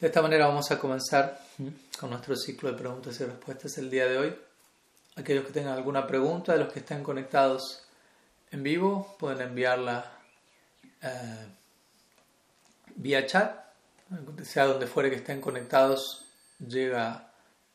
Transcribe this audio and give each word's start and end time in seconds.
De 0.00 0.06
esta 0.06 0.22
manera 0.22 0.46
vamos 0.46 0.70
a 0.70 0.78
comenzar 0.78 1.40
con 1.98 2.10
nuestro 2.10 2.36
ciclo 2.36 2.70
de 2.70 2.78
preguntas 2.78 3.18
y 3.18 3.24
respuestas 3.24 3.78
el 3.78 3.90
día 3.90 4.06
de 4.06 4.16
hoy. 4.16 4.36
Aquellos 5.16 5.44
que 5.44 5.52
tengan 5.52 5.72
alguna 5.72 6.06
pregunta, 6.06 6.52
de 6.52 6.60
los 6.60 6.72
que 6.72 6.78
estén 6.78 7.02
conectados 7.02 7.82
en 8.52 8.62
vivo, 8.62 9.16
pueden 9.18 9.40
enviarla 9.48 10.08
eh, 11.02 11.46
vía 12.94 13.26
chat, 13.26 13.58
sea 14.44 14.66
donde 14.66 14.86
fuere 14.86 15.10
que 15.10 15.16
estén 15.16 15.40
conectados, 15.40 16.24
llega 16.64 17.32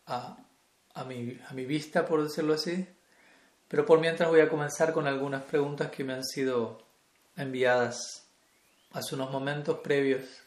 a, 0.08 0.38
a, 0.94 1.04
mi, 1.04 1.38
a 1.46 1.54
mi 1.54 1.66
vista, 1.66 2.06
por 2.06 2.24
decirlo 2.24 2.54
así. 2.54 2.88
Pero 3.68 3.86
por 3.86 4.00
mientras 4.00 4.30
voy 4.30 4.40
a 4.40 4.48
comenzar 4.48 4.94
con 4.94 5.08
algunas 5.08 5.44
preguntas 5.44 5.92
que 5.92 6.06
me 6.06 6.14
han 6.14 6.24
sido 6.24 6.86
enviadas 7.36 8.30
hace 8.94 9.16
unos 9.16 9.30
momentos 9.30 9.80
previos 9.80 10.43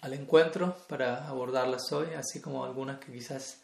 al 0.00 0.14
encuentro 0.14 0.76
para 0.88 1.28
abordarlas 1.28 1.92
hoy, 1.92 2.14
así 2.14 2.40
como 2.40 2.64
algunas 2.64 2.98
que 2.98 3.12
quizás 3.12 3.60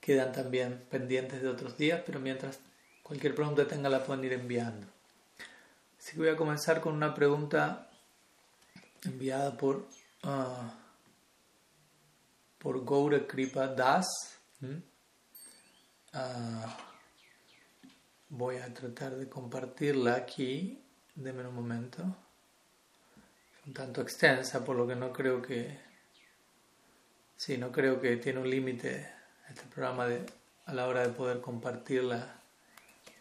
quedan 0.00 0.32
también 0.32 0.86
pendientes 0.90 1.42
de 1.42 1.48
otros 1.48 1.76
días, 1.76 2.02
pero 2.06 2.20
mientras 2.20 2.60
cualquier 3.02 3.34
pregunta 3.34 3.66
tenga 3.66 3.88
la 3.88 4.04
pueden 4.04 4.24
ir 4.24 4.32
enviando. 4.32 4.86
Así 5.98 6.12
que 6.12 6.18
voy 6.18 6.28
a 6.28 6.36
comenzar 6.36 6.80
con 6.80 6.94
una 6.94 7.14
pregunta 7.14 7.90
enviada 9.04 9.56
por, 9.56 9.88
uh, 10.24 10.70
por 12.58 12.84
Gaura 12.84 13.26
Kripa 13.26 13.66
Das. 13.66 14.06
Ah, 16.12 16.76
voy 18.28 18.56
a 18.56 18.72
tratar 18.72 19.16
de 19.16 19.28
compartirla 19.28 20.14
aquí. 20.14 20.82
Deme 21.14 21.46
un 21.46 21.54
momento 21.54 22.25
un 23.66 23.74
tanto 23.74 24.00
extensa, 24.00 24.64
por 24.64 24.76
lo 24.76 24.86
que 24.86 24.94
no 24.94 25.12
creo 25.12 25.42
que, 25.42 25.78
sí, 27.36 27.58
no 27.58 27.72
creo 27.72 28.00
que 28.00 28.16
tiene 28.16 28.40
un 28.40 28.48
límite 28.48 29.10
este 29.48 29.62
programa 29.62 30.06
de, 30.06 30.24
a 30.66 30.72
la 30.72 30.86
hora 30.86 31.02
de 31.06 31.12
poder 31.12 31.40
compartir 31.40 32.04
la, 32.04 32.40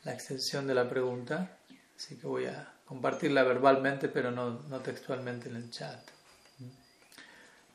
la 0.04 0.14
extensión 0.14 0.68
de 0.68 0.76
la 0.76 0.88
pregunta, 0.88 1.58
así 1.98 2.18
que 2.18 2.28
voy 2.28 2.46
a 2.46 2.74
compartirla 2.86 3.44
verbalmente, 3.44 4.08
pero 4.08 4.30
no, 4.32 4.62
no 4.70 4.80
textualmente 4.82 5.50
en 5.50 5.56
el 5.56 5.72
chat. 5.72 6.00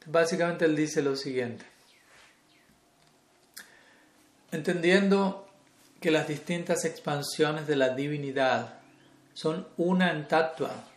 Básicamente 0.06 0.64
él 0.64 0.74
dice 0.74 1.02
lo 1.02 1.14
siguiente. 1.14 1.64
Entendiendo 4.50 5.48
que 6.00 6.10
las 6.10 6.26
distintas 6.26 6.84
expansiones 6.84 7.66
de 7.66 7.76
la 7.76 7.90
divinidad 7.90 8.80
son 9.34 9.68
una 9.76 10.10
en 10.10 10.26
tatua 10.26 10.89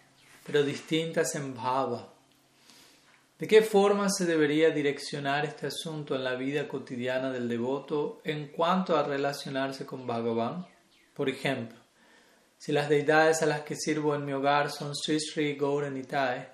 pero 0.45 0.63
distintas 0.63 1.36
en 1.36 1.53
bhava. 1.53 2.13
¿De 3.44 3.47
qué 3.47 3.61
forma 3.61 4.09
se 4.09 4.25
debería 4.25 4.69
direccionar 4.69 5.44
este 5.44 5.67
asunto 5.67 6.16
en 6.16 6.23
la 6.23 6.35
vida 6.35 6.67
cotidiana 6.67 7.30
del 7.30 7.50
devoto 7.50 8.22
en 8.23 8.47
cuanto 8.47 8.95
a 8.95 9.03
relacionarse 9.03 9.85
con 9.85 10.08
Bhagavan? 10.08 10.66
Por 11.13 11.27
ejemplo, 11.27 11.77
si 12.58 12.72
las 12.72 12.88
deidades 12.88 13.41
a 13.41 13.45
las 13.45 13.63
que 13.63 13.75
sirvo 13.75 14.16
en 14.16 14.23
mi 14.23 14.31
hogar 14.31 14.72
son 14.72 14.95
Sri 14.95 15.19
Sri 15.19 15.55
Gauranitai, 15.55 16.47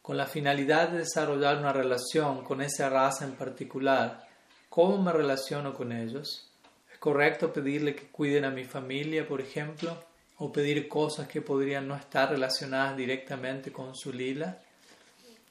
con 0.00 0.16
la 0.16 0.26
finalidad 0.26 0.90
de 0.90 0.98
desarrollar 0.98 1.58
una 1.58 1.72
relación 1.72 2.44
con 2.44 2.62
esa 2.62 2.88
raza 2.88 3.24
en 3.24 3.32
particular, 3.32 4.24
¿cómo 4.68 5.02
me 5.02 5.12
relaciono 5.12 5.74
con 5.74 5.90
ellos? 5.92 6.48
¿Es 6.92 6.98
correcto 6.98 7.52
pedirle 7.52 7.96
que 7.96 8.06
cuiden 8.06 8.44
a 8.44 8.50
mi 8.50 8.64
familia, 8.64 9.26
por 9.26 9.40
ejemplo? 9.40 9.98
O 10.38 10.52
pedir 10.52 10.88
cosas 10.88 11.28
que 11.28 11.42
podrían 11.42 11.88
no 11.88 11.96
estar 11.96 12.30
relacionadas 12.30 12.96
directamente 12.96 13.72
con 13.72 13.94
su 13.94 14.12
lila. 14.12 14.58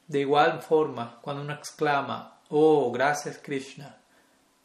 De 0.08 0.22
igual 0.22 0.62
forma, 0.62 1.20
cuando 1.22 1.42
uno 1.42 1.54
exclama, 1.54 2.40
oh, 2.50 2.92
gracias 2.92 3.40
Krishna, 3.40 3.98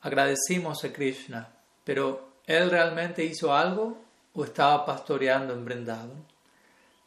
agradecimos 0.01 0.85
a 0.85 0.93
Krishna, 0.93 1.53
pero 1.85 2.35
¿él 2.47 2.71
realmente 2.71 3.25
hizo 3.25 3.53
algo 3.53 4.01
o 4.35 4.45
estaba 4.45 4.87
pastoreando 4.87 5.55
en 5.55 5.65
Vrindavan? 5.65 6.25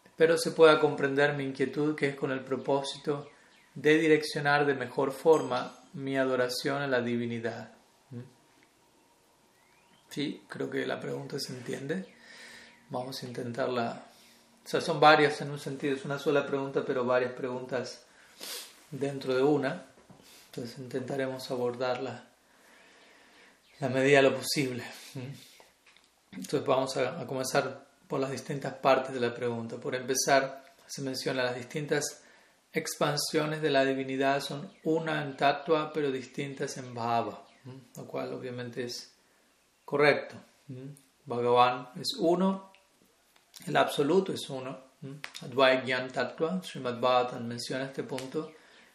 Espero 0.03 0.38
se 0.38 0.51
pueda 0.51 0.79
comprender 0.79 1.34
mi 1.34 1.44
inquietud 1.44 1.95
que 1.95 2.09
es 2.09 2.16
con 2.16 2.31
el 2.31 2.41
propósito 2.41 3.29
de 3.73 3.97
direccionar 3.97 4.66
de 4.66 4.73
mejor 4.73 5.11
forma 5.11 5.78
mi 5.94 6.17
adoración 6.17 6.81
a 6.81 6.88
la 6.88 7.01
divinidad. 7.01 7.73
¿Mm? 8.11 8.19
Sí, 10.09 10.44
creo 10.47 10.69
que 10.69 10.85
la 10.85 11.00
pregunta 11.00 11.40
se 11.40 11.53
entiende. 11.53 12.15
Vamos 12.90 13.22
a 13.23 13.25
intentarla. 13.25 14.06
O 14.63 14.68
sea, 14.68 14.81
son 14.81 15.00
varias 15.00 15.41
en 15.41 15.51
un 15.51 15.59
sentido, 15.59 15.96
es 15.96 16.06
una 16.06 16.19
sola 16.19 16.46
pregunta, 16.46 16.84
pero 16.85 17.06
varias 17.06 17.34
preguntas 17.34 18.03
dentro 18.91 19.35
de 19.35 19.44
una. 19.44 19.85
Entonces 20.47 20.78
intentaremos 20.79 21.50
abordarla 21.51 22.28
la 23.79 23.90
medida 23.90 24.18
de 24.18 24.29
lo 24.29 24.35
posible. 24.35 24.84
Entonces 26.31 26.66
vamos 26.66 26.96
a, 26.97 27.25
comenzar 27.25 27.88
por 28.07 28.19
las 28.19 28.31
distintas 28.31 28.73
partes 28.73 29.13
de 29.13 29.19
la 29.19 29.34
pregunta. 29.34 29.78
Por 29.78 29.96
empezar, 29.96 30.63
se 30.85 31.02
menciona 31.02 31.44
las 31.44 31.56
distintas 31.56 32.22
expansiones 32.72 33.62
de 33.62 33.69
la 33.69 33.85
divinidad 33.85 34.41
son 34.41 34.69
una 34.84 35.23
en 35.23 35.38
tatua, 35.38 35.91
pero 35.94 36.12
distintas 36.12 36.78
en 36.78 36.94
bhava, 36.94 37.47
lo 37.96 38.06
cual 38.06 38.34
obviamente 38.34 38.84
es 38.84 39.13
correcto. 39.85 40.35
Bhagavan 41.25 41.90
es 42.00 42.16
uno 42.19 42.73
el 43.67 43.77
absoluto 43.77 44.33
es 44.33 44.49
uno. 44.49 44.85
Advaigyan 45.41 46.11
Tattva, 46.11 46.61
Srimad 46.63 46.99
Bhagavatam 46.99 47.45
menciona 47.45 47.85
este 47.85 48.03
punto. 48.03 48.51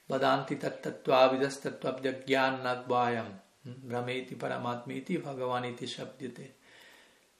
Vadanti 0.08 0.56
tattvavidas 0.56 1.60
tattvavyagyan 1.60 2.66
advayam. 2.66 3.40
Brahmeti 3.64 4.34
paramatmiti 4.34 5.18
bhagavaniti 5.18 5.86
shabdyate. 5.86 6.56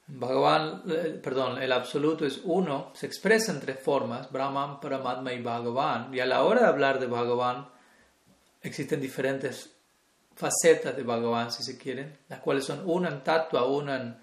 Bhagavan, 0.07 0.83
eh, 0.89 1.19
perdón, 1.23 1.61
el 1.61 1.71
absoluto 1.71 2.25
es 2.25 2.41
uno, 2.43 2.91
se 2.93 3.05
expresa 3.05 3.51
en 3.51 3.61
tres 3.61 3.79
formas, 3.79 4.29
Brahman, 4.31 4.79
Paramatma 4.79 5.31
y 5.31 5.41
Bhagavan. 5.41 6.13
Y 6.13 6.19
a 6.19 6.25
la 6.25 6.43
hora 6.43 6.61
de 6.61 6.67
hablar 6.67 6.99
de 6.99 7.07
Bhagavan, 7.07 7.69
existen 8.61 8.99
diferentes 8.99 9.73
facetas 10.35 10.95
de 10.95 11.03
Bhagavan, 11.03 11.51
si 11.51 11.63
se 11.63 11.77
quieren, 11.77 12.17
las 12.27 12.39
cuales 12.39 12.65
son 12.65 12.81
una 12.85 13.09
en 13.09 13.23
tattva, 13.23 13.65
una 13.65 13.95
en 13.95 14.17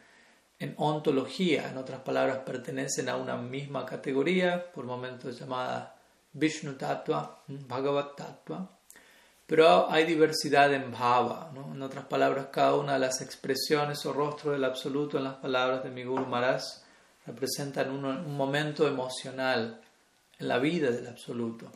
en 0.59 0.75
ontología, 0.77 1.69
en 1.71 1.79
otras 1.79 2.01
palabras, 2.01 2.39
pertenecen 2.39 3.09
a 3.09 3.17
una 3.17 3.37
misma 3.37 3.87
categoría, 3.87 4.73
por 4.73 4.85
momentos 4.85 5.39
llamada 5.39 5.97
Vishnu 6.33 6.75
Tattva, 6.75 7.43
Bhagavat 7.47 8.17
Tattva, 8.17 8.69
pero 9.47 9.91
hay 9.91 10.05
diversidad 10.05 10.73
en 10.75 10.91
Bhava, 10.91 11.53
en 11.73 11.81
otras 11.81 12.05
palabras, 12.07 12.49
cada 12.53 12.75
una 12.75 12.95
de 12.95 12.99
las 12.99 13.21
expresiones 13.23 14.05
o 14.05 14.13
rostros 14.13 14.53
del 14.53 14.65
Absoluto 14.65 15.17
en 15.17 15.25
las 15.25 15.37
palabras 15.37 15.85
de 15.85 15.91
mi 15.91 16.05
Guru 16.05 16.27
Maharaj 16.27 16.63
representan 17.25 17.91
un, 17.91 18.05
un 18.05 18.37
momento 18.37 18.87
emocional 18.87 19.81
en 20.39 20.49
la 20.49 20.59
vida 20.59 20.91
del 20.91 21.07
Absoluto. 21.07 21.71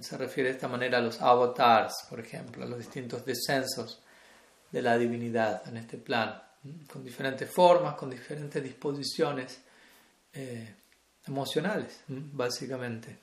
Se 0.00 0.16
refiere 0.16 0.50
de 0.50 0.54
esta 0.54 0.68
manera 0.68 0.98
a 0.98 1.00
los 1.00 1.20
avatars, 1.20 2.06
por 2.08 2.20
ejemplo, 2.20 2.62
a 2.62 2.68
los 2.68 2.78
distintos 2.78 3.24
descensos 3.24 4.00
de 4.70 4.82
la 4.82 4.96
divinidad 4.96 5.66
en 5.66 5.78
este 5.78 5.96
plano 5.96 6.47
con 6.90 7.04
diferentes 7.04 7.50
formas, 7.50 7.94
con 7.94 8.10
diferentes 8.10 8.62
disposiciones 8.62 9.60
eh, 10.32 10.74
emocionales, 11.26 12.00
básicamente. 12.08 13.18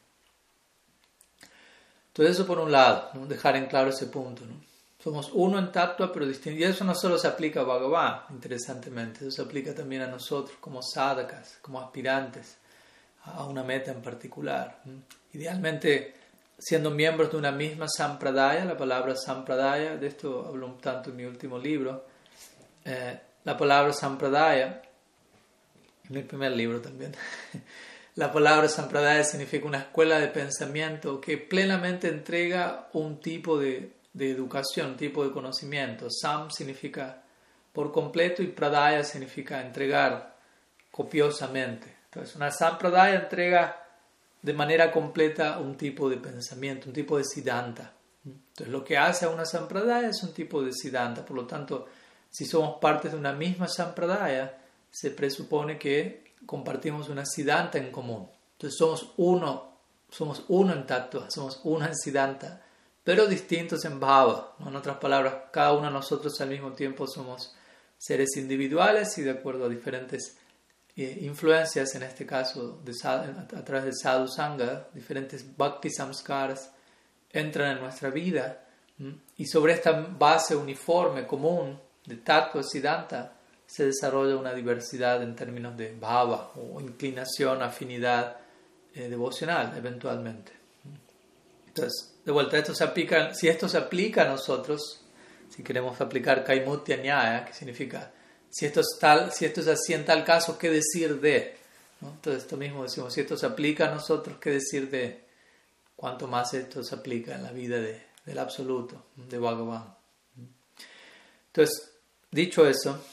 Entonces 2.07 2.35
eso 2.35 2.47
por 2.47 2.59
un 2.59 2.71
lado, 2.71 3.11
dejar 3.27 3.57
en 3.57 3.65
claro 3.65 3.89
ese 3.89 4.07
punto. 4.07 4.43
Somos 5.03 5.29
uno 5.33 5.59
en 5.59 5.71
tatua, 5.71 6.11
pero 6.11 6.25
distinto. 6.25 6.59
Y 6.59 6.63
eso 6.63 6.83
no 6.83 6.95
solo 6.95 7.17
se 7.17 7.27
aplica 7.27 7.59
a 7.59 7.63
Bhagavan, 7.63 8.21
interesantemente, 8.31 9.19
eso 9.19 9.31
se 9.31 9.41
aplica 9.41 9.75
también 9.75 10.01
a 10.03 10.07
nosotros 10.07 10.57
como 10.59 10.81
sadhakas, 10.81 11.59
como 11.61 11.79
aspirantes 11.79 12.57
a 13.25 13.45
una 13.45 13.63
meta 13.63 13.91
en 13.91 14.01
particular. 14.01 14.81
Idealmente, 15.33 16.15
siendo 16.57 16.89
miembros 16.91 17.31
de 17.31 17.37
una 17.37 17.51
misma 17.51 17.87
sampradaya, 17.87 18.65
la 18.65 18.77
palabra 18.77 19.15
sampradaya, 19.15 19.97
de 19.97 20.07
esto 20.07 20.45
hablo 20.47 20.67
un 20.67 20.77
tanto 20.79 21.09
en 21.09 21.17
mi 21.17 21.25
último 21.25 21.59
libro, 21.59 22.05
eh, 22.85 23.19
la 23.43 23.57
palabra 23.57 23.91
sampradaya, 23.93 24.81
en 26.09 26.15
el 26.15 26.23
primer 26.23 26.51
libro 26.51 26.81
también, 26.81 27.13
la 28.15 28.31
palabra 28.31 28.69
sampradaya 28.69 29.23
significa 29.23 29.65
una 29.65 29.79
escuela 29.79 30.19
de 30.19 30.27
pensamiento 30.27 31.19
que 31.19 31.37
plenamente 31.37 32.07
entrega 32.07 32.87
un 32.93 33.19
tipo 33.19 33.59
de, 33.59 33.91
de 34.13 34.31
educación, 34.31 34.91
un 34.91 34.97
tipo 34.97 35.25
de 35.25 35.31
conocimiento. 35.31 36.07
Sam 36.09 36.49
significa 36.49 37.21
por 37.73 37.91
completo 37.91 38.41
y 38.41 38.47
pradaya 38.47 39.03
significa 39.03 39.61
entregar 39.61 40.37
copiosamente. 40.89 41.93
Entonces, 42.05 42.35
una 42.37 42.49
sampradaya 42.49 43.19
entrega 43.19 43.83
de 44.41 44.53
manera 44.53 44.91
completa 44.91 45.59
un 45.59 45.75
tipo 45.75 46.09
de 46.09 46.17
pensamiento, 46.17 46.87
un 46.87 46.93
tipo 46.93 47.17
de 47.17 47.25
siddhanta. 47.25 47.91
Entonces, 48.23 48.69
lo 48.69 48.83
que 48.85 48.97
hace 48.97 49.25
a 49.25 49.29
una 49.29 49.45
sampradaya 49.45 50.07
es 50.07 50.23
un 50.23 50.33
tipo 50.33 50.63
de 50.63 50.71
siddhanta, 50.71 51.25
por 51.25 51.35
lo 51.35 51.45
tanto, 51.45 51.87
si 52.35 52.43
somos 52.45 52.79
parte 52.81 53.07
de 53.07 53.15
una 53.15 53.31
misma 53.31 53.69
sampradaya, 53.69 54.57
se 54.91 55.09
presupone 55.11 55.79
que 55.79 56.33
compartimos 56.45 57.07
una 57.07 57.25
siddhanta 57.25 57.77
en 57.77 57.93
común. 57.93 58.29
Entonces 58.51 58.77
somos 58.77 59.13
uno, 59.15 59.77
somos 60.09 60.43
uno 60.49 60.73
en 60.73 60.85
tattva, 60.85 61.31
somos 61.31 61.61
uno 61.63 61.85
en 61.85 61.95
siddhanta, 61.95 62.61
pero 63.05 63.25
distintos 63.25 63.85
en 63.85 64.01
bhava. 64.01 64.57
En 64.59 64.75
otras 64.75 64.97
palabras, 64.97 65.33
cada 65.49 65.71
uno 65.71 65.87
de 65.87 65.93
nosotros 65.93 66.41
al 66.41 66.49
mismo 66.49 66.73
tiempo 66.73 67.07
somos 67.07 67.55
seres 67.97 68.35
individuales 68.35 69.17
y 69.17 69.21
de 69.21 69.31
acuerdo 69.31 69.67
a 69.67 69.69
diferentes 69.69 70.37
eh, 70.97 71.19
influencias, 71.21 71.95
en 71.95 72.03
este 72.03 72.25
caso 72.25 72.81
de, 72.83 72.91
a, 73.07 73.63
través 73.63 73.85
del 73.85 73.95
sadhu 73.95 74.27
sangha, 74.27 74.89
diferentes 74.93 75.55
bhakti 75.55 75.89
samskaras 75.89 76.69
entran 77.31 77.77
en 77.77 77.81
nuestra 77.81 78.09
vida 78.09 78.61
y 79.37 79.45
sobre 79.45 79.71
esta 79.71 79.93
base 79.93 80.53
uniforme, 80.53 81.25
común 81.25 81.84
de 82.05 82.17
tattva 82.17 82.61
siddhanta, 82.63 83.33
se 83.65 83.85
desarrolla 83.85 84.35
una 84.35 84.53
diversidad 84.53 85.21
en 85.23 85.35
términos 85.35 85.75
de 85.75 85.93
bhava 85.93 86.51
o 86.55 86.79
inclinación, 86.79 87.61
afinidad 87.61 88.37
eh, 88.93 89.09
devocional 89.09 89.75
eventualmente. 89.77 90.51
Entonces, 91.67 92.15
de 92.23 92.31
vuelta, 92.31 92.57
esto 92.57 92.73
se 92.73 92.83
aplica, 92.83 93.33
si 93.33 93.47
esto 93.47 93.67
se 93.67 93.77
aplica 93.77 94.23
a 94.23 94.29
nosotros, 94.29 95.01
si 95.49 95.63
queremos 95.63 95.99
aplicar 95.99 96.43
Kaimutya 96.43 96.97
Nyaya, 96.97 97.45
que 97.45 97.53
significa, 97.53 98.11
si 98.49 98.65
esto, 98.65 98.79
es 98.79 98.97
tal, 98.99 99.31
si 99.31 99.45
esto 99.45 99.61
es 99.61 99.67
así 99.67 99.93
en 99.93 100.05
tal 100.05 100.23
caso, 100.23 100.57
¿qué 100.57 100.69
decir 100.69 101.19
de? 101.19 101.57
Entonces, 102.01 102.43
esto 102.43 102.55
mismo 102.55 102.83
decimos, 102.83 103.13
si 103.13 103.21
esto 103.21 103.35
se 103.35 103.45
aplica 103.45 103.89
a 103.89 103.93
nosotros, 103.93 104.37
¿qué 104.39 104.51
decir 104.51 104.89
de? 104.89 105.25
Cuanto 105.95 106.27
más 106.27 106.53
esto 106.53 106.83
se 106.83 106.93
aplica 106.93 107.35
en 107.35 107.43
la 107.43 107.51
vida 107.51 107.77
de, 107.77 108.01
del 108.25 108.39
absoluto, 108.39 109.05
de 109.15 109.37
Bhagavan. 109.37 109.95
Entonces, 111.47 111.94
dicho 112.35 112.67
eso, 112.67 113.03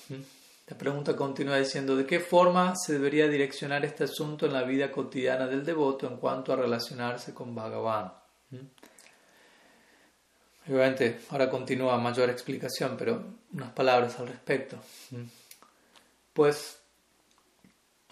la 0.67 0.77
pregunta 0.77 1.17
continúa 1.17 1.59
diciendo, 1.59 1.97
¿de 1.97 2.05
qué 2.05 2.21
forma 2.21 2.75
se 2.77 2.95
debería 2.95 3.29
direccionar 3.29 3.85
este 3.85 4.05
asunto 4.05 4.47
en 4.47 4.53
la 4.53 4.65
vida 4.65 4.91
cotidiana 4.91 5.47
del 5.47 5.65
devoto 5.65 6.07
en 6.07 6.17
cuanto 6.17 6.53
a 6.53 6.57
relacionarse 6.57 7.33
con 7.33 7.55
Bhagavan? 7.55 8.13
Obviamente, 10.69 11.21
ahora 11.31 11.49
continúa 11.49 11.97
mayor 11.99 12.31
explicación, 12.31 12.97
pero 12.97 13.25
unas 13.53 13.71
palabras 13.71 14.19
al 14.21 14.29
respecto. 14.29 14.79
Pues, 16.33 16.79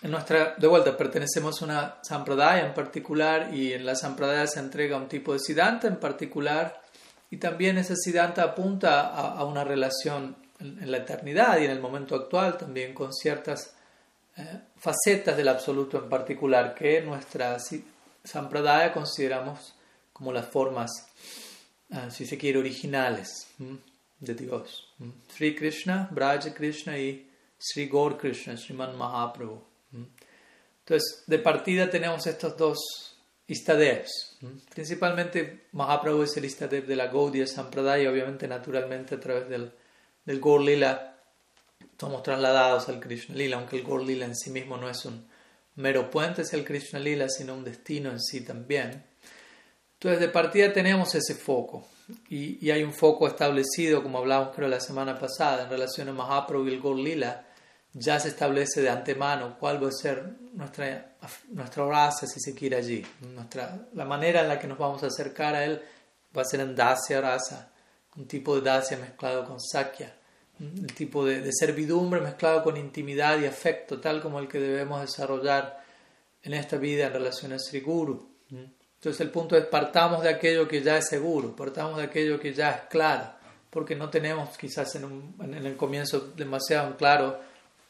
en 0.02 0.10
nuestra, 0.10 0.54
de 0.56 0.66
vuelta, 0.66 0.96
pertenecemos 0.96 1.60
a 1.60 1.64
una 1.64 1.94
sampradaya 2.02 2.66
en 2.66 2.74
particular 2.74 3.54
y 3.54 3.72
en 3.72 3.86
la 3.86 3.94
sampradaya 3.94 4.46
se 4.46 4.60
entrega 4.60 4.96
un 4.96 5.08
tipo 5.08 5.32
de 5.32 5.38
siddhanta 5.38 5.86
en 5.86 6.00
particular 6.00 6.82
y 7.30 7.36
también 7.36 7.78
ese 7.78 7.94
siddhanta 7.96 8.42
apunta 8.42 9.08
a, 9.08 9.44
una 9.44 9.62
relación 9.62 10.36
en, 10.60 10.90
la 10.90 10.98
eternidad 10.98 11.58
y 11.60 11.64
en 11.64 11.70
el 11.70 11.80
momento 11.80 12.14
actual 12.14 12.56
también 12.56 12.94
con 12.94 13.12
ciertas 13.12 13.74
eh, 14.36 14.60
facetas 14.76 15.36
del 15.36 15.48
absoluto 15.48 15.98
en 15.98 16.08
particular 16.08 16.74
que 16.74 17.00
nuestra 17.00 17.58
sampradaya 18.24 18.92
consideramos 18.92 19.74
como 20.12 20.32
las 20.32 20.46
formas 20.46 21.10
Ah, 21.92 22.08
si 22.08 22.24
se 22.24 22.38
quiere, 22.38 22.58
originales 22.58 23.48
de 24.20 24.34
Dios. 24.34 24.88
Sri 25.34 25.56
Krishna, 25.56 26.08
Braja 26.12 26.54
Krishna 26.54 26.96
y 26.96 27.28
Sri 27.58 27.88
Gaur 27.88 28.16
Krishna, 28.16 28.56
Sriman 28.56 28.96
Mahaprabhu. 28.96 29.60
Entonces, 29.92 31.24
de 31.26 31.38
partida 31.40 31.90
tenemos 31.90 32.26
estos 32.26 32.56
dos 32.56 33.16
Istadevs. 33.48 34.38
Principalmente 34.72 35.66
Mahaprabhu 35.72 36.22
es 36.22 36.36
el 36.36 36.44
Istadev 36.44 36.86
de 36.86 36.94
la 36.94 37.08
Gaudiya 37.08 37.48
Sampradaya, 37.48 38.08
obviamente, 38.08 38.46
naturalmente, 38.46 39.16
a 39.16 39.20
través 39.20 39.48
del, 39.48 39.72
del 40.24 40.40
Gaur 40.40 40.60
Lila 40.60 41.10
somos 41.98 42.22
trasladados 42.22 42.88
al 42.88 42.98
Krishna 42.98 43.34
Lila, 43.34 43.56
aunque 43.56 43.76
el 43.76 43.84
Gaur 43.84 44.02
Lila 44.02 44.24
en 44.24 44.34
sí 44.34 44.50
mismo 44.50 44.78
no 44.78 44.88
es 44.88 45.04
un 45.04 45.28
mero 45.76 46.10
puente 46.10 46.42
hacia 46.42 46.58
el 46.58 46.64
Krishna 46.64 46.98
Lila, 46.98 47.28
sino 47.28 47.54
un 47.54 47.62
destino 47.62 48.10
en 48.10 48.20
sí 48.20 48.40
también. 48.40 49.04
Entonces, 49.94 50.20
de 50.20 50.28
partida 50.28 50.72
tenemos 50.72 51.14
ese 51.14 51.34
foco. 51.34 51.86
Y, 52.30 52.70
hay 52.70 52.82
un 52.82 52.92
foco 52.94 53.28
establecido, 53.28 54.02
como 54.02 54.18
hablábamos 54.18 54.56
creo 54.56 54.66
la 54.66 54.80
semana 54.80 55.18
pasada, 55.18 55.64
en 55.64 55.70
relación 55.70 56.08
a 56.08 56.12
Mahaprabhu 56.12 56.66
y 56.66 56.72
el 56.72 56.80
Gol 56.80 57.04
Lila. 57.04 57.44
Ya 57.92 58.18
se 58.18 58.28
establece 58.28 58.80
de 58.80 58.88
antemano 58.88 59.58
cuál 59.58 59.82
va 59.82 59.88
a 59.88 59.92
ser 59.92 60.24
nuestra, 60.54 61.16
nuestra 61.50 61.86
raza, 61.86 62.26
si 62.26 62.40
se 62.40 62.54
quiere 62.54 62.76
allí. 62.76 63.04
Nuestra, 63.34 63.88
la 63.92 64.04
manera 64.06 64.40
en 64.40 64.48
la 64.48 64.58
que 64.58 64.66
nos 64.66 64.78
vamos 64.78 65.02
a 65.02 65.08
acercar 65.08 65.54
a 65.54 65.64
él 65.64 65.82
va 66.36 66.42
a 66.42 66.46
ser 66.46 66.60
en 66.60 66.74
Dasya 66.74 67.20
raza, 67.20 67.69
un 68.20 68.26
tipo 68.26 68.54
de 68.54 68.62
Dasya 68.62 68.98
mezclado 68.98 69.46
con 69.46 69.58
Sakya, 69.58 70.14
el 70.60 70.92
tipo 70.92 71.24
de, 71.24 71.50
servidumbre 71.52 72.20
mezclado 72.20 72.62
con 72.62 72.76
intimidad 72.76 73.40
y 73.40 73.46
afecto, 73.46 73.98
tal 73.98 74.20
como 74.20 74.38
el 74.38 74.46
que 74.46 74.60
debemos 74.60 75.00
desarrollar 75.00 75.82
en 76.42 76.52
esta 76.52 76.76
vida 76.76 77.06
en 77.06 77.14
relación 77.14 77.52
a 77.54 77.58
Sri 77.58 77.80
Guru. 77.80 78.28
Entonces 78.50 79.20
el 79.22 79.30
punto 79.30 79.56
es 79.56 79.64
partamos 79.64 80.22
de 80.22 80.28
aquello 80.28 80.68
que 80.68 80.82
ya 80.82 80.98
es 80.98 81.08
seguro, 81.08 81.56
partamos 81.56 81.96
de 81.96 82.04
aquello 82.04 82.38
que 82.38 82.52
ya 82.52 82.70
es 82.72 82.80
claro, 82.90 83.32
porque 83.70 83.96
no 83.96 84.10
tenemos 84.10 84.56
quizás 84.58 84.94
en 84.96 85.54
el 85.54 85.76
comienzo 85.76 86.32
demasiado 86.36 86.94
claro 86.98 87.40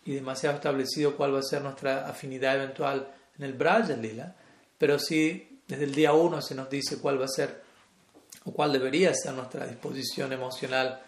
y 0.05 0.15
demasiado 0.15 0.57
establecido 0.57 1.17
cuál 1.17 1.35
va 1.35 1.41
a 1.41 1.43
ser 1.43 1.63
nuestra 1.63 2.09
afinidad 2.09 2.55
eventual 2.55 3.09
en 3.37 3.45
el 3.45 3.55
Braja 3.55 3.97
Lila, 3.97 4.37
pero 4.79 4.97
sí 5.01 5.61
desde 5.67 5.85
el 5.85 5.95
día 5.95 6.13
uno 6.13 6.41
se 6.41 6.55
nos 6.55 6.71
dice 6.71 6.99
cuál 6.99 7.21
va 7.21 7.25
a 7.25 7.29
ser 7.29 7.70
o 8.45 8.53
cuál 8.53 8.73
debería 8.73 9.15
ser 9.15 9.35
nuestra 9.35 9.67
disposición 9.67 10.33
emocional 10.33 11.01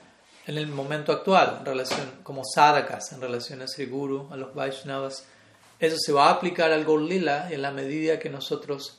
en 0.46 0.58
el 0.58 0.66
momento 0.66 1.12
actual, 1.12 1.58
en 1.60 1.66
relación 1.66 2.20
como 2.22 2.42
sadhakas, 2.44 3.12
en 3.12 3.20
relación 3.20 3.62
a 3.62 3.68
Sri 3.68 3.86
Guru, 3.86 4.28
a 4.30 4.36
los 4.36 4.54
Vaishnavas. 4.54 5.24
Eso 5.78 5.96
se 5.98 6.12
va 6.12 6.28
a 6.28 6.32
aplicar 6.32 6.72
al 6.72 6.84
Gaur 6.84 7.02
Lila 7.02 7.50
en 7.50 7.62
la 7.62 7.70
medida 7.70 8.18
que 8.18 8.28
nosotros 8.28 8.98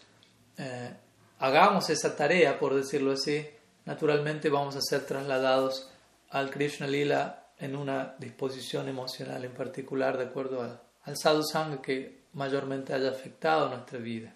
eh, 0.58 0.94
hagamos 1.40 1.90
esa 1.90 2.16
tarea, 2.16 2.60
por 2.60 2.74
decirlo 2.74 3.12
así, 3.12 3.46
naturalmente 3.86 4.50
vamos 4.50 4.76
a 4.76 4.82
ser 4.82 5.06
trasladados 5.06 5.90
al 6.30 6.50
Krishna 6.50 6.88
Lila 6.88 7.48
en 7.60 7.76
una 7.76 8.16
disposición 8.20 8.88
emocional 8.88 9.44
en 9.44 9.54
particular, 9.54 10.18
de 10.18 10.26
acuerdo 10.26 10.62
al, 10.62 10.82
al 11.04 11.18
sadhu 11.18 11.44
sangha 11.44 11.82
que 11.82 12.24
mayormente 12.34 12.94
haya 12.94 13.10
afectado 13.10 13.70
nuestra 13.70 14.00
vida. 14.00 14.34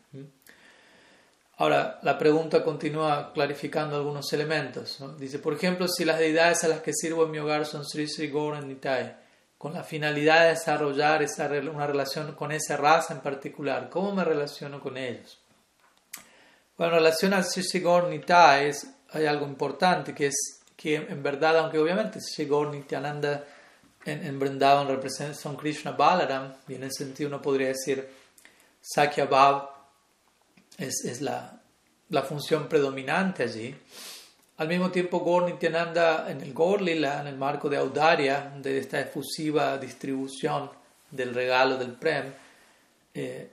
Ahora, 1.59 1.99
la 2.03 2.17
pregunta 2.17 2.63
continúa 2.63 3.33
clarificando 3.33 3.95
algunos 3.95 4.31
elementos. 4.31 4.99
Dice, 5.17 5.39
por 5.39 5.53
ejemplo, 5.53 5.87
si 5.87 6.05
las 6.05 6.19
deidades 6.19 6.63
a 6.63 6.67
las 6.67 6.81
que 6.81 6.93
sirvo 6.93 7.25
en 7.25 7.31
mi 7.31 7.39
hogar 7.39 7.65
son 7.65 7.83
Sri 7.83 8.07
Sri 8.07 8.29
Goran 8.29 8.67
Nitai, 8.67 9.15
con 9.57 9.73
la 9.73 9.83
finalidad 9.83 10.43
de 10.43 10.49
desarrollar 10.49 11.23
esa, 11.23 11.47
una 11.47 11.87
relación 11.87 12.33
con 12.33 12.51
esa 12.51 12.77
raza 12.77 13.15
en 13.15 13.21
particular, 13.21 13.89
¿cómo 13.89 14.13
me 14.13 14.23
relaciono 14.23 14.79
con 14.79 14.97
ellos? 14.97 15.39
Bueno, 16.77 16.93
en 16.93 16.99
relación 16.99 17.33
a 17.33 17.41
Shishigor 17.41 18.07
Nitai 18.07 18.71
hay 19.13 19.25
algo 19.25 19.47
importante 19.47 20.13
que 20.13 20.27
es 20.27 20.61
que 20.75 20.95
en 20.95 21.23
verdad, 21.23 21.57
aunque 21.57 21.79
obviamente 21.79 22.19
Shishigor 22.19 22.67
Nityananda 22.67 23.45
en, 24.05 24.23
en 24.23 24.37
Vrindavan 24.37 24.87
representa 24.87 25.33
son 25.33 25.55
Krishna 25.57 25.93
Balaram, 25.93 26.53
y 26.67 26.75
en 26.75 26.83
ese 26.83 27.05
sentido 27.05 27.29
uno 27.29 27.41
podría 27.41 27.69
decir 27.69 28.07
Sakya 28.79 29.25
Bhav 29.25 29.76
es, 30.77 31.03
es 31.05 31.21
la, 31.21 31.61
la, 32.09 32.23
función 32.23 32.67
predominante 32.69 33.43
allí. 33.43 33.75
Al 34.57 34.67
mismo 34.67 34.89
tiempo, 34.89 35.23
Gaur 35.23 35.43
Nityananda 35.43 36.29
en 36.29 36.41
el 36.41 36.53
Gaur 36.53 36.81
Lila, 36.81 37.21
en 37.21 37.27
el 37.27 37.37
marco 37.37 37.69
de 37.69 37.77
Audaria, 37.77 38.53
de 38.57 38.77
esta 38.77 38.99
efusiva 38.99 39.77
distribución 39.77 40.69
del 41.11 41.33
regalo 41.33 41.77
del 41.77 41.93
Prem, 41.93 42.33
eh, 43.13 43.49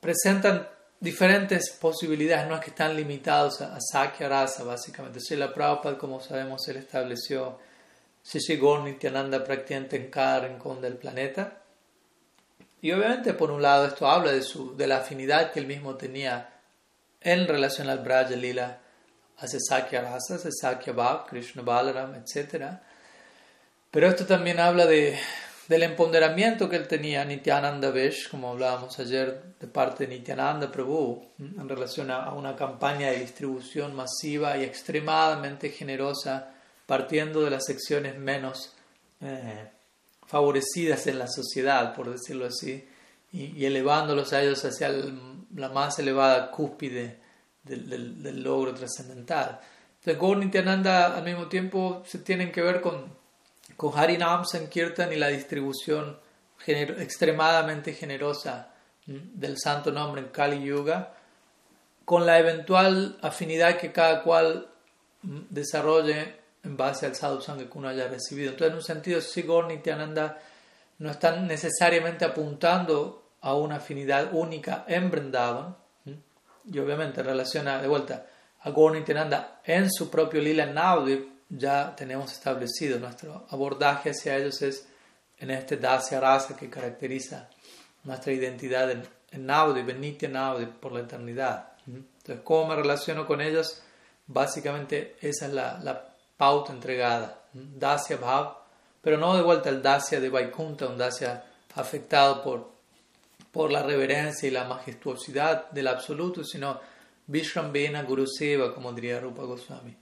presentan 0.00 0.68
diferentes 1.00 1.70
posibilidades, 1.70 2.48
no 2.48 2.56
es 2.56 2.60
que 2.60 2.70
están 2.70 2.96
limitados 2.96 3.60
a, 3.60 3.78
Sakya 3.80 4.28
Rasa, 4.28 4.64
básicamente. 4.64 5.20
la 5.36 5.52
Prabhupada, 5.52 5.98
como 5.98 6.20
sabemos, 6.20 6.66
él 6.68 6.78
estableció 6.78 7.58
Shishigor 8.24 8.82
Nityananda 8.82 9.44
prácticamente 9.44 9.96
en 9.96 10.10
cada 10.10 10.40
rincón 10.40 10.80
del 10.80 10.96
planeta. 10.96 11.62
Y 12.80 12.92
obviamente, 12.92 13.34
por 13.34 13.50
un 13.50 13.62
lado, 13.62 13.86
esto 13.86 14.06
habla 14.06 14.32
de, 14.32 14.42
su, 14.42 14.76
de 14.76 14.86
la 14.86 14.98
afinidad 14.98 15.52
que 15.52 15.60
él 15.60 15.66
mismo 15.66 15.96
tenía 15.96 16.57
en 17.20 17.46
relación 17.46 17.88
al 17.88 17.98
Braja 18.00 18.36
Lila 18.36 18.78
hacia 19.38 19.58
Sakya 19.60 20.02
Rasa, 20.02 20.36
hacia 20.36 20.50
Sakya 20.50 20.92
Bhav, 20.92 21.26
Krishna 21.26 21.62
Balaram, 21.62 22.14
etc. 22.14 22.78
Pero 23.90 24.08
esto 24.08 24.26
también 24.26 24.60
habla 24.60 24.86
de, 24.86 25.18
del 25.68 25.82
empoderamiento 25.82 26.68
que 26.68 26.76
él 26.76 26.88
tenía 26.88 27.24
Nityananda 27.24 27.90
Vesh, 27.90 28.28
como 28.30 28.50
hablábamos 28.50 28.98
ayer 28.98 29.54
de 29.60 29.66
parte 29.66 30.06
de 30.06 30.16
Nityananda 30.16 30.72
Prabhu, 30.72 31.24
en 31.38 31.68
relación 31.68 32.10
a 32.10 32.32
una 32.32 32.56
campaña 32.56 33.10
de 33.10 33.20
distribución 33.20 33.94
masiva 33.94 34.56
y 34.56 34.64
extremadamente 34.64 35.70
generosa, 35.70 36.52
partiendo 36.86 37.42
de 37.42 37.50
las 37.50 37.64
secciones 37.66 38.18
menos 38.18 38.72
eh, 39.20 39.68
favorecidas 40.26 41.06
en 41.06 41.18
la 41.18 41.28
sociedad, 41.28 41.94
por 41.94 42.10
decirlo 42.10 42.46
así, 42.46 42.86
y, 43.32 43.64
elevándolos 43.64 44.32
a 44.32 44.42
ellos 44.42 44.64
hacia 44.64 44.88
la 45.54 45.68
más 45.68 45.98
elevada 45.98 46.50
cúspide 46.50 47.20
del, 47.62 48.22
del 48.22 48.42
logro 48.42 48.74
trascendental. 48.74 49.60
Entonces, 49.98 50.20
Gaur 50.20 50.36
Nityananda 50.36 51.16
al 51.16 51.24
mismo 51.24 51.48
tiempo 51.48 52.02
se 52.06 52.18
tienen 52.18 52.52
que 52.52 52.62
ver 52.62 52.80
con 52.80 53.18
con 53.78 53.96
Harinam 53.96 54.44
Sankirtan 54.44 55.12
y 55.12 55.16
la 55.16 55.28
distribución 55.28 56.18
extremadamente 56.66 57.92
generosa 57.92 58.74
del 59.06 59.56
santo 59.56 59.92
nombre 59.92 60.20
en 60.20 60.28
Kali 60.28 60.64
Yuga, 60.64 61.14
con 62.04 62.26
la 62.26 62.40
eventual 62.40 63.18
afinidad 63.22 63.76
que 63.76 63.92
cada 63.92 64.24
cual 64.24 64.68
desarrolle 65.22 66.34
en 66.64 66.76
base 66.76 67.06
al 67.06 67.14
sadhusanga 67.14 67.70
que 67.70 67.78
uno 67.78 67.88
haya 67.88 68.08
recibido. 68.08 68.50
Entonces, 68.50 68.72
en 68.72 68.76
un 68.78 68.82
sentido, 68.82 69.20
Sigur 69.20 69.66
Nityananda 69.66 70.38
no 70.98 71.12
están 71.12 71.46
necesariamente 71.46 72.24
apuntando 72.24 73.27
a 73.40 73.54
una 73.54 73.76
afinidad 73.76 74.32
única 74.32 74.84
en 74.88 75.10
Vrindavan, 75.10 75.76
y 76.70 76.78
obviamente 76.78 77.22
relaciona 77.22 77.80
de 77.80 77.88
vuelta 77.88 78.26
a 78.60 78.70
Gaur 78.70 78.96
en 79.64 79.90
su 79.90 80.10
propio 80.10 80.40
lila 80.40 80.66
Navadvip, 80.66 81.28
ya 81.48 81.94
tenemos 81.96 82.32
establecido 82.32 82.98
nuestro 82.98 83.46
abordaje 83.50 84.10
hacia 84.10 84.36
ellos 84.36 84.60
es 84.60 84.86
en 85.38 85.50
este 85.50 85.76
Dasya 85.76 86.20
Rasa 86.20 86.56
que 86.56 86.68
caracteriza 86.68 87.48
nuestra 88.04 88.32
identidad 88.32 88.90
en, 88.90 89.08
en 89.30 89.46
Navadvip, 89.46 89.88
en 89.88 90.00
Nitya 90.00 90.30
por 90.80 90.92
la 90.92 91.00
eternidad. 91.00 91.72
Entonces, 91.86 92.40
¿cómo 92.44 92.68
me 92.68 92.76
relaciono 92.76 93.26
con 93.26 93.40
ellos? 93.40 93.82
Básicamente 94.26 95.16
esa 95.20 95.46
es 95.46 95.52
la, 95.52 95.78
la 95.82 96.04
pauta 96.36 96.72
entregada, 96.72 97.40
Dasya 97.52 98.16
Bhav, 98.16 98.58
pero 99.00 99.16
no 99.16 99.34
de 99.36 99.42
vuelta 99.42 99.70
el 99.70 99.80
Dasya 99.80 100.20
de 100.20 100.28
Vaikunta, 100.28 100.86
un 100.86 100.98
Dasya 100.98 101.44
afectado 101.74 102.42
por, 102.42 102.72
por 103.52 103.72
la 103.72 103.82
reverencia 103.82 104.48
y 104.48 104.52
la 104.52 104.64
majestuosidad 104.64 105.70
del 105.70 105.88
absoluto, 105.88 106.44
sino 106.44 106.80
Vishrambena 107.26 108.02
Guru 108.02 108.26
Seva, 108.26 108.74
como 108.74 108.92
diría 108.92 109.20
Rupa 109.20 109.42
Goswami. 109.42 109.94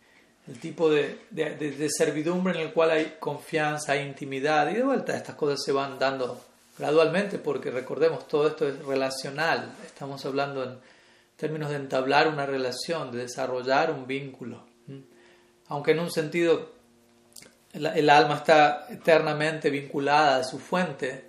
El 0.49 0.61
tipo 0.61 0.89
de, 0.89 1.27
de, 1.31 1.57
de, 1.57 1.89
servidumbre 1.91 2.55
en 2.55 2.67
el 2.67 2.73
cual 2.73 2.91
hay 2.91 3.17
confianza, 3.19 3.93
hay 3.93 4.07
intimidad, 4.07 4.71
y 4.71 4.75
de 4.75 4.83
vuelta 4.85 5.17
estas 5.17 5.35
cosas 5.35 5.61
se 5.65 5.73
van 5.73 5.99
dando 5.99 6.41
gradualmente, 6.79 7.39
porque 7.39 7.71
recordemos, 7.71 8.29
todo 8.29 8.47
esto 8.47 8.69
es 8.69 8.79
relacional, 8.85 9.75
estamos 9.85 10.25
hablando 10.25 10.63
en 10.63 10.79
términos 11.37 11.71
de 11.71 11.77
entablar 11.77 12.29
una 12.29 12.47
relación, 12.47 13.11
de 13.11 13.19
desarrollar 13.19 13.91
un 13.91 14.07
vínculo. 14.07 14.65
Aunque 15.69 15.91
en 15.91 15.99
un 15.99 16.13
sentido 16.13 16.77
el, 17.73 18.11
alma 18.11 18.37
está 18.37 18.87
eternamente 18.89 19.71
vinculada 19.71 20.39
a 20.39 20.45
su 20.45 20.59
fuente, 20.59 21.25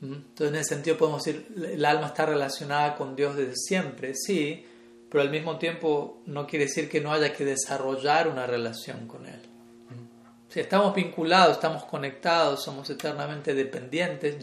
entonces 0.00 0.48
en 0.48 0.54
ese 0.56 0.74
sentido 0.74 0.96
podemos 0.96 1.24
decir 1.24 1.48
el 1.56 1.84
alma 1.84 2.08
está 2.08 2.26
relacionada 2.26 2.94
con 2.96 3.16
Dios 3.16 3.36
desde 3.36 3.56
siempre, 3.56 4.14
sí, 4.14 4.64
pero 5.10 5.22
al 5.22 5.30
mismo 5.30 5.58
tiempo 5.58 6.22
no 6.26 6.46
quiere 6.46 6.66
decir 6.66 6.88
que 6.88 7.00
no 7.00 7.12
haya 7.12 7.32
que 7.32 7.44
desarrollar 7.44 8.28
una 8.28 8.46
relación 8.46 9.06
con 9.08 9.26
Él. 9.26 9.40
Si 10.48 10.60
estamos 10.60 10.94
vinculados, 10.94 11.56
estamos 11.56 11.84
conectados, 11.84 12.62
somos 12.64 12.88
eternamente 12.88 13.54
dependientes, 13.54 14.38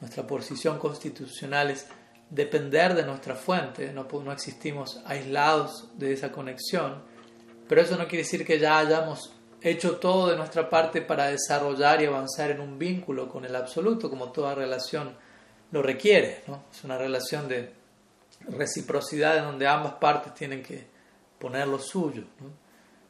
nuestra 0.00 0.26
posición 0.26 0.78
constitucional 0.78 1.70
es 1.70 1.86
depender 2.28 2.94
de 2.94 3.04
nuestra 3.04 3.34
fuente, 3.34 3.92
no, 3.92 4.06
no 4.22 4.32
existimos 4.32 5.00
aislados 5.06 5.88
de 5.94 6.12
esa 6.12 6.30
conexión, 6.30 7.02
pero 7.68 7.80
eso 7.80 7.96
no 7.96 8.06
quiere 8.06 8.24
decir 8.24 8.44
que 8.44 8.58
ya 8.58 8.78
hayamos 8.78 9.32
hecho 9.62 9.96
todo 9.96 10.28
de 10.30 10.36
nuestra 10.36 10.68
parte 10.68 11.02
para 11.02 11.26
desarrollar 11.26 12.02
y 12.02 12.06
avanzar 12.06 12.50
en 12.50 12.60
un 12.60 12.78
vínculo 12.78 13.28
con 13.28 13.44
el 13.44 13.54
absoluto, 13.56 14.10
como 14.10 14.30
toda 14.32 14.54
relación 14.54 15.14
lo 15.72 15.82
requiere. 15.82 16.42
¿no? 16.46 16.64
Es 16.72 16.84
una 16.84 16.98
relación 16.98 17.48
de 17.48 17.72
reciprocidad 18.48 19.38
en 19.38 19.44
donde 19.44 19.66
ambas 19.66 19.94
partes 19.94 20.34
tienen 20.34 20.62
que 20.62 20.86
poner 21.38 21.66
lo 21.66 21.78
suyo. 21.78 22.22
¿no? 22.40 22.50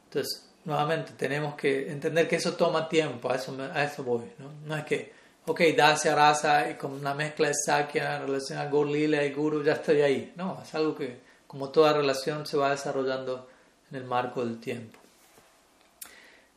Entonces, 0.05 0.49
nuevamente, 0.65 1.13
tenemos 1.17 1.55
que 1.55 1.91
entender 1.91 2.29
que 2.29 2.37
eso 2.37 2.55
toma 2.55 2.89
tiempo, 2.89 3.31
a 3.31 3.37
eso, 3.37 3.57
eso 3.77 4.05
voy. 4.05 4.25
¿no? 4.39 4.51
no 4.65 4.77
es 4.77 4.85
que 4.85 5.17
ok, 5.47 5.61
Dasya 5.77 6.15
Rasa 6.15 6.71
y 6.71 6.75
con 6.75 6.93
una 6.93 7.15
mezcla 7.15 7.49
de 7.49 7.55
Sakya 7.55 8.17
en 8.17 8.27
relación 8.27 8.59
a 8.59 8.69
Gorlila 8.69 9.25
y 9.25 9.33
Guru, 9.33 9.63
ya 9.63 9.75
estoy 9.75 10.01
ahí. 10.03 10.33
No, 10.37 10.61
es 10.63 10.75
algo 10.75 10.97
que, 10.97 11.21
como 11.47 11.71
toda 11.71 11.93
relación, 11.93 12.47
se 12.47 12.57
va 12.57 12.71
desarrollando 12.71 13.49
en 13.91 13.97
el 13.97 14.05
marco 14.05 14.45
del 14.45 14.59
tiempo. 14.59 14.99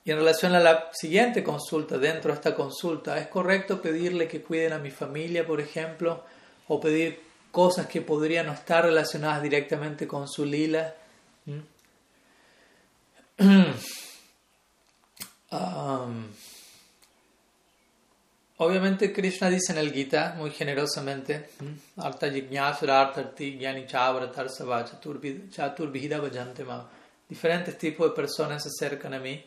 Y 0.09 0.11
en 0.11 0.17
relación 0.17 0.55
a 0.55 0.59
la 0.59 0.89
siguiente 0.91 1.43
consulta, 1.43 1.99
dentro 1.99 2.31
de 2.31 2.37
esta 2.37 2.55
consulta, 2.55 3.19
¿es 3.19 3.27
correcto 3.27 3.79
pedirle 3.79 4.27
que 4.27 4.41
cuiden 4.41 4.73
a 4.73 4.79
mi 4.79 4.89
familia, 4.89 5.45
por 5.45 5.61
ejemplo, 5.61 6.23
o 6.67 6.79
pedir 6.79 7.21
cosas 7.51 7.85
que 7.85 8.01
podrían 8.01 8.47
no 8.47 8.53
estar 8.53 8.83
relacionadas 8.83 9.43
directamente 9.43 10.07
con 10.07 10.27
su 10.27 10.45
lila? 10.45 10.95
¿Mm? 11.45 11.59
um, 15.51 16.27
Obviamente 18.57 19.13
Krishna 19.13 19.51
dice 19.51 19.73
en 19.73 19.77
el 19.77 19.93
Gita 19.93 20.33
muy 20.35 20.49
generosamente, 20.49 21.51
Arta 21.97 22.25
Diferentes 27.29 27.77
tipos 27.77 28.09
de 28.09 28.15
personas 28.15 28.63
se 28.63 28.69
acercan 28.69 29.13
a 29.13 29.19
mí. 29.19 29.45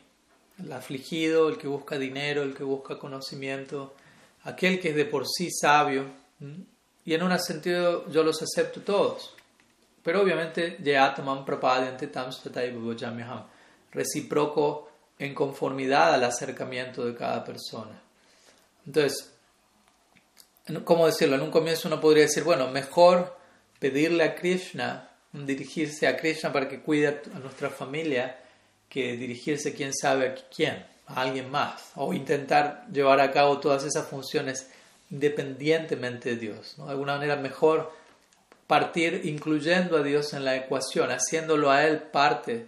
El 0.58 0.72
afligido, 0.72 1.48
el 1.48 1.58
que 1.58 1.68
busca 1.68 1.98
dinero, 1.98 2.42
el 2.42 2.54
que 2.54 2.64
busca 2.64 2.98
conocimiento, 2.98 3.94
aquel 4.44 4.80
que 4.80 4.90
es 4.90 4.96
de 4.96 5.04
por 5.04 5.26
sí 5.26 5.50
sabio. 5.50 6.06
Y 7.04 7.14
en 7.14 7.22
un 7.22 7.38
sentido 7.38 8.08
yo 8.10 8.22
los 8.22 8.42
acepto 8.42 8.80
todos. 8.82 9.34
Pero 10.02 10.20
obviamente, 10.20 10.76
Recíproco 13.92 14.88
en 15.18 15.34
conformidad 15.34 16.14
al 16.14 16.24
acercamiento 16.24 17.04
de 17.04 17.14
cada 17.14 17.44
persona. 17.44 18.00
Entonces, 18.86 19.32
¿cómo 20.84 21.06
decirlo? 21.06 21.36
En 21.36 21.42
un 21.42 21.50
comienzo 21.50 21.88
uno 21.88 22.00
podría 22.00 22.24
decir, 22.24 22.42
bueno, 22.42 22.68
mejor 22.68 23.36
pedirle 23.78 24.24
a 24.24 24.34
Krishna, 24.34 25.10
dirigirse 25.32 26.06
a 26.06 26.16
Krishna 26.16 26.52
para 26.52 26.68
que 26.68 26.80
cuide 26.80 27.22
a 27.34 27.38
nuestra 27.38 27.70
familia, 27.70 28.41
que 28.92 29.16
dirigirse 29.16 29.72
quién 29.72 29.94
sabe 29.94 30.26
a 30.28 30.34
quién, 30.54 30.84
a 31.06 31.22
alguien 31.22 31.50
más, 31.50 31.92
o 31.96 32.12
intentar 32.12 32.86
llevar 32.92 33.22
a 33.22 33.32
cabo 33.32 33.58
todas 33.58 33.84
esas 33.84 34.06
funciones 34.06 34.68
independientemente 35.10 36.30
de 36.30 36.36
Dios. 36.36 36.74
De 36.76 36.90
alguna 36.90 37.14
manera 37.14 37.36
mejor 37.36 37.90
partir 38.66 39.22
incluyendo 39.24 39.96
a 39.96 40.02
Dios 40.02 40.34
en 40.34 40.44
la 40.44 40.56
ecuación, 40.56 41.10
haciéndolo 41.10 41.70
a 41.70 41.86
Él 41.86 42.02
parte 42.02 42.66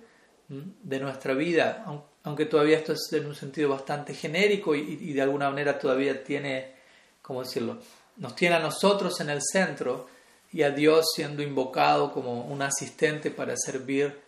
de 0.49 0.99
nuestra 0.99 1.35
vida, 1.35 1.85
aunque 2.23 2.47
todavía 2.47 2.79
esto 2.79 2.95
es 2.95 3.13
en 3.13 3.27
un 3.27 3.35
sentido 3.35 3.69
bastante 3.69 4.15
genérico 4.15 4.75
y, 4.75 5.13
de 5.13 5.21
alguna 5.21 5.51
manera 5.51 5.79
todavía 5.79 6.25
tiene, 6.25 6.73
¿cómo 7.21 7.43
decirlo? 7.43 7.81
Nos 8.17 8.35
tiene 8.35 8.55
a 8.55 8.61
nosotros 8.61 9.21
en 9.21 9.29
el 9.29 9.43
centro 9.43 10.07
y 10.55 10.63
a 10.63 10.71
Dios 10.71 11.05
siendo 11.15 11.43
invocado 11.43 12.11
como 12.15 12.47
un 12.47 12.63
asistente 12.63 13.31
para 13.31 13.55
servir 13.59 14.25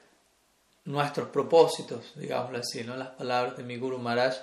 nuestros 0.86 1.28
propósitos, 1.28 2.12
digámoslo 2.14 2.58
así, 2.58 2.82
¿no? 2.84 2.96
Las 2.96 3.08
palabras 3.08 3.56
de 3.56 3.64
mi 3.64 3.76
Guru 3.76 3.98
Maharaj. 3.98 4.36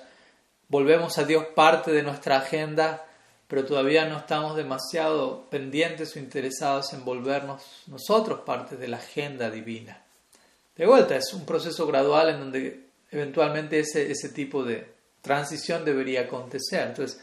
Volvemos 0.68 1.18
a 1.18 1.24
Dios 1.24 1.46
parte 1.54 1.90
de 1.90 2.02
nuestra 2.02 2.36
agenda, 2.36 3.04
pero 3.48 3.64
todavía 3.64 4.06
no 4.06 4.18
estamos 4.18 4.56
demasiado 4.56 5.46
pendientes 5.50 6.14
o 6.14 6.18
interesados 6.18 6.92
en 6.92 7.04
volvernos 7.04 7.62
nosotros 7.86 8.40
parte 8.40 8.76
de 8.76 8.88
la 8.88 8.98
agenda 8.98 9.50
divina. 9.50 10.02
De 10.76 10.86
vuelta, 10.86 11.16
es 11.16 11.32
un 11.32 11.46
proceso 11.46 11.86
gradual 11.86 12.30
en 12.30 12.40
donde 12.40 12.86
eventualmente 13.10 13.80
ese, 13.80 14.10
ese 14.10 14.28
tipo 14.30 14.64
de 14.64 14.92
transición 15.22 15.84
debería 15.84 16.22
acontecer. 16.22 16.88
Entonces 16.88 17.20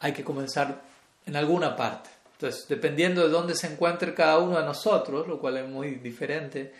hay 0.00 0.12
que 0.12 0.24
comenzar 0.24 0.82
en 1.26 1.36
alguna 1.36 1.76
parte. 1.76 2.10
Entonces, 2.32 2.66
dependiendo 2.68 3.22
de 3.22 3.28
dónde 3.28 3.54
se 3.54 3.68
encuentre 3.68 4.14
cada 4.14 4.38
uno 4.38 4.58
de 4.58 4.64
nosotros, 4.64 5.28
lo 5.28 5.38
cual 5.38 5.58
es 5.58 5.68
muy 5.68 5.96
diferente, 5.96 6.72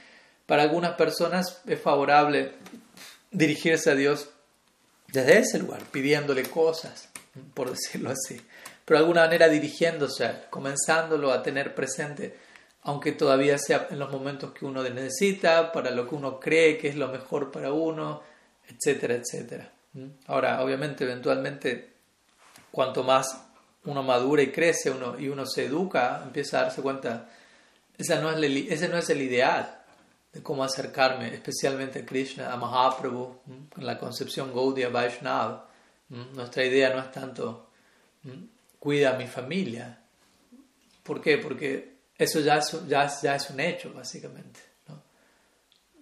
para 0.47 0.63
algunas 0.63 0.95
personas 0.95 1.61
es 1.67 1.81
favorable 1.81 2.53
dirigirse 3.31 3.91
a 3.91 3.95
Dios 3.95 4.29
desde 5.09 5.39
ese 5.39 5.59
lugar, 5.59 5.83
pidiéndole 5.91 6.43
cosas, 6.45 7.09
por 7.55 7.71
decirlo 7.71 8.11
así, 8.11 8.41
pero 8.85 8.99
de 8.99 9.05
alguna 9.05 9.23
manera 9.23 9.49
dirigiéndose, 9.49 10.31
comenzándolo 10.51 11.33
a 11.33 11.43
tener 11.43 11.75
presente, 11.75 12.37
aunque 12.83 13.13
todavía 13.13 13.57
sea 13.57 13.87
en 13.91 13.99
los 13.99 14.11
momentos 14.11 14.53
que 14.53 14.67
uno 14.67 14.83
necesita, 14.83 15.73
para 15.73 15.91
lo 15.91 16.09
que 16.09 16.15
uno 16.15 16.39
cree 16.39 16.77
que 16.77 16.89
es 16.89 16.97
lo 16.97 17.09
mejor 17.09 17.51
para 17.51 17.73
uno, 17.73 18.23
etcétera, 18.69 19.15
etcétera. 19.15 19.71
Ahora, 20.27 20.63
obviamente, 20.63 21.05
eventualmente, 21.05 21.95
cuanto 22.71 23.03
más 23.03 23.41
uno 23.85 24.03
madura 24.03 24.43
y 24.43 24.51
crece 24.51 24.91
uno, 24.91 25.19
y 25.19 25.29
uno 25.29 25.47
se 25.47 25.67
educa, 25.67 26.21
empieza 26.25 26.59
a 26.59 26.63
darse 26.65 26.83
cuenta, 26.83 27.31
ese 27.97 28.19
no 28.21 28.99
es 28.99 29.11
el 29.11 29.23
ideal 29.23 29.84
de 30.35 30.43
cómo 30.43 30.65
acercarme, 30.65 31.33
especialmente 31.33 32.01
a 32.01 32.05
Krishna, 32.05 32.53
a 32.53 32.57
Mahaprabhu, 32.57 33.41
en 33.77 33.87
la 33.87 33.99
concepción 33.99 34.53
Gaudiya 34.53 34.91
Vaishnava. 34.91 35.71
Nuestra 36.09 36.65
idea 36.65 36.93
no 36.95 37.01
es 37.01 37.11
tanto 37.11 37.71
cuida 38.79 39.15
a 39.15 39.19
mi 39.19 39.27
familia. 39.27 39.99
¿Por 41.03 41.23
qué? 41.23 41.39
Porque 41.39 41.95
eso 42.19 42.41
ya 42.41 42.61
ya, 42.87 43.11
ya 43.23 43.37
es 43.37 43.51
un 43.51 43.61
hecho, 43.61 43.93
básicamente 43.95 44.75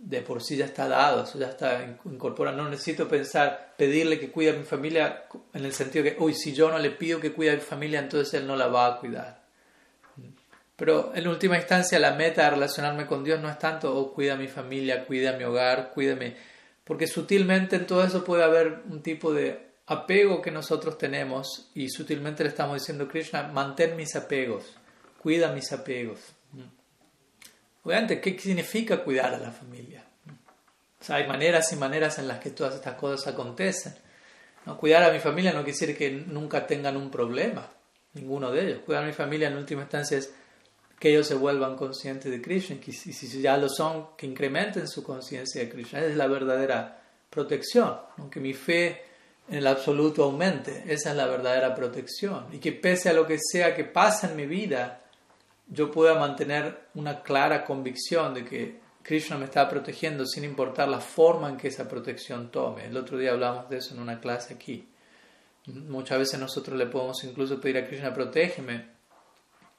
de 0.03 0.21
por 0.21 0.43
sí 0.43 0.57
ya 0.57 0.65
está 0.65 0.89
dado, 0.89 1.23
eso 1.23 1.39
ya 1.39 1.51
está 1.51 1.97
incorporado. 2.05 2.57
No 2.57 2.69
necesito 2.69 3.09
pensar, 3.09 3.75
pedirle 3.77 4.19
que 4.19 4.33
cuide 4.33 4.51
a 4.51 4.55
mi 4.55 4.65
familia 4.65 5.25
en 5.55 5.65
el 5.65 5.73
sentido 5.73 6.05
que, 6.05 6.17
uy, 6.19 6.35
si 6.35 6.53
yo 6.53 6.71
no 6.71 6.79
le 6.79 6.91
pido 6.91 7.21
que 7.21 7.33
cuide 7.33 7.53
a 7.53 7.55
mi 7.55 7.61
familia, 7.61 8.01
entonces 8.01 8.35
él 8.35 8.47
no 8.47 8.57
la 8.57 8.67
va 8.67 8.87
a 8.87 8.99
cuidar. 8.99 9.42
Pero 10.83 11.12
en 11.15 11.29
última 11.29 11.57
instancia 11.57 11.97
la 12.01 12.15
meta 12.15 12.43
de 12.43 12.51
relacionarme 12.51 13.07
con 13.07 13.23
Dios 13.23 13.41
no 13.41 13.49
es 13.49 13.57
tanto, 13.57 13.97
oh, 13.97 14.12
cuida 14.12 14.35
a 14.35 14.37
mi 14.37 14.49
familia, 14.49 15.05
cuida 15.07 15.31
a 15.31 15.37
mi 15.37 15.45
hogar, 15.45 15.93
cuídame, 15.95 16.35
porque 16.83 17.07
sutilmente 17.07 17.77
en 17.77 17.87
todo 17.87 18.03
eso 18.03 18.25
puede 18.25 18.43
haber 18.43 18.81
un 18.91 19.01
tipo 19.01 19.33
de 19.33 19.75
apego 19.87 20.43
que 20.43 20.51
nosotros 20.51 20.99
tenemos 20.99 21.71
y 21.77 21.89
sutilmente 21.89 22.43
le 22.43 22.49
estamos 22.49 22.81
diciendo 22.81 23.05
a 23.05 23.09
Krishna, 23.09 23.45
mantén 23.45 23.95
mis 23.95 24.17
apegos, 24.17 24.77
cuida 25.23 25.53
mis 25.53 25.71
apegos. 25.71 26.19
Obviamente, 27.85 28.21
¿qué 28.21 28.37
significa 28.37 29.05
cuidar 29.05 29.35
a 29.35 29.39
la 29.39 29.53
familia? 29.53 30.05
O 31.09 31.12
hay 31.12 31.29
maneras 31.29 31.73
y 31.73 31.77
maneras 31.77 32.19
en 32.19 32.27
las 32.27 32.41
que 32.41 32.51
todas 32.51 32.75
estas 32.75 32.97
cosas 32.97 33.33
acontecen. 33.33 33.95
¿no? 34.67 34.77
Cuidar 34.77 35.05
a 35.05 35.12
mi 35.12 35.21
familia 35.21 35.53
no 35.53 35.62
quiere 35.62 35.79
decir 35.79 35.97
que 35.97 36.11
nunca 36.11 36.67
tengan 36.67 36.97
un 36.97 37.09
problema, 37.09 37.71
ninguno 38.15 38.51
de 38.51 38.67
ellos. 38.67 38.81
Cuidar 38.85 39.05
a 39.05 39.07
mi 39.07 39.12
familia 39.12 39.47
en 39.47 39.57
última 39.57 39.83
instancia 39.83 40.19
es 40.19 40.42
que 41.03 41.11
ellos 41.11 41.27
se 41.27 41.35
vuelvan 41.35 41.75
conscientes 41.75 42.31
de 42.31 42.41
Krishna 42.41 42.77
y 42.87 42.93
si 42.93 43.43
ya 43.43 43.57
lo 43.57 43.69
son, 43.69 44.11
que 44.17 44.25
incrementen 44.25 44.87
su 44.87 45.03
conciencia 45.03 45.61
de 45.61 45.69
Krishna. 45.69 45.99
Esa 45.99 46.11
es 46.11 46.17
la 46.17 46.29
verdadera 46.29 47.03
protección, 47.29 47.97
aunque 48.19 48.39
mi 48.39 48.55
fe 48.55 49.03
en 49.49 49.57
el 49.57 49.67
absoluto 49.67 50.23
aumente, 50.23 50.85
esa 50.87 51.11
es 51.11 51.17
la 51.17 51.27
verdadera 51.27 51.75
protección. 51.75 52.47
Y 52.53 52.59
que 52.59 52.71
pese 52.71 53.09
a 53.09 53.15
lo 53.15 53.27
que 53.27 53.41
sea 53.41 53.75
que 53.75 53.83
pase 53.83 54.29
en 54.29 54.37
mi 54.37 54.47
vida, 54.47 55.01
yo 55.67 55.91
pueda 55.91 56.15
mantener 56.15 56.83
una 56.95 57.21
clara 57.21 57.65
convicción 57.65 58.33
de 58.35 58.45
que 58.45 58.79
Krishna 59.03 59.37
me 59.37 59.47
está 59.47 59.69
protegiendo 59.69 60.25
sin 60.25 60.45
importar 60.45 60.89
la 60.89 61.01
forma 61.01 61.49
en 61.49 61.57
que 61.57 61.67
esa 61.67 61.89
protección 61.89 62.53
tome. 62.53 62.87
El 62.87 62.97
otro 62.97 63.19
día 63.19 63.33
hablamos 63.33 63.69
de 63.69 63.79
eso 63.79 63.93
en 63.93 64.03
una 64.03 64.21
clase 64.21 64.55
aquí. 64.55 64.89
Muchas 65.67 66.21
veces 66.21 66.39
nosotros 66.39 66.79
le 66.79 66.87
podemos 66.87 67.25
incluso 67.25 67.61
pedir 67.61 67.79
a 67.79 67.89
Krishna, 67.89 68.15
protégeme, 68.15 69.02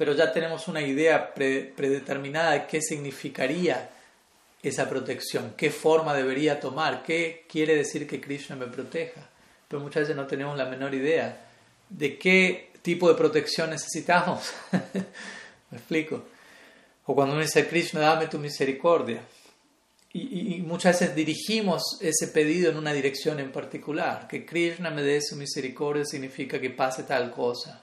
pero 0.03 0.17
ya 0.17 0.33
tenemos 0.33 0.67
una 0.67 0.81
idea 0.81 1.33
predeterminada 1.33 2.51
de 2.51 2.65
qué 2.65 2.81
significaría 2.81 3.89
esa 4.61 4.89
protección, 4.89 5.53
qué 5.55 5.71
forma 5.71 6.13
debería 6.13 6.59
tomar, 6.59 7.03
qué 7.03 7.45
quiere 7.49 7.77
decir 7.77 8.05
que 8.05 8.19
Krishna 8.19 8.57
me 8.57 8.67
proteja. 8.67 9.29
Pero 9.65 9.81
muchas 9.81 10.01
veces 10.01 10.17
no 10.17 10.27
tenemos 10.27 10.57
la 10.57 10.65
menor 10.65 10.93
idea 10.93 11.47
de 11.87 12.17
qué 12.17 12.73
tipo 12.81 13.07
de 13.07 13.15
protección 13.15 13.69
necesitamos. 13.69 14.51
¿Me 15.71 15.77
explico? 15.77 16.25
O 17.05 17.15
cuando 17.15 17.35
uno 17.35 17.41
dice, 17.41 17.65
Krishna, 17.65 18.01
dame 18.01 18.27
tu 18.27 18.39
misericordia. 18.39 19.21
Y, 20.11 20.61
muchas 20.67 20.99
veces 20.99 21.15
dirigimos 21.15 21.97
ese 22.01 22.27
pedido 22.27 22.69
en 22.69 22.75
una 22.75 22.91
dirección 22.91 23.39
en 23.39 23.53
particular. 23.53 24.27
Que 24.27 24.45
Krishna 24.45 24.89
me 24.89 25.01
dé 25.01 25.21
su 25.21 25.37
misericordia 25.37 26.03
significa 26.03 26.59
que 26.59 26.71
pase 26.71 27.03
tal 27.03 27.31
cosa. 27.31 27.82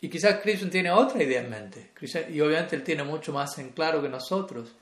Y 0.00 0.08
quizás 0.08 0.40
Krishna 0.40 0.70
tiene 0.70 0.90
otra 0.90 1.22
idea 1.22 1.40
en 1.40 1.50
mente. 1.50 1.90
y 2.30 2.40
obviamente 2.40 2.76
él 2.76 2.82
tiene 2.82 3.04
mucho 3.04 3.32
más 3.32 3.58
en 3.58 3.70
claro 3.70 4.00
que 4.00 4.08
nosotros 4.08 4.72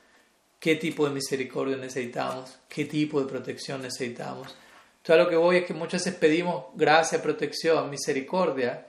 qué 0.61 0.77
tipo 0.77 1.07
de 1.07 1.15
misericordia 1.15 1.77
necesitamos, 1.77 2.59
qué 2.69 2.85
tipo 2.85 3.21
de 3.21 3.29
protección 3.29 3.83
necesitamos. 3.83 4.55
Entonces 4.99 5.25
lo 5.25 5.31
que 5.31 5.37
voy 5.37 5.57
es 5.59 5.65
que 5.65 5.75
muchas 5.75 6.05
veces 6.05 6.19
pedimos 6.19 6.67
gracia, 6.75 7.23
protección, 7.23 7.91
misericordia, 7.91 8.87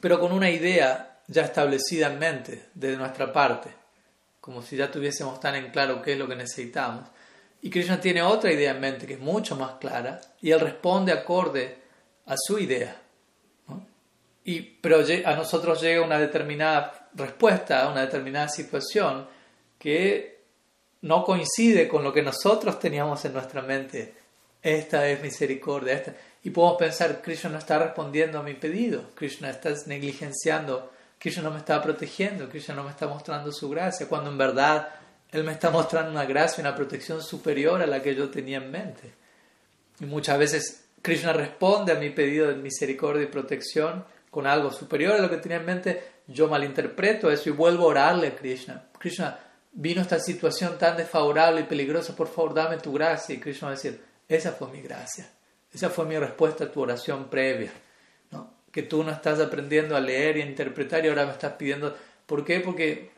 pero 0.00 0.20
con 0.20 0.32
una 0.32 0.50
idea 0.50 1.20
ya 1.26 1.42
establecida 1.42 2.12
en 2.12 2.18
mente 2.18 2.66
de 2.74 2.96
nuestra 2.96 3.32
parte, 3.32 3.70
como 4.40 4.62
si 4.62 4.76
ya 4.76 4.90
tuviésemos 4.90 5.40
tan 5.40 5.54
en 5.54 5.70
claro 5.70 6.02
qué 6.02 6.12
es 6.12 6.18
lo 6.18 6.28
que 6.28 6.36
necesitamos. 6.36 7.08
Y 7.62 7.70
Krishna 7.70 8.00
tiene 8.00 8.22
otra 8.22 8.52
idea 8.52 8.72
en 8.72 8.80
mente 8.80 9.06
que 9.06 9.14
es 9.14 9.20
mucho 9.20 9.56
más 9.56 9.74
clara 9.74 10.20
y 10.40 10.50
él 10.50 10.60
responde 10.60 11.12
acorde 11.12 11.78
a 12.26 12.34
su 12.36 12.58
idea. 12.58 13.01
Y, 14.44 14.60
pero 14.60 15.04
a 15.24 15.34
nosotros 15.34 15.80
llega 15.80 16.02
una 16.02 16.18
determinada 16.18 17.08
respuesta 17.14 17.84
a 17.84 17.90
una 17.90 18.02
determinada 18.02 18.48
situación 18.48 19.26
que 19.78 20.40
no 21.02 21.24
coincide 21.24 21.88
con 21.88 22.02
lo 22.02 22.12
que 22.12 22.22
nosotros 22.22 22.78
teníamos 22.78 23.24
en 23.24 23.32
nuestra 23.34 23.62
mente. 23.62 24.14
Esta 24.62 25.08
es 25.08 25.22
misericordia. 25.22 25.94
Esta. 25.94 26.14
Y 26.44 26.50
podemos 26.50 26.78
pensar, 26.78 27.22
Krishna 27.22 27.50
no 27.50 27.58
está 27.58 27.78
respondiendo 27.78 28.38
a 28.38 28.42
mi 28.42 28.54
pedido, 28.54 29.10
Krishna 29.14 29.50
está 29.50 29.70
negligenciando 29.86 30.90
Krishna 31.22 31.44
no 31.44 31.52
me 31.52 31.58
está 31.58 31.80
protegiendo, 31.80 32.48
Krishna 32.48 32.74
no 32.74 32.82
me 32.82 32.90
está 32.90 33.06
mostrando 33.06 33.52
su 33.52 33.70
gracia, 33.70 34.08
cuando 34.08 34.28
en 34.28 34.36
verdad 34.36 34.88
Él 35.30 35.44
me 35.44 35.52
está 35.52 35.70
mostrando 35.70 36.10
una 36.10 36.24
gracia, 36.24 36.60
una 36.62 36.74
protección 36.74 37.22
superior 37.22 37.80
a 37.80 37.86
la 37.86 38.02
que 38.02 38.16
yo 38.16 38.28
tenía 38.28 38.56
en 38.56 38.72
mente. 38.72 39.12
Y 40.00 40.06
muchas 40.06 40.36
veces 40.36 40.84
Krishna 41.00 41.32
responde 41.32 41.92
a 41.92 41.94
mi 41.94 42.10
pedido 42.10 42.48
de 42.48 42.56
misericordia 42.56 43.22
y 43.22 43.26
protección 43.26 44.04
con 44.32 44.48
algo 44.48 44.72
superior 44.72 45.14
a 45.14 45.20
lo 45.20 45.30
que 45.30 45.36
tenía 45.36 45.58
en 45.58 45.66
mente, 45.66 46.02
yo 46.26 46.48
malinterpreto 46.48 47.30
eso 47.30 47.50
y 47.50 47.52
vuelvo 47.52 47.84
a 47.84 47.90
orarle 47.90 48.28
a 48.28 48.34
Krishna. 48.34 48.86
Krishna, 48.98 49.38
vino 49.72 50.00
esta 50.00 50.18
situación 50.18 50.76
tan 50.78 50.96
desfavorable 50.96 51.60
y 51.60 51.64
peligrosa, 51.64 52.16
por 52.16 52.26
favor 52.26 52.54
dame 52.54 52.78
tu 52.78 52.92
gracia. 52.92 53.34
Y 53.34 53.38
Krishna 53.38 53.68
va 53.68 53.74
a 53.74 53.76
decir, 53.76 54.00
esa 54.28 54.52
fue 54.52 54.68
mi 54.72 54.80
gracia, 54.80 55.30
esa 55.72 55.90
fue 55.90 56.06
mi 56.06 56.18
respuesta 56.18 56.64
a 56.64 56.72
tu 56.72 56.80
oración 56.80 57.28
previa 57.28 57.70
que 58.72 58.82
tú 58.82 59.04
no 59.04 59.12
estás 59.12 59.38
aprendiendo 59.38 59.94
a 59.94 60.00
leer 60.00 60.38
y 60.38 60.42
a 60.42 60.46
interpretar 60.46 61.04
y 61.04 61.08
ahora 61.08 61.26
me 61.26 61.32
estás 61.32 61.52
pidiendo. 61.52 61.94
¿Por 62.24 62.42
qué? 62.42 62.60
Porque 62.60 63.10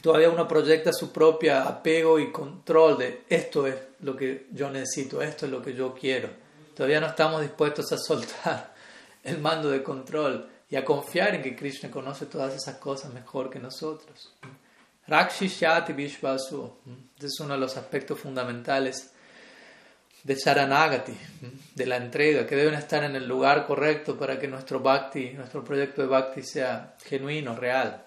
todavía 0.00 0.30
uno 0.30 0.48
proyecta 0.48 0.90
su 0.92 1.12
propio 1.12 1.54
apego 1.54 2.18
y 2.18 2.32
control 2.32 2.96
de 2.98 3.24
esto 3.28 3.66
es 3.66 3.76
lo 4.00 4.16
que 4.16 4.46
yo 4.50 4.70
necesito, 4.70 5.20
esto 5.20 5.44
es 5.44 5.52
lo 5.52 5.60
que 5.60 5.74
yo 5.74 5.94
quiero. 5.94 6.30
Todavía 6.74 7.00
no 7.00 7.08
estamos 7.08 7.42
dispuestos 7.42 7.92
a 7.92 7.98
soltar 7.98 8.72
el 9.22 9.38
mando 9.38 9.70
de 9.70 9.82
control 9.82 10.48
y 10.72 10.76
a 10.76 10.86
confiar 10.86 11.34
en 11.34 11.42
que 11.42 11.54
Krishna 11.54 11.90
conoce 11.90 12.24
todas 12.24 12.54
esas 12.54 12.76
cosas 12.76 13.12
mejor 13.12 13.50
que 13.50 13.58
nosotros. 13.58 14.32
Rakshishyati 15.06 15.92
Vishvasu. 15.92 16.78
Ese 17.18 17.26
es 17.26 17.40
uno 17.40 17.52
de 17.52 17.60
los 17.60 17.76
aspectos 17.76 18.18
fundamentales 18.18 19.12
de 20.22 20.34
Saranagati, 20.34 21.14
de 21.74 21.86
la 21.86 21.96
entrega, 21.98 22.46
que 22.46 22.56
deben 22.56 22.72
estar 22.72 23.04
en 23.04 23.14
el 23.16 23.28
lugar 23.28 23.66
correcto 23.66 24.16
para 24.16 24.38
que 24.38 24.48
nuestro 24.48 24.80
bhakti, 24.80 25.34
nuestro 25.34 25.62
proyecto 25.62 26.00
de 26.00 26.08
bhakti 26.08 26.42
sea 26.42 26.96
genuino, 27.04 27.54
real. 27.54 28.06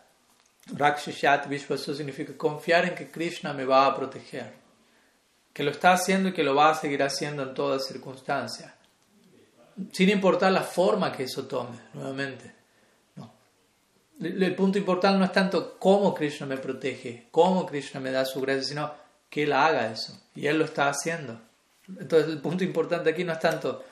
Rakshishat 0.73 1.47
Vishwasu 1.47 1.93
significa 1.93 2.35
confiar 2.35 2.85
en 2.85 2.95
que 2.95 3.11
Krishna 3.11 3.53
me 3.53 3.65
va 3.65 3.85
a 3.85 3.95
proteger, 3.95 4.51
que 5.53 5.61
lo 5.61 5.69
está 5.69 5.93
haciendo 5.93 6.29
y 6.29 6.33
que 6.33 6.43
lo 6.43 6.55
va 6.55 6.71
a 6.71 6.75
seguir 6.75 7.03
haciendo 7.03 7.43
en 7.43 7.53
todas 7.53 7.85
circunstancias, 7.85 8.73
sin 9.91 10.09
importar 10.09 10.51
la 10.51 10.61
forma 10.61 11.11
que 11.11 11.23
eso 11.23 11.45
tome, 11.45 11.77
nuevamente. 11.93 12.53
No. 13.15 13.31
El 14.19 14.55
punto 14.55 14.77
importante 14.77 15.19
no 15.19 15.25
es 15.25 15.31
tanto 15.31 15.77
cómo 15.77 16.13
Krishna 16.13 16.45
me 16.45 16.57
protege, 16.57 17.27
cómo 17.31 17.65
Krishna 17.65 17.99
me 17.99 18.11
da 18.11 18.25
su 18.25 18.41
gracia, 18.41 18.63
sino 18.63 18.91
que 19.29 19.43
Él 19.43 19.53
haga 19.53 19.91
eso, 19.91 20.17
y 20.33 20.47
Él 20.47 20.57
lo 20.57 20.65
está 20.65 20.89
haciendo. 20.89 21.39
Entonces 21.87 22.29
el 22.29 22.39
punto 22.39 22.63
importante 22.63 23.09
aquí 23.09 23.23
no 23.23 23.33
es 23.33 23.39
tanto 23.39 23.83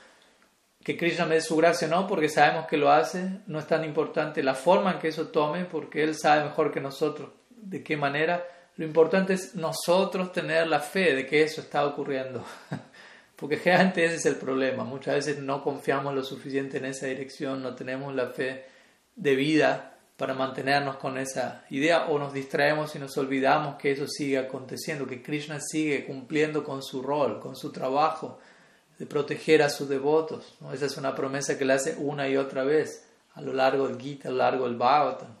que 0.82 0.96
Krishna 0.96 1.24
me 1.24 1.36
dé 1.36 1.40
su 1.40 1.56
gracia 1.56 1.88
o 1.88 1.90
no, 1.90 2.06
porque 2.06 2.28
sabemos 2.28 2.66
que 2.66 2.76
lo 2.76 2.90
hace, 2.90 3.40
no 3.46 3.58
es 3.58 3.66
tan 3.66 3.84
importante 3.84 4.42
la 4.42 4.54
forma 4.54 4.92
en 4.92 4.98
que 4.98 5.08
eso 5.08 5.28
tome, 5.28 5.64
porque 5.64 6.02
Él 6.02 6.14
sabe 6.14 6.44
mejor 6.44 6.72
que 6.72 6.80
nosotros 6.80 7.30
de 7.50 7.82
qué 7.82 7.96
manera. 7.96 8.46
Lo 8.76 8.84
importante 8.84 9.32
es 9.32 9.54
nosotros 9.54 10.32
tener 10.32 10.66
la 10.66 10.80
fe 10.80 11.14
de 11.14 11.26
que 11.26 11.42
eso 11.42 11.60
está 11.60 11.86
ocurriendo. 11.86 12.44
Porque 13.44 13.58
generalmente 13.62 14.06
ese 14.06 14.14
es 14.14 14.24
el 14.24 14.36
problema. 14.36 14.84
Muchas 14.84 15.16
veces 15.16 15.38
no 15.38 15.62
confiamos 15.62 16.14
lo 16.14 16.24
suficiente 16.24 16.78
en 16.78 16.86
esa 16.86 17.08
dirección, 17.08 17.62
no 17.62 17.74
tenemos 17.74 18.14
la 18.14 18.28
fe 18.28 18.64
de 19.14 19.36
vida 19.36 19.98
para 20.16 20.32
mantenernos 20.32 20.96
con 20.96 21.18
esa 21.18 21.62
idea 21.68 22.06
o 22.06 22.18
nos 22.18 22.32
distraemos 22.32 22.96
y 22.96 22.98
nos 22.98 23.18
olvidamos 23.18 23.76
que 23.76 23.90
eso 23.90 24.06
sigue 24.08 24.38
aconteciendo, 24.38 25.06
que 25.06 25.22
Krishna 25.22 25.60
sigue 25.60 26.06
cumpliendo 26.06 26.64
con 26.64 26.82
su 26.82 27.02
rol, 27.02 27.38
con 27.38 27.54
su 27.54 27.70
trabajo 27.70 28.38
de 28.98 29.04
proteger 29.04 29.62
a 29.62 29.68
sus 29.68 29.90
devotos. 29.90 30.56
Esa 30.72 30.86
es 30.86 30.96
una 30.96 31.14
promesa 31.14 31.58
que 31.58 31.66
le 31.66 31.74
hace 31.74 31.96
una 31.98 32.26
y 32.26 32.38
otra 32.38 32.64
vez 32.64 33.06
a 33.34 33.42
lo 33.42 33.52
largo 33.52 33.86
del 33.88 34.00
Gita, 34.00 34.28
a 34.28 34.30
lo 34.30 34.38
largo 34.38 34.64
del 34.64 34.78
Bhagavatam. 34.78 35.36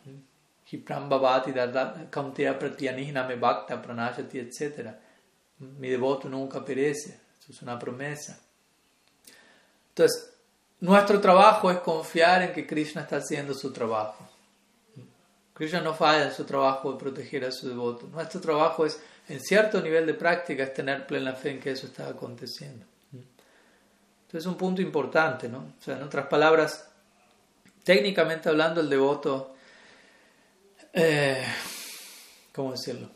etc. 4.40 4.90
Mi 5.58 5.88
devoto 5.88 6.28
nunca 6.28 6.62
perece. 6.62 7.23
Es 7.48 7.62
una 7.62 7.78
promesa. 7.78 8.38
Entonces, 9.90 10.32
nuestro 10.80 11.20
trabajo 11.20 11.70
es 11.70 11.78
confiar 11.78 12.42
en 12.42 12.52
que 12.52 12.66
Krishna 12.66 13.02
está 13.02 13.16
haciendo 13.16 13.54
su 13.54 13.72
trabajo. 13.72 14.28
Krishna 15.54 15.80
no 15.80 15.94
falla 15.94 16.24
en 16.24 16.32
su 16.32 16.44
trabajo 16.44 16.92
de 16.92 16.98
proteger 16.98 17.44
a 17.44 17.52
su 17.52 17.68
devoto. 17.68 18.08
Nuestro 18.08 18.40
trabajo 18.40 18.84
es, 18.84 19.00
en 19.28 19.40
cierto 19.40 19.80
nivel 19.80 20.04
de 20.04 20.14
práctica, 20.14 20.64
es 20.64 20.74
tener 20.74 21.06
plena 21.06 21.32
fe 21.34 21.52
en 21.52 21.60
que 21.60 21.70
eso 21.70 21.86
está 21.86 22.08
aconteciendo. 22.08 22.84
Entonces 23.12 24.40
es 24.40 24.46
un 24.46 24.56
punto 24.56 24.82
importante, 24.82 25.48
¿no? 25.48 25.58
O 25.78 25.82
sea, 25.82 25.96
en 25.96 26.02
otras 26.02 26.26
palabras, 26.26 26.88
técnicamente 27.84 28.48
hablando, 28.48 28.80
el 28.80 28.90
devoto, 28.90 29.54
eh, 30.92 31.46
¿cómo 32.52 32.72
decirlo? 32.72 33.13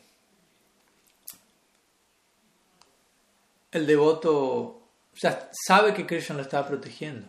El 3.71 3.87
devoto 3.87 4.83
ya 5.15 5.51
sabe 5.67 5.93
que 5.93 6.07
Krishna 6.07 6.37
lo 6.37 6.43
está 6.43 6.67
protegiendo. 6.67 7.27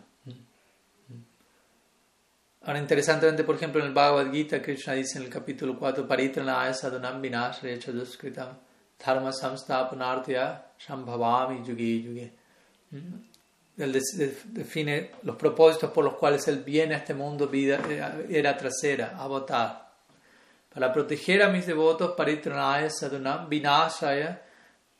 Ahora, 2.62 2.78
interesantemente, 2.78 3.42
por 3.42 3.56
ejemplo, 3.56 3.80
en 3.80 3.88
el 3.88 3.94
Bhagavad 3.94 4.30
Gita, 4.30 4.60
Krishna 4.60 4.92
dice 4.92 5.18
en 5.18 5.24
el 5.24 5.30
capítulo 5.30 5.78
4, 5.78 6.06
Paritranaya 6.06 6.74
sadunam 6.74 7.20
vinashraya 7.20 7.78
chaduskritam 7.78 8.58
dharma 9.02 9.32
samstapanartya 9.32 10.62
shambhavami 10.78 11.64
yugi 11.64 12.02
yugi. 12.02 12.32
Mm. 12.92 13.80
Él 13.82 13.98
define 14.52 15.10
los 15.22 15.36
propósitos 15.36 15.90
por 15.90 16.04
los 16.04 16.14
cuales 16.14 16.46
él 16.48 16.62
viene 16.62 16.94
a 16.94 16.98
este 16.98 17.14
mundo, 17.14 17.48
vida, 17.48 17.80
eh, 17.88 18.26
era 18.28 18.54
trasera, 18.56 19.16
avatar. 19.16 19.88
Para 20.74 20.92
proteger 20.92 21.42
a 21.42 21.48
mis 21.48 21.66
devotos, 21.66 22.12
paritranaya 22.14 22.90
sadunam 22.90 23.48
vinashraya, 23.48 24.42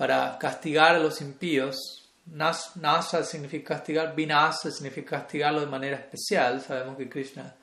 para 0.00 0.38
castigar 0.38 0.96
a 0.96 0.98
los 0.98 1.20
impíos, 1.20 2.08
Nasa 2.32 3.22
significa 3.22 3.74
castigar, 3.74 4.14
Vinasa 4.16 4.70
significa 4.70 5.18
castigarlo 5.18 5.60
de 5.60 5.66
manera 5.66 5.98
especial. 5.98 6.62
Sabemos 6.62 6.96
que 6.96 7.06
Krishna 7.06 7.54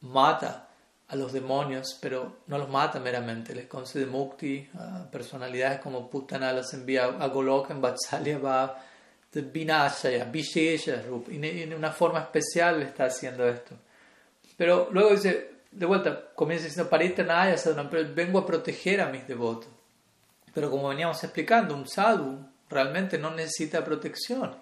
mata 0.00 0.66
a 1.06 1.14
los 1.14 1.30
demonios, 1.30 1.98
pero 2.00 2.38
no 2.46 2.56
los 2.56 2.70
mata 2.70 2.98
meramente, 3.00 3.54
les 3.54 3.66
concede 3.66 4.06
mukti 4.06 4.66
a 4.78 5.10
personalidades 5.10 5.80
como 5.80 6.08
Putana, 6.08 6.54
las 6.54 6.72
envía 6.72 7.04
a 7.04 7.26
Goloka 7.28 7.74
en 7.74 7.82
Vatsalya 7.82 8.38
va 8.38 8.82
de 9.30 9.42
Vinasaya, 9.42 10.24
Vishesha 10.24 11.02
y 11.30 11.36
en 11.44 11.74
una 11.74 11.92
forma 11.92 12.20
especial 12.20 12.80
le 12.80 12.86
está 12.86 13.04
haciendo 13.04 13.46
esto. 13.46 13.74
Pero 14.56 14.88
luego 14.90 15.10
dice, 15.10 15.50
de 15.70 15.84
vuelta, 15.84 16.30
comienza 16.34 16.64
diciendo 16.64 16.88
Paritanaya 16.88 17.56
pero 17.90 18.08
vengo 18.14 18.38
a 18.38 18.46
proteger 18.46 19.02
a 19.02 19.10
mis 19.10 19.28
devotos. 19.28 19.68
Pero 20.58 20.72
como 20.72 20.88
veníamos 20.88 21.22
explicando, 21.22 21.72
un 21.72 21.86
sadhu 21.86 22.44
realmente 22.68 23.16
no 23.16 23.30
necesita 23.30 23.84
protección, 23.84 24.56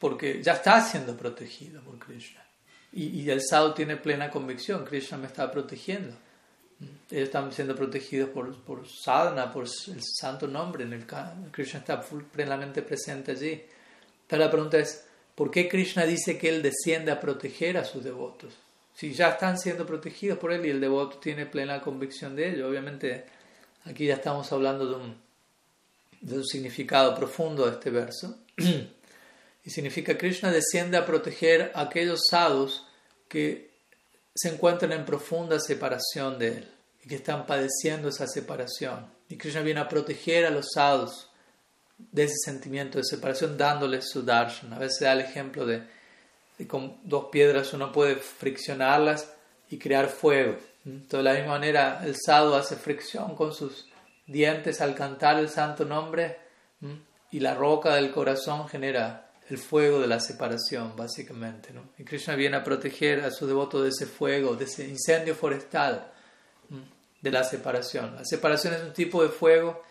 porque 0.00 0.42
ya 0.42 0.54
está 0.54 0.80
siendo 0.80 1.16
protegido 1.16 1.80
por 1.80 1.96
Krishna. 1.96 2.44
Y, 2.92 3.30
el 3.30 3.40
sadhu 3.40 3.72
tiene 3.72 3.98
plena 3.98 4.32
convicción, 4.32 4.84
Krishna 4.84 5.18
me 5.18 5.28
está 5.28 5.48
protegiendo. 5.48 6.12
Ellos 7.08 7.26
están 7.26 7.52
siendo 7.52 7.76
protegidos 7.76 8.30
por, 8.30 8.52
por 8.64 8.88
sadhana, 8.88 9.52
por 9.52 9.66
el 9.66 10.02
santo 10.02 10.48
nombre, 10.48 10.82
en 10.82 10.92
el 10.92 11.06
Krishna 11.52 11.78
está 11.78 12.00
plenamente 12.32 12.82
presente 12.82 13.30
allí. 13.30 13.62
Pero 14.26 14.42
la 14.42 14.50
pregunta 14.50 14.78
es, 14.78 15.06
¿por 15.36 15.52
qué 15.52 15.68
Krishna 15.68 16.04
dice 16.04 16.36
que 16.36 16.48
él 16.48 16.62
desciende 16.62 17.12
a 17.12 17.20
proteger 17.20 17.78
a 17.78 17.84
sus 17.84 18.02
devotos? 18.02 18.54
Si 18.92 19.12
ya 19.12 19.28
están 19.28 19.56
siendo 19.56 19.86
protegidos 19.86 20.36
por 20.36 20.52
él 20.52 20.66
y 20.66 20.70
el 20.70 20.80
devoto 20.80 21.18
tiene 21.18 21.46
plena 21.46 21.80
convicción 21.80 22.34
de 22.34 22.48
ello, 22.48 22.68
obviamente 22.68 23.35
aquí 23.86 24.06
ya 24.06 24.14
estamos 24.14 24.50
hablando 24.52 24.86
de 24.86 26.36
un, 26.36 26.44
significado 26.44 27.14
profundo 27.14 27.66
de 27.66 27.72
este 27.72 27.90
verso. 27.90 28.38
y 29.64 29.70
significa 29.70 30.12
que 30.12 30.18
Krishna 30.18 30.50
desciende 30.50 30.96
a 30.96 31.06
proteger 31.06 31.72
a 31.74 31.82
aquellos 31.82 32.26
sadhus 32.28 32.84
que 33.28 33.70
se 34.34 34.48
encuentran 34.48 34.92
en 34.92 35.04
profunda 35.04 35.58
separación 35.60 36.38
de 36.38 36.48
él 36.48 36.68
y 37.04 37.08
que 37.08 37.16
están 37.16 37.46
padeciendo 37.46 38.08
esa 38.08 38.26
separación. 38.26 39.06
Y 39.28 39.36
Krishna 39.36 39.62
viene 39.62 39.80
a 39.80 39.88
proteger 39.88 40.46
a 40.46 40.50
los 40.50 40.72
sadhus 40.74 41.28
de 41.98 42.24
ese 42.24 42.36
sentimiento 42.44 42.98
de 42.98 43.04
separación 43.04 43.56
dándoles 43.56 44.08
su 44.10 44.22
darshan. 44.22 44.72
A 44.72 44.78
veces 44.78 45.00
da 45.00 45.12
el 45.12 45.20
ejemplo 45.20 45.64
de, 45.64 45.82
de 46.58 46.66
con 46.66 46.98
dos 47.04 47.26
piedras 47.30 47.72
uno 47.72 47.92
puede 47.92 48.16
friccionarlas 48.16 49.32
y 49.70 49.78
crear 49.78 50.08
fuego. 50.08 50.58
De 50.86 51.20
la 51.20 51.32
misma 51.34 51.54
manera 51.54 52.00
el 52.04 52.14
sadhu 52.14 52.54
hace 52.54 52.76
fricción 52.76 53.34
con 53.34 53.52
sus 53.52 53.88
dientes 54.24 54.80
al 54.80 54.94
cantar 54.94 55.36
el 55.40 55.48
santo 55.48 55.84
nombre 55.84 56.38
y 57.32 57.40
la 57.40 57.54
roca 57.54 57.96
del 57.96 58.12
corazón 58.12 58.68
genera 58.68 59.32
el 59.48 59.58
fuego 59.58 60.00
de 60.00 60.06
la 60.06 60.20
separación, 60.20 60.94
básicamente. 60.96 61.72
¿no? 61.72 61.90
Y 61.98 62.04
Krishna 62.04 62.36
viene 62.36 62.56
a 62.56 62.62
proteger 62.62 63.24
a 63.24 63.32
sus 63.32 63.48
devotos 63.48 63.82
de 63.82 63.88
ese 63.88 64.06
fuego, 64.06 64.54
de 64.54 64.66
ese 64.66 64.86
incendio 64.86 65.34
forestal, 65.34 66.12
de 67.20 67.30
la 67.32 67.42
separación. 67.42 68.14
La 68.14 68.24
separación 68.24 68.74
es 68.74 68.82
un 68.82 68.92
tipo 68.92 69.24
de 69.24 69.30
fuego 69.30 69.82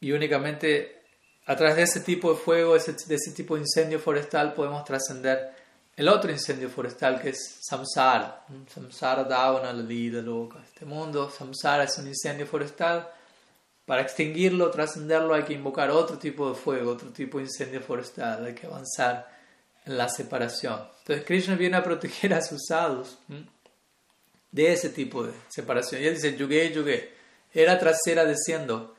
y 0.00 0.10
únicamente 0.10 1.02
a 1.46 1.54
través 1.54 1.76
de 1.76 1.82
ese 1.82 2.00
tipo 2.00 2.32
de 2.32 2.40
fuego, 2.40 2.72
de 2.72 2.78
ese 2.78 3.30
tipo 3.32 3.54
de 3.54 3.60
incendio 3.60 4.00
forestal, 4.00 4.52
podemos 4.52 4.84
trascender 4.84 5.61
el 5.96 6.08
otro 6.08 6.30
incendio 6.30 6.70
forestal 6.70 7.20
que 7.20 7.30
es 7.30 7.58
samsara. 7.60 8.44
Samsara 8.72 9.24
davana 9.24 9.72
la 9.72 9.82
vida 9.82 10.22
loca. 10.22 10.58
Este 10.64 10.84
mundo, 10.84 11.30
samsara 11.30 11.84
es 11.84 11.98
un 11.98 12.08
incendio 12.08 12.46
forestal 12.46 13.08
para 13.84 14.02
extinguirlo, 14.02 14.70
trascenderlo, 14.70 15.34
hay 15.34 15.42
que 15.42 15.54
invocar 15.54 15.90
otro 15.90 16.16
tipo 16.16 16.48
de 16.48 16.54
fuego, 16.54 16.92
otro 16.92 17.10
tipo 17.10 17.38
de 17.38 17.44
incendio 17.44 17.80
forestal, 17.80 18.44
hay 18.44 18.54
que 18.54 18.66
avanzar 18.66 19.28
en 19.84 19.98
la 19.98 20.08
separación. 20.08 20.80
Entonces 21.00 21.24
Krishna 21.26 21.56
viene 21.56 21.76
a 21.76 21.82
proteger 21.82 22.32
a 22.32 22.42
sus 22.42 22.62
sadhus 22.68 23.18
de 24.50 24.72
ese 24.72 24.90
tipo 24.90 25.24
de 25.24 25.32
separación. 25.48 26.00
Y 26.00 26.06
él 26.06 26.14
dice, 26.14 26.36
yugue, 26.36 26.72
yugue, 26.72 27.12
era 27.52 27.78
trasera 27.78 28.24
desciendo 28.24 28.94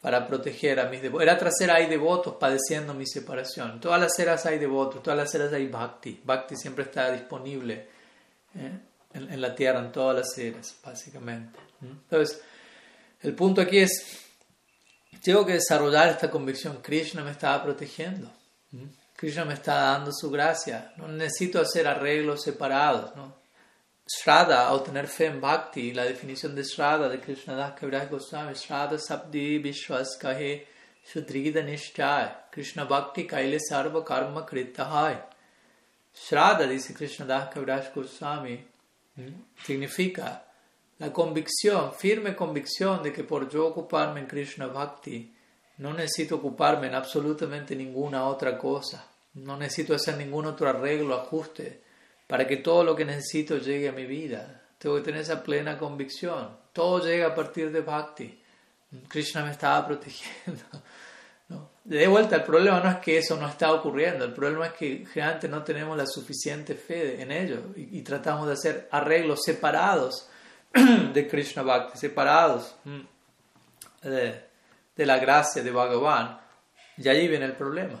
para 0.00 0.26
proteger 0.26 0.80
a 0.80 0.88
mis 0.88 1.02
devotos. 1.02 1.22
Era 1.22 1.38
trasera 1.38 1.74
hay 1.74 1.86
devotos 1.86 2.36
padeciendo 2.36 2.94
mi 2.94 3.06
separación. 3.06 3.72
En 3.72 3.80
todas 3.80 4.00
las 4.00 4.18
eras 4.18 4.46
hay 4.46 4.58
devotos, 4.58 5.02
todas 5.02 5.18
las 5.18 5.34
eras 5.34 5.52
hay 5.52 5.66
bhakti. 5.66 6.20
Bhakti 6.24 6.56
siempre 6.56 6.84
está 6.84 7.12
disponible 7.12 7.86
¿eh? 8.54 8.78
en, 9.12 9.32
en, 9.32 9.40
la 9.40 9.54
tierra, 9.54 9.80
en 9.80 9.92
todas 9.92 10.16
las 10.16 10.38
eras, 10.38 10.76
básicamente. 10.82 11.58
Entonces, 11.82 12.40
el 13.20 13.34
punto 13.34 13.60
aquí 13.60 13.78
es, 13.78 14.20
tengo 15.22 15.44
que 15.44 15.54
desarrollar 15.54 16.08
esta 16.08 16.30
convicción. 16.30 16.78
Krishna 16.80 17.22
me 17.22 17.32
estaba 17.32 17.62
protegiendo. 17.62 18.30
Krishna 19.16 19.44
me 19.44 19.54
está 19.54 19.74
dando 19.74 20.12
su 20.12 20.30
gracia. 20.30 20.94
No 20.96 21.08
necesito 21.08 21.60
hacer 21.60 21.86
arreglos 21.86 22.42
separados. 22.42 23.14
¿no? 23.16 23.39
Shraddha, 24.12 24.72
o 24.72 24.80
tener 24.80 25.06
fe 25.06 25.26
en 25.26 25.40
Bhakti, 25.40 25.92
la 25.92 26.04
definición 26.04 26.56
de 26.56 26.64
Shraddha 26.64 27.08
de 27.08 27.20
Krishna 27.20 27.54
Das 27.54 27.78
Kaviraj 27.78 28.10
Goswami, 28.10 28.54
Shraddha 28.54 28.98
Sabdi 28.98 29.62
Vishwas 29.62 30.18
Kahe 30.20 30.66
Krishna 32.50 32.84
Bhakti 32.86 33.24
Kaile 33.28 33.58
Sarva 33.60 34.04
Karma 34.04 34.44
Kritahai. 34.44 35.16
Shraddha, 36.12 36.66
dice 36.66 36.92
Krishna 36.92 37.24
Das 37.24 37.54
Kaviraj 37.54 37.94
Goswami, 37.94 38.58
significa 39.64 40.42
la 40.98 41.12
convicción, 41.12 41.92
firme 41.94 42.34
convicción 42.34 43.04
de 43.04 43.12
que 43.12 43.22
por 43.22 43.48
yo 43.48 43.68
ocuparme 43.68 44.18
en 44.20 44.26
Krishna 44.26 44.66
Bhakti, 44.66 45.32
no 45.78 45.94
necesito 45.94 46.34
ocuparme 46.34 46.88
en 46.88 46.96
absolutamente 46.96 47.76
ninguna 47.76 48.24
otra 48.24 48.58
cosa, 48.58 49.06
no 49.34 49.56
necesito 49.56 49.94
hacer 49.94 50.16
ningún 50.16 50.46
otro 50.46 50.68
arreglo, 50.68 51.14
ajuste, 51.14 51.89
para 52.30 52.46
que 52.46 52.58
todo 52.58 52.84
lo 52.84 52.94
que 52.94 53.04
necesito 53.04 53.58
llegue 53.58 53.88
a 53.88 53.92
mi 53.92 54.06
vida. 54.06 54.62
Tengo 54.78 54.94
que 54.94 55.02
tener 55.02 55.22
esa 55.22 55.42
plena 55.42 55.76
convicción. 55.76 56.56
Todo 56.72 57.04
llega 57.04 57.26
a 57.26 57.34
partir 57.34 57.72
de 57.72 57.80
Bhakti. 57.80 58.40
Krishna 59.08 59.44
me 59.44 59.50
estaba 59.50 59.84
protegiendo. 59.88 60.62
De 61.82 62.06
vuelta, 62.06 62.36
el 62.36 62.44
problema 62.44 62.78
no 62.78 62.88
es 62.88 62.98
que 62.98 63.18
eso 63.18 63.36
no 63.36 63.48
está 63.48 63.72
ocurriendo, 63.72 64.24
el 64.24 64.32
problema 64.32 64.66
es 64.66 64.74
que 64.74 65.04
generalmente 65.12 65.48
no 65.48 65.64
tenemos 65.64 65.96
la 65.96 66.06
suficiente 66.06 66.76
fe 66.76 67.20
en 67.20 67.32
ello 67.32 67.72
y 67.74 68.00
tratamos 68.02 68.46
de 68.46 68.52
hacer 68.52 68.88
arreglos 68.92 69.40
separados 69.44 70.28
de 70.72 71.26
Krishna 71.26 71.62
Bhakti, 71.64 71.98
separados 71.98 72.76
de, 74.02 74.40
de, 74.94 75.06
la 75.06 75.18
gracia 75.18 75.64
de 75.64 75.70
Bhagavan, 75.72 76.38
y 76.96 77.08
allí 77.08 77.26
viene 77.26 77.46
el 77.46 77.56
problema. 77.56 78.00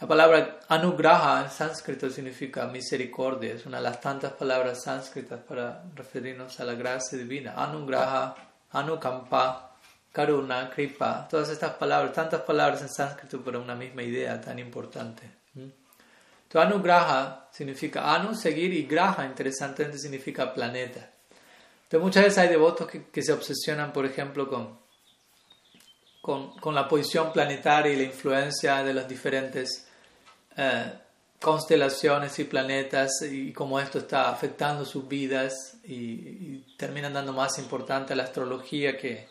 Mm. 0.00 0.02
La 0.02 0.08
palabra 0.08 0.60
anugraha 0.68 1.44
en 1.44 1.50
sánscrito 1.50 2.08
significa 2.08 2.66
misericordia, 2.66 3.54
es 3.54 3.66
una 3.66 3.76
de 3.76 3.84
las 3.84 4.00
tantas 4.00 4.32
palabras 4.32 4.82
sánscritas 4.82 5.40
para 5.40 5.82
referirnos 5.94 6.58
a 6.58 6.64
la 6.64 6.74
gracia 6.74 7.18
divina. 7.18 7.54
Anugraha, 7.56 8.34
anukampa, 8.72 9.76
karuna, 10.12 10.70
kripa, 10.70 11.28
todas 11.28 11.50
estas 11.50 11.74
palabras, 11.74 12.12
tantas 12.12 12.40
palabras 12.42 12.82
en 12.82 12.88
sánscrito 12.88 13.40
para 13.42 13.58
una 13.58 13.74
misma 13.74 14.02
idea 14.02 14.40
tan 14.40 14.58
importante. 14.58 15.40
Entonces, 15.54 16.68
anugraha 16.68 17.48
significa 17.52 18.12
anu, 18.12 18.34
seguir, 18.34 18.72
y 18.72 18.84
graha, 18.84 19.24
interesantemente, 19.24 19.98
significa 19.98 20.52
planeta. 20.52 21.08
Entonces, 21.84 22.00
muchas 22.00 22.24
veces 22.24 22.38
hay 22.38 22.48
devotos 22.48 22.88
que, 22.88 23.22
se 23.22 23.32
obsesionan, 23.32 23.92
por 23.92 24.04
ejemplo, 24.04 24.48
con, 24.48 24.78
con, 26.20 26.56
con, 26.58 26.74
la 26.74 26.88
posición 26.88 27.32
planetaria 27.32 27.92
y 27.92 27.96
la 27.96 28.02
influencia 28.02 28.82
de 28.82 28.94
las 28.94 29.06
diferentes 29.06 29.89
eh, 30.62 30.92
constelaciones 31.40 32.38
y 32.38 32.44
planetas 32.44 33.22
y 33.22 33.50
cómo 33.50 33.80
esto 33.80 33.98
está 33.98 34.28
afectando 34.28 34.84
sus 34.84 35.08
vidas 35.08 35.78
y, 35.84 36.58
terminan 36.76 37.14
dando 37.14 37.32
más 37.32 37.58
importancia 37.58 38.12
a 38.12 38.16
la 38.16 38.24
astrología 38.24 38.98
que, 38.98 39.26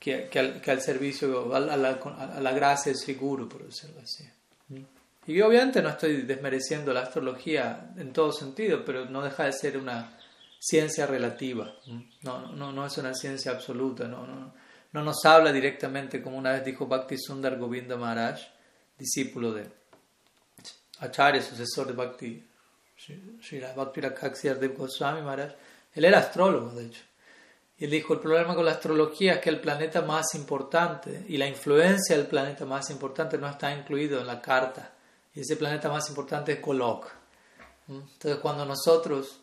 que, 0.00 0.28
al, 0.66 0.80
servicio, 0.80 1.54
a 1.54 1.60
la, 1.60 1.74
a 1.74 2.40
la, 2.40 2.52
gracia 2.52 2.90
del 2.90 3.00
seguro, 3.00 3.48
por 3.48 3.64
decirlo 3.64 4.00
así. 4.02 4.24
Y 5.28 5.40
obviamente 5.40 5.80
no 5.82 5.90
estoy 5.90 6.22
desmereciendo 6.22 6.92
la 6.92 7.02
astrología 7.02 7.92
en 7.96 8.12
todo 8.12 8.32
sentido, 8.32 8.84
pero 8.84 9.04
no 9.04 9.22
deja 9.22 9.44
de 9.44 9.52
ser 9.52 9.78
una 9.78 10.18
ciencia 10.58 11.06
relativa. 11.06 11.76
No, 12.22 12.52
no, 12.52 12.72
no 12.72 12.86
es 12.86 12.98
una 12.98 13.14
ciencia 13.14 13.52
absoluta. 13.52 14.08
No, 14.08 14.26
no, 14.26 14.52
no 14.92 15.04
nos 15.04 15.24
habla 15.24 15.52
directamente, 15.52 16.20
como 16.20 16.38
una 16.38 16.52
vez 16.52 16.64
dijo 16.64 16.86
Bhakti 16.86 17.18
Sundar 17.18 17.56
Govinda 17.56 17.96
Maharaj, 17.96 18.40
discípulo 18.98 19.52
de 19.52 19.68
Acharya, 21.00 21.42
sucesor 21.42 21.88
de 21.88 21.92
Bhakti 21.92 22.44
Sri 22.98 23.60
Bhakti 23.76 24.00
de 24.00 24.68
Goswami 24.68 25.20
Maharaj, 25.20 25.52
él 25.94 26.04
era 26.04 26.18
astrólogo, 26.18 26.70
de 26.70 26.86
hecho. 26.86 27.02
Y 27.78 27.84
él 27.84 27.90
dijo, 27.90 28.14
el 28.14 28.20
problema 28.20 28.54
con 28.54 28.64
la 28.64 28.72
astrología 28.72 29.34
es 29.34 29.40
que 29.40 29.50
el 29.50 29.60
planeta 29.60 30.00
más 30.00 30.34
importante 30.34 31.26
y 31.28 31.36
la 31.36 31.46
influencia 31.46 32.16
del 32.16 32.26
planeta 32.26 32.64
más 32.64 32.88
importante 32.90 33.36
no 33.36 33.48
está 33.48 33.74
incluido 33.74 34.18
en 34.18 34.26
la 34.26 34.40
carta. 34.40 34.92
Y 35.34 35.40
ese 35.40 35.56
planeta 35.56 35.90
más 35.90 36.08
importante 36.08 36.52
es 36.52 36.62
Golok. 36.62 37.06
¿Mm? 37.88 37.96
Entonces 37.96 38.40
cuando 38.40 38.64
nosotros 38.64 39.40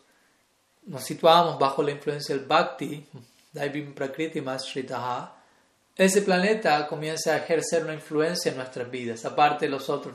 nos 0.86 1.04
situamos 1.04 1.58
bajo 1.58 1.82
la 1.82 1.92
influencia 1.92 2.34
del 2.34 2.44
Bhakti, 2.44 3.06
Daivim 3.52 3.94
Prakriti 3.94 4.40
Mashritaha, 4.40 5.43
ese 5.96 6.22
planeta 6.22 6.88
comienza 6.88 7.34
a 7.34 7.36
ejercer 7.36 7.84
una 7.84 7.94
influencia 7.94 8.50
en 8.50 8.56
nuestras 8.58 8.90
vidas, 8.90 9.24
aparte 9.24 9.66
de 9.66 9.70
los 9.70 9.88
otros 9.88 10.14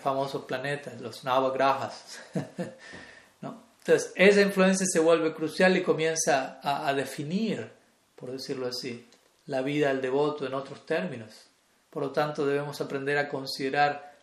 famosos 0.00 0.44
planetas, 0.44 1.00
los 1.00 1.24
Navagrahas. 1.24 2.20
Entonces, 3.40 4.12
esa 4.16 4.40
influencia 4.40 4.86
se 4.86 4.98
vuelve 4.98 5.34
crucial 5.34 5.76
y 5.76 5.82
comienza 5.82 6.58
a, 6.62 6.92
definir, 6.94 7.70
por 8.16 8.32
decirlo 8.32 8.66
así, 8.66 9.06
la 9.46 9.60
vida 9.60 9.88
del 9.88 10.00
devoto 10.00 10.46
en 10.46 10.54
otros 10.54 10.86
términos. 10.86 11.48
Por 11.90 12.02
lo 12.02 12.10
tanto, 12.10 12.46
debemos 12.46 12.80
aprender 12.80 13.18
a 13.18 13.28
considerar, 13.28 14.14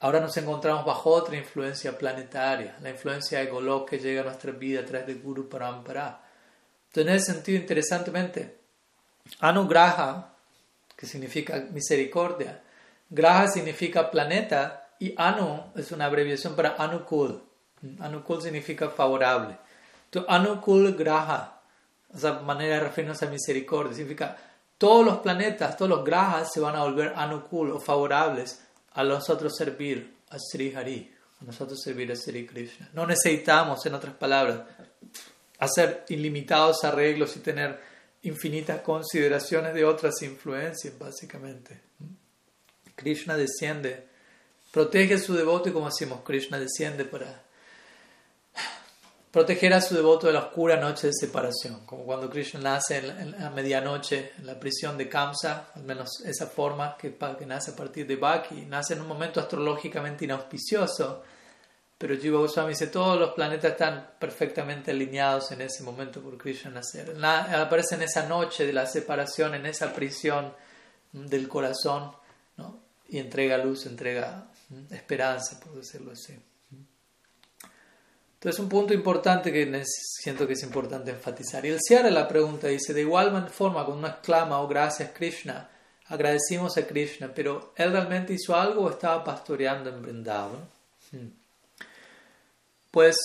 ahora 0.00 0.20
nos 0.20 0.34
encontramos 0.38 0.86
bajo 0.86 1.10
otra 1.10 1.36
influencia 1.36 1.98
planetaria, 1.98 2.78
la 2.80 2.88
influencia 2.88 3.40
de 3.40 3.46
Golok 3.46 3.90
que 3.90 3.98
llega 3.98 4.22
a 4.22 4.24
nuestra 4.24 4.52
vida 4.52 4.80
a 4.80 4.84
través 4.86 5.06
de 5.06 5.14
Guru 5.14 5.50
Parampara. 5.50 6.22
Entonces, 6.86 7.10
en 7.10 7.16
ese 7.16 7.32
sentido, 7.32 7.60
interesantemente, 7.60 8.56
Anugraha, 9.40 10.33
que 10.96 11.06
significa 11.06 11.66
misericordia, 11.72 12.62
Graha 13.10 13.48
significa 13.48 14.10
planeta 14.10 14.88
y 14.98 15.14
Anu 15.16 15.72
es 15.74 15.92
una 15.92 16.06
abreviación 16.06 16.56
para 16.56 16.76
Anukul 16.78 17.42
Anukul 18.00 18.40
significa 18.40 18.88
favorable. 18.88 19.56
Entonces, 20.06 20.30
Anukul 20.30 20.94
Graha, 20.94 21.60
esa 22.14 22.40
manera 22.40 22.76
de 22.76 22.80
referirnos 22.84 23.22
a 23.22 23.26
misericordia, 23.26 23.94
significa 23.94 24.36
todos 24.78 25.04
los 25.04 25.18
planetas, 25.18 25.76
todos 25.76 25.88
los 25.88 26.04
grahas 26.04 26.52
se 26.52 26.60
van 26.60 26.76
a 26.76 26.82
volver 26.82 27.12
Anukul 27.16 27.70
o 27.72 27.80
favorables 27.80 28.60
a 28.92 29.04
nosotros 29.04 29.54
servir 29.56 30.14
a 30.30 30.38
Sri 30.38 30.74
Hari, 30.74 31.12
a 31.40 31.44
nosotros 31.44 31.80
servir 31.82 32.10
a 32.12 32.16
Sri 32.16 32.46
Krishna. 32.46 32.88
No 32.92 33.06
necesitamos, 33.06 33.84
en 33.86 33.94
otras 33.94 34.14
palabras, 34.14 34.60
hacer 35.58 36.04
ilimitados 36.08 36.84
arreglos 36.84 37.36
y 37.36 37.40
tener 37.40 37.93
infinitas 38.24 38.80
consideraciones 38.80 39.74
de 39.74 39.84
otras 39.84 40.20
influencias, 40.22 40.98
básicamente. 40.98 41.80
Krishna 42.96 43.36
desciende, 43.36 44.06
protege 44.70 45.14
a 45.14 45.18
su 45.18 45.34
devoto 45.34 45.68
y 45.68 45.72
como 45.72 45.86
decimos, 45.86 46.20
Krishna 46.24 46.58
desciende 46.58 47.04
para 47.04 47.42
proteger 49.30 49.74
a 49.74 49.80
su 49.80 49.96
devoto 49.96 50.28
de 50.28 50.32
la 50.32 50.44
oscura 50.44 50.76
noche 50.76 51.08
de 51.08 51.12
separación, 51.12 51.84
como 51.86 52.04
cuando 52.04 52.30
Krishna 52.30 52.60
nace 52.60 52.98
en, 52.98 53.32
la 53.32 53.50
medianoche 53.50 54.32
en 54.38 54.46
la 54.46 54.60
prisión 54.60 54.96
de 54.96 55.08
Kamsa, 55.08 55.70
al 55.74 55.82
menos 55.82 56.20
esa 56.24 56.46
forma 56.46 56.96
que, 56.96 57.16
que 57.38 57.46
nace 57.46 57.72
a 57.72 57.76
partir 57.76 58.06
de 58.06 58.16
Baki, 58.16 58.66
nace 58.66 58.94
en 58.94 59.00
un 59.00 59.08
momento 59.08 59.40
astrológicamente 59.40 60.24
inauspicioso, 60.24 61.24
pero 61.96 62.16
Jiva 62.16 62.38
Goswami 62.38 62.70
dice 62.70 62.88
todos 62.88 63.18
los 63.18 63.34
planetas 63.34 63.72
están 63.72 64.10
perfectamente 64.18 64.90
alineados 64.90 65.52
en 65.52 65.62
ese 65.62 65.82
momento 65.82 66.20
por 66.20 66.36
Krishna 66.36 66.70
nacer. 66.70 67.14
Aparece 67.24 67.94
en 67.94 68.02
esa 68.02 68.28
noche 68.28 68.66
de 68.66 68.72
la 68.72 68.86
separación, 68.86 69.54
en 69.54 69.66
esa 69.66 69.92
prisión 69.92 70.52
del 71.12 71.48
corazón, 71.48 72.12
¿no? 72.56 72.80
y 73.08 73.18
entrega 73.18 73.58
luz, 73.58 73.86
entrega 73.86 74.50
esperanza, 74.90 75.60
por 75.60 75.74
decirlo 75.76 76.12
así. 76.12 76.36
Entonces, 78.34 78.60
un 78.60 78.68
punto 78.68 78.92
importante 78.92 79.50
que 79.50 79.82
siento 79.86 80.46
que 80.46 80.52
es 80.52 80.62
importante 80.62 81.10
enfatizar. 81.10 81.64
Y 81.64 81.70
el 81.70 81.80
cierre 81.80 82.10
la 82.10 82.28
pregunta 82.28 82.66
dice: 82.66 82.92
De 82.92 83.00
igual 83.00 83.48
forma, 83.48 83.84
cuando 83.84 84.00
uno 84.00 84.08
exclama, 84.08 84.60
oh 84.60 84.68
gracias 84.68 85.12
Krishna, 85.14 85.70
agradecimos 86.08 86.76
a 86.76 86.86
Krishna, 86.86 87.32
pero 87.34 87.72
¿él 87.76 87.92
realmente 87.92 88.34
hizo 88.34 88.54
algo 88.54 88.82
o 88.82 88.90
estaba 88.90 89.24
pastoreando 89.24 89.88
en 89.88 90.02
Vrindavan? 90.02 90.68
Hmm. 91.10 91.43
Pues, 92.94 93.16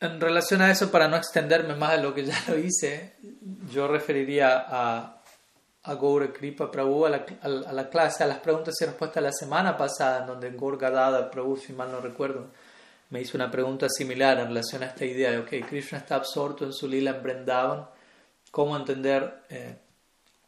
en 0.00 0.20
relación 0.20 0.60
a 0.60 0.72
eso, 0.72 0.90
para 0.90 1.06
no 1.06 1.16
extenderme 1.16 1.76
más 1.76 1.92
de 1.92 2.02
lo 2.02 2.12
que 2.12 2.24
ya 2.24 2.36
lo 2.48 2.58
hice, 2.58 3.14
yo 3.70 3.86
referiría 3.86 4.66
a, 4.66 5.22
a 5.84 5.94
Gaura 5.94 6.32
Kripa 6.32 6.68
Prabhu, 6.68 7.06
a 7.06 7.10
la, 7.10 7.24
a, 7.42 7.48
la, 7.72 7.88
clase, 7.88 8.24
a 8.24 8.26
las 8.26 8.40
preguntas 8.40 8.74
y 8.80 8.84
respuestas 8.84 9.22
de 9.22 9.28
la 9.28 9.32
semana 9.32 9.76
pasada, 9.76 10.22
en 10.22 10.26
donde 10.26 10.50
Gaur 10.50 10.76
Gadada 10.76 11.30
Prabhu, 11.30 11.56
si 11.56 11.72
mal 11.72 11.92
no 11.92 12.00
recuerdo, 12.00 12.48
me 13.10 13.20
hizo 13.20 13.38
una 13.38 13.52
pregunta 13.52 13.86
similar 13.88 14.40
en 14.40 14.48
relación 14.48 14.82
a 14.82 14.86
esta 14.86 15.04
idea 15.04 15.30
de, 15.30 15.38
ok, 15.38 15.68
Krishna 15.68 15.98
está 15.98 16.16
absorto 16.16 16.64
en 16.64 16.72
su 16.72 16.88
lila 16.88 17.22
en 17.24 17.86
¿cómo 18.50 18.76
entender 18.76 19.44
eh, 19.48 19.76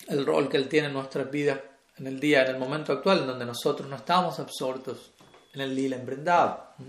el 0.09 0.27
rol 0.27 0.49
que 0.49 0.57
él 0.57 0.69
tiene 0.69 0.89
en 0.89 0.95
nuestras 0.95 1.31
vidas 1.31 1.61
en 1.99 2.09
el 2.09 2.19
día, 2.19 2.43
en 2.43 2.57
el 2.57 2.59
momento 2.59 2.93
actual, 2.93 3.21
en 3.21 3.29
donde 3.29 3.47
nosotros 3.47 3.89
no 3.89 3.95
estamos 3.95 4.41
absortos 4.41 5.13
en 5.57 5.63
el 5.63 5.75
lila? 5.75 5.97
¿Mm? 5.99 6.83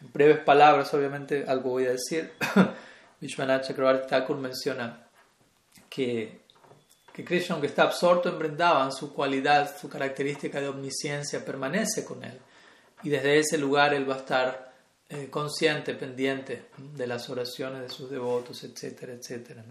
En 0.00 0.12
breves 0.12 0.40
palabras, 0.40 0.92
obviamente, 0.92 1.44
algo 1.46 1.70
voy 1.70 1.86
a 1.86 1.92
decir. 1.92 2.32
Vishwanath 3.20 3.66
Chakravarti 3.68 4.08
Thakur 4.08 4.36
menciona 4.36 5.06
que, 5.88 6.40
que 7.12 7.24
Krishna, 7.24 7.54
aunque 7.54 7.68
está 7.68 7.84
absorto 7.84 8.28
en 8.28 8.38
Vrindavan, 8.38 8.92
su 8.92 9.12
cualidad, 9.12 9.76
su 9.78 9.88
característica 9.88 10.60
de 10.60 10.68
omnisciencia 10.68 11.44
permanece 11.44 12.04
con 12.04 12.24
él. 12.24 12.38
Y 13.02 13.10
desde 13.10 13.38
ese 13.38 13.58
lugar 13.58 13.94
él 13.94 14.08
va 14.08 14.14
a 14.14 14.18
estar 14.18 14.72
eh, 15.08 15.28
consciente, 15.28 15.94
pendiente 15.94 16.66
de 16.78 17.06
las 17.06 17.28
oraciones 17.28 17.82
de 17.82 17.88
sus 17.90 18.10
devotos, 18.10 18.64
etcétera, 18.64 19.12
etcétera. 19.12 19.64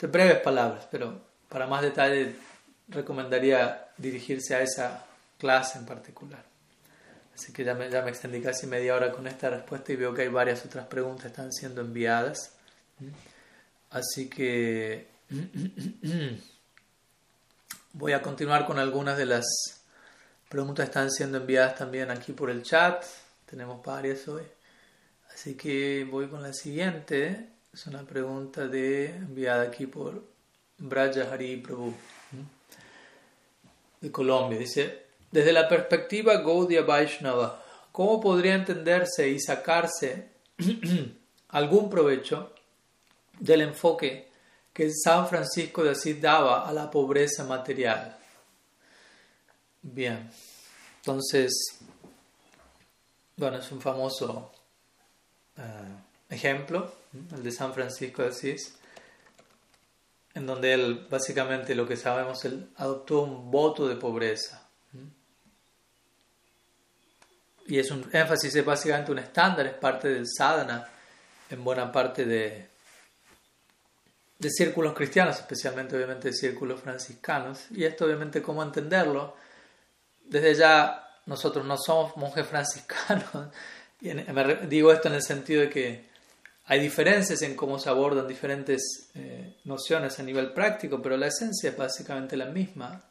De 0.00 0.06
breves 0.06 0.40
palabras, 0.40 0.86
pero 0.90 1.20
para 1.48 1.66
más 1.66 1.82
detalle 1.82 2.36
recomendaría 2.88 3.88
dirigirse 3.96 4.54
a 4.54 4.62
esa 4.62 5.06
clase 5.38 5.78
en 5.78 5.86
particular. 5.86 6.47
Así 7.38 7.52
que 7.52 7.62
ya 7.62 7.74
me, 7.74 7.88
ya 7.88 8.02
me 8.02 8.10
extendí 8.10 8.42
casi 8.42 8.66
media 8.66 8.96
hora 8.96 9.12
con 9.12 9.28
esta 9.28 9.48
respuesta 9.48 9.92
y 9.92 9.96
veo 9.96 10.12
que 10.12 10.22
hay 10.22 10.28
varias 10.28 10.64
otras 10.66 10.88
preguntas 10.88 11.22
que 11.22 11.28
están 11.28 11.52
siendo 11.52 11.80
enviadas. 11.82 12.50
Así 13.90 14.28
que 14.28 15.06
voy 17.92 18.12
a 18.12 18.22
continuar 18.22 18.66
con 18.66 18.80
algunas 18.80 19.16
de 19.16 19.26
las 19.26 19.46
preguntas 20.48 20.86
que 20.86 20.90
están 20.90 21.12
siendo 21.12 21.38
enviadas 21.38 21.76
también 21.76 22.10
aquí 22.10 22.32
por 22.32 22.50
el 22.50 22.64
chat. 22.64 23.04
Tenemos 23.46 23.84
varias 23.84 24.26
hoy. 24.26 24.42
Así 25.32 25.54
que 25.54 26.04
voy 26.10 26.26
con 26.26 26.42
la 26.42 26.52
siguiente. 26.52 27.50
Es 27.72 27.86
una 27.86 28.02
pregunta 28.02 28.66
de, 28.66 29.10
enviada 29.10 29.62
aquí 29.62 29.86
por 29.86 30.24
Braja 30.76 31.32
Hari 31.32 31.58
Prabhu 31.58 31.94
de 34.00 34.10
Colombia. 34.10 34.58
Dice, 34.58 35.07
desde 35.30 35.52
la 35.52 35.68
perspectiva 35.68 36.36
Gaudiya 36.36 36.82
Vaishnava, 36.82 37.62
¿cómo 37.92 38.20
podría 38.20 38.54
entenderse 38.54 39.28
y 39.28 39.40
sacarse 39.40 40.28
algún 41.48 41.90
provecho 41.90 42.52
del 43.38 43.62
enfoque 43.62 44.28
que 44.72 44.90
San 44.92 45.28
Francisco 45.28 45.84
de 45.84 45.90
Asís 45.90 46.20
daba 46.20 46.68
a 46.68 46.72
la 46.72 46.90
pobreza 46.90 47.44
material? 47.44 48.16
Bien, 49.82 50.30
entonces 50.96 51.78
bueno, 53.38 53.58
es 53.58 53.70
un 53.70 53.80
famoso 53.80 54.50
eh, 55.56 55.62
ejemplo, 56.28 56.92
el 57.32 57.44
de 57.44 57.52
San 57.52 57.72
Francisco 57.72 58.22
de 58.22 58.30
Asís, 58.30 58.76
en 60.34 60.44
donde 60.44 60.74
él, 60.74 61.06
básicamente 61.08 61.76
lo 61.76 61.86
que 61.86 61.96
sabemos, 61.96 62.44
él 62.44 62.68
adoptó 62.74 63.22
un 63.22 63.48
voto 63.48 63.86
de 63.86 63.94
pobreza. 63.94 64.67
Y 67.68 67.78
es 67.78 67.90
un 67.90 68.04
énfasis, 68.12 68.54
es 68.56 68.64
básicamente 68.64 69.12
un 69.12 69.18
estándar, 69.18 69.66
es 69.66 69.74
parte 69.74 70.08
del 70.08 70.26
sadhana 70.26 70.88
en 71.50 71.62
buena 71.62 71.92
parte 71.92 72.24
de, 72.24 72.66
de 74.38 74.50
círculos 74.50 74.94
cristianos, 74.94 75.36
especialmente 75.36 75.94
obviamente 75.94 76.28
de 76.28 76.34
círculos 76.34 76.80
franciscanos. 76.80 77.66
Y 77.70 77.84
esto 77.84 78.06
obviamente 78.06 78.42
cómo 78.42 78.62
entenderlo. 78.62 79.36
Desde 80.24 80.54
ya 80.54 81.08
nosotros 81.26 81.64
no 81.66 81.76
somos 81.76 82.16
monjes 82.16 82.46
franciscanos. 82.46 83.24
Y 84.00 84.12
digo 84.68 84.92
esto 84.92 85.08
en 85.08 85.14
el 85.14 85.22
sentido 85.24 85.62
de 85.62 85.70
que 85.70 86.08
hay 86.66 86.78
diferencias 86.78 87.42
en 87.42 87.56
cómo 87.56 87.80
se 87.80 87.88
abordan 87.88 88.28
diferentes 88.28 89.10
eh, 89.16 89.56
nociones 89.64 90.20
a 90.20 90.22
nivel 90.22 90.52
práctico, 90.52 91.02
pero 91.02 91.16
la 91.16 91.26
esencia 91.26 91.70
es 91.70 91.76
básicamente 91.76 92.36
la 92.36 92.44
misma. 92.44 93.02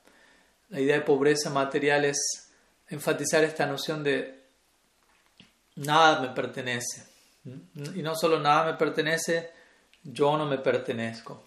La 0.70 0.80
idea 0.80 0.96
de 0.96 1.02
pobreza 1.02 1.50
material 1.50 2.06
es 2.06 2.48
enfatizar 2.88 3.44
esta 3.44 3.66
noción 3.66 4.02
de 4.02 4.37
nada 5.78 6.22
me 6.22 6.30
pertenece. 6.30 7.06
Y 7.96 8.02
no 8.02 8.16
solo 8.16 8.40
nada 8.40 8.72
me 8.72 8.78
pertenece, 8.78 9.52
yo 10.04 10.38
no 10.38 10.46
me 10.46 10.58
pertenezco. 10.58 11.44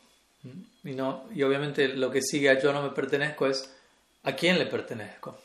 Y, 0.85 0.93
no, 0.93 1.25
y 1.35 1.43
obviamente 1.43 1.89
lo 1.89 2.11
que 2.11 2.23
sigue 2.23 2.49
a 2.49 2.59
yo 2.59 2.73
no 2.73 2.83
me 2.83 2.91
pertenezco 2.91 3.47
es 3.47 3.71
a 4.23 4.33
quién 4.33 4.59
le 4.59 4.67
pertenezco. 4.67 5.39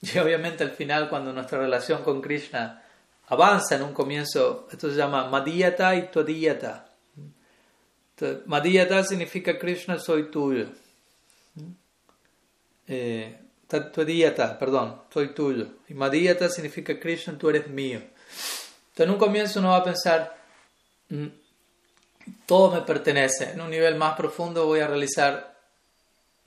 Y 0.00 0.18
obviamente 0.18 0.62
al 0.62 0.70
final 0.70 1.08
cuando 1.08 1.32
nuestra 1.32 1.58
relación 1.58 2.02
con 2.02 2.20
Krishna 2.20 2.82
avanza 3.28 3.76
en 3.76 3.82
un 3.82 3.92
comienzo, 3.92 4.68
esto 4.70 4.90
se 4.90 4.96
llama 4.96 5.28
Madhyata 5.28 5.96
y 5.96 6.08
Todiyata. 6.08 6.92
Madhyata 8.46 9.02
significa 9.02 9.58
Krishna 9.58 9.98
soy 9.98 10.30
tuyo. 10.30 10.68
Eh, 12.86 13.45
perdón, 13.68 15.02
soy 15.12 15.28
tuyo. 15.28 15.66
Y 15.88 15.94
Madhyata 15.94 16.48
significa 16.48 16.98
Krishna 16.98 17.36
tú 17.38 17.50
eres 17.50 17.68
mío. 17.68 17.98
Entonces 17.98 19.06
en 19.06 19.10
un 19.10 19.18
comienzo 19.18 19.60
uno 19.60 19.70
va 19.70 19.78
a 19.78 19.84
pensar, 19.84 20.36
mm, 21.08 21.26
todo 22.46 22.70
me 22.72 22.80
pertenece. 22.82 23.52
En 23.52 23.60
un 23.60 23.70
nivel 23.70 23.96
más 23.96 24.16
profundo 24.16 24.66
voy 24.66 24.80
a 24.80 24.86
realizar, 24.86 25.56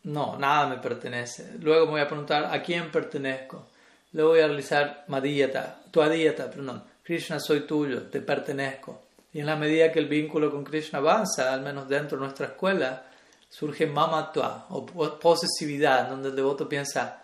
no, 0.03 0.38
nada 0.38 0.67
me 0.67 0.77
pertenece. 0.77 1.53
Luego 1.60 1.86
me 1.86 1.91
voy 1.91 2.01
a 2.01 2.08
preguntar, 2.08 2.45
¿a 2.45 2.62
quién 2.63 2.91
pertenezco? 2.91 3.67
Luego 4.13 4.32
voy 4.32 4.39
a 4.39 4.47
realizar 4.47 5.03
Madhyata, 5.08 5.82
tu 5.91 6.01
Adhyata, 6.01 6.49
perdón. 6.49 6.84
Krishna 7.03 7.39
soy 7.39 7.62
tuyo, 7.62 8.03
te 8.03 8.21
pertenezco. 8.21 9.01
Y 9.34 9.39
en 9.39 9.45
la 9.45 9.55
medida 9.55 9.91
que 9.91 9.99
el 9.99 10.08
vínculo 10.08 10.51
con 10.51 10.63
Krishna 10.63 10.99
avanza, 10.99 11.53
al 11.53 11.62
menos 11.62 11.88
dentro 11.88 12.17
de 12.17 12.23
nuestra 12.23 12.47
escuela, 12.47 13.08
surge 13.49 13.85
mamatva 13.88 14.67
o 14.69 14.85
posesividad, 15.19 16.09
donde 16.09 16.29
el 16.29 16.35
devoto 16.35 16.69
piensa, 16.69 17.23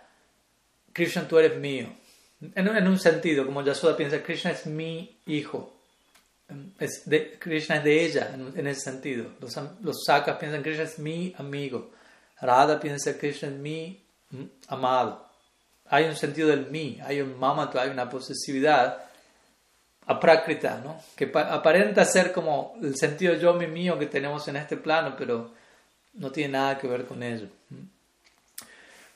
Krishna 0.91 1.27
tú 1.27 1.37
eres 1.37 1.57
mío. 1.57 1.87
En, 2.53 2.87
un 2.87 2.99
sentido, 2.99 3.45
como 3.45 3.63
Yashoda 3.63 3.95
piensa, 3.95 4.21
Krishna 4.21 4.51
es 4.51 4.65
mi 4.65 5.17
hijo. 5.25 5.73
Es 6.79 7.03
de, 7.05 7.39
Krishna 7.39 7.77
es 7.77 7.83
de 7.83 8.05
ella, 8.05 8.31
en, 8.33 8.67
ese 8.67 8.81
sentido. 8.81 9.31
Los, 9.39 9.57
los 9.81 10.03
sakas 10.05 10.37
piensan, 10.37 10.61
Krishna 10.61 10.83
es 10.83 10.99
mi 10.99 11.33
amigo. 11.37 11.91
Radha 12.41 12.79
piensa, 12.79 13.17
Krishna 13.17 13.49
es 13.49 13.55
mi 13.55 14.03
mm, 14.31 14.43
amado. 14.67 15.25
Hay 15.87 16.05
un 16.05 16.15
sentido 16.15 16.49
del 16.49 16.67
mí, 16.69 16.99
hay 17.03 17.21
un 17.21 17.37
mamatva, 17.39 17.83
hay 17.83 17.89
una 17.89 18.09
posesividad 18.09 19.05
aprákrita, 20.07 20.81
¿no? 20.83 21.01
que 21.15 21.31
aparenta 21.33 22.05
ser 22.05 22.31
como 22.31 22.75
el 22.81 22.95
sentido 22.95 23.35
yo, 23.35 23.53
mi, 23.53 23.67
mío 23.67 23.97
que 23.97 24.05
tenemos 24.05 24.47
en 24.47 24.57
este 24.57 24.77
plano, 24.77 25.15
pero 25.17 25.51
no 26.15 26.31
tiene 26.31 26.53
nada 26.53 26.77
que 26.77 26.87
ver 26.87 27.05
con 27.05 27.23
ello. 27.23 27.47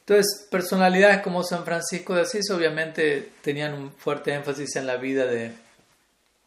Entonces, 0.02 0.48
personalidades 0.50 1.22
como 1.22 1.44
San 1.44 1.64
Francisco 1.64 2.16
de 2.16 2.22
Asís 2.22 2.50
obviamente 2.50 3.32
tenían 3.42 3.74
un 3.74 3.92
fuerte 3.92 4.34
énfasis 4.34 4.76
en 4.76 4.88
la 4.88 4.98
vida 4.98 5.26
de, 5.26 5.52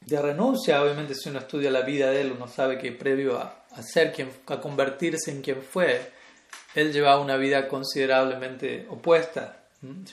de 0.00 0.22
renuncia. 0.22 0.82
Obviamente, 0.82 1.14
si 1.14 1.28
uno 1.28 1.38
estudia 1.38 1.70
la 1.70 1.82
vida 1.82 2.10
de 2.10 2.22
él, 2.22 2.32
uno 2.32 2.48
sabe 2.48 2.78
que 2.78 2.90
previo 2.92 3.38
a, 3.38 3.64
a, 3.70 3.82
ser 3.82 4.12
a 4.46 4.60
convertirse 4.60 5.30
en 5.30 5.42
quien 5.42 5.62
fue, 5.62 6.10
él 6.74 6.92
llevaba 6.92 7.20
una 7.20 7.36
vida 7.36 7.68
considerablemente 7.68 8.86
opuesta. 8.88 9.58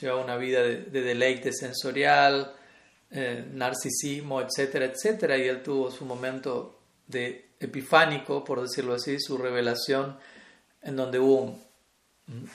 Llevaba 0.00 0.22
una 0.22 0.36
vida 0.36 0.62
de, 0.62 0.82
de 0.82 1.00
deleite 1.00 1.52
sensorial, 1.52 2.52
eh, 3.12 3.44
narcisismo, 3.52 4.40
etcétera, 4.40 4.84
etcétera, 4.84 5.36
y 5.36 5.48
él 5.48 5.62
tuvo 5.64 5.90
su 5.90 6.04
momento 6.04 6.78
de 7.08 7.49
epifánico, 7.60 8.42
por 8.42 8.62
decirlo 8.62 8.94
así, 8.94 9.20
su 9.20 9.38
revelación, 9.38 10.18
en 10.82 10.96
donde 10.96 11.18
hubo 11.18 11.42
un, 11.42 12.50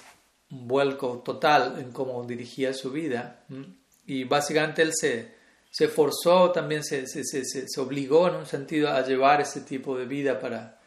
vuelco 0.50 1.22
total 1.24 1.80
en 1.80 1.92
cómo 1.92 2.24
dirigía 2.26 2.74
su 2.74 2.92
vida, 2.92 3.46
y 4.06 4.24
básicamente 4.24 4.82
él 4.82 4.92
se, 4.94 5.36
se 5.70 5.88
forzó, 5.88 6.52
también 6.52 6.84
se, 6.84 7.08
se, 7.08 7.24
se, 7.24 7.82
obligó 7.82 8.28
en 8.28 8.36
un 8.36 8.46
sentido 8.46 8.90
a 8.90 9.06
llevar 9.06 9.42
ese 9.42 9.62
tipo 9.62 9.98
de 9.98 10.06
vida 10.06 10.40
para, 10.40 10.80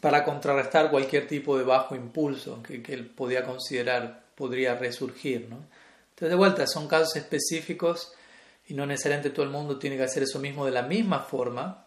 para 0.00 0.24
contrarrestar 0.24 0.90
cualquier 0.90 1.26
tipo 1.26 1.58
de 1.58 1.64
bajo 1.64 1.94
impulso 1.94 2.62
que, 2.62 2.82
que 2.82 2.94
él 2.94 3.06
podía 3.06 3.44
considerar 3.44 4.22
podría 4.34 4.74
resurgir. 4.74 5.48
¿no? 5.48 5.56
Entonces, 6.10 6.30
de 6.30 6.34
vuelta, 6.34 6.66
son 6.66 6.88
casos 6.88 7.16
específicos 7.16 8.12
y 8.66 8.74
no 8.74 8.86
necesariamente 8.86 9.30
todo 9.30 9.44
el 9.44 9.52
mundo 9.52 9.78
tiene 9.78 9.96
que 9.96 10.04
hacer 10.04 10.22
eso 10.22 10.38
mismo 10.38 10.64
de 10.64 10.72
la 10.72 10.82
misma 10.82 11.20
forma, 11.20 11.81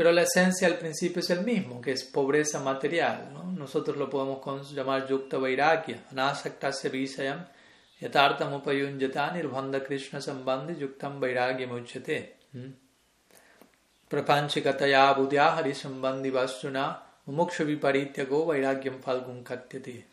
pero 0.00 0.12
la 0.12 0.22
esencia 0.22 0.66
al 0.66 0.78
principio 0.78 1.20
es 1.20 1.28
el 1.28 1.44
mismo, 1.44 1.78
que 1.78 1.92
es 1.92 2.04
pobreza 2.04 2.58
material. 2.58 3.34
¿no? 3.34 3.44
Nosotros 3.44 3.98
lo 3.98 4.08
podemos 4.08 4.72
llamar 4.72 5.06
yukta 5.06 5.36
vairagya, 5.36 6.04
anasaktasya 6.10 6.88
visayam, 6.88 7.44
yatartam 8.00 8.54
upayunjata 8.54 9.30
nirvanda 9.32 9.84
krishna 9.84 10.18
sambandhi 10.22 10.78
yuktam 10.78 11.20
vairagya 11.20 11.66
muchate. 11.66 12.36
Prapanchikataya 14.08 15.14
budya 15.18 15.56
hari 15.56 15.74
sambandhi 15.74 16.30
vasuna 16.30 17.02
muksha 17.28 17.64
viparityago 17.66 18.46
vairagyam 18.46 19.02
falgun 19.02 19.44
katyate. 19.44 20.04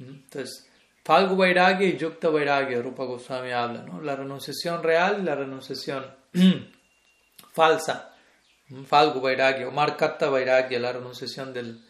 Entonces, 0.00 0.66
Falgu 1.04 1.36
Vairagya 1.36 1.86
y 1.86 1.98
Yukta 1.98 2.30
Vairagya, 2.30 2.80
Rupa 2.80 3.04
Goswami 3.04 3.50
habla, 3.50 3.82
¿no? 3.82 4.00
La 4.00 4.16
renunciación 4.16 4.82
real 4.82 5.18
y 5.20 5.24
la 5.24 5.34
renunciación 5.34 6.06
falsa. 7.52 8.07
Falgu 8.86 9.20
Vairagya 9.20 9.68
o 9.68 9.70
Markatta 9.70 10.28
Vairagya, 10.28 10.78
la 10.78 10.92
renunciación 10.92 11.52
del, 11.52 11.80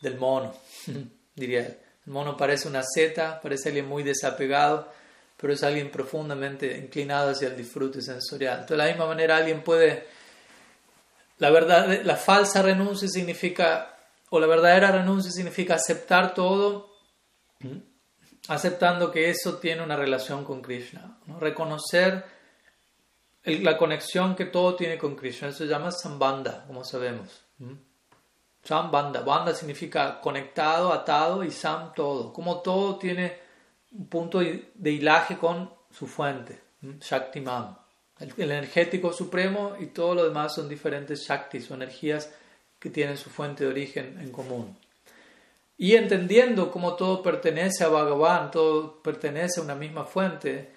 del 0.00 0.16
mono, 0.18 0.54
diría 1.34 1.60
él. 1.60 1.78
El 2.06 2.12
mono 2.12 2.36
parece 2.36 2.68
una 2.68 2.82
seta, 2.82 3.40
parece 3.40 3.68
alguien 3.68 3.86
muy 3.86 4.02
desapegado, 4.02 4.92
pero 5.36 5.52
es 5.52 5.62
alguien 5.62 5.90
profundamente 5.90 6.76
inclinado 6.76 7.30
hacia 7.30 7.48
el 7.48 7.56
disfrute 7.56 8.02
sensorial. 8.02 8.60
Entonces, 8.60 8.76
de 8.76 8.84
la 8.84 8.90
misma 8.90 9.06
manera, 9.06 9.36
alguien 9.36 9.62
puede. 9.62 10.06
La 11.38 11.50
verdad, 11.50 12.02
la 12.04 12.16
falsa 12.16 12.62
renuncia 12.62 13.08
significa, 13.08 13.96
o 14.30 14.38
la 14.38 14.46
verdadera 14.46 14.92
renuncia 14.92 15.30
significa 15.30 15.74
aceptar 15.74 16.34
todo 16.34 16.94
aceptando 18.48 19.10
que 19.10 19.30
eso 19.30 19.56
tiene 19.56 19.82
una 19.82 19.96
relación 19.96 20.44
con 20.44 20.60
Krishna, 20.60 21.18
¿no? 21.26 21.40
reconocer 21.40 22.24
la 23.44 23.76
conexión 23.76 24.34
que 24.34 24.46
todo 24.46 24.74
tiene 24.74 24.96
con 24.96 25.14
Krishna, 25.14 25.52
se 25.52 25.66
llama 25.66 25.90
sambanda, 25.90 26.64
como 26.66 26.84
sabemos. 26.84 27.44
Sambanda, 28.62 29.20
banda 29.20 29.54
significa 29.54 30.20
conectado, 30.20 30.92
atado 30.92 31.44
y 31.44 31.50
sam 31.50 31.92
todo, 31.94 32.32
como 32.32 32.60
todo 32.60 32.96
tiene 32.96 33.36
un 33.92 34.06
punto 34.08 34.40
de 34.40 34.90
hilaje 34.90 35.36
con 35.36 35.70
su 35.90 36.06
fuente, 36.06 36.60
el, 36.82 38.32
el 38.36 38.50
energético 38.50 39.12
supremo 39.12 39.74
y 39.78 39.86
todo 39.86 40.14
lo 40.14 40.24
demás 40.24 40.54
son 40.54 40.68
diferentes 40.68 41.26
Shaktis 41.26 41.70
o 41.70 41.74
energías 41.74 42.32
que 42.78 42.90
tienen 42.90 43.16
su 43.16 43.30
fuente 43.30 43.64
de 43.64 43.70
origen 43.70 44.18
en 44.20 44.30
común. 44.30 44.76
Y 45.76 45.96
entendiendo 45.96 46.70
cómo 46.70 46.94
todo 46.94 47.22
pertenece 47.22 47.84
a 47.84 47.88
Bhagavan, 47.88 48.50
todo 48.50 49.02
pertenece 49.02 49.60
a 49.60 49.64
una 49.64 49.74
misma 49.74 50.04
fuente, 50.04 50.73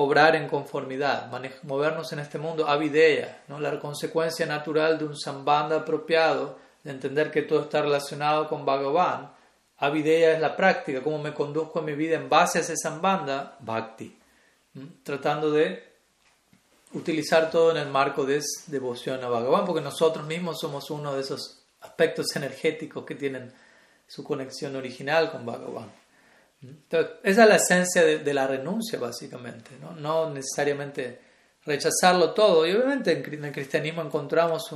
obrar 0.00 0.36
en 0.36 0.46
conformidad, 0.46 1.28
movernos 1.64 2.12
en 2.12 2.20
este 2.20 2.38
mundo, 2.38 2.68
avideya, 2.68 3.42
¿no? 3.48 3.58
la 3.58 3.80
consecuencia 3.80 4.46
natural 4.46 4.96
de 4.96 5.04
un 5.04 5.18
sambanda 5.18 5.78
apropiado, 5.78 6.56
de 6.84 6.92
entender 6.92 7.32
que 7.32 7.42
todo 7.42 7.62
está 7.62 7.82
relacionado 7.82 8.48
con 8.48 8.64
Bhagavan. 8.64 9.32
Avideya 9.78 10.34
es 10.34 10.40
la 10.40 10.54
práctica, 10.54 11.02
cómo 11.02 11.18
me 11.18 11.34
conduzco 11.34 11.80
en 11.80 11.86
mi 11.86 11.94
vida 11.94 12.14
en 12.14 12.28
base 12.28 12.58
a 12.58 12.60
ese 12.60 12.76
sambanda, 12.76 13.56
bhakti, 13.58 14.16
tratando 15.02 15.50
de 15.50 15.82
utilizar 16.92 17.50
todo 17.50 17.72
en 17.72 17.78
el 17.78 17.88
marco 17.88 18.24
de 18.24 18.40
devoción 18.68 19.24
a 19.24 19.28
Bhagavan, 19.28 19.64
porque 19.64 19.82
nosotros 19.82 20.24
mismos 20.24 20.60
somos 20.60 20.92
uno 20.92 21.12
de 21.16 21.22
esos 21.22 21.64
aspectos 21.80 22.36
energéticos 22.36 23.04
que 23.04 23.16
tienen 23.16 23.52
su 24.06 24.22
conexión 24.22 24.76
original 24.76 25.32
con 25.32 25.44
Bhagavan. 25.44 25.90
Entonces, 26.62 27.12
esa 27.22 27.42
es 27.44 27.48
la 27.48 27.56
esencia 27.56 28.04
de, 28.04 28.34
la 28.34 28.46
renuncia, 28.46 28.98
básicamente, 28.98 29.70
¿no? 29.80 29.92
no 29.92 30.30
necesariamente 30.30 31.20
rechazarlo 31.64 32.32
todo. 32.32 32.66
Y 32.66 32.72
obviamente 32.72 33.12
en, 33.12 33.44
el 33.44 33.52
cristianismo 33.52 34.02
encontramos 34.02 34.74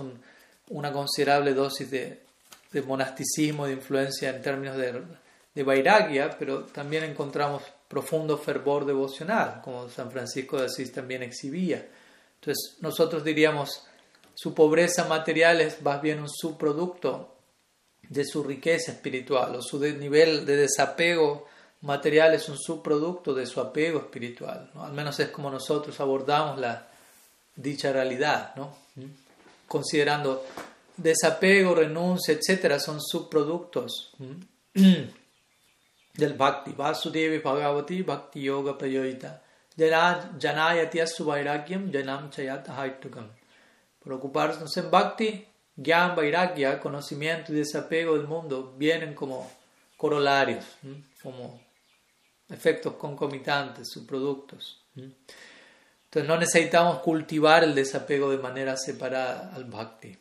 una 0.68 0.92
considerable 0.92 1.54
dosis 1.54 1.90
de, 1.90 2.20
de, 2.70 2.82
monasticismo, 2.82 3.66
de 3.66 3.72
influencia 3.72 4.30
en 4.30 4.42
términos 4.42 4.76
de, 4.76 5.02
de 5.54 5.62
vairagya, 5.62 6.36
pero 6.38 6.64
también 6.64 7.04
encontramos 7.04 7.62
profundo 7.88 8.38
fervor 8.38 8.86
devocional, 8.86 9.60
como 9.62 9.88
San 9.88 10.10
Francisco 10.10 10.58
de 10.58 10.66
Asís 10.66 10.92
también 10.92 11.22
exhibía. 11.22 11.86
Entonces, 12.36 12.76
nosotros 12.80 13.24
diríamos, 13.24 13.86
su 14.34 14.54
pobreza 14.54 15.04
material 15.04 15.60
es 15.60 15.82
más 15.82 16.00
bien 16.00 16.20
un 16.20 16.28
subproducto 16.28 17.34
de 18.08 18.24
su 18.24 18.42
riqueza 18.42 18.92
espiritual 18.92 19.56
o 19.56 19.62
su 19.62 19.78
nivel 19.78 20.46
de 20.46 20.56
desapego 20.56 21.46
material 21.82 22.34
es 22.34 22.48
un 22.48 22.58
subproducto 22.58 23.34
de 23.34 23.46
su 23.46 23.60
apego 23.60 24.00
espiritual. 24.00 24.70
Al 24.76 24.92
menos 24.92 25.18
es 25.20 25.28
como 25.28 25.50
nosotros 25.50 25.98
abordamos 26.00 26.58
la 26.58 26.88
dicha 27.54 27.92
realidad. 27.92 28.54
¿Mm? 28.94 29.22
considerando 29.72 30.44
desapego, 30.98 31.74
renuncia, 31.74 32.34
etcétera, 32.34 32.78
son 32.78 33.00
subproductos 33.00 34.12
¿Mm? 34.18 34.42
del 36.14 36.34
bhakti. 36.34 36.72
Vasudevi 36.72 37.38
Bhagavati 37.38 38.02
Bhakti 38.02 38.42
Yoga 38.42 38.76
Prayoyita. 38.76 39.40
Janayati 39.74 41.06
Suvairagyam 41.06 41.90
Janam 41.90 42.28
Chayat 42.28 42.68
Haitukam. 42.68 43.28
Preocuparnos 44.04 44.76
en 44.76 44.90
bhakti 44.90 45.46
Gyan, 45.74 46.14
Vairagya, 46.14 46.78
conocimiento 46.78 47.50
y 47.50 47.56
desapego 47.56 48.18
del 48.18 48.26
mundo 48.26 48.74
vienen 48.76 49.14
como 49.14 49.50
corolarios, 49.96 50.66
como 51.22 51.58
efectos 52.52 52.94
concomitantes, 52.94 53.88
subproductos. 53.88 54.84
Entonces 54.94 56.28
no 56.28 56.36
necesitamos 56.36 56.98
cultivar 56.98 57.64
el 57.64 57.74
desapego 57.74 58.30
de 58.30 58.38
manera 58.38 58.76
separada 58.76 59.52
al 59.54 59.64
bhakti. 59.64 60.16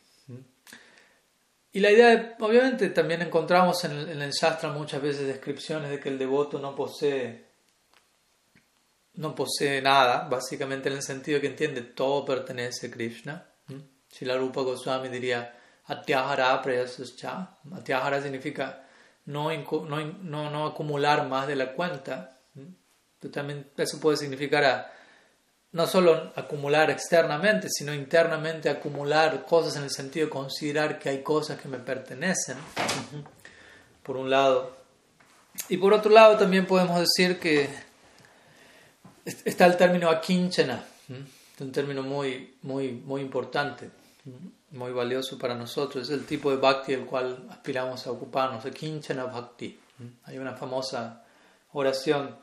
Y 1.73 1.79
la 1.79 1.91
idea, 1.91 2.35
obviamente, 2.39 2.89
también 2.89 3.21
encontramos 3.21 3.83
en 3.85 3.91
el, 3.91 4.09
en 4.09 4.21
el 4.21 4.31
Shastra 4.31 4.71
muchas 4.71 5.01
veces 5.01 5.25
descripciones 5.25 5.89
de 5.89 5.99
que 5.99 6.09
el 6.09 6.17
devoto 6.17 6.59
no 6.59 6.75
posee, 6.75 7.45
no 9.15 9.33
posee 9.33 9.81
nada, 9.81 10.27
básicamente 10.29 10.89
en 10.89 10.95
el 10.95 11.01
sentido 11.01 11.39
que 11.39 11.47
entiende 11.47 11.81
todo 11.81 12.25
pertenece 12.25 12.87
a 12.87 12.91
Krishna. 12.91 13.47
Si 14.09 14.25
la 14.25 14.37
Rupa 14.37 14.61
Goswami 14.61 15.07
diría 15.07 15.57
Atyahara 15.85 16.61
Prayasascha. 16.61 17.57
Atyahara 17.73 18.21
significa 18.21 18.85
no, 19.25 19.49
no, 19.51 20.49
no, 20.49 20.65
acumular 20.65 21.27
más 21.27 21.47
de 21.47 21.55
la 21.55 21.73
cuenta. 21.73 22.39
También 23.31 23.69
eso 23.77 23.99
puede 23.99 24.17
significar 24.17 24.63
a, 24.63 24.91
no 25.73 25.87
solo 25.87 26.33
acumular 26.35 26.89
externamente, 26.89 27.67
sino 27.69 27.93
internamente 27.93 28.69
acumular 28.69 29.45
cosas 29.45 29.75
en 29.77 29.83
el 29.83 29.91
sentido 29.91 30.25
de 30.25 30.31
considerar 30.31 30.99
que 30.99 31.09
hay 31.09 31.21
cosas 31.21 31.59
que 31.59 31.69
me 31.69 31.77
pertenecen, 31.77 32.57
por 34.03 34.17
un 34.17 34.29
lado. 34.29 34.75
Y 35.69 35.77
por 35.77 35.93
otro 35.93 36.11
lado 36.11 36.37
también 36.37 36.65
podemos 36.65 36.99
decir 36.99 37.39
que 37.39 37.69
está 39.45 39.65
el 39.65 39.77
término 39.77 40.09
akinchana, 40.09 40.83
un 41.59 41.71
término 41.71 42.01
muy, 42.01 42.55
muy, 42.63 42.91
muy 42.91 43.21
importante, 43.21 43.91
muy 44.71 44.91
valioso 44.91 45.37
para 45.37 45.55
nosotros. 45.55 46.03
Es 46.03 46.17
el 46.17 46.25
tipo 46.25 46.51
de 46.51 46.57
bhakti 46.57 46.93
el 46.93 47.05
cual 47.05 47.47
aspiramos 47.49 48.05
a 48.07 48.11
ocuparnos, 48.11 48.65
akinchana 48.65 49.25
bhakti. 49.25 49.79
Hay 50.23 50.37
una 50.37 50.53
famosa 50.53 51.23
oración 51.73 52.35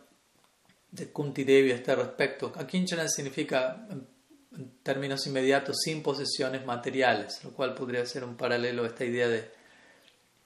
de 0.90 1.10
Kunti 1.10 1.44
Devi 1.44 1.72
a 1.72 1.76
este 1.76 1.94
respecto. 1.94 2.52
Akinchana 2.56 3.08
significa, 3.08 3.86
en 3.90 4.78
términos 4.82 5.26
inmediatos, 5.26 5.78
sin 5.82 6.02
posesiones 6.02 6.64
materiales, 6.64 7.42
lo 7.44 7.50
cual 7.50 7.74
podría 7.74 8.04
ser 8.06 8.24
un 8.24 8.36
paralelo 8.36 8.84
a 8.84 8.88
esta 8.88 9.04
idea 9.04 9.28
de, 9.28 9.50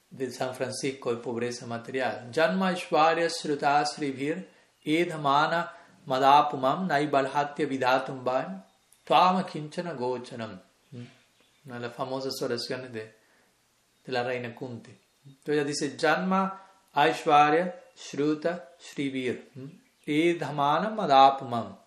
de 0.09 0.31
San 0.31 0.53
Francisco 0.55 1.13
de 1.13 1.21
pobreza 1.21 1.65
material. 1.65 2.29
Janma 2.33 2.73
Ishvarya 2.73 3.29
Srutasrivir 3.29 4.47
Edhamana 4.83 5.71
Madapumam 6.05 6.87
Naibalhatya 6.87 7.65
Vidatum 7.65 8.23
Tuama 9.05 9.45
Kinchana 9.45 9.93
Gochanam. 9.93 10.72
Una 11.65 11.75
de 11.75 11.81
las 11.81 11.95
famosas 11.95 12.41
oraciones 12.41 12.91
de, 12.91 13.15
de 14.05 14.11
la 14.11 14.23
reina 14.23 14.53
Kunti. 14.53 14.91
Entonces 15.25 15.55
ella 15.55 15.63
dice 15.63 15.95
Janma 15.99 16.61
Aishvarya 16.93 17.79
Shruta 17.95 18.71
Shrivir 18.79 19.49
y 20.05 20.33
dhamana 20.33 20.89
madapumam. 20.89 21.77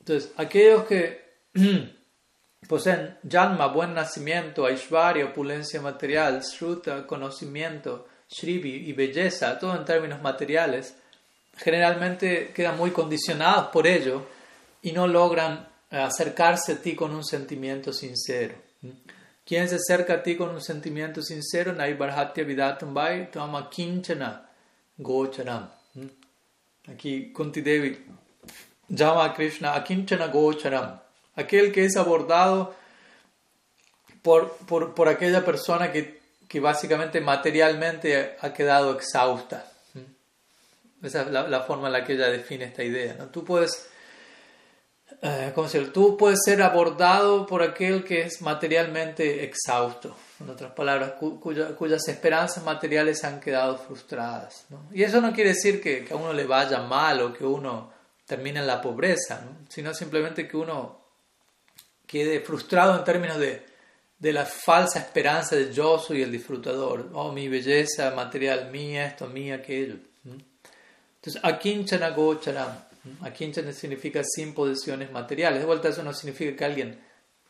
Entonces, 0.00 0.32
aquellos 0.36 0.84
que 0.84 1.26
poseen 2.68 3.18
janma, 3.28 3.66
buen 3.66 3.92
nacimiento, 3.92 4.64
aishvarya, 4.64 5.26
opulencia 5.26 5.80
material, 5.80 6.44
sruta, 6.44 7.06
conocimiento, 7.06 8.06
shrivi 8.28 8.88
y 8.88 8.92
belleza, 8.92 9.58
todo 9.58 9.76
en 9.76 9.84
términos 9.84 10.22
materiales, 10.22 10.94
generalmente 11.56 12.52
quedan 12.52 12.76
muy 12.76 12.90
condicionados 12.90 13.68
por 13.68 13.86
ello 13.86 14.22
y 14.82 14.92
no 14.92 15.06
logran 15.06 15.68
acercarse 16.04 16.72
a 16.72 16.80
ti 16.80 16.94
con 16.94 17.14
un 17.14 17.24
sentimiento 17.24 17.92
sincero. 17.92 18.54
Quien 19.44 19.68
se 19.68 19.76
acerca 19.76 20.14
a 20.14 20.22
ti 20.22 20.36
con 20.36 20.50
un 20.50 20.60
sentimiento 20.60 21.22
sincero, 21.22 21.72
Naibarhatya 21.72 22.44
Vidatambai, 22.44 23.30
Tama 23.30 23.70
Kinchana 23.70 24.48
Gocharam. 24.98 25.70
Aquí 26.88 27.32
Kunti 27.32 27.62
Devi 27.62 28.04
llama 28.88 29.24
a 29.24 29.34
Krishna 29.34 30.26
Gocharam, 30.28 31.00
aquel 31.34 31.72
que 31.72 31.84
es 31.84 31.96
abordado 31.96 32.74
por, 34.22 34.56
por, 34.66 34.94
por 34.94 35.08
aquella 35.08 35.44
persona 35.44 35.92
que, 35.92 36.20
que, 36.48 36.60
básicamente 36.60 37.20
materialmente 37.20 38.36
ha 38.40 38.52
quedado 38.52 38.96
exhausta. 38.96 39.64
Esa 41.02 41.22
es 41.22 41.30
la, 41.30 41.46
la, 41.46 41.60
forma 41.60 41.86
en 41.88 41.92
la 41.92 42.04
que 42.04 42.14
ella 42.14 42.28
define 42.28 42.64
esta 42.64 42.82
idea. 42.82 43.14
¿no? 43.14 43.26
Tú 43.26 43.44
puedes... 43.44 43.90
Eh, 45.22 45.52
¿cómo? 45.54 45.68
Tú 45.92 46.16
puedes 46.16 46.40
ser 46.44 46.62
abordado 46.62 47.46
por 47.46 47.62
aquel 47.62 48.04
que 48.04 48.22
es 48.22 48.42
materialmente 48.42 49.44
exhausto 49.44 50.16
en 50.40 50.50
otras 50.50 50.72
palabras, 50.72 51.12
cuyas 51.18 52.08
esperanzas 52.08 52.62
materiales 52.62 53.24
han 53.24 53.40
quedado 53.40 53.78
frustradas. 53.78 54.66
Y 54.92 55.02
eso 55.02 55.20
no 55.20 55.32
quiere 55.32 55.50
decir 55.50 55.80
que, 55.80 56.06
a 56.10 56.16
uno 56.16 56.32
le 56.32 56.44
vaya 56.44 56.80
mal 56.80 57.22
o 57.22 57.32
que 57.32 57.44
uno 57.44 57.90
termine 58.26 58.60
en 58.60 58.66
la 58.66 58.80
pobreza, 58.82 59.42
sino 59.68 59.94
simplemente 59.94 60.46
que 60.46 60.56
uno 60.56 61.00
quede 62.06 62.40
frustrado 62.40 62.98
en 62.98 63.04
términos 63.04 63.38
de, 63.38 63.64
de, 64.18 64.32
la 64.32 64.44
falsa 64.44 64.98
esperanza 64.98 65.56
de 65.56 65.72
yo 65.72 65.98
soy 65.98 66.22
el 66.22 66.30
disfrutador, 66.30 67.10
oh, 67.14 67.32
mi 67.32 67.48
belleza 67.48 68.10
material, 68.10 68.70
mía 68.70 69.06
esto, 69.06 69.26
mía 69.28 69.56
aquello. 69.56 69.96
Entonces, 70.24 71.42
akinchana 71.42 72.10
gocharam. 72.10 72.85
Akinchana 73.20 73.72
significa 73.72 74.22
sin 74.24 74.54
posesiones 74.54 75.10
materiales. 75.10 75.60
De 75.60 75.66
vuelta, 75.66 75.88
eso 75.88 76.02
no 76.02 76.12
significa 76.12 76.56
que 76.56 76.64
alguien 76.64 77.00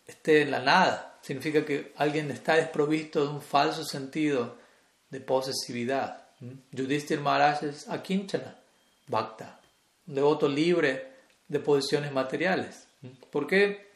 esté 0.07 0.42
en 0.42 0.50
la 0.50 0.61
nada 0.61 1.16
significa 1.26 1.64
que 1.64 1.92
alguien 1.96 2.30
está 2.30 2.54
desprovisto 2.54 3.26
de 3.26 3.32
un 3.32 3.42
falso 3.42 3.84
sentido 3.84 4.59
de 5.11 5.20
posesividad. 5.20 6.28
Yudhishthir 6.70 7.18
Maharaj 7.18 7.64
es 7.64 7.88
akinchana, 7.88 8.57
bhakta, 9.09 9.61
un 10.07 10.14
devoto 10.14 10.48
libre 10.48 11.09
de 11.48 11.59
posesiones 11.59 12.12
materiales. 12.12 12.86
¿Por 13.30 13.48
qué? 13.48 13.86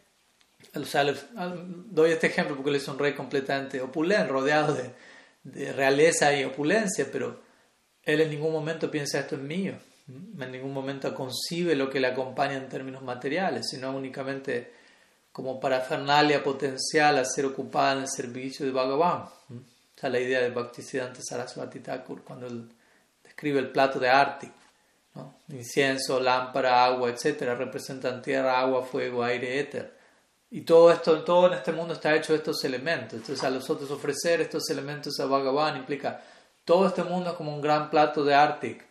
doy 0.74 2.10
este 2.10 2.26
ejemplo 2.26 2.56
porque 2.56 2.70
él 2.70 2.76
es 2.76 2.88
un 2.88 2.98
rey 2.98 3.14
completamente 3.14 3.80
opulente, 3.80 4.26
rodeado 4.26 4.74
de, 4.74 4.90
de, 5.44 5.72
realeza 5.72 6.34
y 6.36 6.44
opulencia, 6.44 7.06
pero 7.12 7.40
él 8.02 8.20
en 8.20 8.30
ningún 8.30 8.52
momento 8.52 8.90
piensa 8.90 9.20
esto 9.20 9.36
es 9.36 9.42
mío, 9.42 9.74
en 10.38 10.52
ningún 10.52 10.72
momento 10.72 11.14
concibe 11.14 11.74
lo 11.74 11.90
que 11.90 12.00
le 12.00 12.08
acompaña 12.08 12.54
en 12.54 12.68
términos 12.68 13.02
materiales, 13.02 13.68
sino 13.68 13.90
únicamente 13.92 14.72
como 15.32 15.60
parafernalia 15.60 16.42
potencial 16.42 17.18
a 17.18 17.24
ser 17.24 17.46
ocupada 17.46 17.92
en 17.92 17.98
el 18.00 18.08
servicio 18.08 18.66
de 18.66 18.72
Bhagavan. 18.72 19.26
Esa 19.96 20.06
es 20.06 20.12
la 20.12 20.20
idea 20.20 20.40
de 20.40 20.50
Bhaktisiddhanta 20.50 21.20
Saraswati 21.22 21.80
Thakur 21.80 22.24
cuando 22.24 22.46
él 22.46 22.70
describe 23.22 23.58
el 23.58 23.70
plato 23.70 23.98
de 23.98 24.08
Arti. 24.08 24.50
¿no? 25.14 25.34
Incienso, 25.48 26.20
lámpara, 26.20 26.84
agua, 26.84 27.10
etc. 27.10 27.42
representan 27.56 28.22
tierra, 28.22 28.60
agua, 28.60 28.82
fuego, 28.82 29.22
aire, 29.22 29.60
éter. 29.60 29.98
Y 30.50 30.62
todo 30.62 30.90
esto, 30.90 31.22
todo 31.22 31.46
en 31.46 31.54
este 31.54 31.70
mundo 31.70 31.94
está 31.94 32.14
hecho 32.16 32.32
de 32.32 32.38
estos 32.38 32.64
elementos. 32.64 33.14
Entonces 33.14 33.44
a 33.44 33.50
los 33.50 33.68
otros 33.70 33.90
ofrecer 33.90 34.40
estos 34.40 34.68
elementos 34.70 35.20
a 35.20 35.26
Bhagavan 35.26 35.76
implica 35.76 36.20
todo 36.64 36.88
este 36.88 37.04
mundo 37.04 37.36
como 37.36 37.54
un 37.54 37.60
gran 37.60 37.90
plato 37.90 38.24
de 38.24 38.34
Arctic 38.34 38.84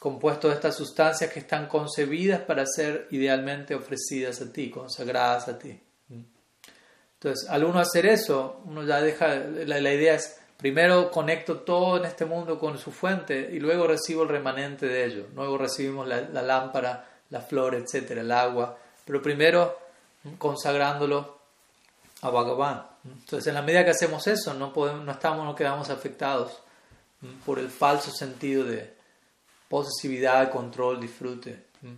compuesto 0.00 0.48
de 0.48 0.54
estas 0.54 0.76
sustancias 0.76 1.30
que 1.30 1.40
están 1.40 1.68
concebidas 1.68 2.40
para 2.40 2.64
ser 2.66 3.06
idealmente 3.10 3.74
ofrecidas 3.74 4.40
a 4.40 4.50
ti, 4.50 4.70
consagradas 4.70 5.46
a 5.46 5.58
ti. 5.58 5.78
Entonces, 6.08 7.46
al 7.50 7.64
uno 7.64 7.78
hacer 7.80 8.06
eso, 8.06 8.62
uno 8.64 8.82
ya 8.82 9.02
deja, 9.02 9.34
la, 9.34 9.92
idea 9.92 10.14
es, 10.14 10.40
primero 10.56 11.10
conecto 11.10 11.58
todo 11.58 11.98
en 11.98 12.06
este 12.06 12.24
mundo 12.24 12.58
con 12.58 12.78
su 12.78 12.90
fuente 12.92 13.50
y 13.52 13.60
luego 13.60 13.86
recibo 13.86 14.22
el 14.22 14.30
remanente 14.30 14.86
de 14.86 15.04
ello. 15.04 15.26
Luego 15.34 15.58
recibimos 15.58 16.08
la, 16.08 16.22
lámpara, 16.22 17.06
la 17.28 17.42
flor, 17.42 17.74
etcétera, 17.74 18.22
el 18.22 18.32
agua, 18.32 18.78
pero 19.04 19.20
primero 19.20 19.78
consagrándolo 20.38 21.40
a 22.22 22.30
Bhagavan. 22.30 22.86
Entonces, 23.04 23.46
en 23.48 23.54
la 23.54 23.60
medida 23.60 23.84
que 23.84 23.90
hacemos 23.90 24.26
eso, 24.26 24.54
no, 24.54 24.72
podemos, 24.72 25.04
no, 25.04 25.12
estamos, 25.12 25.44
no 25.44 25.54
quedamos 25.54 25.90
afectados 25.90 26.62
por 27.44 27.58
el 27.58 27.68
falso 27.68 28.10
sentido 28.10 28.64
de, 28.64 28.98
posesividad, 29.70 30.50
control, 30.50 31.00
disfrute. 31.00 31.66
Mm. 31.82 31.94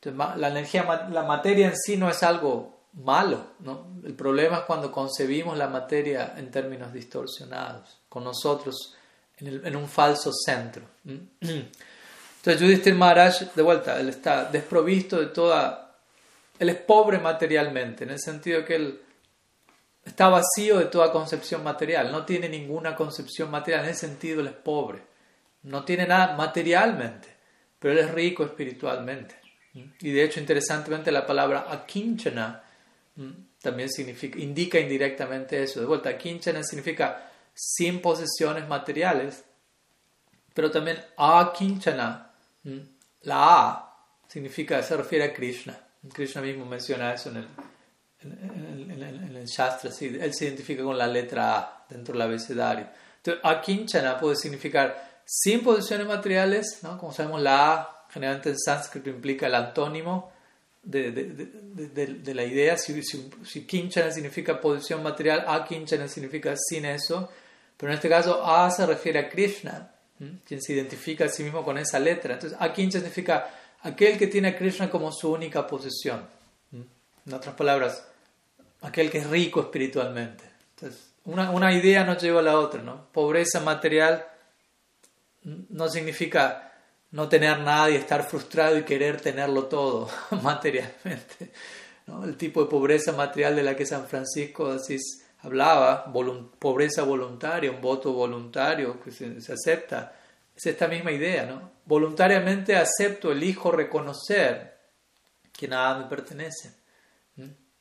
Entonces, 0.00 0.38
la 0.38 0.48
energía, 0.48 1.08
la 1.10 1.22
materia 1.22 1.68
en 1.68 1.76
sí 1.76 1.98
no 1.98 2.08
es 2.08 2.22
algo 2.22 2.84
malo, 2.94 3.48
¿no? 3.60 3.88
El 4.02 4.14
problema 4.14 4.58
es 4.58 4.62
cuando 4.62 4.90
concebimos 4.90 5.58
la 5.58 5.68
materia 5.68 6.32
en 6.38 6.50
términos 6.50 6.90
distorsionados, 6.90 7.98
con 8.08 8.24
nosotros 8.24 8.94
en, 9.36 9.76
un 9.76 9.86
falso 9.86 10.32
centro. 10.32 10.84
Mm. 11.04 11.18
Entonces, 11.42 12.60
Yudhishthir 12.60 12.94
Maharaj, 12.94 13.52
de 13.54 13.62
vuelta, 13.62 14.00
él 14.00 14.08
está 14.08 14.46
desprovisto 14.46 15.20
de 15.20 15.26
toda. 15.26 15.96
Él 16.58 16.70
es 16.70 16.76
pobre 16.76 17.18
materialmente, 17.18 18.04
en 18.04 18.10
el 18.10 18.20
sentido 18.20 18.64
que 18.64 18.76
él 18.76 19.00
está 20.02 20.28
vacío 20.28 20.78
de 20.78 20.86
toda 20.86 21.12
concepción 21.12 21.62
material, 21.62 22.10
no 22.10 22.24
tiene 22.24 22.48
ninguna 22.48 22.96
concepción 22.96 23.50
material, 23.50 23.84
en 23.84 23.90
ese 23.90 24.06
sentido 24.06 24.40
él 24.40 24.46
es 24.46 24.54
pobre 24.54 25.13
no 25.64 25.84
tiene 25.84 26.06
nada 26.06 26.36
materialmente, 26.36 27.28
pero 27.78 27.92
él 27.92 28.00
es 28.00 28.10
rico 28.10 28.44
espiritualmente. 28.44 29.36
Y 29.74 30.12
de 30.12 30.22
hecho, 30.22 30.38
interesantemente, 30.40 31.10
la 31.10 31.26
palabra 31.26 31.66
akinchana 31.68 32.62
también 33.60 33.90
significa, 33.90 34.38
indica 34.38 34.78
indirectamente 34.78 35.62
eso. 35.62 35.80
De 35.80 35.86
vuelta, 35.86 36.10
akinchana 36.10 36.62
significa 36.62 37.30
sin 37.52 38.00
posesiones 38.00 38.68
materiales, 38.68 39.44
pero 40.52 40.70
también 40.70 40.98
akinchana. 41.16 42.30
La 43.22 43.68
A 43.68 43.96
significa, 44.28 44.82
se 44.82 44.96
refiere 44.96 45.24
a 45.24 45.34
Krishna. 45.34 45.76
Krishna 46.12 46.42
mismo 46.42 46.66
menciona 46.66 47.14
eso 47.14 47.30
en 47.30 47.36
el, 47.38 47.48
en, 48.22 49.36
el 49.36 49.46
Shastra. 49.46 49.90
él 49.90 50.34
se 50.34 50.44
identifica 50.44 50.82
con 50.82 50.96
la 50.96 51.06
letra 51.06 51.58
A 51.58 51.86
dentro 51.88 52.12
del 52.12 52.22
abecedario. 52.22 52.88
Entonces, 53.16 53.42
akinchana 53.42 54.18
puede 54.18 54.36
significar 54.36 55.13
sin 55.24 55.62
posiciones 55.62 56.06
materiales, 56.06 56.78
¿no? 56.82 56.98
como 56.98 57.12
sabemos 57.12 57.40
la 57.40 57.72
A 57.72 57.94
generalmente 58.14 58.50
en 58.50 58.58
sánscrito 58.58 59.10
implica 59.10 59.46
el 59.46 59.54
antónimo 59.56 60.32
de, 60.84 62.32
la 62.34 62.44
idea. 62.44 62.76
Si, 62.76 63.02
si, 63.02 63.66
kinchana 63.66 64.12
significa 64.12 64.60
posición 64.60 65.02
material, 65.02 65.44
akinchana 65.48 66.06
significa 66.08 66.54
sin 66.56 66.84
eso. 66.84 67.30
Pero 67.76 67.90
en 67.90 67.96
este 67.96 68.08
caso, 68.08 68.44
A 68.46 68.70
se 68.70 68.86
refiere 68.86 69.18
a 69.18 69.28
Krishna, 69.28 69.90
quien 70.46 70.62
se 70.62 70.74
identifica 70.74 71.24
a 71.24 71.28
sí 71.28 71.42
mismo 71.42 71.64
con 71.64 71.76
esa 71.76 71.98
letra. 71.98 72.34
Entonces, 72.34 72.56
akinchana 72.60 73.00
significa 73.00 73.50
aquel 73.82 74.16
que 74.16 74.28
tiene 74.28 74.48
a 74.48 74.56
Krishna 74.56 74.88
como 74.88 75.10
su 75.10 75.32
única 75.32 75.66
posesión. 75.66 76.24
En 76.72 77.32
otras 77.32 77.54
palabras, 77.54 78.06
aquel 78.82 79.10
que 79.10 79.18
es 79.18 79.26
rico 79.26 79.60
espiritualmente. 79.60 80.44
Entonces, 80.76 81.10
una, 81.24 81.50
una 81.50 81.72
idea 81.72 82.04
no 82.04 82.16
lleva 82.16 82.40
a 82.40 82.42
la 82.42 82.58
otra, 82.58 82.82
¿no? 82.82 83.06
Pobreza 83.12 83.60
material 83.60 84.26
no 85.44 85.88
significa 85.88 86.72
no 87.10 87.28
tener 87.28 87.60
nada 87.60 87.90
y 87.90 87.96
estar 87.96 88.24
frustrado 88.24 88.76
y 88.76 88.82
querer 88.82 89.20
tenerlo 89.20 89.66
todo 89.66 90.08
materialmente. 90.42 91.52
El 92.06 92.36
tipo 92.36 92.62
de 92.62 92.70
pobreza 92.70 93.12
material 93.12 93.56
de 93.56 93.62
la 93.62 93.76
que 93.76 93.86
San 93.86 94.06
Francisco 94.06 94.66
Asís 94.66 95.24
hablaba, 95.38 96.12
pobreza 96.58 97.02
voluntaria, 97.02 97.70
un 97.70 97.80
voto 97.80 98.12
voluntario 98.12 99.00
que 99.00 99.10
se, 99.10 99.52
acepta, 99.52 100.14
es 100.56 100.66
esta 100.66 100.88
misma 100.88 101.12
idea. 101.12 101.46
¿no? 101.46 101.70
Voluntariamente 101.84 102.76
acepto, 102.76 103.32
elijo 103.32 103.70
reconocer 103.70 104.76
que 105.52 105.68
nada 105.68 105.98
me 105.98 106.06
pertenece. 106.06 106.72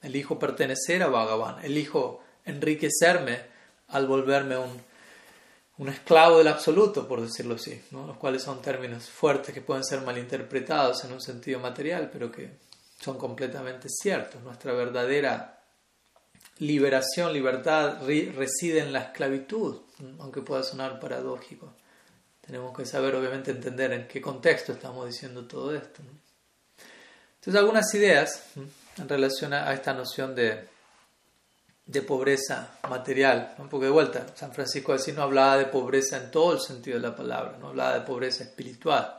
Elijo 0.02 0.38
pertenecer 0.38 1.02
a 1.02 1.08
Bhagavan, 1.08 1.64
elijo 1.64 2.22
enriquecerme 2.46 3.40
al 3.88 4.06
volverme 4.06 4.58
un 4.58 4.82
un 5.78 5.90
esclavo 5.90 6.38
del 6.38 6.48
absoluto, 6.48 7.08
por 7.08 7.22
decirlo 7.22 7.56
así, 7.56 7.82
¿no? 7.92 8.06
los 8.06 8.18
cuales 8.18 8.44
son 8.44 8.62
términos 8.62 9.10
fuertes 9.10 9.54
que 9.54 9.62
pueden 9.62 9.84
ser 9.84 10.02
malinterpretados 10.02 11.04
en 11.04 11.14
un 11.14 11.22
sentido 11.22 11.60
material, 11.60 12.10
pero 12.12 12.32
que 12.32 12.52
son 13.00 13.18
completamente 13.18 13.88
ciertos. 13.90 14.42
Nuestra 14.44 14.74
verdadera 14.74 15.62
liberación, 16.60 17.34
libertad 17.34 18.00
reside 18.06 18.80
en 18.80 18.94
la 18.94 19.00
esclavitud, 19.00 19.82
aunque 20.20 20.42
pueda 20.42 20.64
sonar 20.64 21.00
paradójico. 21.00 21.74
Tenemos 22.46 22.76
que 22.78 22.86
saber, 22.86 23.16
obviamente, 23.16 23.52
entender 23.52 23.94
en 23.94 24.08
qué 24.08 24.22
contexto 24.22 24.74
estamos 24.74 25.08
diciendo 25.08 25.46
todo 25.46 25.74
esto. 25.76 26.02
Entonces, 27.36 27.56
algunas 27.60 27.94
ideas 27.96 28.44
en 28.98 29.10
relación 29.10 29.54
a 29.54 29.74
esta 29.74 29.94
noción 29.94 30.36
de 30.36 30.73
de 31.86 32.02
pobreza 32.02 32.78
material, 32.90 33.56
porque 33.70 33.86
de 33.86 33.92
vuelta, 33.92 34.26
San 34.36 34.54
Francisco 34.54 34.94
de 34.94 35.00
Asís 35.00 35.16
no 35.16 35.24
hablaba 35.24 35.58
de 35.58 35.66
pobreza 35.66 36.18
en 36.18 36.32
todo 36.32 36.54
el 36.54 36.62
sentido 36.62 36.98
de 36.98 37.08
la 37.08 37.16
palabra, 37.16 37.58
no 37.60 37.70
hablaba 37.70 37.94
de 37.96 38.02
pobreza 38.02 38.44
espiritual, 38.44 39.18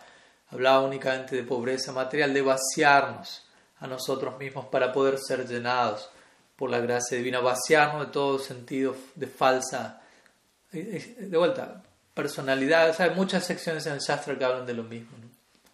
hablaba 0.51 0.81
únicamente 0.81 1.37
de 1.37 1.43
pobreza 1.43 1.93
material, 1.93 2.33
de 2.33 2.43
vaciarnos 2.43 3.47
a 3.81 3.87
nosotros 3.87 4.39
mismos 4.39 4.67
para 4.67 4.93
poder 4.93 5.19
ser 5.19 5.47
llenados 5.47 6.09
por 6.57 6.71
la 6.71 6.79
gracia 6.79 7.19
divina, 7.19 7.41
vaciarnos 7.41 8.07
de 8.07 8.13
todo 8.13 8.39
sentido 8.39 8.97
de 9.15 9.27
falsa, 9.27 10.01
eh, 10.73 11.15
eh, 11.19 11.27
de 11.27 11.37
vuelta, 11.37 11.83
personalidad, 12.15 12.99
hay 12.99 13.11
muchas 13.11 13.45
secciones 13.45 13.85
en 13.87 13.95
el 13.95 14.01
Shastra 14.01 14.39
que 14.39 14.45
hablan 14.45 14.65
de 14.65 14.75
lo 14.75 14.85
mismo, 14.85 15.19
¿no? 15.21 15.29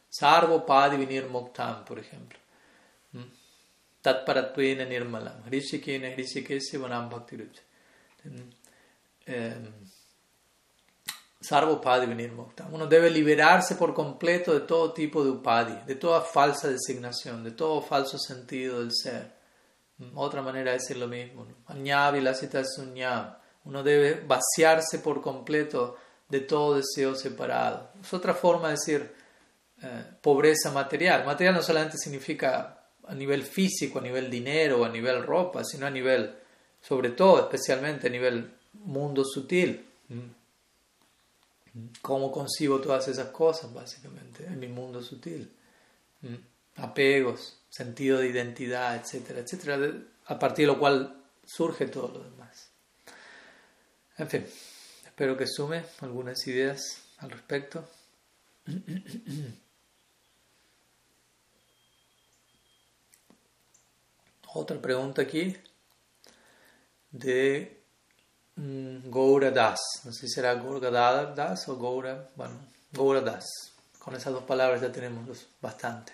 Sarvo 0.08 0.66
Padivinir 0.66 1.28
Moktam, 1.28 1.84
por 1.84 2.00
ejemplo 2.00 2.39
tatparattvena 4.02 4.84
nirmalam 4.86 5.42
hrishikena 5.48 6.14
hrishikesya 6.14 6.78
vanam 6.78 7.08
bhakti 7.10 7.36
sarva 11.40 11.72
upadi 11.72 12.06
vinirmukta. 12.06 12.68
Uno 12.70 12.86
debe 12.86 13.10
liberarse 13.10 13.74
por 13.74 13.94
completo 13.94 14.52
de 14.52 14.60
todo 14.60 14.92
tipo 14.92 15.24
de 15.24 15.30
upadi, 15.30 15.74
de 15.86 15.94
toda 15.94 16.20
falsa 16.20 16.68
designación, 16.68 17.42
de 17.42 17.52
todo 17.52 17.80
falso 17.80 18.18
sentido 18.18 18.80
del 18.80 18.92
ser. 18.92 19.32
Otra 20.14 20.42
manera 20.42 20.72
de 20.72 20.78
decir 20.78 20.96
lo 20.96 21.08
mismo. 21.08 21.46
Uno 23.64 23.82
debe 23.82 24.14
vaciarse 24.26 24.98
por 24.98 25.20
completo 25.20 25.96
de 26.28 26.40
todo 26.40 26.76
deseo 26.76 27.14
separado. 27.14 27.90
Es 28.00 28.12
otra 28.14 28.34
forma 28.34 28.68
de 28.68 28.74
decir 28.74 29.14
eh, 29.82 30.04
pobreza 30.22 30.70
material. 30.70 31.24
Material 31.26 31.54
no 31.54 31.62
solamente 31.62 31.98
significa 31.98 32.79
a 33.10 33.14
nivel 33.14 33.42
físico, 33.42 33.98
a 33.98 34.02
nivel 34.02 34.30
dinero, 34.30 34.84
a 34.84 34.88
nivel 34.88 35.24
ropa, 35.24 35.64
sino 35.64 35.84
a 35.86 35.90
nivel, 35.90 36.32
sobre 36.80 37.10
todo, 37.10 37.40
especialmente 37.40 38.06
a 38.06 38.10
nivel 38.10 38.48
mundo 38.72 39.24
sutil. 39.24 39.84
¿Cómo 42.00 42.30
concibo 42.30 42.80
todas 42.80 43.08
esas 43.08 43.30
cosas, 43.30 43.74
básicamente, 43.74 44.46
en 44.46 44.60
mi 44.60 44.68
mundo 44.68 45.02
sutil? 45.02 45.50
Apegos, 46.76 47.58
sentido 47.68 48.18
de 48.18 48.28
identidad, 48.28 48.94
etcétera, 48.94 49.40
etcétera, 49.40 49.92
a 50.26 50.38
partir 50.38 50.66
de 50.66 50.72
lo 50.72 50.78
cual 50.78 51.24
surge 51.44 51.86
todo 51.86 52.16
lo 52.16 52.22
demás. 52.22 52.70
En 54.18 54.28
fin, 54.28 54.46
espero 55.04 55.36
que 55.36 55.48
sume 55.48 55.82
algunas 55.98 56.46
ideas 56.46 57.02
al 57.18 57.32
respecto. 57.32 57.84
Otra 64.52 64.80
pregunta 64.80 65.22
aquí 65.22 65.56
de 67.10 67.84
mm, 68.56 69.08
Goura 69.08 69.50
Das. 69.50 69.80
No 70.04 70.12
sé 70.12 70.26
si 70.26 70.34
será 70.34 70.54
Goura 70.54 70.90
Das 70.90 71.68
o 71.68 71.76
Goura. 71.76 72.30
Bueno, 72.34 72.54
Goura 72.92 73.20
Das. 73.20 73.46
Con 74.00 74.16
esas 74.16 74.32
dos 74.32 74.42
palabras 74.42 74.80
ya 74.80 74.90
tenemos 74.90 75.46
bastante. 75.60 76.12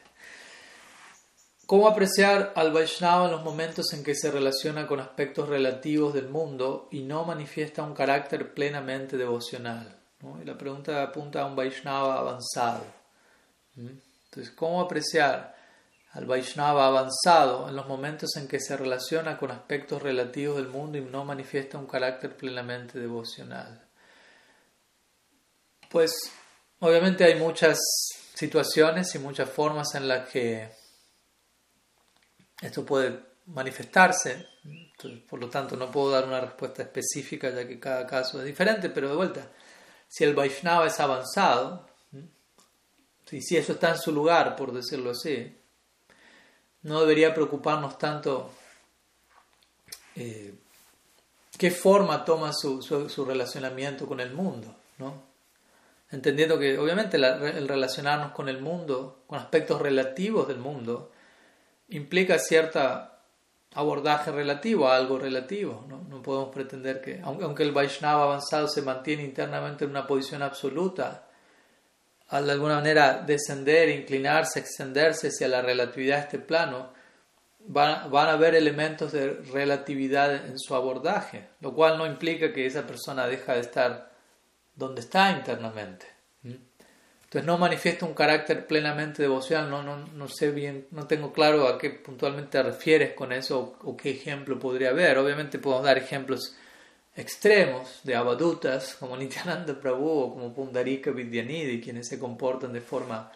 ¿Cómo 1.67 1.89
apreciar 1.89 2.53
al 2.55 2.73
Vaishnava 2.73 3.25
en 3.25 3.33
los 3.33 3.43
momentos 3.43 3.93
en 3.93 4.05
que 4.05 4.15
se 4.15 4.31
relaciona 4.31 4.87
con 4.87 5.01
aspectos 5.01 5.49
relativos 5.49 6.15
del 6.15 6.29
mundo 6.29 6.89
y 6.93 7.03
no 7.03 7.25
manifiesta 7.25 7.83
un 7.83 7.95
carácter 7.95 8.55
plenamente 8.55 9.17
devocional? 9.17 9.97
Y 10.43 10.45
la 10.45 10.59
pregunta 10.59 11.03
apunta 11.03 11.43
a 11.43 11.47
un 11.47 11.57
Vaishnava 11.57 12.19
avanzado. 12.19 12.85
¿Mm? 13.77 13.89
Entonces, 14.27 14.55
¿cómo 14.55 14.81
apreciar 14.81 15.56
al 16.17 16.25
Vaishnava 16.25 16.87
avanzado 16.87 17.69
en 17.69 17.77
los 17.77 17.87
momentos 17.87 18.37
en 18.37 18.49
que 18.49 18.59
se 18.59 18.75
relaciona 18.75 19.37
con 19.37 19.51
aspectos 19.51 20.03
relativos 20.03 20.57
del 20.57 20.69
mundo 20.69 20.97
y 20.97 21.03
no 21.03 21.27
manifiesta 21.27 21.77
un 21.77 21.87
carácter 21.87 22.35
plenamente 22.35 22.99
devocional. 22.99 23.87
Pues 25.91 26.15
obviamente 26.81 27.25
hay 27.25 27.39
muchas 27.39 27.79
situaciones 28.33 29.15
y 29.15 29.19
muchas 29.19 29.51
formas 29.51 29.95
en 29.95 30.09
las 30.09 30.27
que 30.31 30.71
esto 32.63 32.87
puede 32.87 33.21
manifestarse, 33.45 34.47
por 35.29 35.39
lo 35.39 35.51
tanto 35.51 35.77
no 35.77 35.91
puedo 35.91 36.11
dar 36.13 36.25
una 36.25 36.41
respuesta 36.41 36.83
específica 36.83 37.51
ya 37.51 37.69
que 37.69 37.79
cada 37.79 38.07
caso 38.07 38.39
es 38.39 38.47
diferente, 38.47 38.89
pero 38.89 39.11
de 39.11 39.17
vuelta, 39.17 39.51
si 40.09 40.25
el 40.25 40.35
Vaishnava 40.35 40.87
es 40.87 40.99
avanzado, 40.99 41.87
y 43.31 43.43
si 43.43 43.59
eso 43.59 43.75
está 43.75 43.91
en 43.91 43.99
su 43.99 44.13
lugar, 44.13 44.57
por 44.57 44.73
decirlo 44.73 45.11
así, 45.11 45.56
no 46.87 47.01
debería 47.01 47.35
preocuparnos 47.35 47.99
tanto 47.99 48.51
eh, 50.15 50.55
qué 51.59 51.71
forma 51.71 52.25
toma 52.25 52.53
su, 52.53 52.81
su, 52.81 53.25
relacionamiento 53.25 54.07
con 54.07 54.21
el 54.21 54.33
mundo, 54.33 54.73
¿no? 54.99 55.25
Entendiendo 56.13 56.59
que 56.59 56.79
obviamente 56.79 57.17
el 57.17 57.67
relacionarnos 57.67 58.31
con 58.31 58.49
el 58.49 58.61
mundo, 58.61 59.25
con 59.27 59.41
aspectos 59.41 59.83
relativos 59.83 60.47
del 60.47 60.59
mundo, 60.59 61.11
implica 61.89 62.39
cierto 62.39 62.81
abordaje 63.75 64.31
relativo 64.31 64.89
a 64.89 64.97
algo 64.97 65.19
relativo. 65.19 65.85
¿no? 65.89 66.05
no 66.09 66.23
podemos 66.23 66.55
pretender 66.55 67.01
que, 67.01 67.21
aunque 67.25 67.65
el 67.65 67.73
Vaishnava 67.73 68.23
avanzado 68.23 68.69
se 68.69 68.83
mantiene 68.83 69.25
internamente 69.25 69.85
en 69.85 69.91
una 69.91 70.07
posición 70.07 70.43
absoluta, 70.43 71.26
de 72.31 72.53
alguna 72.53 72.77
manera 72.77 73.23
descender, 73.27 73.89
inclinarse, 73.89 74.61
extenderse 74.61 75.29
hacia 75.29 75.49
la 75.49 75.63
relatividad 75.63 76.17
de 76.17 76.23
este 76.23 76.39
plano, 76.39 76.93
van, 77.61 78.11
van 78.11 78.29
a 78.29 78.33
haber 78.33 78.55
elementos 78.55 79.13
de 79.13 79.33
relatividad 79.53 80.35
en 80.35 80.59
su 80.59 80.75
abordaje, 80.75 81.49
lo 81.61 81.75
cual 81.75 81.99
no 81.99 82.07
implica 82.07 82.53
que 82.53 82.67
esa 82.67 82.87
persona 82.87 83.27
deja 83.27 83.55
de 83.55 83.61
estar 83.61 84.11
donde 84.75 85.01
está 85.01 85.31
internamente. 85.31 86.07
Entonces 87.27 87.45
no 87.45 87.59
manifiesta 87.59 88.07
un 88.07 88.15
carácter 88.15 88.69
plenamente 88.69 89.23
devocional, 89.23 89.69
no, 89.69 89.83
no, 89.83 89.97
no 89.97 90.29
sé 90.29 90.53
bien, 90.53 90.87
no 90.93 91.09
tengo 91.09 91.33
claro 91.33 91.67
a 91.67 91.77
qué 91.77 91.91
puntualmente 91.91 92.53
te 92.53 92.63
refieres 92.63 93.15
con 93.15 93.33
eso 93.33 93.77
o, 93.83 93.97
qué 93.97 94.11
ejemplo 94.11 94.61
podría 94.61 94.91
haber. 94.91 95.19
Obviamente 95.19 95.59
podemos 95.59 95.85
dar 95.85 95.99
ejemplos 95.99 96.55
extremos 97.17 98.01
de 98.05 98.15
abadutas 98.15 98.95
como 98.95 99.17
Nityananda 99.17 99.75
Prabhu 99.81 100.21
o 100.21 100.35
como 100.35 100.55
Pundarika 100.55 101.11
Vidyanidhi, 101.11 101.81
quienes 101.81 102.09
se 102.09 102.19
comportan 102.19 102.73
de 102.73 102.81
forma 102.81 103.33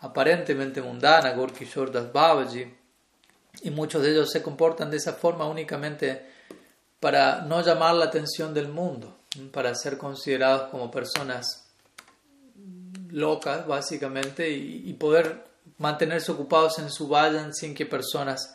aparentemente 0.00 0.82
mundana, 0.82 1.32
Gorky 1.32 1.66
Das 1.92 2.12
Babaji, 2.12 2.66
y 3.62 3.70
muchos 3.70 4.02
de 4.02 4.12
ellos 4.12 4.30
se 4.30 4.42
comportan 4.42 4.90
de 4.90 4.96
esa 4.96 5.12
forma 5.12 5.46
únicamente 5.46 6.26
para 6.98 7.42
no 7.42 7.62
llamar 7.62 7.94
la 7.94 8.06
atención 8.06 8.52
del 8.52 8.68
mundo, 8.68 9.16
para 9.52 9.74
ser 9.74 9.96
considerados 9.96 10.70
como 10.70 10.90
personas 10.90 11.66
locas, 13.10 13.66
básicamente, 13.66 14.50
y, 14.50 14.92
poder 14.94 15.44
mantenerse 15.78 16.32
ocupados 16.32 16.78
en 16.78 16.90
su 16.90 17.08
vayan 17.08 17.54
sin 17.54 17.74
que 17.74 17.86
personas 17.86 18.54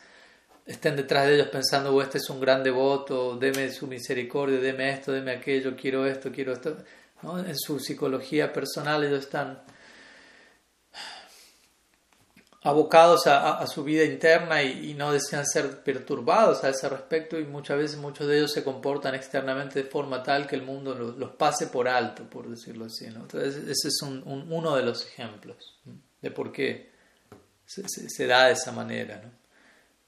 estén 0.66 0.96
detrás 0.96 1.28
de 1.28 1.36
ellos 1.36 1.48
pensando, 1.50 1.94
oh, 1.94 2.02
este 2.02 2.18
es 2.18 2.30
un 2.30 2.40
gran 2.40 2.64
devoto, 2.64 3.38
deme 3.38 3.72
su 3.72 3.88
misericordia, 3.88 4.60
deme 4.60 4.92
esto, 4.92 5.12
deme 5.12 5.32
aquello, 5.32 5.76
quiero 5.76 6.06
esto, 6.06 6.32
quiero 6.32 6.54
esto. 6.54 6.78
En 7.24 7.58
su 7.58 7.80
psicología 7.80 8.52
personal 8.52 9.04
ellos 9.04 9.22
están 9.22 9.62
abocados 12.66 13.28
a, 13.28 13.66
su 13.68 13.84
vida 13.84 14.04
interna 14.04 14.64
y, 14.64 14.96
no 14.96 15.12
desean 15.12 15.46
ser 15.46 15.84
perturbados 15.84 16.64
a 16.64 16.70
ese 16.70 16.90
respecto 16.90 17.40
y 17.40 17.46
muchas 17.46 17.78
veces 17.78 17.98
muchos 17.98 18.28
de 18.28 18.38
ellos 18.38 18.52
se 18.52 18.64
comportan 18.64 19.14
externamente 19.14 19.84
de 19.84 19.90
forma 19.90 20.24
tal 20.24 20.48
que 20.48 20.56
el 20.56 20.64
mundo 20.64 20.96
los, 20.96 21.32
pase 21.32 21.68
por 21.68 21.88
alto, 21.88 22.24
por 22.24 22.50
decirlo 22.50 22.86
así. 22.86 23.06
Entonces 23.06 23.58
ese 23.58 23.90
es 23.90 24.02
uno 24.02 24.76
de 24.76 24.82
los 24.84 25.06
ejemplos 25.06 25.80
de 26.22 26.32
por 26.32 26.52
qué 26.52 26.92
se, 27.66 28.26
da 28.26 28.48
de 28.48 28.54
esa 28.54 28.72
manera. 28.72 29.22
¿no? 29.24 29.45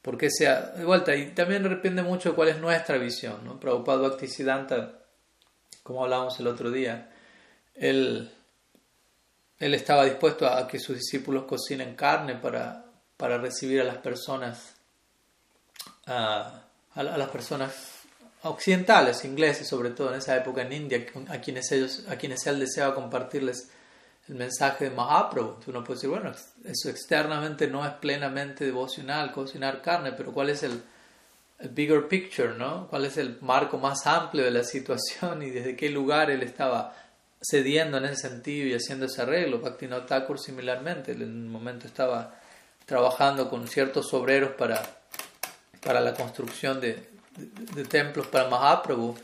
Porque 0.08 0.30
sea, 0.32 0.72
de 0.78 0.86
vuelta, 0.86 1.14
y 1.14 1.32
también 1.32 1.64
depende 1.64 2.02
mucho 2.02 2.30
de 2.30 2.36
cuál 2.36 2.48
es 2.48 2.60
nuestra 2.60 2.98
visión. 2.98 3.44
¿no? 3.44 3.60
Prabhupada 3.60 4.08
Bhaktisiddhanta, 4.08 5.00
como 5.84 6.02
hablábamos 6.06 6.40
el 6.40 6.48
otro 6.48 6.72
día, 6.72 7.12
él 7.76 8.32
él 9.60 9.74
estaba 9.74 10.06
dispuesto 10.06 10.48
a 10.48 10.66
que 10.66 10.80
sus 10.80 10.96
discípulos 10.96 11.44
cocinen 11.44 11.94
carne 11.96 12.36
para, 12.36 12.86
para 13.18 13.38
recibir 13.38 13.82
a 13.82 13.84
las 13.84 13.98
personas, 13.98 14.76
a, 16.06 16.64
las 16.96 17.30
personas 17.30 17.74
occidentales, 18.44 19.26
ingleses 19.26 19.68
sobre 19.68 19.90
todo 19.90 20.14
en 20.14 20.20
esa 20.20 20.38
época 20.38 20.62
en 20.62 20.72
India, 20.72 21.06
a 21.28 21.42
quienes, 21.42 21.70
ellos, 21.74 22.04
a 22.08 22.16
quienes 22.16 22.48
él 22.48 22.62
deseaba 22.62 22.96
compartirles 22.96 23.72
el 24.30 24.36
mensaje 24.36 24.86
de 24.86 24.92
Mahaprabhu. 24.92 25.58
Uno 25.68 25.84
puede 25.84 25.98
decir, 25.98 26.10
bueno, 26.10 26.32
eso 26.66 26.90
externamente 26.90 27.68
no 27.68 27.86
es 27.86 27.94
plenamente 27.94 28.66
devocional, 28.66 29.32
cocinar 29.32 29.82
carne, 29.82 30.12
pero 30.12 30.34
¿cuál 30.34 30.50
es 30.50 30.64
el, 30.64 30.82
el 31.60 31.70
bigger 31.70 32.08
picture, 32.08 32.54
¿no? 32.58 32.88
¿Cuál 32.88 33.06
es 33.06 33.18
el 33.18 33.38
marco 33.42 33.78
más 33.78 34.06
amplio 34.06 34.44
de 34.44 34.52
la 34.52 34.64
situación 34.64 35.44
y 35.44 35.50
desde 35.50 35.76
qué 35.76 35.90
lugar 35.90 36.30
él 36.30 36.44
estaba 36.44 36.94
cediendo 37.42 37.98
en 37.98 38.06
ese 38.06 38.30
sentido 38.30 38.68
y 38.68 38.74
haciendo 38.74 39.06
ese 39.06 39.22
arreglo. 39.22 39.60
Bhaktivinoda 39.60 40.06
Thakur 40.06 40.40
similarmente, 40.40 41.12
en 41.12 41.24
un 41.24 41.50
momento 41.50 41.88
estaba 41.88 42.36
trabajando 42.86 43.50
con 43.50 43.68
ciertos 43.68 44.14
obreros 44.14 44.52
para, 44.52 44.82
para 45.84 46.02
la 46.02 46.14
construcción 46.14 46.80
de, 46.80 47.10
de, 47.76 47.84
templos 47.84 48.28
para 48.28 48.50
Mahaprabhu 48.50 49.16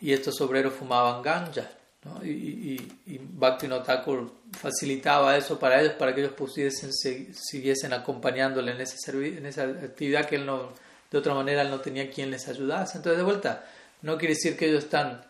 y 0.00 0.12
estos 0.12 0.40
obreros 0.40 0.74
fumaban 0.74 1.22
ganja. 1.22 1.68
¿No? 2.04 2.24
Y, 2.24 2.30
y, 2.30 3.12
y 3.14 3.18
Bhaktivinoda 3.20 3.82
Thakur 3.82 4.32
facilitaba 4.52 5.36
eso 5.36 5.58
para 5.58 5.80
ellos, 5.80 5.94
para 5.94 6.14
que 6.14 6.20
ellos 6.20 6.34
pudiesen, 6.34 6.92
siguiesen 6.92 7.92
acompañándole 7.92 8.72
en, 8.72 8.80
ese 8.80 9.10
en 9.10 9.46
esa 9.46 9.64
actividad 9.64 10.26
que 10.26 10.36
él 10.36 10.46
no, 10.46 10.72
de 11.10 11.18
otra 11.18 11.34
manera 11.34 11.62
él 11.62 11.70
no 11.70 11.80
tenía 11.80 12.10
quien 12.10 12.30
les 12.30 12.48
ayudase. 12.48 12.98
Entonces, 12.98 13.18
de 13.18 13.24
vuelta, 13.24 13.64
no 14.02 14.16
quiere 14.16 14.34
decir 14.34 14.56
que 14.56 14.68
ellos 14.68 14.84
están 14.84 15.24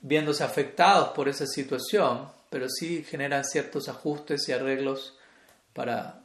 viéndose 0.00 0.42
afectados 0.42 1.10
por 1.10 1.28
esa 1.28 1.46
situación, 1.46 2.28
pero 2.48 2.68
sí 2.68 3.04
generan 3.04 3.44
ciertos 3.44 3.88
ajustes 3.88 4.48
y 4.48 4.52
arreglos 4.52 5.16
para, 5.72 6.20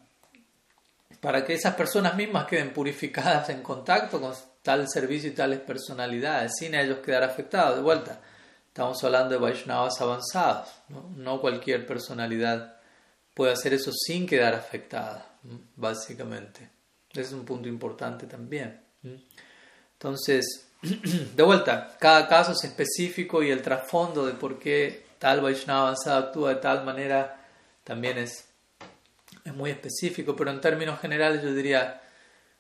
para 1.21 1.45
que 1.45 1.53
esas 1.53 1.75
personas 1.75 2.15
mismas 2.15 2.47
queden 2.47 2.73
purificadas 2.73 3.49
en 3.49 3.61
contacto 3.61 4.19
con 4.19 4.33
tal 4.63 4.89
servicio 4.89 5.29
y 5.29 5.33
tales 5.33 5.59
personalidades, 5.59 6.53
sin 6.57 6.73
ellos 6.73 6.99
quedar 6.99 7.23
afectados. 7.23 7.75
De 7.75 7.83
vuelta, 7.83 8.19
estamos 8.75 9.01
hablando 9.05 9.29
de 9.29 9.37
Vaishnavas 9.37 10.01
avanzados, 10.01 10.67
no, 11.15 11.39
cualquier 11.39 11.87
personalidad 11.87 12.75
puede 13.33 13.53
hacer 13.53 13.73
eso 13.73 13.89
sin 13.93 14.27
quedar 14.27 14.53
afectada, 14.53 15.25
básicamente. 15.77 16.69
Ese 17.09 17.21
es 17.21 17.31
un 17.31 17.45
punto 17.45 17.69
importante 17.69 18.27
también. 18.27 18.81
Entonces, 19.93 20.67
de 20.81 21.41
vuelta, 21.41 21.95
cada 21.97 22.27
caso 22.27 22.51
es 22.51 22.65
específico 22.65 23.41
y 23.41 23.49
el 23.49 23.61
trasfondo 23.61 24.25
de 24.25 24.33
por 24.33 24.59
qué 24.59 25.05
tal 25.19 25.39
Vaishnava 25.39 25.83
avanzado 25.83 26.25
actúa 26.25 26.49
de 26.49 26.55
tal 26.59 26.83
manera 26.83 27.47
también 27.85 28.17
es, 28.17 28.43
es 29.45 29.53
muy 29.53 29.69
específico, 29.69 30.35
pero 30.35 30.51
en 30.51 30.59
términos 30.59 30.99
generales 30.99 31.41
yo 31.41 31.53
diría, 31.53 32.01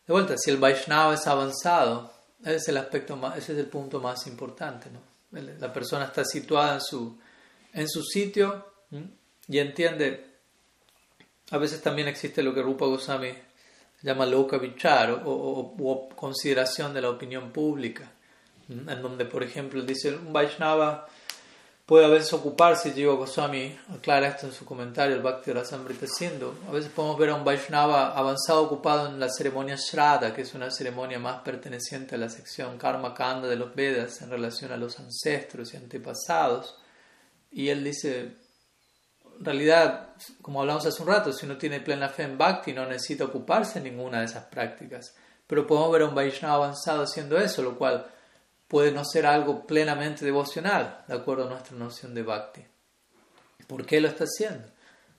de 0.07 0.13
vuelta, 0.13 0.37
si 0.37 0.49
el 0.49 0.55
Vaishnava 0.59 1.13
es 1.13 1.27
avanzado, 1.27 2.13
ese 2.39 2.55
es 2.55 2.67
el 2.69 2.77
aspecto 2.77 3.17
más, 3.17 3.37
ese 3.37 3.51
es 3.51 3.59
el 3.59 3.67
punto 3.67 3.99
más 3.99 4.25
importante, 4.27 4.89
¿no? 4.89 5.14
La 5.59 5.73
persona 5.73 6.05
está 6.05 6.23
situada 6.23 6.75
en 6.75 6.81
su, 6.81 7.17
en 7.73 7.89
su 7.89 8.03
sitio 8.03 8.65
y 9.47 9.59
entiende, 9.59 10.25
a 11.51 11.57
veces 11.57 11.81
también 11.81 12.07
existe 12.07 12.41
lo 12.41 12.53
que 12.53 12.61
Rupa 12.61 12.85
Goswami 12.85 13.33
llama 14.01 14.25
loka 14.25 14.57
vichar 14.57 15.11
o, 15.11 15.21
o, 15.25 16.09
consideración 16.09 16.93
de 16.93 17.01
la 17.01 17.09
opinión 17.09 17.51
pública 17.51 18.11
en 18.69 19.01
donde, 19.01 19.25
por 19.25 19.43
ejemplo, 19.43 19.81
dice 19.81 20.15
un 20.15 20.33
Vaishnava 20.33 21.07
puede 21.85 22.05
a 22.05 22.09
veces 22.09 22.33
ocuparse, 22.33 22.93
Jiva 22.93 23.13
Goswami 23.13 23.77
aclara 23.93 24.27
esto 24.27 24.47
en 24.47 24.53
su 24.53 24.65
comentario, 24.65 25.15
el 25.15 25.21
Bhakti 25.21 25.51
Rasamrita 25.51 26.07
siendo 26.07 26.55
A 26.67 26.71
veces 26.71 26.91
podemos 26.91 27.17
ver 27.17 27.29
a 27.29 27.35
un 27.35 27.45
Vaishnava 27.45 28.17
avanzado 28.17 28.63
ocupado 28.63 29.07
en 29.07 29.19
la 29.19 29.29
ceremonia 29.29 29.75
Shraddha, 29.75 30.33
que 30.33 30.41
es 30.41 30.53
una 30.55 30.71
ceremonia 30.71 31.19
más 31.19 31.41
perteneciente 31.41 32.15
a 32.15 32.17
la 32.17 32.29
sección 32.29 32.77
Karma 32.77 33.13
Kanda 33.13 33.47
de 33.47 33.55
los 33.55 33.75
Vedas 33.75 34.21
en 34.21 34.31
relación 34.31 34.71
a 34.71 34.77
los 34.77 34.99
ancestros 34.99 35.73
y 35.73 35.77
antepasados. 35.77 36.75
Y 37.51 37.69
él 37.69 37.83
dice, 37.83 38.35
en 39.39 39.45
realidad, 39.45 40.09
como 40.41 40.61
hablamos 40.61 40.85
hace 40.87 41.01
un 41.03 41.07
rato, 41.07 41.31
si 41.33 41.45
uno 41.45 41.57
tiene 41.57 41.81
plena 41.81 42.09
fe 42.09 42.23
en 42.23 42.37
Bhakti, 42.37 42.73
no 42.73 42.87
necesita 42.87 43.25
ocuparse 43.25 43.77
en 43.77 43.85
ninguna 43.85 44.19
de 44.19 44.25
esas 44.25 44.45
prácticas. 44.45 45.13
Pero 45.45 45.67
podemos 45.67 45.91
ver 45.91 46.01
a 46.01 46.05
un 46.05 46.15
Vaishnava 46.15 46.55
avanzado 46.55 47.03
haciendo 47.03 47.37
eso, 47.37 47.61
lo 47.61 47.77
cual 47.77 48.07
puede 48.67 48.91
no 48.91 49.05
ser 49.05 49.25
algo 49.25 49.65
plenamente 49.65 50.25
devocional, 50.25 51.03
de 51.07 51.15
acuerdo 51.15 51.45
a 51.45 51.49
nuestra 51.49 51.77
noción 51.77 52.13
de 52.13 52.23
bhakti. 52.23 52.65
¿Por 53.67 53.85
qué 53.85 54.01
lo 54.01 54.07
está 54.07 54.25
haciendo? 54.25 54.67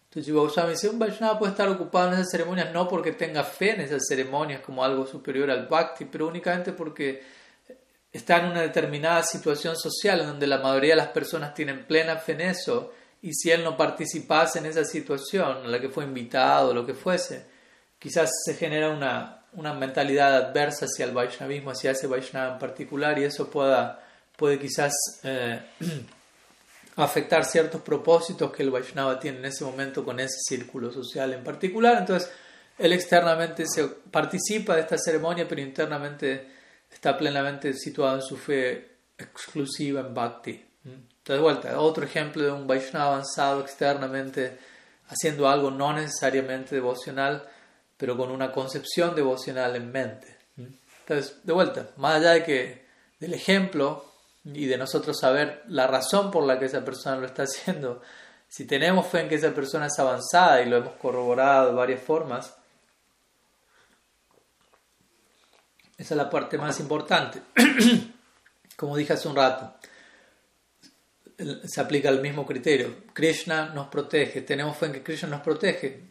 Entonces 0.09 0.33
Goswami 0.33 0.71
dice, 0.71 0.89
un 0.89 0.99
Vaishnava 0.99 1.39
puede 1.39 1.53
estar 1.53 1.69
ocupado 1.69 2.09
en 2.09 2.15
esas 2.15 2.31
ceremonias 2.31 2.73
no 2.73 2.89
porque 2.89 3.13
tenga 3.13 3.45
fe 3.45 3.75
en 3.75 3.83
esas 3.83 4.07
ceremonias 4.09 4.61
como 4.61 4.83
algo 4.83 5.07
superior 5.07 5.51
al 5.51 5.67
bhakti, 5.67 6.07
pero 6.07 6.29
únicamente 6.29 6.73
porque 6.73 7.23
está 8.11 8.39
en 8.39 8.47
una 8.47 8.63
determinada 8.63 9.23
situación 9.23 9.77
social 9.77 10.21
en 10.21 10.27
donde 10.29 10.47
la 10.47 10.59
mayoría 10.59 10.93
de 10.93 11.03
las 11.03 11.09
personas 11.09 11.53
tienen 11.53 11.87
plena 11.87 12.17
fe 12.17 12.33
en 12.33 12.41
eso 12.43 12.93
y 13.21 13.35
si 13.35 13.51
él 13.51 13.63
no 13.63 13.77
participase 13.77 14.59
en 14.59 14.67
esa 14.67 14.85
situación, 14.85 15.65
en 15.65 15.73
la 15.73 15.81
que 15.81 15.89
fue 15.89 16.05
invitado 16.05 16.73
lo 16.73 16.87
que 16.87 16.95
fuese, 16.95 17.47
quizás 17.99 18.31
se 18.45 18.55
genera 18.55 18.91
una, 18.91 19.36
una 19.57 19.75
mentalidad 19.75 20.35
adversa 20.37 20.87
hacia 20.87 21.07
el 21.07 21.13
Vaishnavismo, 21.13 21.71
hacia 21.71 21.91
ese 21.91 22.07
Vaishnava 22.07 22.55
en 22.55 22.59
particular, 22.59 23.19
y 23.19 23.25
eso 23.25 23.51
pueda, 23.51 24.01
puede 24.37 24.59
quizás 24.59 24.93
eh, 25.25 25.61
afectar 26.97 27.45
ciertos 27.45 27.81
propósitos 27.81 28.53
que 28.53 28.63
el 28.63 28.71
Vaishnava 28.71 29.19
tiene 29.19 29.39
en 29.39 29.45
ese 29.47 29.65
momento 29.65 30.05
con 30.05 30.21
ese 30.21 30.37
círculo 30.47 30.93
social 30.93 31.33
en 31.33 31.43
particular. 31.43 31.99
Entonces, 31.99 32.31
él 32.79 32.93
externamente 32.93 33.65
se 33.67 33.87
participa 33.87 34.75
de 34.75 34.83
esta 34.83 34.99
ceremonia, 34.99 35.49
pero 35.49 35.63
internamente 35.63 36.47
está 36.91 37.17
plenamente 37.17 37.73
situado 37.73 38.17
en 38.17 38.23
su 38.23 38.37
fe 38.37 38.97
exclusiva 39.19 40.01
en 40.01 40.15
Bhakti. 40.15 40.65
Entonces, 40.85 41.43
vuelta, 41.43 41.81
otro 41.81 42.05
ejemplo 42.05 42.45
de 42.45 42.53
un 42.53 42.67
Vaishnava 42.67 43.15
avanzado 43.15 43.61
externamente 43.63 44.59
haciendo 45.09 45.49
algo 45.49 45.71
no 45.71 45.93
necesariamente 45.93 46.75
devocional, 46.75 47.49
pero 47.97 48.17
con 48.17 48.31
una 48.31 48.53
concepción 48.53 49.15
devocional 49.15 49.77
en 49.77 49.91
mente. 49.91 50.37
Entonces, 50.57 51.39
de 51.45 51.53
vuelta, 51.53 51.91
más 51.97 52.17
allá 52.17 52.33
de 52.33 52.43
que 52.43 52.87
del 53.21 53.35
ejemplo 53.35 54.05
y 54.45 54.67
de 54.67 54.77
nosotros 54.77 55.19
saber 55.19 55.63
la 55.69 55.87
razón 55.87 56.31
por 56.31 56.45
la 56.45 56.59
que 56.59 56.67
esa 56.67 56.85
persona 56.85 57.17
lo 57.17 57.27
está 57.27 57.43
haciendo, 57.45 58.03
si 58.49 58.65
tenemos 58.65 59.07
fe 59.07 59.21
en 59.21 59.29
que 59.29 59.35
esa 59.37 59.53
persona 59.55 59.87
es 59.87 59.99
avanzada 59.99 60.63
y 60.63 60.69
lo 60.69 60.77
hemos 60.77 60.95
corroborado 60.95 61.69
de 61.69 61.75
varias 61.75 62.03
formas, 62.03 62.55
esa 65.97 66.15
es 66.15 66.19
la 66.19 66.31
parte 66.31 66.59
más 66.59 66.79
importante. 66.81 67.43
Como 68.77 68.97
dije 68.97 69.15
hace 69.15 69.29
un 69.29 69.37
rato, 69.37 69.75
se 71.65 71.81
aplica 71.81 72.09
el 72.09 72.21
mismo 72.21 72.47
criterio. 72.47 73.05
Krishna 73.13 73.71
nos 73.71 73.89
protege, 73.89 74.43
tenemos 74.43 74.77
fe 74.77 74.87
en 74.87 74.93
que 74.93 75.03
Krishna 75.03 75.29
nos 75.29 75.41
protege. 75.41 76.03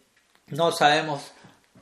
No 0.47 0.71
sabemos 0.71 1.31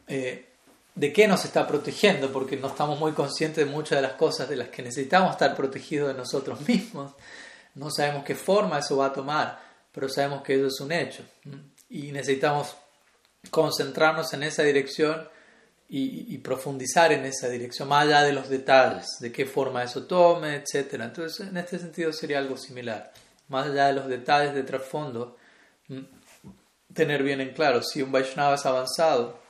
eh, 0.08 0.50
de 0.96 1.14
qué 1.14 1.28
nos 1.28 1.44
está 1.46 1.68
protegiendo, 1.68 2.32
porque 2.32 2.58
no 2.58 2.68
estamos 2.68 3.00
muy 3.00 3.14
conscientes 3.14 3.66
de 3.66 3.72
muchas 3.72 3.98
de 3.98 4.04
las 4.04 4.14
cosas 4.14 4.48
de 4.48 4.56
las 4.56 4.70
que 4.70 4.84
necesitamos 4.84 5.32
estar 5.32 5.56
protegidos 5.56 6.10
de 6.10 6.14
nosotros 6.14 6.60
mismos. 6.68 7.14
No 7.76 7.90
sabemos 7.90 8.24
qué 8.24 8.36
forma 8.36 8.80
eso 8.80 8.98
va 8.98 9.08
a 9.08 9.14
tomar, 9.14 9.60
pero 9.92 10.08
sabemos 10.08 10.44
que 10.44 10.56
eso 10.56 10.68
es 10.68 10.80
un 10.80 10.92
hecho. 10.92 11.24
Y 11.90 12.12
necesitamos 12.12 12.76
concentrarnos 13.50 14.34
en 14.34 14.44
esa 14.44 14.64
dirección 14.64 15.28
y, 15.96 16.40
profundizar 16.40 17.12
en 17.12 17.24
esa 17.26 17.50
dirección, 17.50 17.88
más 17.88 18.06
allá 18.06 18.24
de 18.24 18.34
los 18.34 18.50
detalles, 18.50 19.06
de 19.20 19.32
qué 19.32 19.46
forma 19.46 19.84
eso 19.84 20.06
tome, 20.06 20.56
etc. 20.56 20.94
Entonces, 20.94 21.48
en 21.48 21.56
este 21.56 21.78
sentido 21.78 22.12
sería 22.12 22.40
algo 22.40 22.58
similar. 22.58 23.14
Más 23.50 23.68
allá 23.68 23.88
de 23.88 23.94
los 23.94 24.08
detalles 24.08 24.56
de 24.56 24.64
trasfondo, 24.64 25.38
tener 26.94 27.22
bien 27.22 27.42
en 27.42 27.54
claro, 27.54 27.84
si 27.84 28.02
un 28.02 28.12
Vaishnava 28.12 28.56
es 28.56 28.66
avanzado, 28.66 29.43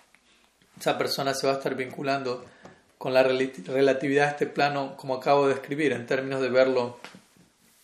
esa 0.80 0.98
persona 0.98 1.34
se 1.34 1.48
va 1.48 1.54
a 1.54 1.58
estar 1.58 1.76
vinculando 1.76 2.46
con 2.98 3.14
la 3.14 3.22
relatividad 3.22 4.26
de 4.26 4.32
este 4.32 4.48
plano, 4.48 4.96
como 4.96 5.16
acabo 5.16 5.48
de 5.48 5.56
describir, 5.56 5.92
en 5.92 6.06
términos 6.06 6.42
de 6.42 6.50
verlo 6.50 7.00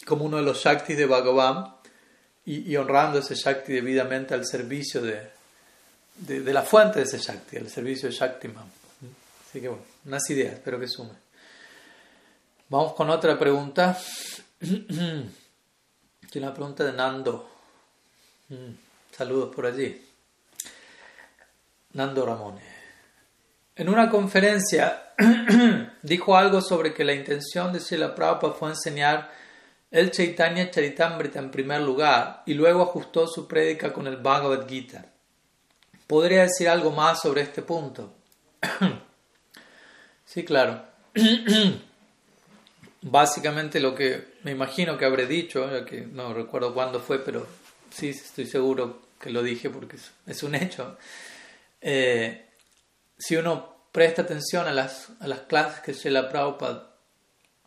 como 0.05 0.25
uno 0.25 0.37
de 0.37 0.43
los 0.43 0.63
Shaktis 0.63 0.97
de 0.97 1.05
Bhagavan 1.05 1.75
y, 2.45 2.75
honrando 2.77 3.19
ese 3.19 3.35
Shakti 3.35 3.73
debidamente 3.73 4.33
al 4.33 4.45
servicio 4.45 5.01
de, 5.01 5.29
de, 6.15 6.53
la 6.53 6.63
fuente 6.63 6.99
de 6.99 7.05
ese 7.05 7.19
Shakti, 7.19 7.57
el 7.57 7.69
servicio 7.69 8.09
de 8.09 8.15
Shaktiman. 8.15 8.65
Así 9.47 9.61
que 9.61 9.67
bueno, 9.67 9.83
unas 10.05 10.27
ideas, 10.29 10.53
espero 10.53 10.79
que 10.79 10.87
sume. 10.87 11.13
Vamos 12.69 12.93
con 12.93 13.09
otra 13.09 13.37
pregunta. 13.37 13.97
Tiene 14.59 15.29
una 16.35 16.53
pregunta 16.53 16.83
de 16.83 16.93
Nando. 16.93 17.49
Mm, 18.49 18.71
saludos 19.15 19.53
por 19.53 19.65
allí. 19.65 20.05
Nando 21.93 22.25
Ramón. 22.25 22.78
En 23.79 23.87
una 23.87 24.09
conferencia 24.09 25.13
dijo 26.01 26.35
algo 26.35 26.61
sobre 26.61 26.93
que 26.93 27.05
la 27.05 27.13
intención 27.13 27.71
de 27.71 27.79
Srila 27.79 28.13
Prabhupada 28.13 28.53
fue 28.53 28.71
enseñar 28.71 29.31
el 29.89 30.11
Chaitanya 30.11 30.69
Charitamrita 30.69 31.39
en 31.39 31.49
primer 31.49 31.79
lugar 31.79 32.43
y 32.45 32.55
luego 32.55 32.81
ajustó 32.81 33.25
su 33.25 33.47
prédica 33.47 33.93
con 33.93 34.05
el 34.07 34.17
Bhagavad 34.17 34.67
Gita. 34.67 35.05
¿Podría 36.07 36.41
decir 36.41 36.67
algo 36.67 36.91
más 36.91 37.21
sobre 37.21 37.39
este 37.39 37.61
punto? 37.61 38.15
sí, 40.25 40.43
claro. 40.43 40.83
Básicamente 43.01 43.79
lo 43.79 43.95
que 43.95 44.33
me 44.43 44.51
imagino 44.51 44.97
que 44.97 45.05
habré 45.05 45.25
dicho, 45.25 45.69
que 45.85 46.01
no 46.01 46.33
recuerdo 46.33 46.73
cuándo 46.73 46.99
fue, 46.99 47.19
pero 47.19 47.47
sí 47.89 48.09
estoy 48.09 48.45
seguro 48.45 49.03
que 49.21 49.29
lo 49.29 49.41
dije 49.41 49.69
porque 49.69 49.95
es 50.27 50.43
un 50.43 50.55
hecho. 50.55 50.97
Eh, 51.79 52.48
si 53.19 53.35
uno 53.35 53.75
presta 53.91 54.21
atención 54.21 54.67
a 54.67 54.71
las, 54.71 55.09
a 55.19 55.27
las 55.27 55.41
clases 55.41 55.81
que 55.81 55.93
Srila 55.93 56.29
Prabhupada, 56.29 56.95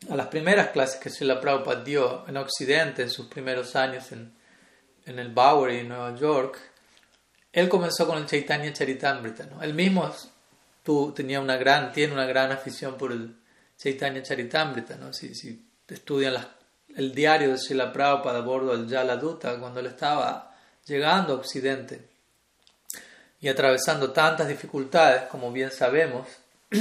a 0.08 0.16
las 0.16 0.28
primeras 0.28 0.68
clases 0.68 0.98
que 0.98 1.10
Srila 1.10 1.40
Prabhupada 1.40 1.84
dio 1.84 2.26
en 2.26 2.38
Occidente 2.38 3.02
en 3.02 3.10
sus 3.10 3.26
primeros 3.26 3.76
años 3.76 4.10
en, 4.12 4.32
en 5.04 5.18
el 5.18 5.28
Bowery, 5.28 5.80
en 5.80 5.88
Nueva 5.88 6.16
York, 6.16 6.58
él 7.52 7.68
comenzó 7.68 8.06
con 8.06 8.16
el 8.18 8.26
Chaitanya 8.26 8.72
Charitamrita. 8.72 9.44
¿no? 9.44 9.62
Él 9.62 9.74
mismo 9.74 10.10
tú, 10.82 11.12
tenía 11.14 11.38
una 11.38 11.56
gran, 11.56 11.92
tiene 11.92 12.14
una 12.14 12.24
gran 12.24 12.50
afición 12.50 12.96
por 12.96 13.12
el 13.12 13.36
Chaitanya 13.76 14.22
Charitamrita. 14.22 14.96
¿no? 14.96 15.12
Si, 15.12 15.34
si 15.34 15.68
estudian 15.86 16.34
el 16.96 17.14
diario 17.14 17.50
de 17.50 17.58
Srila 17.58 17.92
Prabhupada 17.92 18.38
a 18.38 18.42
bordo 18.42 18.74
del 18.74 18.88
Yala 18.88 19.20
cuando 19.20 19.80
él 19.80 19.86
estaba 19.86 20.56
llegando 20.86 21.34
a 21.34 21.36
Occidente 21.36 22.11
y 23.42 23.48
atravesando 23.48 24.10
tantas 24.12 24.48
dificultades, 24.48 25.24
como 25.24 25.52
bien 25.52 25.70
sabemos, 25.70 26.26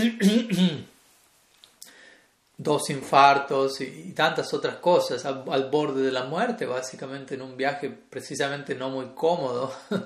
dos 2.57 2.89
infartos 2.89 3.81
y, 3.81 4.13
tantas 4.13 4.53
otras 4.53 4.75
cosas 4.77 5.25
al, 5.25 5.43
al, 5.49 5.69
borde 5.69 6.03
de 6.03 6.11
la 6.13 6.23
muerte, 6.23 6.65
básicamente 6.65 7.35
en 7.35 7.41
un 7.41 7.57
viaje 7.57 7.89
precisamente 7.89 8.75
no 8.75 8.89
muy 8.89 9.07
cómodo. 9.15 9.73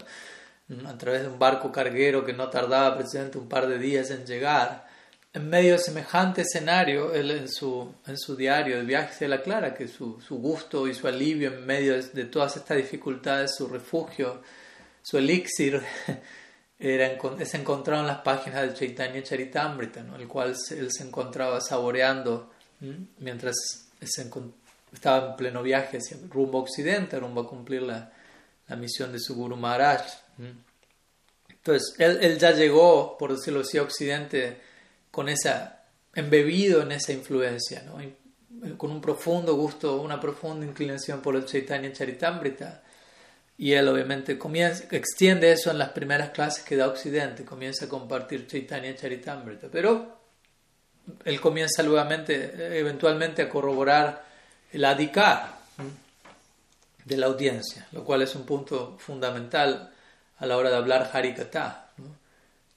a 0.85 0.97
través 0.97 1.21
de 1.21 1.27
un 1.27 1.37
barco 1.37 1.71
carguero 1.71 2.25
que 2.25 2.33
no 2.33 2.49
tardaba 2.49 2.97
precisamente 2.97 3.37
un 3.37 3.47
par 3.47 3.67
de 3.67 3.77
días 3.77 4.09
en 4.11 4.25
llegar. 4.25 4.87
En 5.33 5.49
medio 5.49 5.73
de 5.73 5.79
semejante 5.79 6.41
escenario, 6.41 7.13
él 7.13 7.29
en 7.29 7.49
su, 7.49 7.93
en 8.07 8.17
su 8.17 8.35
diario 8.35 8.77
de 8.77 8.83
viaje 8.83 9.13
se 9.13 9.27
le 9.27 9.35
aclara 9.35 9.73
que 9.73 9.87
su, 9.87 10.19
su 10.21 10.37
gusto 10.37 10.87
y 10.87 10.93
su 10.93 11.07
alivio 11.07 11.53
en 11.53 11.65
medio 11.65 12.01
de, 12.01 12.25
todas 12.25 12.55
estas 12.55 12.77
dificultades, 12.77 13.55
su 13.55 13.67
refugio, 13.67 14.41
su 15.03 15.17
elixir, 15.17 15.81
era, 16.77 17.17
es 17.39 17.53
encontrado 17.53 18.01
en 18.01 18.07
las 18.07 18.19
páginas 18.19 18.61
del 18.61 18.73
Chaitanya 18.73 19.23
Charitamrita, 19.23 20.03
¿no? 20.03 20.15
el 20.17 20.27
cual 20.27 20.55
él 20.71 20.91
se 20.91 21.03
encontraba 21.03 21.61
saboreando 21.61 22.51
mientras 23.19 23.55
estaba 24.91 25.29
en 25.29 25.35
pleno 25.35 25.63
viaje 25.63 25.97
hacia 25.97 26.17
rumbo 26.29 26.59
a 26.59 26.61
Occidente, 26.61 27.19
rumbo 27.19 27.41
a 27.41 27.49
cumplir 27.49 27.81
la, 27.81 28.11
la 28.67 28.75
misión 28.75 29.11
de 29.11 29.19
su 29.19 29.35
Guru 29.35 29.55
Maharaj. 29.55 30.01
Entonces, 31.49 31.95
él, 31.97 32.19
él, 32.21 32.37
ya 32.37 32.51
llegó, 32.51 33.17
por 33.17 33.35
decirlo 33.35 33.61
así, 33.61 33.77
a 33.77 33.83
Occidente 33.83 34.61
con 35.09 35.29
esa, 35.29 35.83
embebido 36.13 36.81
en 36.81 36.91
esa 36.91 37.13
influencia, 37.13 37.83
¿no? 37.83 37.97
con 38.77 38.91
un 38.91 39.01
profundo 39.01 39.55
gusto, 39.55 40.01
una 40.01 40.19
profunda 40.19 40.65
inclinación 40.65 41.21
por 41.21 41.35
el 41.35 41.45
Chaitanya 41.45 41.91
Charitamrita. 41.91 42.83
Y 43.57 43.73
él 43.73 43.87
obviamente 43.87 44.37
comienza, 44.37 44.83
extiende 44.91 45.51
eso 45.51 45.71
en 45.71 45.77
las 45.77 45.89
primeras 45.89 46.31
clases 46.31 46.63
que 46.63 46.75
da 46.75 46.87
Occidente, 46.87 47.45
comienza 47.45 47.85
a 47.85 47.89
compartir 47.89 48.47
Chaitanya 48.47 48.95
Charitamrita. 48.95 49.67
Pero 49.71 50.17
él 51.23 51.39
comienza 51.39 51.83
nuevamente, 51.83 52.77
eventualmente 52.79 53.43
a 53.43 53.49
corroborar 53.49 54.25
el 54.71 54.83
adhikar 54.83 55.55
de 57.05 57.17
la 57.17 57.27
audiencia, 57.27 57.87
lo 57.91 58.03
cual 58.03 58.23
es 58.23 58.35
un 58.35 58.45
punto 58.45 58.97
fundamental 58.99 59.91
a 60.37 60.45
la 60.45 60.57
hora 60.57 60.69
de 60.69 60.75
hablar 60.75 61.09
Harikata. 61.13 61.91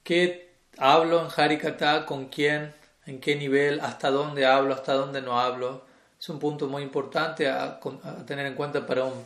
¿Qué 0.03 0.53
hablo 0.77 1.21
en 1.21 1.27
Harikata? 1.35 2.05
¿Con 2.05 2.27
quién? 2.27 2.73
¿En 3.05 3.19
qué 3.19 3.35
nivel? 3.35 3.79
¿Hasta 3.81 4.11
dónde 4.11 4.45
hablo? 4.45 4.73
¿Hasta 4.73 4.93
dónde 4.93 5.21
no 5.21 5.39
hablo? 5.39 5.85
Es 6.19 6.29
un 6.29 6.39
punto 6.39 6.67
muy 6.67 6.83
importante 6.83 7.49
a, 7.49 7.79
tener 8.25 8.45
en 8.45 8.53
cuenta 8.53 8.85
para 8.85 9.05
un 9.05 9.25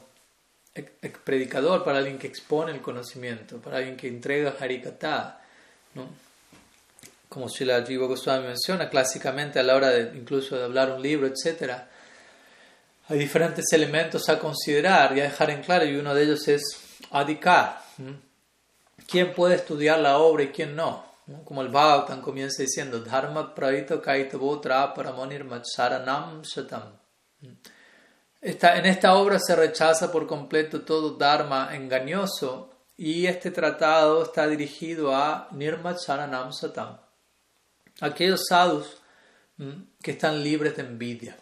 predicador, 1.23 1.83
para 1.83 1.99
alguien 1.99 2.17
que 2.17 2.27
expone 2.27 2.71
el 2.71 2.81
conocimiento, 2.81 3.57
para 3.57 3.77
alguien 3.77 3.95
que 3.95 4.07
entrega 4.07 4.55
Harikata. 4.59 5.41
¿no? 5.93 6.07
Como 7.29 7.49
Srila 7.49 7.85
Jiva 7.85 8.07
Goswami 8.07 8.47
menciona, 8.47 8.89
clásicamente 8.89 9.59
a 9.59 9.63
la 9.63 9.75
hora 9.75 9.89
de 9.89 10.17
incluso 10.17 10.57
de 10.57 10.63
hablar 10.63 10.91
un 10.91 11.01
libro, 11.01 11.27
etcétera, 11.27 11.89
hay 13.07 13.19
diferentes 13.19 13.65
elementos 13.73 14.29
a 14.29 14.39
considerar 14.39 15.15
y 15.15 15.19
a 15.19 15.23
dejar 15.23 15.49
en 15.49 15.61
claro, 15.61 15.85
y 15.85 15.95
uno 15.95 16.13
de 16.15 16.23
ellos 16.23 16.47
es 16.47 16.63
adikar. 17.11 17.81
¿Quién 19.07 19.33
puede 19.33 19.55
estudiar 19.55 19.99
la 19.99 20.17
obra 20.17 20.43
y 20.43 20.47
quién 20.49 20.75
no? 20.75 21.05
Como 21.45 21.61
el 21.61 21.69
Bhagavatam 21.69 22.21
comienza 22.21 22.63
diciendo, 22.63 22.99
Dharma 22.99 23.53
praito 23.53 24.01
kaitavotra 24.01 24.93
paramonir 24.93 25.43
macharanam 25.43 26.41
shatam. 26.43 26.83
En 28.45 28.85
esta 28.85 29.15
obra 29.15 29.39
se 29.39 29.55
rechaza 29.55 30.11
por 30.11 30.27
completo 30.27 30.81
todo 30.81 31.11
Dharma 31.11 31.73
engañoso 31.73 32.71
y 32.97 33.25
este 33.25 33.51
tratado 33.51 34.23
está 34.23 34.47
dirigido 34.47 35.15
a 35.15 35.47
Nirmacharanam 35.51 36.51
Satam, 36.51 36.97
aquellos 38.01 38.41
sadhus 38.49 38.97
que 40.01 40.11
están 40.11 40.43
libres 40.43 40.75
de 40.75 40.81
envidia 40.83 41.37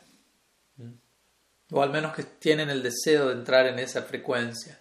o 1.72 1.82
al 1.82 1.90
menos 1.90 2.14
que 2.14 2.24
tienen 2.24 2.70
el 2.70 2.84
deseo 2.84 3.30
de 3.30 3.34
entrar 3.34 3.66
en 3.66 3.80
esa 3.80 4.04
frecuencia. 4.04 4.78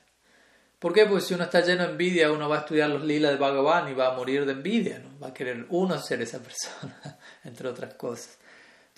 ¿Por 0.78 0.92
qué? 0.92 1.06
Porque 1.06 1.24
si 1.24 1.34
uno 1.34 1.44
está 1.44 1.60
lleno 1.60 1.84
de 1.84 1.90
envidia, 1.90 2.32
uno 2.32 2.48
va 2.48 2.56
a 2.56 2.60
estudiar 2.60 2.90
los 2.90 3.04
lilas 3.04 3.32
de 3.32 3.38
Bhagavan 3.38 3.90
y 3.90 3.94
va 3.94 4.08
a 4.08 4.16
morir 4.16 4.44
de 4.44 4.52
envidia, 4.52 4.98
¿no? 4.98 5.18
va 5.20 5.28
a 5.28 5.34
querer 5.34 5.66
uno 5.68 5.98
ser 6.00 6.20
esa 6.22 6.40
persona, 6.40 7.18
entre 7.44 7.68
otras 7.68 7.94
cosas. 7.94 8.38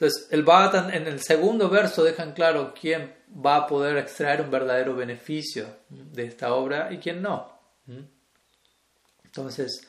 Entonces, 0.02 0.26
el 0.32 0.42
Bhagavatam 0.42 0.90
en 0.90 1.06
el 1.06 1.20
segundo 1.20 1.70
verso 1.70 2.02
dejan 2.02 2.32
claro 2.32 2.74
quién 2.74 3.14
va 3.32 3.54
a 3.54 3.66
poder 3.68 3.96
extraer 3.98 4.40
un 4.40 4.50
verdadero 4.50 4.96
beneficio 4.96 5.64
de 5.88 6.24
esta 6.24 6.54
obra 6.54 6.92
y 6.92 6.98
quién 6.98 7.22
no. 7.22 7.56
Entonces, 9.22 9.86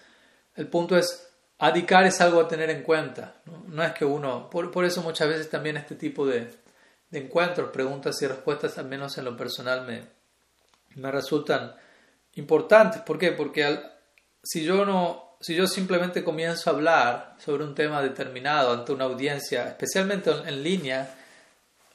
el 0.54 0.68
punto 0.68 0.96
es, 0.96 1.34
adicar 1.58 2.06
es 2.06 2.22
algo 2.22 2.42
a 2.42 2.48
tener 2.48 2.70
en 2.70 2.84
cuenta. 2.84 3.42
No, 3.66 3.84
es 3.84 3.94
que 3.94 4.06
uno, 4.06 4.52
por 4.52 4.86
eso 4.86 5.02
muchas 5.02 5.30
veces 5.30 5.50
también 5.50 5.78
este 5.78 5.96
tipo 5.96 6.28
de, 6.28 6.48
de 7.10 7.20
encuentros, 7.20 7.72
preguntas 7.72 8.22
y 8.22 8.28
respuestas, 8.28 8.78
al 8.78 8.86
menos 8.86 9.18
en 9.18 9.26
lo 9.26 9.36
personal, 9.36 9.88
me, 9.88 10.04
me 10.94 11.12
resultan 11.12 11.74
importantes. 12.36 13.02
¿Por 13.02 13.18
qué? 13.18 13.32
Porque 13.32 13.80
si, 14.44 14.64
yo 14.64 14.86
no, 14.86 15.23
si 15.44 15.56
yo 15.56 15.68
simplemente 15.68 16.24
comienzo 16.24 16.70
a 16.70 16.74
hablar 16.74 17.36
sobre 17.38 17.66
un 17.66 17.76
tema 17.76 18.02
determinado 18.02 18.72
ante 18.72 18.94
una 18.94 19.04
audiencia, 19.04 19.68
especialmente 19.68 20.32
en, 20.32 20.64
línea, 20.64 21.16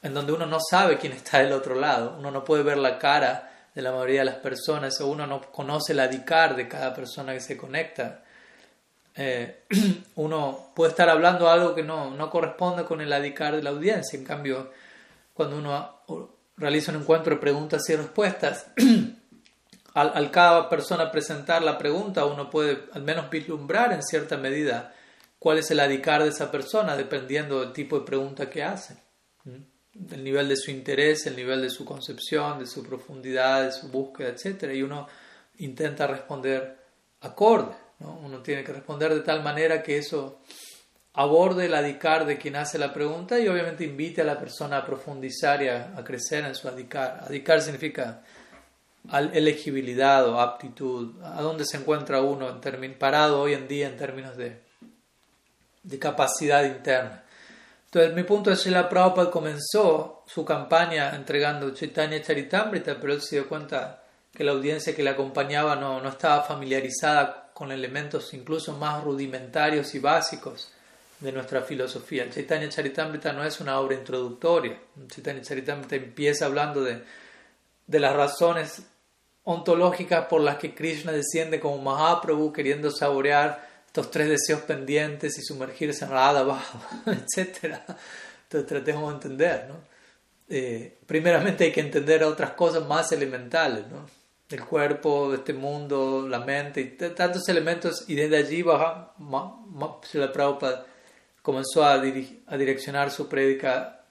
en 0.03 0.13
donde 0.13 0.33
uno 0.33 0.45
no 0.45 0.59
sabe 0.59 0.99
quién 0.99 1.13
está 1.13 1.39
del 1.39 1.53
otro 1.53 1.73
lado, 1.73 2.15
uno 2.19 2.29
no 2.29 2.43
puede 2.43 2.61
ver 2.61 2.77
la 2.77 2.99
cara 2.99 3.51
de 3.73 3.81
la 3.81 3.91
mayoría 3.91 4.19
de 4.19 4.25
las 4.25 4.35
personas 4.35 5.01
o 5.01 5.07
uno 5.07 5.25
no 5.25 5.41
conoce 5.41 5.95
la 5.95 6.07
dicar 6.07 6.55
de 6.55 6.67
cada 6.67 6.93
persona 6.93 7.33
que 7.33 7.39
se 7.39 7.57
conecta. 7.57 8.21
eh, 9.15 9.63
uno 10.15 10.67
puede 10.75 10.91
estar 10.91 11.09
hablando 11.09 11.49
algo 11.49 11.73
que 11.73 11.81
no, 11.81 12.11
no 12.11 12.29
corresponde 12.29 12.85
con 12.85 13.01
el 13.01 13.11
adicar 13.11 13.55
de 13.55 13.63
la 13.63 13.71
audiencia. 13.71 14.19
En 14.19 14.25
cambio, 14.25 14.71
cuando 15.33 15.57
uno 15.57 16.29
realiza 16.55 16.91
un 16.91 16.99
encuentro 16.99 17.33
de 17.33 17.41
preguntas 17.41 17.81
y 17.89 17.95
respuestas, 17.95 18.67
al, 19.93 20.31
cada 20.31 20.69
persona 20.69 21.11
presentar 21.11 21.61
la 21.61 21.77
pregunta, 21.77 22.25
uno 22.25 22.49
puede 22.49 22.85
al 22.93 23.03
menos 23.03 23.29
vislumbrar 23.29 23.93
en 23.93 24.03
cierta 24.03 24.37
medida 24.37 24.93
cuál 25.39 25.57
es 25.57 25.71
el 25.71 25.79
adicar 25.79 26.23
de 26.23 26.29
esa 26.29 26.51
persona, 26.51 26.95
dependiendo 26.95 27.61
del 27.61 27.73
tipo 27.73 27.99
de 27.99 28.05
pregunta 28.05 28.49
que 28.49 28.63
hace. 28.63 28.97
El 30.11 30.23
nivel 30.23 30.47
de 30.47 30.55
su 30.55 30.71
interés, 30.71 31.25
el 31.25 31.35
nivel 31.35 31.61
de 31.61 31.69
su 31.69 31.83
concepción, 31.83 32.59
de 32.59 32.67
su 32.67 32.83
profundidad, 32.83 33.63
de 33.63 33.71
su 33.71 33.89
búsqueda, 33.89 34.29
etc. 34.29 34.71
Y 34.73 34.83
uno 34.83 35.07
intenta 35.57 36.07
responder 36.07 36.77
acorde. 37.21 37.75
Uno 37.99 38.41
tiene 38.41 38.63
que 38.63 38.71
responder 38.71 39.13
de 39.13 39.21
tal 39.21 39.43
manera 39.43 39.83
que 39.83 39.97
eso 39.97 40.41
aborde 41.13 41.65
el 41.65 41.73
adicar 41.73 42.25
de 42.25 42.37
quien 42.37 42.55
hace 42.55 42.77
la 42.77 42.93
pregunta 42.93 43.39
y 43.39 43.47
obviamente 43.47 43.83
invite 43.83 44.21
a 44.21 44.25
la 44.25 44.39
persona 44.39 44.77
a 44.77 44.85
profundizar 44.85 45.61
y 45.61 45.67
a, 45.67 45.93
crecer 46.03 46.45
en 46.45 46.55
su 46.55 46.67
adicar. 46.67 47.25
Adicar 47.25 47.61
significa 47.61 48.23
elegibilidad 49.11 50.27
o 50.27 50.39
aptitud, 50.39 51.21
a 51.23 51.41
dónde 51.41 51.65
se 51.65 51.77
encuentra 51.77 52.21
uno 52.21 52.49
en 52.63 52.97
parado 52.97 53.41
hoy 53.41 53.53
en 53.53 53.67
día 53.67 53.87
en 53.87 53.97
términos 53.97 54.37
de, 54.37 54.61
de 55.83 55.99
capacidad 55.99 56.63
interna. 56.63 57.23
Entonces, 57.85 58.13
mi 58.13 58.23
punto 58.23 58.51
es 58.51 58.63
que 58.63 58.69
la 58.69 58.87
Prabhupada 58.87 59.31
comenzó 59.31 60.23
su 60.27 60.45
campaña 60.45 61.15
entregando 61.15 61.73
Chaitanya 61.73 62.21
Charitamrita, 62.21 62.99
pero 62.99 63.13
él 63.13 63.21
se 63.21 63.37
dio 63.37 63.49
cuenta 63.49 64.03
que 64.31 64.43
la 64.43 64.51
audiencia 64.51 64.95
que 64.95 65.01
le 65.01 65.09
acompañaba 65.09 65.75
no, 65.75 65.99
no 65.99 66.09
estaba 66.09 66.43
familiarizada 66.43 67.49
con 67.51 67.71
elementos 67.71 68.33
incluso 68.35 68.77
más 68.77 69.03
rudimentarios 69.03 69.95
y 69.95 69.99
básicos 69.99 70.71
de 71.19 71.31
nuestra 71.31 71.61
filosofía. 71.61 72.29
Chaitanya 72.29 72.69
Charitamrita 72.69 73.33
no 73.33 73.43
es 73.43 73.59
una 73.59 73.79
obra 73.79 73.95
introductoria. 73.95 74.79
Chaitanya 75.07 75.41
Charitamrita 75.41 75.95
empieza 75.95 76.45
hablando 76.45 76.81
de, 76.83 77.03
de 77.87 77.99
las 77.99 78.15
razones 78.15 78.83
ontológicas 79.49 80.27
por 80.27 80.41
las 80.41 80.57
que 80.57 80.75
Krishna 80.75 81.11
desciende 81.11 81.59
como 81.59 81.79
Mahaprabhu 81.79 82.53
queriendo 82.53 82.91
saborear 82.91 83.67
estos 83.87 84.11
tres 84.11 84.29
deseos 84.29 84.61
pendientes 84.61 85.39
y 85.39 85.41
sumergirse 85.41 86.05
en 86.05 86.11
Radha 86.11 86.41
abajo, 86.41 86.79
etc. 87.07 87.79
Entonces 88.43 88.67
tratemos 88.67 89.09
de 89.09 89.13
entender, 89.15 89.65
¿no? 89.67 89.75
Eh, 90.47 90.99
primeramente 91.05 91.63
hay 91.63 91.71
que 91.71 91.81
entender 91.81 92.23
otras 92.23 92.51
cosas 92.51 92.85
más 92.85 93.11
elementales, 93.11 93.87
¿no? 93.87 94.05
El 94.49 94.65
cuerpo, 94.65 95.33
este 95.33 95.53
mundo, 95.53 96.27
la 96.27 96.39
mente, 96.39 96.81
y 96.81 96.85
tantos 97.15 97.49
elementos, 97.49 98.05
y 98.07 98.15
desde 98.15 98.37
allí 98.37 98.61
baja, 98.61 99.13
la 100.13 100.31
Prabhupada 100.31 100.85
comenzó 101.41 101.83
a, 101.83 101.93
a 101.93 102.57
direccionar 102.57 103.09
su 103.09 103.27
prédica 103.27 104.01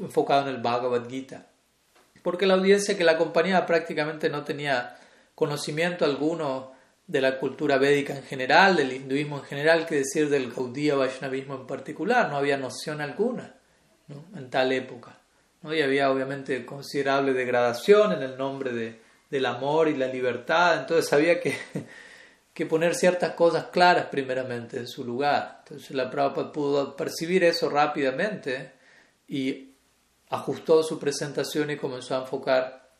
enfocada 0.00 0.42
en 0.42 0.56
el 0.56 0.62
Bhagavad 0.62 1.08
Gita. 1.08 1.47
Porque 2.28 2.44
la 2.44 2.52
audiencia 2.52 2.94
que 2.94 3.04
la 3.04 3.12
acompañaba 3.12 3.64
prácticamente 3.64 4.28
no 4.28 4.44
tenía 4.44 4.98
conocimiento 5.34 6.04
alguno 6.04 6.72
de 7.06 7.22
la 7.22 7.38
cultura 7.38 7.78
védica 7.78 8.14
en 8.14 8.22
general, 8.22 8.76
del 8.76 8.92
hinduismo 8.92 9.38
en 9.38 9.44
general, 9.44 9.86
que 9.86 9.94
decir 9.94 10.28
del 10.28 10.52
Gaudiya 10.52 10.94
Vaishnavismo 10.94 11.54
en 11.54 11.66
particular, 11.66 12.28
no 12.28 12.36
había 12.36 12.58
noción 12.58 13.00
alguna 13.00 13.54
en 14.36 14.50
tal 14.50 14.72
época. 14.72 15.18
¿no? 15.62 15.74
Y 15.74 15.80
había 15.80 16.10
obviamente 16.10 16.66
considerable 16.66 17.32
degradación 17.32 18.12
en 18.12 18.22
el 18.22 18.36
nombre 18.36 18.74
de, 18.74 19.00
del 19.30 19.46
amor 19.46 19.88
y 19.88 19.96
la 19.96 20.08
libertad, 20.08 20.80
entonces 20.80 21.10
había 21.14 21.40
que, 21.40 21.56
que 22.52 22.66
poner 22.66 22.94
ciertas 22.94 23.32
cosas 23.32 23.68
claras 23.72 24.08
primeramente 24.10 24.76
en 24.76 24.86
su 24.86 25.02
lugar. 25.02 25.62
Entonces 25.64 25.92
la 25.92 26.10
Prabhupada 26.10 26.52
pudo 26.52 26.94
percibir 26.94 27.42
eso 27.42 27.70
rápidamente 27.70 28.72
y 29.26 29.67
ajustó 30.30 30.82
su 30.82 30.98
presentación 30.98 31.70
y 31.70 31.76
comenzó 31.76 32.16
a 32.16 32.20
enfocar 32.20 32.90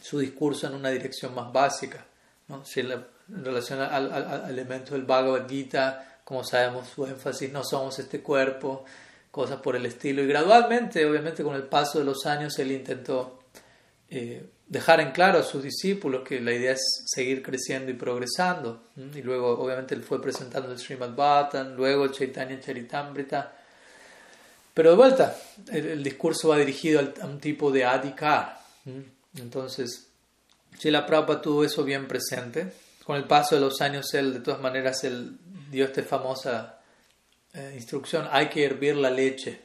su 0.00 0.18
discurso 0.18 0.66
en 0.66 0.74
una 0.74 0.90
dirección 0.90 1.34
más 1.34 1.52
básica. 1.52 2.04
¿no? 2.48 2.62
En 2.76 3.44
relación 3.44 3.80
al, 3.80 4.12
al, 4.12 4.50
elemento 4.50 4.94
del 4.94 5.04
Bhagavad 5.04 5.48
Gita, 5.48 6.20
como 6.24 6.44
sabemos, 6.44 6.88
su 6.88 7.06
énfasis, 7.06 7.52
no 7.52 7.62
somos 7.64 7.98
este 7.98 8.20
cuerpo, 8.20 8.84
cosas 9.30 9.60
por 9.60 9.76
el 9.76 9.86
estilo. 9.86 10.22
Y 10.22 10.26
gradualmente, 10.26 11.04
obviamente 11.06 11.42
con 11.42 11.54
el 11.54 11.64
paso 11.64 11.98
de 11.98 12.04
los 12.04 12.26
años, 12.26 12.58
él 12.58 12.72
intentó 12.72 13.40
eh, 14.10 14.44
dejar 14.66 15.00
en 15.00 15.12
claro 15.12 15.38
a 15.38 15.42
sus 15.42 15.62
discípulos 15.62 16.22
que 16.26 16.40
la 16.40 16.52
idea 16.52 16.72
es 16.72 17.04
seguir 17.06 17.42
creciendo 17.42 17.90
y 17.90 17.94
progresando. 17.94 18.84
Y 18.96 19.22
luego, 19.22 19.58
obviamente, 19.58 19.94
él 19.94 20.02
fue 20.02 20.20
presentando 20.20 20.72
el 20.72 20.78
Srimad 20.78 21.14
Bhattan, 21.14 21.76
luego 21.76 22.04
el 22.04 22.12
Chaitanya 22.12 22.60
Charitamrita. 22.60 23.61
Pero 24.74 24.90
de 24.90 24.96
vuelta, 24.96 25.36
el, 25.70 26.02
discurso 26.02 26.48
va 26.48 26.56
dirigido 26.56 27.00
a 27.20 27.26
un 27.26 27.38
tipo 27.38 27.70
de 27.70 27.84
adhikar. 27.84 28.60
Entonces, 29.36 30.08
si 30.78 30.90
la 30.90 31.06
Prabhupada 31.06 31.42
tuvo 31.42 31.64
eso 31.64 31.84
bien 31.84 32.08
presente, 32.08 32.72
con 33.04 33.16
el 33.16 33.24
paso 33.24 33.54
de 33.54 33.60
los 33.60 33.80
años, 33.80 34.12
él, 34.14 34.32
de 34.34 34.40
todas 34.40 34.60
maneras, 34.60 35.04
él 35.04 35.36
dio 35.70 35.84
esta 35.84 36.02
famosa 36.02 36.78
eh, 37.52 37.72
instrucción, 37.74 38.28
hay 38.30 38.48
que 38.48 38.64
hervir 38.64 38.96
la 38.96 39.10
leche. 39.10 39.60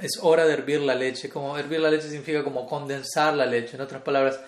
Es 0.00 0.18
hora 0.22 0.44
de 0.44 0.54
hervir 0.54 0.80
la 0.80 0.94
leche. 0.94 1.28
Como 1.28 1.56
hervir 1.56 1.80
la 1.80 1.90
leche 1.90 2.08
significa 2.08 2.42
como 2.42 2.66
condensar 2.66 3.34
la 3.34 3.46
leche. 3.46 3.76
En 3.76 3.82
otras 3.82 4.02
palabras, 4.02 4.40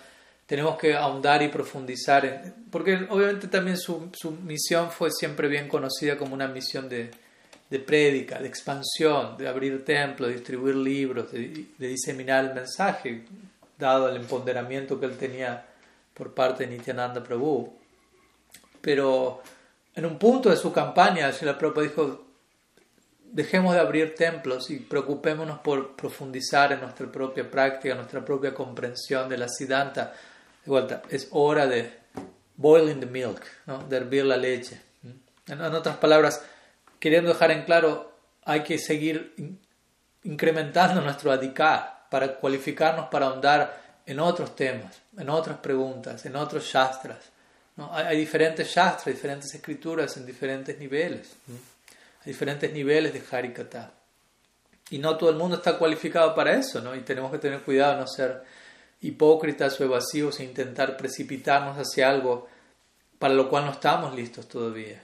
tenemos 0.47 0.77
que 0.77 0.95
ahondar 0.95 1.43
y 1.43 1.49
profundizar. 1.49 2.55
porque 2.71 3.07
obviamente 3.11 3.47
también 3.47 3.77
su, 3.77 4.11
su, 4.13 4.33
misión 4.33 4.91
fue 4.91 5.11
siempre 5.13 5.47
bien 5.47 5.69
conocida 5.69 6.17
como 6.17 6.35
una 6.35 6.49
misión 6.49 6.89
de, 6.89 7.11
de 7.71 7.79
prédica, 7.79 8.39
de 8.39 8.49
expansión, 8.49 9.37
de 9.37 9.49
abrir 9.49 9.85
templos, 9.85 10.29
de 10.29 10.35
distribuir 10.35 10.75
libros, 10.75 11.31
de, 11.31 11.67
diseminar 11.79 12.45
el 12.45 12.55
mensaje, 12.55 13.25
dado 13.79 14.09
el 14.09 14.17
empoderamiento 14.17 14.99
que 14.99 15.07
él 15.07 15.17
tenía 15.17 15.65
por 16.13 16.35
parte 16.35 16.67
de 16.67 16.77
Nityananda 16.77 17.23
Prabhu. 17.23 17.73
Pero 18.81 19.41
en 19.95 20.05
un 20.05 20.19
punto 20.19 20.51
de 20.51 20.57
su 20.57 20.73
campaña, 20.73 21.31
la 21.43 21.59
Prabhupada 21.59 21.87
dijo, 21.87 22.27
dejemos 23.33 23.75
de 23.75 23.81
abrir 23.81 24.15
templos 24.15 24.71
y 24.71 24.79
preocupémonos 24.79 25.61
por 25.61 25.95
profundizar 25.95 26.73
en 26.73 26.81
nuestra 26.81 27.11
propia 27.11 27.49
práctica, 27.49 27.95
nuestra 27.95 28.25
propia 28.25 28.53
comprensión 28.53 29.29
de 29.29 29.39
la 29.39 29.49
Siddhanta. 29.49 30.13
De 30.65 30.71
vuelta, 30.71 31.03
es 31.09 31.29
hora 31.31 31.67
de 31.67 31.91
boiling 32.57 33.01
the 33.01 33.07
milk, 33.07 33.43
¿no? 33.67 33.85
de 33.85 33.97
hervir 33.97 34.25
la 34.25 34.37
leche. 34.37 34.81
En, 35.47 35.61
otras 35.61 35.97
palabras, 35.97 36.43
queriendo 37.01 37.33
dejar 37.33 37.51
en 37.51 37.65
claro, 37.65 38.13
hay 38.45 38.63
que 38.63 38.79
seguir 38.79 39.59
incrementando 40.23 41.01
nuestro 41.01 41.33
adhikar 41.33 42.07
para 42.11 42.37
cualificarnos 42.37 43.09
para 43.09 43.27
ahondar 43.27 43.81
en 44.07 44.21
otros 44.21 44.55
temas, 44.55 45.01
en 45.17 45.29
otras 45.29 45.59
preguntas, 45.59 46.25
en 46.27 46.37
otros 46.37 46.65
shastras. 46.65 47.19
Hay, 47.93 48.19
diferentes 48.19 48.69
shastras, 48.69 49.15
diferentes 49.15 49.55
escrituras 49.55 50.17
en 50.17 50.27
diferentes 50.27 50.79
niveles. 50.79 51.33
Hay 51.49 52.33
diferentes 52.33 52.71
niveles 52.73 53.13
de 53.13 53.23
Harikata. 53.31 53.93
Y 54.91 54.99
no 54.99 55.17
todo 55.17 55.31
el 55.31 55.37
mundo 55.37 55.57
está 55.57 55.79
cualificado 55.79 56.35
para 56.35 56.55
eso, 56.55 56.81
¿no? 56.81 56.95
Y 56.95 57.01
tenemos 57.01 57.31
que 57.31 57.39
tener 57.39 57.63
cuidado 57.63 57.95
de 57.95 58.01
no 58.01 58.07
ser 58.07 58.43
hipócritas 59.01 59.81
o 59.81 59.85
evasivos 59.85 60.41
e 60.41 60.45
intentar 60.45 60.97
precipitarnos 60.97 61.79
hacia 61.79 62.11
algo 62.11 62.49
para 63.19 63.33
lo 63.33 63.49
cual 63.49 63.65
no 63.65 63.73
estamos 63.73 64.15
listos 64.15 64.49
todavía. 64.49 65.03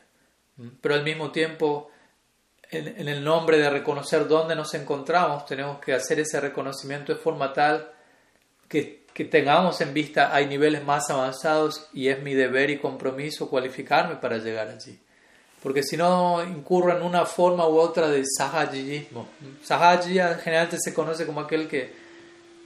Pero 0.80 0.94
al 0.94 1.04
mismo 1.04 1.30
tiempo, 1.30 1.90
en, 2.70 3.08
el 3.08 3.22
nombre 3.22 3.58
de 3.58 3.70
reconocer 3.70 4.26
dónde 4.26 4.56
nos 4.56 4.74
encontramos, 4.74 5.46
tenemos 5.46 5.78
que 5.80 5.92
hacer 5.92 6.20
ese 6.20 6.40
reconocimiento 6.40 7.12
de 7.12 7.18
forma 7.18 7.52
tal 7.52 7.90
que 8.68 9.06
que 9.16 9.24
tengamos 9.24 9.80
en 9.80 9.94
vista 9.94 10.34
hay 10.34 10.44
niveles 10.44 10.84
más 10.84 11.08
avanzados 11.08 11.88
y 11.94 12.08
es 12.08 12.22
mi 12.22 12.34
deber 12.34 12.68
y 12.68 12.78
compromiso 12.78 13.48
cualificarme 13.48 14.16
para 14.16 14.36
llegar 14.36 14.68
allí. 14.68 14.98
Porque 15.62 15.82
si 15.82 15.96
no 15.96 16.44
incurro 16.44 16.94
en 16.94 17.02
una 17.02 17.24
forma 17.24 17.66
u 17.66 17.78
otra 17.78 18.08
de 18.08 18.22
sahajiyismo. 18.26 19.26
Sahaji 19.62 20.18
generalmente 20.44 20.76
se 20.78 20.92
conoce 20.92 21.24
como 21.24 21.40
aquel 21.40 21.66
que, 21.66 21.94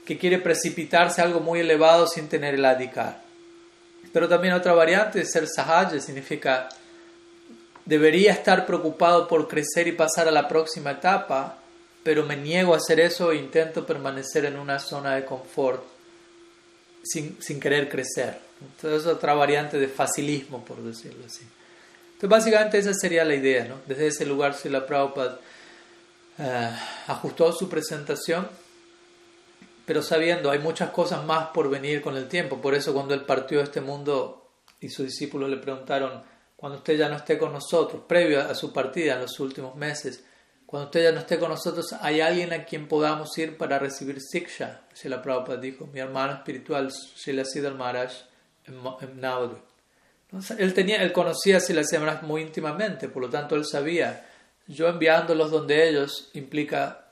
que 0.05 0.19
quiere 0.19 0.39
precipitarse 0.39 1.21
a 1.21 1.25
algo 1.25 1.39
muy 1.39 1.61
elevado 1.61 2.09
sin 2.09 2.29
tener 2.29 2.55
el 2.55 2.65
adhikar. 2.65 3.21
Pero 4.13 4.29
también 4.29 4.55
otra 4.55 4.73
variante 4.73 5.21
de 5.21 5.27
ser 5.27 5.47
sahaja 5.47 6.01
significa 6.01 6.69
debería 7.85 8.33
estar 8.33 8.67
preocupado 8.67 9.27
por 9.29 9.49
crecer 9.49 9.89
y 9.89 9.93
pasar 9.93 10.29
a 10.29 10.33
la 10.33 10.49
próxima 10.49 10.93
etapa, 10.93 11.59
pero 12.03 12.25
me 12.25 12.37
niego 12.37 12.75
a 12.75 12.79
hacer 12.79 13.01
eso 13.01 13.33
e 13.33 13.37
intento 13.37 13.87
permanecer 13.87 14.45
en 14.45 14.59
una 14.59 14.79
zona 14.79 15.15
de 15.17 15.25
confort 15.25 15.83
sin, 17.03 17.41
sin 17.43 17.61
querer 17.61 17.89
crecer. 17.89 18.39
Entonces 18.61 19.03
es 19.03 19.07
otra 19.07 19.35
variante 19.35 19.79
de 19.79 19.89
facilismo, 19.89 20.65
por 20.65 20.83
decirlo 20.83 21.25
así. 21.27 21.47
Entonces 22.15 22.31
básicamente 22.31 22.79
esa 22.79 22.93
sería 22.95 23.25
la 23.25 23.35
idea. 23.35 23.65
¿no? 23.65 23.77
Desde 23.87 24.09
ese 24.09 24.27
lugar 24.27 24.55
la 24.65 24.87
Prabhupada 24.87 25.41
uh, 26.39 27.11
ajustó 27.11 27.53
su 27.53 27.69
presentación, 27.69 28.47
pero 29.87 30.03
sabiendo 30.03 30.51
hay 30.51 30.59
muchas 30.59 30.91
cosas 30.91 31.25
más 31.25 31.49
por 31.49 31.71
venir 31.71 32.03
con 32.03 32.17
el 32.17 32.29
tiempo. 32.29 32.61
Por 32.61 32.75
eso 32.75 32.93
cuando 32.93 33.15
él 33.15 33.23
partió 33.23 33.59
de 33.59 33.65
este 33.65 33.81
mundo 33.81 34.47
y 34.81 34.91
sus 34.91 35.07
discípulos 35.07 35.49
le 35.49 35.57
preguntaron, 35.57 36.23
cuando 36.61 36.77
usted 36.77 36.99
ya 36.99 37.09
no 37.09 37.17
esté 37.17 37.39
con 37.39 37.55
nosotros, 37.55 38.03
previo 38.07 38.43
a 38.43 38.55
su 38.55 38.71
partida 38.71 39.15
en 39.15 39.23
los 39.23 39.41
últimos 39.41 39.77
meses, 39.77 40.23
cuando 40.67 40.89
usted 40.89 41.05
ya 41.05 41.13
no 41.13 41.21
esté 41.21 41.39
con 41.39 41.49
nosotros, 41.49 41.95
hay 42.03 42.21
alguien 42.21 42.53
a 42.53 42.65
quien 42.67 42.87
podamos 42.87 43.37
ir 43.39 43.57
para 43.57 43.79
recibir 43.79 44.21
Siksha. 44.21 44.83
la 45.05 45.23
Prabhupada 45.23 45.59
dijo, 45.59 45.87
mi 45.87 46.01
hermano 46.01 46.35
espiritual, 46.35 46.93
Srila 46.93 47.47
Siddhar 47.47 47.73
Maharaj, 47.77 48.13
en 48.67 49.21
Navadvip. 49.21 49.63
Él, 50.59 50.75
tenía, 50.75 51.03
él 51.03 51.13
conocía 51.13 51.57
a 51.57 51.61
Srila 51.61 51.81
Maharaj 51.93 52.25
muy 52.25 52.43
íntimamente, 52.43 53.09
por 53.09 53.23
lo 53.23 53.31
tanto 53.31 53.57
él 53.57 53.65
sabía, 53.65 54.29
yo 54.67 54.87
enviándolos 54.87 55.51
donde 55.51 55.89
ellos 55.89 56.29
implica 56.35 57.07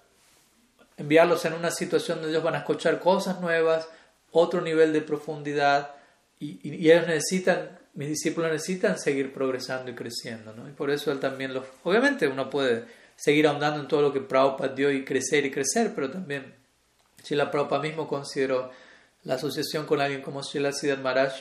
enviarlos 0.99 1.43
en 1.47 1.55
una 1.55 1.71
situación 1.71 2.19
donde 2.19 2.33
ellos 2.33 2.45
van 2.45 2.55
a 2.55 2.59
escuchar 2.59 3.01
cosas 3.01 3.41
nuevas, 3.41 3.89
otro 4.31 4.61
nivel 4.61 4.93
de 4.93 5.01
profundidad, 5.01 5.95
y, 6.39 6.61
y, 6.63 6.91
ellos 6.91 7.07
necesitan, 7.07 7.78
mis 7.99 8.11
discípulos 8.11 8.53
necesitan 8.53 8.97
seguir 8.97 9.33
progresando 9.33 9.91
y 9.91 9.95
creciendo, 9.97 10.53
¿no? 10.53 10.69
Y 10.69 10.73
por 10.73 10.89
eso 10.89 11.11
él 11.11 11.19
también 11.19 11.53
los... 11.53 11.65
Obviamente 11.83 12.29
uno 12.29 12.49
puede 12.49 12.85
seguir 13.17 13.49
ahondando 13.49 13.81
en 13.81 13.89
todo 13.89 14.03
lo 14.03 14.13
que 14.13 14.21
Prabhupada 14.21 14.73
dio 14.73 14.93
y 14.93 15.05
crecer 15.05 15.45
y 15.45 15.51
crecer, 15.51 15.91
pero 15.97 16.09
también 16.09 16.55
la 17.31 17.51
Prabhupada 17.51 17.83
mismo 17.83 18.07
consideró 18.07 18.71
la 19.25 19.35
asociación 19.35 19.85
con 19.85 20.01
alguien 20.01 20.23
como 20.23 20.45
Srila 20.45 20.73
Siddhar 20.73 21.01
Maharaj 21.01 21.33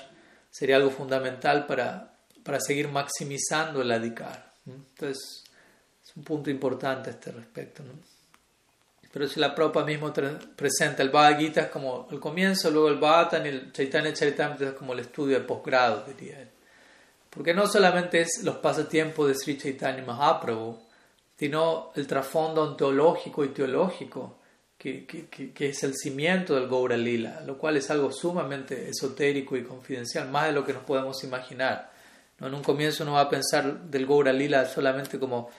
sería 0.50 0.78
algo 0.78 0.90
fundamental 0.90 1.68
para, 1.68 2.18
para 2.44 2.60
seguir 2.60 2.88
maximizando 2.88 3.84
el 3.84 3.92
adhikar. 3.92 4.52
Entonces, 4.66 5.44
es 6.04 6.18
un 6.18 6.24
punto 6.24 6.50
importante 6.50 7.12
a 7.12 7.14
este 7.14 7.32
respecto. 7.34 7.84
¿no? 7.84 7.94
Pero 9.18 9.28
si 9.28 9.40
la 9.40 9.56
Prabhupada 9.56 9.84
mismo 9.84 10.14
presenta 10.56 11.02
el 11.02 11.10
Bhagavad 11.10 11.40
Gita 11.40 11.72
como 11.72 12.08
el 12.12 12.20
comienzo, 12.20 12.70
luego 12.70 12.90
el 12.90 13.00
Bhatan 13.00 13.48
y 13.48 13.50
el 13.50 13.74
Chaitanya 13.74 14.14
Charitamrita 14.14 14.76
como 14.76 14.94
el 14.94 15.00
estudio 15.00 15.40
de 15.40 15.44
posgrado, 15.44 16.04
diría 16.06 16.40
él. 16.40 16.50
Porque 17.28 17.52
no 17.52 17.66
solamente 17.66 18.22
es 18.22 18.44
los 18.44 18.58
pasatiempos 18.58 19.28
de 19.28 19.34
Sri 19.34 19.58
Chaitanya 19.58 20.04
Mahaprabhu, 20.04 20.78
sino 21.36 21.94
el 21.96 22.06
trasfondo 22.06 22.62
ontológico 22.62 23.44
y 23.44 23.48
teológico, 23.48 24.38
que, 24.78 25.08
que, 25.08 25.52
que, 25.52 25.70
es 25.70 25.82
el 25.82 25.96
cimiento 25.96 26.54
del 26.54 26.70
Gaura 26.70 26.96
Lila, 26.96 27.42
lo 27.44 27.58
cual 27.58 27.78
es 27.78 27.90
algo 27.90 28.12
sumamente 28.12 28.88
esotérico 28.88 29.58
y 29.58 29.64
confidencial, 29.64 30.30
más 30.30 30.46
de 30.46 30.52
lo 30.52 30.64
que 30.64 30.74
nos 30.74 30.84
podemos 30.84 31.24
imaginar. 31.24 31.92
¿No? 32.38 32.46
En 32.46 32.54
un 32.54 32.62
comienzo 32.62 33.02
uno 33.02 33.14
va 33.14 33.22
a 33.22 33.30
pensar 33.30 33.80
del 33.82 34.06
Gaura 34.06 34.32
Lila 34.32 34.68
solamente 34.68 35.18
como 35.18 35.50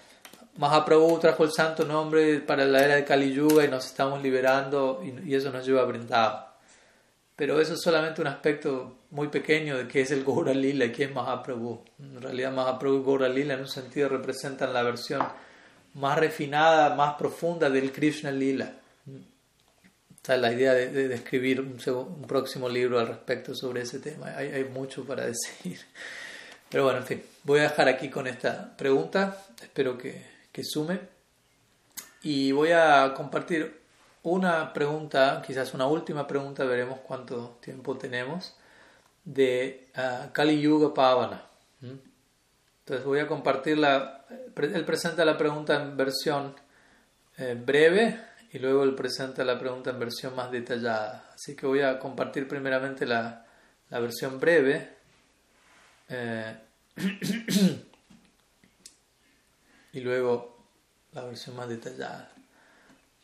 Mahaprabhu 0.59 1.21
trajo 1.21 1.45
el 1.45 1.53
santo 1.53 1.85
nombre 1.85 2.41
para 2.41 2.65
la 2.65 2.85
era 2.85 2.97
de 2.97 3.05
Kali 3.05 3.33
Yuga 3.33 3.65
y 3.65 3.69
nos 3.69 3.87
estamos 3.87 4.21
liberando 4.21 5.01
y, 5.05 5.33
eso 5.33 5.53
nos 5.53 5.65
lleva 5.65 5.83
a 5.83 5.85
brindar. 5.85 6.57
Pero 7.37 7.61
eso 7.61 7.75
es 7.75 7.81
solamente 7.81 8.21
un 8.21 8.27
aspecto 8.27 8.99
muy 9.11 9.29
pequeño 9.29 9.79
de 9.79 9.87
qué 9.87 10.01
es 10.01 10.11
el 10.11 10.25
Gaura 10.25 10.53
Lila 10.53 10.87
y 10.87 10.91
qué 10.91 11.05
es 11.05 11.15
Mahaprabhu. 11.15 11.85
En 12.01 12.21
realidad 12.21 12.51
Mahaprabhu 12.51 13.01
y 13.01 13.05
Gaura 13.05 13.29
Lila 13.29 13.55
en 13.55 13.61
un 13.61 13.69
sentido 13.69 14.09
representan 14.09 14.73
la 14.73 14.83
versión 14.83 15.23
más 15.95 16.19
refinada, 16.19 16.93
más 16.97 17.15
profunda 17.15 17.71
del 17.71 17.93
Krishna 17.93 18.33
Lila. 18.33 18.73
Esta 20.17 20.35
es 20.35 20.41
la 20.41 20.53
idea 20.53 20.75
de, 20.75 21.15
escribir 21.15 21.61
un, 21.61 21.79
un, 21.87 22.27
próximo 22.27 22.69
libro 22.69 22.99
al 22.99 23.07
respecto 23.07 23.55
sobre 23.55 23.83
ese 23.83 24.01
tema. 24.01 24.37
Hay, 24.37 24.49
hay 24.49 24.65
mucho 24.65 25.05
para 25.05 25.25
decir. 25.27 25.79
Pero 26.69 26.83
bueno, 26.83 26.99
en 26.99 27.07
fin, 27.07 27.23
voy 27.45 27.61
a 27.61 27.63
dejar 27.63 27.89
aquí 27.89 28.11
con 28.11 28.27
esta 28.27 28.77
pregunta. 28.77 29.45
Espero 29.63 29.97
que 29.97 30.38
sume. 30.65 31.01
Y 32.23 32.53
voy 32.53 32.73
a 32.73 33.15
compartir 33.15 33.81
una 34.23 34.73
pregunta, 34.73 35.43
quizás 35.47 35.75
una 35.75 35.87
última 35.87 36.27
pregunta, 36.27 36.65
veremos 36.65 37.01
cuánto 37.01 37.59
tiempo 37.61 37.97
tenemos, 37.97 38.57
de 39.25 39.89
uh, 39.97 40.33
Kali 40.33 40.61
Yuga 40.61 40.93
Pavana. 40.93 41.43
Entonces 41.81 43.07
voy 43.07 43.21
a 43.21 43.27
compartirla. 43.27 44.25
Él 44.57 44.85
presenta 44.85 45.25
la 45.25 45.37
pregunta 45.37 45.77
en 45.77 45.97
versión 45.97 46.55
eh, 47.37 47.55
breve 47.55 48.19
y 48.53 48.59
luego 48.59 48.83
él 48.83 48.95
presenta 48.95 49.45
la 49.45 49.59
pregunta 49.59 49.91
en 49.91 49.99
versión 49.99 50.35
más 50.35 50.51
detallada. 50.51 51.31
Así 51.35 51.55
que 51.55 51.67
voy 51.67 51.83
a 51.83 51.99
compartir 51.99 52.49
primeramente 52.49 53.07
la, 53.07 53.47
la 53.91 54.01
versión 54.01 54.41
breve. 54.41 54.89
Eh, 56.09 56.57
y 59.99 60.01
luego 60.01 60.57
la 61.13 61.25
versión 61.25 61.57
más 61.57 61.69
detallada. 61.69 62.31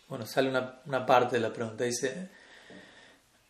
Bueno, 0.08 0.26
sale 0.26 0.50
una, 0.50 0.80
una 0.86 1.06
parte 1.06 1.36
de 1.36 1.42
la 1.42 1.52
pregunta. 1.52 1.84
Dice, 1.84 2.28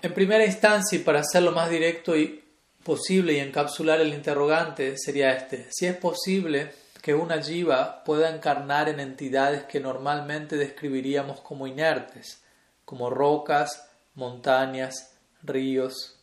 en 0.00 0.14
primera 0.14 0.44
instancia, 0.44 0.98
y 0.98 1.02
para 1.02 1.20
hacerlo 1.20 1.52
más 1.52 1.70
directo 1.70 2.16
y 2.16 2.44
posible 2.82 3.32
y 3.32 3.38
encapsular 3.38 4.00
el 4.00 4.12
interrogante, 4.12 4.96
sería 4.98 5.32
este. 5.32 5.68
Si 5.70 5.86
es 5.86 5.96
posible 5.96 6.72
que 7.00 7.14
una 7.14 7.42
jiva 7.42 8.04
pueda 8.04 8.34
encarnar 8.34 8.88
en 8.88 9.00
entidades 9.00 9.64
que 9.64 9.80
normalmente 9.80 10.56
describiríamos 10.56 11.40
como 11.40 11.66
inertes, 11.66 12.42
como 12.84 13.10
rocas, 13.10 13.88
montañas, 14.14 15.14
ríos 15.42 16.16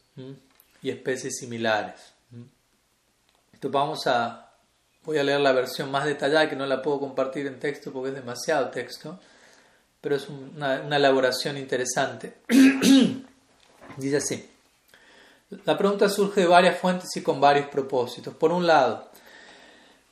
y 0.81 0.89
especies 0.91 1.37
similares. 1.37 2.13
Entonces 3.53 3.71
vamos 3.71 4.07
a 4.07 4.50
Voy 5.03 5.17
a 5.17 5.23
leer 5.23 5.39
la 5.39 5.51
versión 5.51 5.89
más 5.89 6.05
detallada 6.05 6.47
que 6.47 6.55
no 6.55 6.65
la 6.67 6.81
puedo 6.81 6.99
compartir 6.99 7.47
en 7.47 7.59
texto 7.59 7.91
porque 7.91 8.09
es 8.09 8.15
demasiado 8.15 8.69
texto, 8.69 9.19
pero 9.99 10.15
es 10.15 10.29
una, 10.29 10.95
elaboración 10.95 11.57
interesante. 11.57 12.35
Dice 13.97 14.17
así. 14.17 14.47
La 15.65 15.75
pregunta 15.75 16.07
surge 16.07 16.41
de 16.41 16.47
varias 16.47 16.77
fuentes 16.79 17.09
y 17.17 17.23
con 17.23 17.41
varios 17.41 17.67
propósitos. 17.67 18.35
Por 18.35 18.51
un 18.51 18.67
lado, 18.67 19.09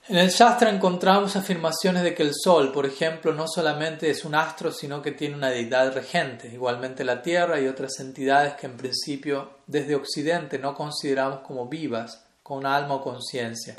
en 0.07 0.17
el 0.17 0.29
Shastra 0.29 0.71
encontramos 0.71 1.35
afirmaciones 1.35 2.01
de 2.01 2.15
que 2.15 2.23
el 2.23 2.33
Sol, 2.33 2.71
por 2.71 2.87
ejemplo, 2.87 3.31
no 3.31 3.47
solamente 3.47 4.09
es 4.09 4.25
un 4.25 4.33
astro, 4.33 4.71
sino 4.71 5.03
que 5.03 5.11
tiene 5.11 5.35
una 5.35 5.51
deidad 5.51 5.93
regente, 5.93 6.47
igualmente 6.47 7.03
la 7.03 7.21
Tierra 7.21 7.61
y 7.61 7.67
otras 7.67 7.99
entidades 7.99 8.55
que 8.55 8.65
en 8.65 8.75
principio 8.75 9.51
desde 9.67 9.95
Occidente 9.95 10.57
no 10.57 10.73
consideramos 10.73 11.41
como 11.41 11.67
vivas, 11.67 12.25
con 12.41 12.65
alma 12.65 12.95
o 12.95 13.03
conciencia. 13.03 13.75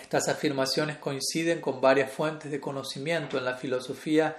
Estas 0.00 0.28
afirmaciones 0.28 0.98
coinciden 0.98 1.60
con 1.60 1.80
varias 1.80 2.12
fuentes 2.12 2.50
de 2.50 2.60
conocimiento 2.60 3.38
en 3.38 3.44
la 3.44 3.56
filosofía, 3.56 4.36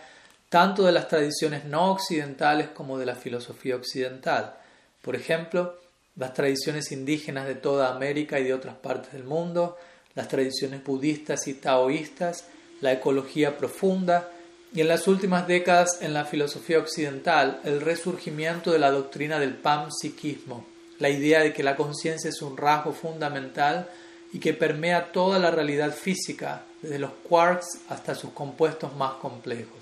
tanto 0.49 0.83
de 0.83 0.91
las 0.91 1.07
tradiciones 1.07 1.65
no 1.65 1.91
occidentales 1.91 2.69
como 2.69 2.97
de 2.97 3.05
la 3.05 3.15
filosofía 3.15 3.75
occidental. 3.75 4.55
Por 5.01 5.15
ejemplo, 5.15 5.77
las 6.15 6.33
tradiciones 6.33 6.91
indígenas 6.91 7.47
de 7.47 7.55
toda 7.55 7.89
América 7.89 8.39
y 8.39 8.43
de 8.43 8.53
otras 8.53 8.75
partes 8.75 9.13
del 9.13 9.23
mundo, 9.23 9.77
las 10.15 10.27
tradiciones 10.27 10.83
budistas 10.83 11.47
y 11.47 11.53
taoístas, 11.53 12.45
la 12.81 12.91
ecología 12.91 13.57
profunda 13.57 14.29
y 14.73 14.81
en 14.81 14.87
las 14.87 15.07
últimas 15.07 15.47
décadas 15.47 16.01
en 16.01 16.13
la 16.13 16.25
filosofía 16.25 16.79
occidental 16.79 17.59
el 17.63 17.81
resurgimiento 17.81 18.71
de 18.71 18.79
la 18.79 18.91
doctrina 18.91 19.39
del 19.39 19.55
panpsiquismo, 19.55 20.65
la 20.99 21.09
idea 21.09 21.41
de 21.41 21.53
que 21.53 21.63
la 21.63 21.75
conciencia 21.75 22.29
es 22.29 22.41
un 22.41 22.57
rasgo 22.57 22.93
fundamental 22.93 23.89
y 24.33 24.39
que 24.39 24.53
permea 24.53 25.11
toda 25.11 25.39
la 25.39 25.51
realidad 25.51 25.93
física, 25.93 26.63
desde 26.81 26.99
los 26.99 27.11
quarks 27.27 27.67
hasta 27.89 28.15
sus 28.15 28.31
compuestos 28.31 28.95
más 28.95 29.13
complejos. 29.13 29.79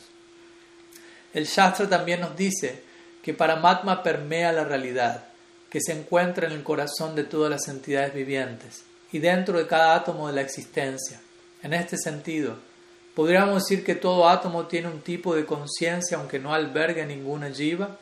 El 1.34 1.46
Shastra 1.46 1.88
también 1.88 2.22
nos 2.22 2.36
dice 2.36 2.82
que 3.22 3.34
Paramatma 3.34 4.02
permea 4.02 4.52
la 4.52 4.64
realidad, 4.64 5.26
que 5.70 5.80
se 5.82 5.94
encuentra 5.94 6.48
en 6.48 6.54
el 6.54 6.64
corazón 6.64 7.16
de 7.16 7.24
todas 7.24 7.52
las 7.52 7.68
entidades 7.68 8.14
vivientes 8.14 8.84
y 9.12 9.20
dentro 9.20 9.58
de 9.58 9.68
cada 9.68 9.96
átomo 9.96 10.28
de 10.28 10.34
la 10.34 10.42
existencia. 10.42 11.22
En 11.62 11.74
este 11.74 11.98
sentido, 11.98 12.58
podríamos 13.14 13.64
decir 13.64 13.84
que 13.84 13.96
todo 13.96 14.28
átomo 14.28 14.66
tiene 14.66 14.88
un 14.88 15.02
tipo 15.02 15.36
de 15.36 15.46
conciencia 15.46 16.18
aunque 16.18 16.40
no 16.40 16.54
albergue 16.54 17.06
ninguna 17.06 17.52
jiva. 17.52 17.98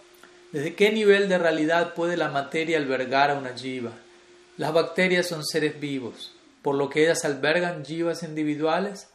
¿Desde 0.54 0.76
qué 0.76 0.92
nivel 0.92 1.28
de 1.28 1.38
realidad 1.38 1.94
puede 1.94 2.16
la 2.16 2.30
materia 2.30 2.78
albergar 2.78 3.32
a 3.32 3.36
una 3.36 3.54
jiva? 3.58 3.92
Las 4.56 4.74
bacterias 4.74 5.28
son 5.28 5.46
seres 5.46 5.78
vivos 5.80 6.37
por 6.68 6.76
lo 6.76 6.90
que 6.90 7.04
ellas 7.04 7.24
albergan 7.24 7.86
jivas 7.86 8.24
individuales, 8.24 9.08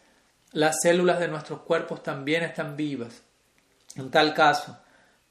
las 0.52 0.76
células 0.82 1.20
de 1.20 1.28
nuestros 1.28 1.60
cuerpos 1.60 2.02
también 2.02 2.42
están 2.44 2.78
vivas. 2.78 3.20
En 3.94 4.10
tal 4.10 4.32
caso, 4.32 4.78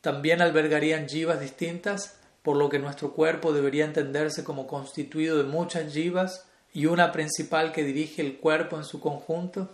también 0.01 0.39
albergarían 0.39 1.09
jivas 1.09 1.39
distintas, 1.39 2.19
por 2.43 2.57
lo 2.57 2.69
que 2.69 2.77
nuestro 2.77 3.13
cuerpo 3.13 3.53
debería 3.53 3.85
entenderse 3.85 4.43
como 4.43 4.67
constituido 4.67 5.39
de 5.39 5.45
muchas 5.45 5.91
jivas 5.91 6.45
y 6.71 6.85
una 6.85 7.11
principal 7.11 7.71
que 7.71 7.83
dirige 7.83 8.21
el 8.21 8.37
cuerpo 8.37 8.77
en 8.77 8.83
su 8.83 8.99
conjunto. 8.99 9.71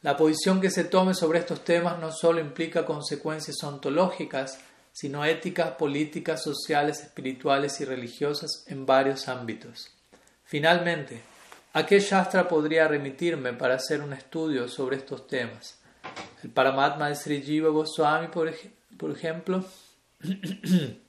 La 0.00 0.16
posición 0.16 0.62
que 0.62 0.70
se 0.70 0.84
tome 0.84 1.12
sobre 1.12 1.40
estos 1.40 1.62
temas 1.62 1.98
no 1.98 2.10
solo 2.10 2.40
implica 2.40 2.86
consecuencias 2.86 3.62
ontológicas, 3.62 4.60
sino 4.94 5.26
éticas, 5.26 5.72
políticas, 5.72 6.42
sociales, 6.42 7.02
espirituales 7.02 7.82
y 7.82 7.84
religiosas 7.84 8.64
en 8.66 8.86
varios 8.86 9.28
ámbitos. 9.28 9.90
Finalmente, 10.46 11.33
¿A 11.76 11.84
qué 11.86 11.98
Shastra 11.98 12.46
podría 12.46 12.86
remitirme 12.86 13.52
para 13.52 13.74
hacer 13.74 14.00
un 14.00 14.12
estudio 14.12 14.68
sobre 14.68 14.96
estos 14.96 15.26
temas? 15.26 15.80
El 16.44 16.50
Paramatma 16.50 17.08
de 17.08 17.16
Sri 17.16 17.42
Jiva 17.42 17.70
Goswami, 17.70 18.28
por, 18.28 18.48
por 18.96 19.10
ejemplo. 19.10 19.64
Entonces, 20.22 21.00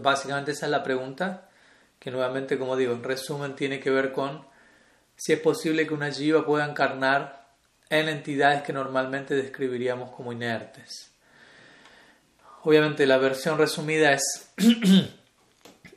básicamente 0.00 0.52
esa 0.52 0.64
es 0.64 0.72
la 0.72 0.82
pregunta, 0.82 1.50
que 1.98 2.10
nuevamente, 2.10 2.58
como 2.58 2.76
digo, 2.76 2.94
en 2.94 3.04
resumen, 3.04 3.54
tiene 3.54 3.78
que 3.78 3.90
ver 3.90 4.12
con 4.12 4.46
si 5.16 5.34
es 5.34 5.40
posible 5.40 5.86
que 5.86 5.92
una 5.92 6.10
jiva 6.10 6.46
pueda 6.46 6.64
encarnar 6.64 7.48
en 7.90 8.08
entidades 8.08 8.62
que 8.62 8.72
normalmente 8.72 9.34
describiríamos 9.34 10.12
como 10.12 10.32
inertes. 10.32 11.12
Obviamente 12.62 13.06
la 13.06 13.18
versión 13.18 13.58
resumida 13.58 14.12
es 14.12 14.50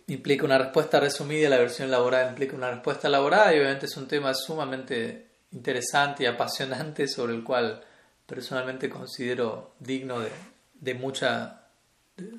implica 0.08 0.46
una 0.46 0.58
respuesta 0.58 1.00
resumida 1.00 1.50
la 1.50 1.58
versión 1.58 1.90
elaborada 1.90 2.30
implica 2.30 2.56
una 2.56 2.72
respuesta 2.72 3.08
elaborada 3.08 3.54
y 3.54 3.60
obviamente 3.60 3.86
es 3.86 3.98
un 3.98 4.08
tema 4.08 4.34
sumamente 4.34 5.28
interesante 5.52 6.24
y 6.24 6.26
apasionante 6.26 7.08
sobre 7.08 7.34
el 7.34 7.44
cual 7.44 7.84
personalmente 8.26 8.90
considero 8.90 9.74
digno 9.80 10.20
de, 10.20 10.94
mucha 10.94 11.62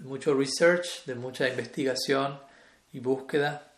mucho 0.02 0.34
research, 0.34 1.04
de 1.06 1.14
mucha 1.14 1.48
investigación 1.48 2.40
y 2.92 3.00
búsqueda. 3.00 3.72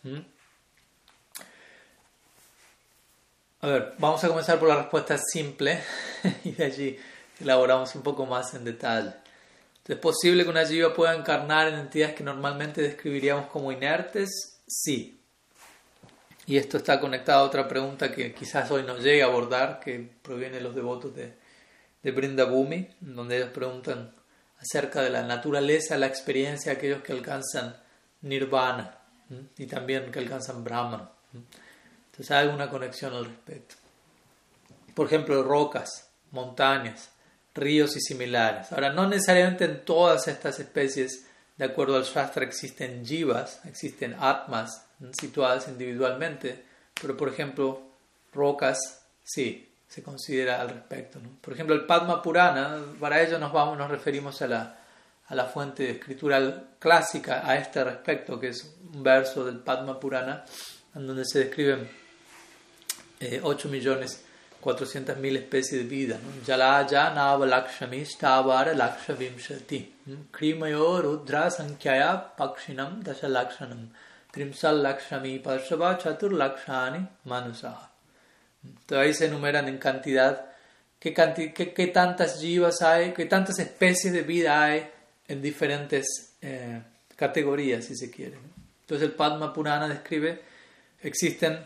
A 3.63 3.67
ver, 3.67 3.95
vamos 3.99 4.25
a 4.25 4.29
comenzar 4.29 4.59
por 4.59 4.69
la 4.69 4.77
respuesta 4.77 5.19
simple 5.19 5.81
y 6.45 6.53
de 6.53 6.65
allí 6.65 6.99
elaboramos 7.41 7.95
un 7.95 8.03
poco 8.03 8.25
más 8.27 8.55
en 8.55 8.65
detalle. 8.65 9.20
¿Es 9.91 9.99
posible 9.99 10.45
que 10.45 10.51
una 10.51 10.65
jiva 10.65 10.95
pueda 10.95 11.17
encarnar 11.17 11.67
en 11.67 11.75
entidades 11.75 12.15
que 12.15 12.23
normalmente 12.23 12.81
describiríamos 12.81 13.49
como 13.49 13.73
inertes? 13.73 14.63
Sí. 14.65 15.21
Y 16.47 16.59
esto 16.59 16.77
está 16.77 17.01
conectado 17.01 17.41
a 17.41 17.47
otra 17.49 17.67
pregunta 17.67 18.13
que 18.13 18.33
quizás 18.33 18.71
hoy 18.71 18.85
nos 18.85 19.03
llegue 19.03 19.25
a 19.25 19.27
abordar, 19.27 19.81
que 19.81 20.09
proviene 20.23 20.59
de 20.59 20.61
los 20.63 20.77
devotos 20.77 21.13
de, 21.17 21.35
de 22.05 22.11
Brindabhumi, 22.13 22.89
donde 23.01 23.39
ellos 23.39 23.51
preguntan 23.51 24.15
acerca 24.61 25.03
de 25.03 25.11
la 25.11 25.25
naturaleza, 25.25 25.99
la 25.99 26.07
experiencia 26.07 26.71
de 26.71 26.79
aquellos 26.79 27.03
que 27.03 27.11
alcanzan 27.11 27.77
nirvana 28.21 28.97
y 29.59 29.67
también 29.67 30.13
que 30.13 30.21
alcanzan 30.21 30.63
brahman. 30.63 31.11
Entonces 31.35 32.31
hay 32.31 32.47
alguna 32.47 32.71
conexión 32.71 33.13
al 33.13 33.25
respecto. 33.25 33.75
Por 34.95 35.09
ejemplo, 35.09 35.43
rocas, 35.43 36.13
montañas, 36.31 37.10
ríos 37.55 37.97
y 37.97 38.01
similares. 38.01 38.73
Ahora, 38.73 38.93
no 38.93 39.09
necesariamente 39.09 39.65
en 39.65 39.85
todas 39.85 40.29
estas 40.29 40.59
especies, 40.61 41.27
de 41.57 41.65
acuerdo 41.65 41.97
al 41.97 42.05
Shastra, 42.05 42.45
existen 42.45 43.05
jivas, 43.05 43.61
existen 43.65 44.17
atmas 44.19 44.87
situadas 45.19 45.69
individualmente, 45.69 46.65
pero 47.01 47.17
por 47.17 47.29
ejemplo, 47.29 47.83
rocas, 48.33 48.79
sí, 49.23 49.73
se 49.89 50.03
considera 50.03 50.61
al 50.61 50.71
respecto. 50.71 51.19
Por 51.41 51.55
ejemplo, 51.55 51.75
el 51.75 51.85
Padma 51.85 52.23
Purana, 52.23 52.81
para 52.99 53.21
ello 53.21 53.39
nos, 53.39 53.53
vamos, 53.53 53.77
nos 53.77 53.91
referimos 53.91 54.41
a 54.43 54.47
la, 54.47 54.79
a 55.27 55.35
la 55.35 55.47
fuente 55.47 55.91
escritural 55.91 56.77
clásica 56.79 57.43
a 57.45 57.57
este 57.57 57.83
respecto, 57.83 58.39
que 58.39 58.49
es 58.49 58.77
un 58.93 59.03
verso 59.03 59.45
del 59.45 59.59
Padma 59.59 59.99
Purana, 59.99 60.45
en 60.95 61.07
donde 61.07 61.25
se 61.25 61.41
describen 61.41 61.89
eh, 63.19 63.41
8 63.43 63.69
millones 63.69 64.25
400.000 64.63 65.37
especies 65.37 65.83
de 65.83 65.89
vida. 65.89 66.19
Jalaya 66.47 67.15
Nava 67.15 67.47
Lakshami 67.47 68.05
Stavara 68.05 68.75
Lakshavimshati. 68.75 69.87
Krimayo 70.31 71.03
Rudra 71.03 71.51
Sankhya 71.51 72.33
Pakshinam 72.39 73.03
Dasha 73.03 73.27
Lakshanam. 73.29 73.89
Trimsal 74.33 74.83
Lakshami 74.83 75.43
Parshava 75.43 75.99
Chatur 75.99 76.33
Lakshani 76.33 77.07
Manusaha. 77.27 77.89
Entonces 78.65 78.99
ahí 78.99 79.15
se 79.15 79.27
enumeran 79.27 79.69
en 79.69 79.79
cantidad 79.79 80.47
qué, 80.99 81.15
qué, 81.75 81.87
tantas 81.87 82.41
jivas 82.41 82.83
hay, 82.83 83.13
qué 83.13 83.25
tantas 83.25 83.59
especies 83.59 84.13
de 84.13 84.23
vida 84.23 84.63
hay 84.63 84.87
en 85.27 85.41
diferentes 85.41 86.35
eh, 86.43 86.83
categorías, 87.17 87.87
si 87.87 87.97
se 87.97 88.11
quiere. 88.11 88.37
Entonces 88.83 89.09
el 89.09 89.15
Padma 89.15 89.53
Purana 89.53 89.89
describe, 89.89 90.43
existen 91.01 91.59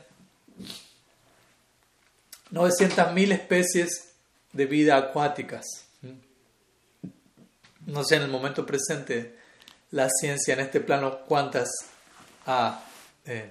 900.000 2.55 3.33
especies 3.33 4.15
de 4.53 4.67
vida 4.67 4.97
acuáticas. 4.97 5.65
No 7.87 8.05
sé 8.05 8.17
en 8.17 8.23
el 8.23 8.31
momento 8.31 8.65
presente 8.65 9.37
la 9.91 10.09
ciencia 10.09 10.55
en 10.55 10.61
este 10.61 10.81
plano 10.81 11.21
cuántas 11.27 11.69
ha 12.47 12.83
eh, 13.27 13.51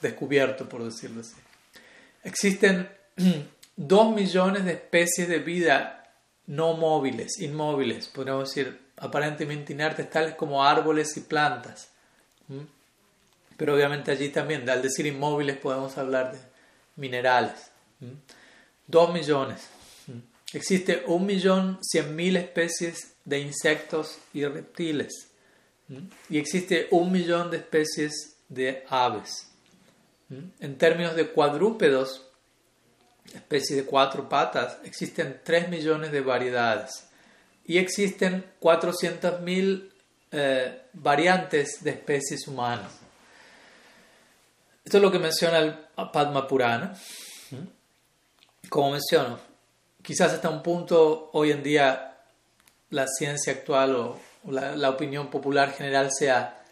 descubierto, 0.00 0.68
por 0.68 0.82
decirlo 0.82 1.20
así. 1.20 1.36
Existen 2.24 2.88
2 3.76 4.14
millones 4.14 4.64
de 4.64 4.72
especies 4.72 5.28
de 5.28 5.38
vida 5.38 6.12
no 6.46 6.72
móviles, 6.74 7.38
inmóviles, 7.40 8.08
podríamos 8.08 8.48
decir, 8.48 8.80
aparentemente 8.96 9.72
inertes, 9.72 10.10
tales 10.10 10.34
como 10.34 10.64
árboles 10.64 11.16
y 11.16 11.20
plantas. 11.20 11.90
Pero 13.56 13.74
obviamente 13.74 14.10
allí 14.10 14.30
también, 14.30 14.68
al 14.68 14.82
decir 14.82 15.06
inmóviles, 15.06 15.58
podemos 15.58 15.96
hablar 15.98 16.32
de 16.32 16.38
minerales. 16.96 17.69
2 18.86 19.12
millones. 19.12 19.68
Existe 20.52 21.04
un 21.06 21.26
millón 21.26 21.78
cien 21.80 22.16
mil 22.16 22.36
especies 22.36 23.14
de 23.24 23.38
insectos 23.38 24.18
y 24.32 24.44
reptiles. 24.44 25.28
Y 26.28 26.38
existe 26.38 26.88
un 26.90 27.12
millón 27.12 27.50
de 27.50 27.58
especies 27.58 28.36
de 28.48 28.84
aves. 28.88 29.48
En 30.60 30.78
términos 30.78 31.16
de 31.16 31.28
cuadrúpedos, 31.28 32.26
especies 33.34 33.76
de 33.76 33.84
cuatro 33.84 34.28
patas, 34.28 34.78
existen 34.84 35.40
3 35.42 35.68
millones 35.68 36.12
de 36.12 36.20
variedades. 36.20 37.06
Y 37.64 37.78
existen 37.78 38.44
400.000 38.60 39.90
eh, 40.32 40.82
variantes 40.92 41.82
de 41.82 41.90
especies 41.90 42.46
humanas. 42.46 42.92
Esto 44.84 44.96
es 44.96 45.02
lo 45.02 45.12
que 45.12 45.18
menciona 45.18 45.58
el 45.58 45.74
Padma 46.12 46.46
Purana 46.46 46.94
como 48.70 48.92
menciono, 48.92 49.38
quizás 50.00 50.32
hasta 50.32 50.48
un 50.48 50.62
punto 50.62 51.28
hoy 51.32 51.50
en 51.50 51.62
día 51.62 52.16
la 52.90 53.06
ciencia 53.06 53.52
actual 53.52 53.96
o, 53.96 54.20
la, 54.48 54.88
opinión 54.88 55.28
popular 55.28 55.72
general 55.72 56.10
sea 56.10 56.64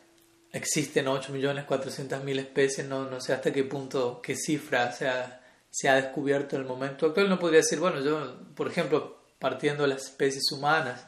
existen 0.52 1.06
8.400.000 1.06 2.38
especies, 2.38 2.86
no, 2.88 3.04
no 3.04 3.20
sé 3.20 3.34
hasta 3.34 3.52
qué 3.52 3.64
punto, 3.64 4.22
qué 4.22 4.34
cifra 4.36 4.90
se 4.92 5.06
ha, 5.08 5.42
se 5.70 5.88
ha 5.88 5.96
descubierto 5.96 6.56
en 6.56 6.62
el 6.62 6.68
momento 6.68 7.06
actual. 7.06 7.28
No 7.28 7.38
podría 7.38 7.58
decir, 7.58 7.78
bueno, 7.78 8.00
yo, 8.00 8.38
por 8.54 8.68
ejemplo, 8.68 9.18
partiendo 9.38 9.82
de 9.82 9.90
las 9.90 10.04
especies 10.04 10.50
humanas, 10.50 11.04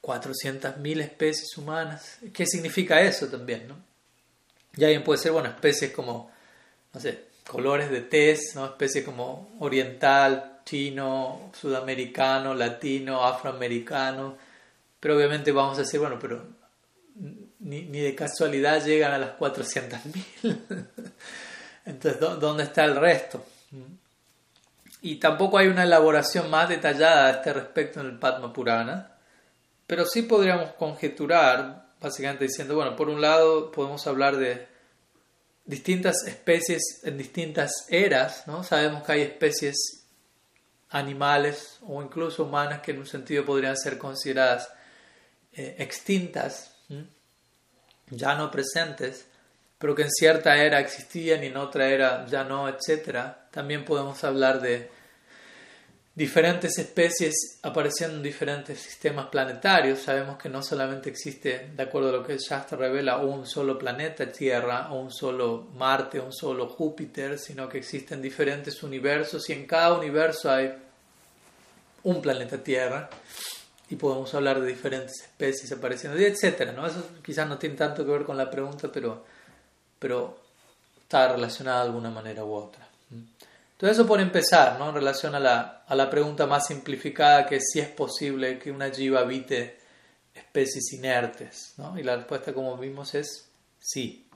400.000 0.00 1.00
especies 1.02 1.58
humanas, 1.58 2.18
¿qué 2.32 2.46
significa 2.46 3.02
eso 3.02 3.26
también? 3.26 3.68
¿no? 3.68 3.76
Y 4.76 4.84
alguien 4.84 5.04
puede 5.04 5.18
ser, 5.18 5.32
bueno, 5.32 5.50
especies 5.50 5.92
como, 5.92 6.30
no 6.94 7.00
sé, 7.00 7.29
colores 7.50 7.90
de 7.90 8.02
tez, 8.02 8.54
¿no? 8.54 8.64
especie 8.64 9.04
como 9.04 9.56
oriental, 9.58 10.60
chino, 10.64 11.50
sudamericano, 11.52 12.54
latino, 12.54 13.24
afroamericano, 13.24 14.36
pero 15.00 15.16
obviamente 15.16 15.50
vamos 15.50 15.76
a 15.76 15.80
decir, 15.80 15.98
bueno, 15.98 16.16
pero 16.20 16.44
ni, 17.58 17.82
de 17.86 18.14
casualidad 18.14 18.84
llegan 18.84 19.12
a 19.12 19.18
las 19.18 19.36
400.000. 19.36 20.26
Entonces, 21.86 22.20
¿dónde 22.20 22.62
está 22.62 22.84
el 22.84 22.94
resto? 22.94 23.44
Y 25.02 25.16
tampoco 25.16 25.58
hay 25.58 25.66
una 25.66 25.82
elaboración 25.82 26.48
más 26.50 26.68
detallada 26.68 27.26
a 27.26 27.30
este 27.30 27.52
respecto 27.52 27.98
en 27.98 28.06
el 28.06 28.18
Padma 28.18 28.52
Purana, 28.52 29.10
pero 29.88 30.06
sí 30.06 30.22
podríamos 30.22 30.70
conjeturar, 30.74 31.86
básicamente 32.00 32.44
diciendo, 32.44 32.76
bueno, 32.76 32.94
por 32.94 33.08
un 33.08 33.20
lado 33.20 33.72
podemos 33.72 34.06
hablar 34.06 34.36
de 34.36 34.69
distintas 35.70 36.26
especies 36.26 37.00
en 37.04 37.16
distintas 37.16 37.86
eras, 37.88 38.46
¿no? 38.46 38.62
Sabemos 38.64 39.04
que 39.04 39.12
hay 39.12 39.22
especies 39.22 40.04
animales 40.90 41.78
o 41.82 42.02
incluso 42.02 42.44
humanas 42.44 42.80
que 42.80 42.90
en 42.90 42.98
un 42.98 43.06
sentido 43.06 43.44
podrían 43.44 43.76
ser 43.76 43.96
consideradas 43.96 44.68
eh, 45.52 45.76
extintas, 45.78 46.74
ya 48.10 48.34
no 48.34 48.50
presentes, 48.50 49.26
pero 49.78 49.94
que 49.94 50.02
en 50.02 50.10
cierta 50.10 50.56
era 50.56 50.80
existían 50.80 51.42
y 51.44 51.46
en 51.46 51.56
otra 51.56 51.88
era 51.88 52.26
ya 52.26 52.44
no, 52.44 52.68
etc. 52.68 53.34
También 53.50 53.84
podemos 53.84 54.22
hablar 54.24 54.60
de 54.60 54.90
diferentes 56.20 56.76
especies 56.76 57.60
apareciendo 57.62 58.18
en 58.18 58.22
diferentes 58.22 58.78
sistemas 58.78 59.28
planetarios. 59.28 60.00
Sabemos 60.00 60.36
que 60.36 60.50
no 60.50 60.62
solamente 60.62 61.08
existe, 61.08 61.70
de 61.74 61.82
acuerdo 61.82 62.10
a 62.10 62.12
lo 62.12 62.22
que 62.22 62.36
Shastra 62.36 62.76
revela, 62.76 63.16
un 63.16 63.46
solo 63.46 63.78
planeta 63.78 64.30
Tierra, 64.30 64.92
o 64.92 65.00
un 65.00 65.10
solo 65.10 65.68
Marte, 65.78 66.20
un 66.20 66.34
solo 66.34 66.68
Júpiter, 66.68 67.38
sino 67.38 67.70
que 67.70 67.78
existen 67.78 68.20
diferentes 68.20 68.82
universos 68.82 69.48
y 69.48 69.54
en 69.54 69.66
cada 69.66 69.94
universo 69.94 70.50
hay 70.50 70.70
un 72.02 72.20
planeta 72.20 72.58
Tierra 72.58 73.08
y 73.88 73.96
podemos 73.96 74.34
hablar 74.34 74.60
de 74.60 74.66
diferentes 74.66 75.22
especies 75.22 75.72
apareciendo, 75.72 76.18
etcétera, 76.18 76.72
¿no? 76.72 76.86
Eso 76.86 77.02
quizás 77.24 77.48
no 77.48 77.56
tiene 77.56 77.76
tanto 77.76 78.04
que 78.04 78.10
ver 78.10 78.24
con 78.24 78.36
la 78.36 78.50
pregunta, 78.50 78.90
pero, 78.92 79.24
pero 79.98 80.38
está 81.00 81.32
relacionado 81.32 81.78
de 81.78 81.86
alguna 81.86 82.10
manera 82.10 82.44
u 82.44 82.52
otra. 82.52 82.89
Entonces 83.80 83.96
eso 83.96 84.06
por 84.06 84.20
empezar, 84.20 84.78
¿no? 84.78 84.90
En 84.90 84.94
relación 84.94 85.34
a 85.34 85.40
la, 85.40 85.84
a 85.86 85.94
la 85.94 86.10
pregunta 86.10 86.46
más 86.46 86.66
simplificada 86.66 87.46
que 87.46 87.62
si 87.62 87.80
es 87.80 87.88
posible 87.88 88.58
que 88.58 88.70
una 88.70 88.90
jiva 88.90 89.20
habite 89.20 89.78
especies 90.34 90.92
inertes, 90.92 91.72
¿no? 91.78 91.98
Y 91.98 92.02
la 92.02 92.16
respuesta 92.16 92.52
como 92.52 92.76
vimos 92.76 93.14
es 93.14 93.50
sí. 93.78 94.28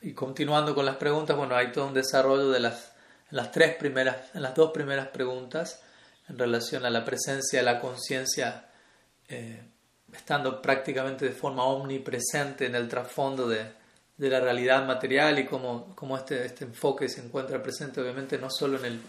y 0.00 0.14
continuando 0.14 0.74
con 0.74 0.84
las 0.84 0.96
preguntas, 0.96 1.36
bueno, 1.36 1.54
hay 1.54 1.70
todo 1.70 1.86
un 1.86 1.94
desarrollo 1.94 2.50
de 2.50 2.58
las, 2.58 2.90
las 3.30 3.52
tres 3.52 3.76
primeras, 3.76 4.34
en 4.34 4.42
las 4.42 4.56
dos 4.56 4.72
primeras 4.72 5.06
preguntas 5.06 5.80
en 6.28 6.36
relación 6.36 6.84
a 6.86 6.90
la 6.90 7.04
presencia 7.04 7.60
de 7.60 7.64
la 7.64 7.78
conciencia 7.78 8.66
eh, 9.28 9.62
estando 10.12 10.60
prácticamente 10.60 11.26
de 11.26 11.30
forma 11.30 11.62
omnipresente 11.66 12.66
en 12.66 12.74
el 12.74 12.88
trasfondo 12.88 13.46
de, 13.46 13.85
de 14.16 14.30
la 14.30 14.40
realidad 14.40 14.86
material 14.86 15.38
y 15.38 15.44
cómo, 15.44 15.94
cómo 15.94 16.16
este, 16.16 16.46
este, 16.46 16.64
enfoque 16.64 17.08
se 17.08 17.24
encuentra 17.24 17.62
presente 17.62 18.00
obviamente 18.00 18.38
no 18.38 18.50
solo 18.50 18.78
en 18.78 18.86
el, 18.86 19.00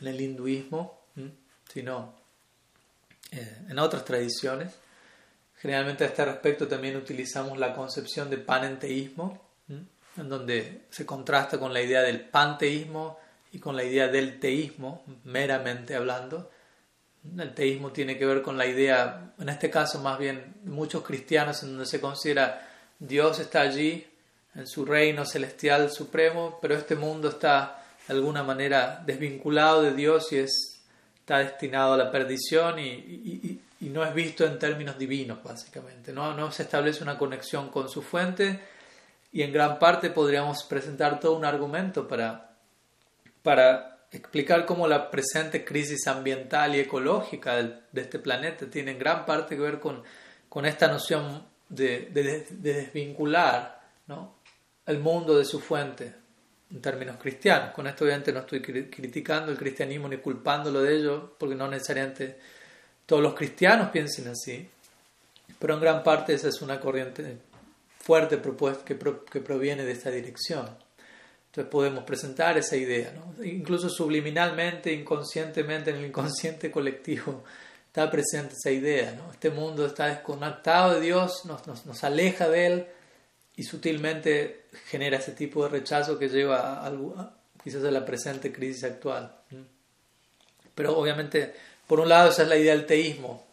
en 0.00 0.06
el 0.08 0.20
hinduismo, 0.20 1.02
sino 1.72 2.14
eh, 3.30 3.58
en 3.68 3.78
otras 3.78 4.04
tradiciones. 4.04 4.72
Generalmente 5.56 6.04
a 6.04 6.08
este 6.08 6.24
respecto 6.24 6.68
también 6.68 6.96
utilizamos 6.96 7.58
la 7.58 7.74
concepción 7.74 8.28
de 8.28 8.38
panenteísmo, 8.38 9.46
en 9.68 10.28
donde 10.28 10.86
se 10.90 11.04
contrasta 11.04 11.58
con 11.58 11.72
la 11.72 11.82
idea 11.82 12.02
del 12.02 12.20
panteísmo 12.20 13.18
y 13.52 13.58
con 13.58 13.76
la 13.76 13.84
idea 13.84 14.08
del 14.08 14.38
teísmo, 14.40 15.04
meramente 15.24 15.94
hablando. 15.94 16.50
El 17.38 17.54
teísmo 17.54 17.90
tiene 17.90 18.16
que 18.16 18.26
ver 18.26 18.42
con 18.42 18.56
la 18.56 18.66
idea, 18.66 19.32
en 19.38 19.48
este 19.48 19.70
caso 19.70 20.00
más 20.00 20.18
bien 20.18 20.54
muchos 20.64 21.02
cristianos, 21.02 21.62
en 21.62 21.70
donde 21.70 21.86
se 21.86 22.00
considera 22.00 22.68
Dios 22.98 23.38
está 23.40 23.62
allí 23.62 24.06
en 24.56 24.66
su 24.66 24.84
reino 24.84 25.24
celestial 25.24 25.90
supremo, 25.90 26.58
pero 26.60 26.74
este 26.74 26.94
mundo 26.94 27.28
está 27.28 27.84
de 28.08 28.14
alguna 28.14 28.42
manera 28.42 29.02
desvinculado 29.04 29.82
de 29.82 29.92
Dios 29.92 30.32
y 30.32 30.38
es, 30.38 30.80
está 31.18 31.38
destinado 31.38 31.92
a 31.92 31.96
la 31.96 32.10
perdición 32.10 32.78
y, 32.78 33.60
no 33.80 34.04
es 34.04 34.12
visto 34.14 34.44
en 34.44 34.58
términos 34.58 34.98
divinos, 34.98 35.42
básicamente. 35.42 36.12
¿no? 36.12 36.34
no 36.34 36.50
se 36.50 36.64
establece 36.64 37.04
una 37.04 37.16
conexión 37.16 37.68
con 37.68 37.88
su 37.88 38.02
fuente 38.02 38.60
y 39.32 39.42
en 39.42 39.52
gran 39.52 39.78
parte 39.78 40.10
podríamos 40.10 40.64
presentar 40.64 41.20
todo 41.20 41.36
un 41.36 41.44
argumento 41.44 42.08
para, 42.08 42.56
para 43.42 43.98
explicar 44.10 44.66
cómo 44.66 44.88
la 44.88 45.10
presente 45.10 45.64
crisis 45.64 46.06
ambiental 46.08 46.74
y 46.74 46.80
ecológica 46.80 47.56
de 47.56 48.00
este 48.00 48.18
planeta 48.18 48.66
tiene 48.66 48.92
en 48.92 48.98
gran 48.98 49.24
parte 49.24 49.54
que 49.54 49.62
ver 49.62 49.78
con, 49.78 50.02
con 50.48 50.66
esta 50.66 50.88
noción 50.88 51.44
de, 51.68 52.08
de, 52.12 52.46
desvincular 52.50 53.80
¿no? 54.06 54.35
El 54.86 54.98
mundo 54.98 55.36
de 55.36 55.44
su 55.44 55.60
fuente 55.60 56.14
en 56.70 56.80
términos 56.80 57.16
cristianos. 57.20 57.72
Con 57.72 57.86
esto 57.86 58.04
obviamente 58.04 58.32
no 58.32 58.40
estoy 58.40 58.60
criticando 58.60 59.52
el 59.52 59.58
cristianismo 59.58 60.08
ni 60.08 60.18
culpándolo 60.18 60.82
de 60.82 60.96
ello, 60.96 61.34
porque 61.38 61.54
no 61.54 61.68
necesariamente 61.68 62.38
todos 63.04 63.22
los 63.22 63.34
cristianos 63.34 63.90
piensen 63.90 64.28
así, 64.28 64.68
pero 65.58 65.74
en 65.74 65.80
gran 65.80 66.02
parte 66.02 66.34
esa 66.34 66.48
es 66.48 66.60
una 66.62 66.80
corriente 66.80 67.38
fuerte 68.00 68.38
propuesta 68.38 68.84
que, 68.84 68.98
que 69.30 69.40
proviene 69.40 69.84
de 69.84 69.92
esta 69.92 70.10
dirección. 70.10 70.68
Entonces 71.46 71.70
podemos 71.70 72.04
presentar 72.04 72.58
esa 72.58 72.76
idea, 72.76 73.12
¿no? 73.12 73.44
incluso 73.44 73.88
subliminalmente, 73.88 74.92
inconscientemente, 74.92 75.90
en 75.90 75.96
el 75.96 76.06
inconsciente 76.06 76.70
colectivo 76.70 77.44
está 77.96 78.10
presente 78.10 78.52
esa 78.52 78.70
idea. 78.70 79.12
¿no? 79.12 79.32
Este 79.32 79.48
mundo 79.48 79.86
está 79.86 80.08
desconectado 80.08 80.94
de 80.94 81.00
Dios, 81.00 81.46
nos, 81.46 81.66
nos, 81.66 81.86
nos, 81.86 82.04
aleja 82.04 82.46
de 82.46 82.66
Él 82.66 82.86
y 83.56 83.62
sutilmente 83.62 84.65
genera 84.86 85.18
ese 85.18 85.32
tipo 85.32 85.64
de 85.64 85.70
rechazo 85.70 86.18
que 86.18 86.28
lleva 86.28 86.86
a, 86.86 87.34
quizás 87.62 87.84
a 87.84 87.90
la 87.90 88.04
presente 88.04 88.52
crisis 88.52 88.84
actual. 88.84 89.34
Pero 90.74 90.96
obviamente, 90.96 91.54
por 91.86 92.00
un 92.00 92.08
lado, 92.08 92.30
esa 92.30 92.42
es 92.42 92.48
la 92.48 92.56
idea 92.56 92.74
del 92.74 92.86
teísmo, 92.86 93.46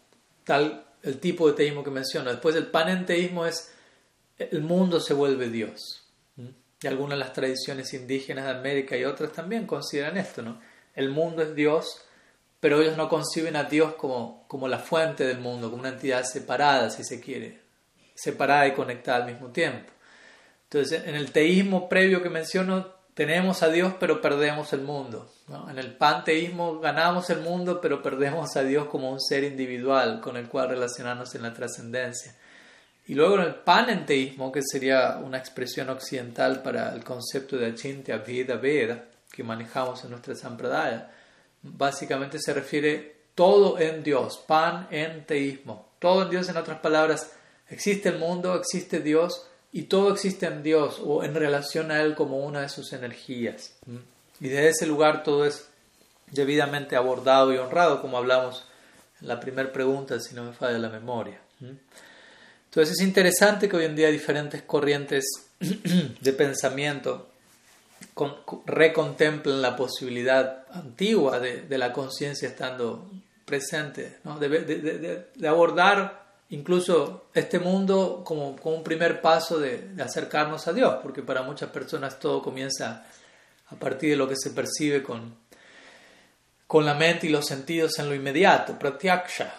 tal 0.44 0.84
el 1.04 1.20
tipo 1.20 1.46
de 1.48 1.54
teísmo 1.54 1.84
que 1.84 1.90
menciono. 1.90 2.30
Después 2.30 2.56
el 2.56 2.66
panenteísmo 2.66 3.46
es 3.46 3.72
el 4.38 4.62
mundo 4.62 5.00
se 5.00 5.14
vuelve 5.14 5.48
Dios. 5.48 6.02
Y 6.82 6.86
algunas 6.86 7.18
de 7.18 7.24
las 7.24 7.32
tradiciones 7.32 7.94
indígenas 7.94 8.44
de 8.44 8.50
América 8.50 8.96
y 8.96 9.04
otras 9.04 9.32
también 9.32 9.66
consideran 9.66 10.18
esto, 10.18 10.42
¿no? 10.42 10.60
El 10.94 11.08
mundo 11.10 11.42
es 11.42 11.54
Dios, 11.54 12.04
pero 12.60 12.80
ellos 12.80 12.96
no 12.96 13.08
conciben 13.08 13.56
a 13.56 13.64
Dios 13.64 13.94
como, 13.94 14.44
como 14.48 14.68
la 14.68 14.78
fuente 14.78 15.24
del 15.24 15.38
mundo, 15.38 15.70
como 15.70 15.80
una 15.80 15.90
entidad 15.90 16.24
separada, 16.24 16.90
si 16.90 17.04
se 17.04 17.20
quiere, 17.20 17.60
separada 18.14 18.66
y 18.66 18.72
conectada 18.72 19.24
al 19.24 19.32
mismo 19.32 19.48
tiempo. 19.48 19.92
Entonces, 20.74 21.06
en 21.06 21.14
el 21.14 21.30
teísmo 21.30 21.88
previo 21.88 22.20
que 22.20 22.28
menciono, 22.28 22.88
tenemos 23.14 23.62
a 23.62 23.68
Dios, 23.68 23.94
pero 24.00 24.20
perdemos 24.20 24.72
el 24.72 24.80
mundo. 24.80 25.30
En 25.70 25.78
el 25.78 25.94
panteísmo 25.94 26.80
ganamos 26.80 27.30
el 27.30 27.42
mundo, 27.42 27.80
pero 27.80 28.02
perdemos 28.02 28.56
a 28.56 28.64
Dios 28.64 28.88
como 28.88 29.12
un 29.12 29.20
ser 29.20 29.44
individual 29.44 30.20
con 30.20 30.36
el 30.36 30.48
cual 30.48 30.70
relacionarnos 30.70 31.32
en 31.36 31.42
la 31.42 31.54
trascendencia. 31.54 32.34
Y 33.06 33.14
luego 33.14 33.36
en 33.36 33.42
el 33.42 33.54
panenteísmo, 33.54 34.50
que 34.50 34.62
sería 34.64 35.20
una 35.24 35.38
expresión 35.38 35.90
occidental 35.90 36.60
para 36.60 36.92
el 36.92 37.04
concepto 37.04 37.56
de 37.56 37.66
Achintya 37.66 38.18
Veda 38.18 38.56
Veda, 38.56 39.04
que 39.30 39.44
manejamos 39.44 40.02
en 40.02 40.10
nuestra 40.10 40.34
Sampradaya, 40.34 41.08
básicamente 41.62 42.40
se 42.40 42.52
refiere 42.52 43.18
todo 43.36 43.78
en 43.78 44.02
Dios, 44.02 44.42
pan 44.44 44.88
en 44.90 45.24
teísmo. 45.24 45.90
Todo 46.00 46.24
en 46.24 46.30
Dios, 46.30 46.48
en 46.48 46.56
otras 46.56 46.80
palabras, 46.80 47.30
existe 47.68 48.08
el 48.08 48.18
mundo, 48.18 48.56
existe 48.56 48.98
Dios 48.98 49.50
y 49.74 49.82
todo 49.82 50.12
existe 50.12 50.46
en 50.46 50.62
Dios 50.62 51.00
o 51.04 51.24
en 51.24 51.34
relación 51.34 51.90
a 51.90 52.00
Él 52.00 52.14
como 52.14 52.38
una 52.38 52.60
de 52.60 52.68
sus 52.68 52.92
energías. 52.92 53.74
Y 54.40 54.48
desde 54.48 54.68
ese 54.68 54.86
lugar 54.86 55.24
todo 55.24 55.44
es 55.44 55.66
debidamente 56.30 56.94
abordado 56.94 57.52
y 57.52 57.56
honrado, 57.56 58.00
como 58.00 58.16
hablamos 58.16 58.64
en 59.20 59.26
la 59.26 59.40
primera 59.40 59.72
pregunta, 59.72 60.20
si 60.20 60.32
no 60.36 60.44
me 60.44 60.52
falla 60.52 60.78
la 60.78 60.90
memoria. 60.90 61.40
Entonces 61.60 63.00
es 63.00 63.04
interesante 63.04 63.68
que 63.68 63.76
hoy 63.76 63.86
en 63.86 63.96
día 63.96 64.10
diferentes 64.10 64.62
corrientes 64.62 65.24
de 65.58 66.32
pensamiento 66.32 67.30
recontemplen 68.66 69.60
la 69.60 69.74
posibilidad 69.74 70.66
antigua 70.72 71.40
de, 71.40 71.66
la 71.78 71.92
conciencia 71.92 72.48
estando 72.48 73.10
presente, 73.44 74.18
de, 74.38 75.48
abordar 75.48 76.23
incluso 76.50 77.26
este 77.34 77.58
mundo 77.58 78.22
como, 78.24 78.56
como 78.56 78.76
un 78.76 78.84
primer 78.84 79.20
paso 79.20 79.58
de, 79.58 79.90
acercarnos 80.02 80.66
a 80.68 80.72
Dios, 80.72 80.96
porque 81.02 81.22
para 81.22 81.42
muchas 81.42 81.70
personas 81.70 82.18
todo 82.18 82.42
comienza 82.42 83.04
a 83.68 83.76
partir 83.76 84.10
de 84.10 84.16
lo 84.16 84.28
que 84.28 84.36
se 84.36 84.50
percibe 84.50 85.02
con, 85.02 85.36
con 86.66 86.84
la 86.84 86.94
mente 86.94 87.26
y 87.26 87.30
los 87.30 87.46
sentidos 87.46 87.98
en 87.98 88.08
lo 88.08 88.14
inmediato, 88.14 88.78
pratyaksha, 88.78 89.54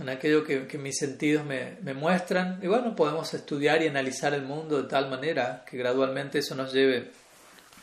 en 0.00 0.08
aquello 0.08 0.44
que, 0.44 0.78
mis 0.78 0.96
sentidos 0.96 1.44
me, 1.44 1.94
muestran. 1.94 2.58
Y 2.62 2.66
bueno, 2.66 2.96
podemos 2.96 3.32
estudiar 3.34 3.82
y 3.82 3.86
analizar 3.86 4.32
el 4.32 4.42
mundo 4.42 4.82
de 4.82 4.88
tal 4.88 5.10
manera 5.10 5.64
que 5.68 5.76
gradualmente 5.76 6.38
eso 6.38 6.54
nos 6.54 6.72
lleve 6.72 7.10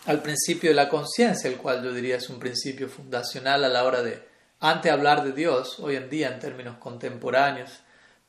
al 0.06 0.22
principio 0.22 0.70
de 0.70 0.76
la 0.76 0.90
conciencia, 0.90 1.50
el 1.50 1.58
cual 1.58 1.84
yo 1.84 1.94
diría 1.94 2.18
es 2.18 2.30
un 2.30 2.40
principio 2.40 2.88
fundacional 2.90 3.64
a 3.64 3.70
la 3.70 3.84
hora 3.84 4.02
de, 4.02 4.22
antes 4.60 4.92
hablar 4.92 5.24
de 5.24 5.32
Dios, 5.32 5.80
hoy 5.80 5.96
en 5.96 6.10
día 6.10 6.30
en 6.30 6.40
términos 6.40 6.78
contemporáneos, 6.78 7.72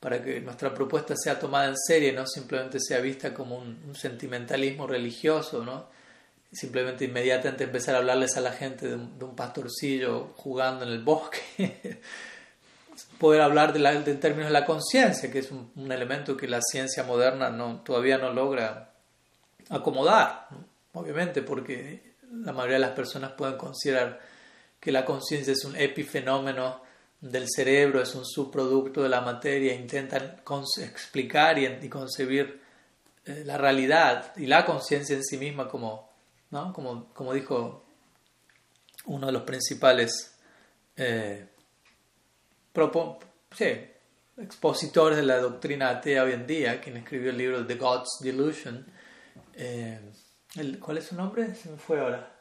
para 0.01 0.23
que 0.23 0.41
nuestra 0.41 0.73
propuesta 0.75 1.15
sea 1.17 1.39
tomada 1.39 1.69
en 1.69 1.77
serio 1.77 2.13
no 2.13 2.27
simplemente 2.27 2.79
sea 2.81 3.01
vista 3.01 3.33
como 3.33 3.57
un, 3.57 3.95
sentimentalismo 3.95 4.87
religioso, 4.87 5.65
¿no? 5.65 5.89
simplemente 6.53 7.05
inmediatamente 7.05 7.65
empezar 7.65 7.95
a 7.95 7.99
hablarles 7.99 8.37
a 8.37 8.41
la 8.41 8.53
gente 8.53 8.89
de 8.89 9.25
un 9.25 9.35
pastorcillo 9.35 10.33
jugando 10.37 10.85
en 10.85 10.93
el 10.93 11.03
bosque. 11.03 11.41
poder 13.19 13.41
hablar 13.43 13.73
de, 13.73 13.79
la, 13.79 13.93
en 13.93 14.21
términos 14.21 14.49
de 14.49 14.53
la 14.53 14.65
conciencia, 14.65 15.31
que 15.31 15.41
es 15.41 15.51
un, 15.51 15.91
elemento 15.91 16.37
que 16.37 16.49
la 16.49 16.61
ciencia 16.63 17.03
moderna 17.03 17.51
no, 17.51 17.81
todavía 17.83 18.19
no 18.19 18.33
logra 18.33 18.93
acomodar, 19.69 20.49
obviamente, 20.93 21.43
porque 21.43 22.15
la 22.31 22.53
mayoría 22.53 22.77
de 22.77 22.81
las 22.81 22.91
personas 22.91 23.33
pueden 23.33 23.57
considerar 23.57 24.21
que 24.81 24.93
la 24.93 25.05
conciencia 25.05 25.53
es 25.53 25.65
un 25.65 25.77
epifenómeno 25.77 26.83
del 27.21 27.47
cerebro, 27.49 28.01
es 28.01 28.15
un 28.15 28.25
subproducto 28.25 29.03
de 29.03 29.09
la 29.09 29.21
materia, 29.21 29.75
intentan 29.75 30.43
explicar 30.79 31.59
y, 31.59 31.89
concebir 31.89 32.61
eh, 33.25 33.43
la 33.45 33.59
realidad 33.59 34.37
y 34.37 34.47
la 34.47 34.65
conciencia 34.65 35.17
en 35.17 35.25
sí 35.25 35.37
misma 35.39 35.69
como, 35.69 36.11
¿no? 36.51 36.73
como, 36.73 37.13
como 37.13 37.33
dijo 37.33 37.85
uno 39.07 39.27
de 39.27 39.33
los 39.33 39.43
principales 39.43 40.37
eh, 40.97 41.47
sí, 43.57 43.65
expositores 44.37 45.17
de 45.17 45.25
la 45.25 45.39
doctrina 45.39 45.91
atea 45.91 46.25
hoy 46.25 46.33
en 46.33 46.47
día, 46.47 46.81
quien 46.81 46.97
escribió 46.97 47.31
el 47.31 47.39
libro 47.39 47.67
The 47.67 47.77
God's 47.77 48.19
Delusion. 48.21 48.87
Eh, 49.55 50.13
¿Cuál 50.81 50.99
es 50.99 51.07
su 51.07 51.15
nombre? 51.15 51.55
Se 51.55 51.71
me 51.71 51.79
fue 51.79 52.01
ahora. 52.01 52.33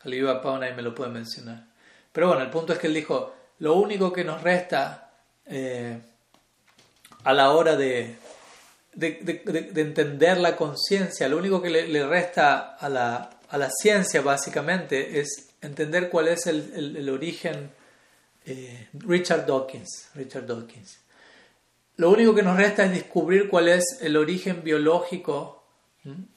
Aliva 0.00 0.40
Pauna 0.40 0.68
y 0.68 0.74
me 0.74 0.82
lo 0.82 0.94
puede 0.94 1.10
mencionar. 1.10 1.73
Pero 2.14 2.28
bueno, 2.28 2.42
el 2.42 2.50
punto 2.50 2.72
es 2.72 2.78
que 2.78 2.86
él 2.86 2.94
dijo, 2.94 3.34
lo 3.58 3.74
único 3.74 4.12
que 4.12 4.22
nos 4.22 4.40
resta 4.40 5.10
eh, 5.46 5.98
a 7.24 7.32
la 7.32 7.50
hora 7.50 7.74
de, 7.74 8.14
de, 8.92 9.72
entender 9.74 10.38
la 10.38 10.54
conciencia, 10.54 11.28
lo 11.28 11.38
único 11.38 11.60
que 11.60 11.70
le, 11.70 12.06
resta 12.06 12.76
a 12.76 12.88
la, 12.88 13.70
ciencia 13.82 14.20
básicamente 14.20 15.18
es 15.18 15.48
entender 15.60 16.08
cuál 16.08 16.28
es 16.28 16.46
el, 16.46 16.94
el, 16.96 17.10
origen. 17.10 17.72
Eh, 18.46 18.90
Richard 18.92 19.44
Dawkins, 19.44 20.10
Richard 20.14 20.46
Dawkins. 20.46 21.00
Lo 21.96 22.10
único 22.10 22.32
que 22.32 22.44
nos 22.44 22.56
resta 22.56 22.84
es 22.84 22.92
descubrir 22.92 23.48
cuál 23.48 23.66
es 23.68 23.98
el 24.02 24.16
origen 24.16 24.62
biológico 24.62 25.64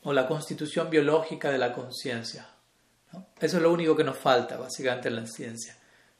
o 0.01 0.11
la 0.11 0.27
constitución 0.27 0.89
biológica 0.89 1.51
de 1.51 1.59
la 1.59 1.71
conciencia. 1.71 2.47
Eso 3.39 3.57
es 3.57 3.63
lo 3.63 3.71
único 3.71 3.95
que 3.95 4.03
nos 4.03 4.17
falta, 4.17 4.57
básicamente, 4.57 5.07
en 5.09 5.15
la 5.15 5.27
ciencia. 5.27 5.75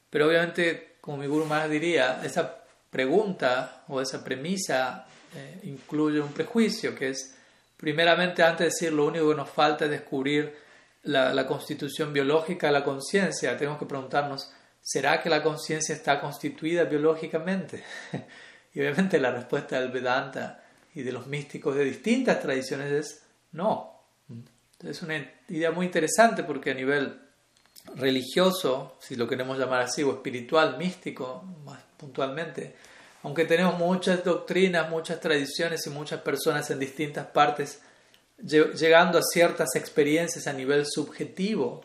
Pero 0.09 0.27
obviamente, 0.27 0.97
como 1.01 1.17
mi 1.17 1.27
guru 1.27 1.45
más 1.45 1.69
diría, 1.69 2.21
esa 2.23 2.63
pregunta 2.89 3.83
o 3.87 4.01
esa 4.01 4.23
premisa 4.23 5.05
eh, 5.35 5.59
incluye 5.63 6.19
un 6.19 6.31
prejuicio, 6.31 6.95
que 6.95 7.09
es, 7.09 7.35
primeramente, 7.75 8.43
antes 8.43 8.59
de 8.59 8.65
decir 8.65 8.93
lo 8.93 9.05
único 9.05 9.29
que 9.29 9.35
nos 9.35 9.49
falta 9.49 9.85
es 9.85 9.91
descubrir 9.91 10.55
la, 11.03 11.33
la 11.33 11.45
constitución 11.45 12.13
biológica 12.13 12.67
de 12.67 12.73
la 12.73 12.83
conciencia, 12.83 13.57
tenemos 13.57 13.79
que 13.79 13.85
preguntarnos, 13.85 14.51
¿será 14.81 15.21
que 15.21 15.29
la 15.29 15.43
conciencia 15.43 15.93
está 15.93 16.19
constituida 16.19 16.85
biológicamente? 16.85 17.83
y 18.73 18.79
obviamente 18.79 19.19
la 19.19 19.31
respuesta 19.31 19.79
del 19.79 19.91
Vedanta 19.91 20.63
y 20.93 21.03
de 21.03 21.11
los 21.11 21.27
místicos 21.27 21.75
de 21.75 21.83
distintas 21.83 22.39
tradiciones 22.39 22.91
es 22.91 23.23
no. 23.51 23.96
Es 24.83 25.01
una 25.01 25.31
idea 25.49 25.71
muy 25.71 25.87
interesante 25.87 26.43
porque 26.43 26.71
a 26.71 26.73
nivel 26.75 27.19
religioso, 27.95 28.97
si 28.99 29.15
lo 29.15 29.27
queremos 29.27 29.57
llamar 29.57 29.81
así, 29.81 30.03
o 30.03 30.11
espiritual, 30.11 30.77
místico, 30.77 31.43
más 31.65 31.79
puntualmente, 31.97 32.75
aunque 33.23 33.45
tenemos 33.45 33.77
muchas 33.77 34.23
doctrinas, 34.23 34.89
muchas 34.89 35.19
tradiciones 35.19 35.85
y 35.87 35.89
muchas 35.89 36.21
personas 36.21 36.69
en 36.69 36.79
distintas 36.79 37.25
partes 37.27 37.81
llegando 38.39 39.17
a 39.17 39.23
ciertas 39.23 39.75
experiencias 39.75 40.47
a 40.47 40.53
nivel 40.53 40.85
subjetivo, 40.85 41.83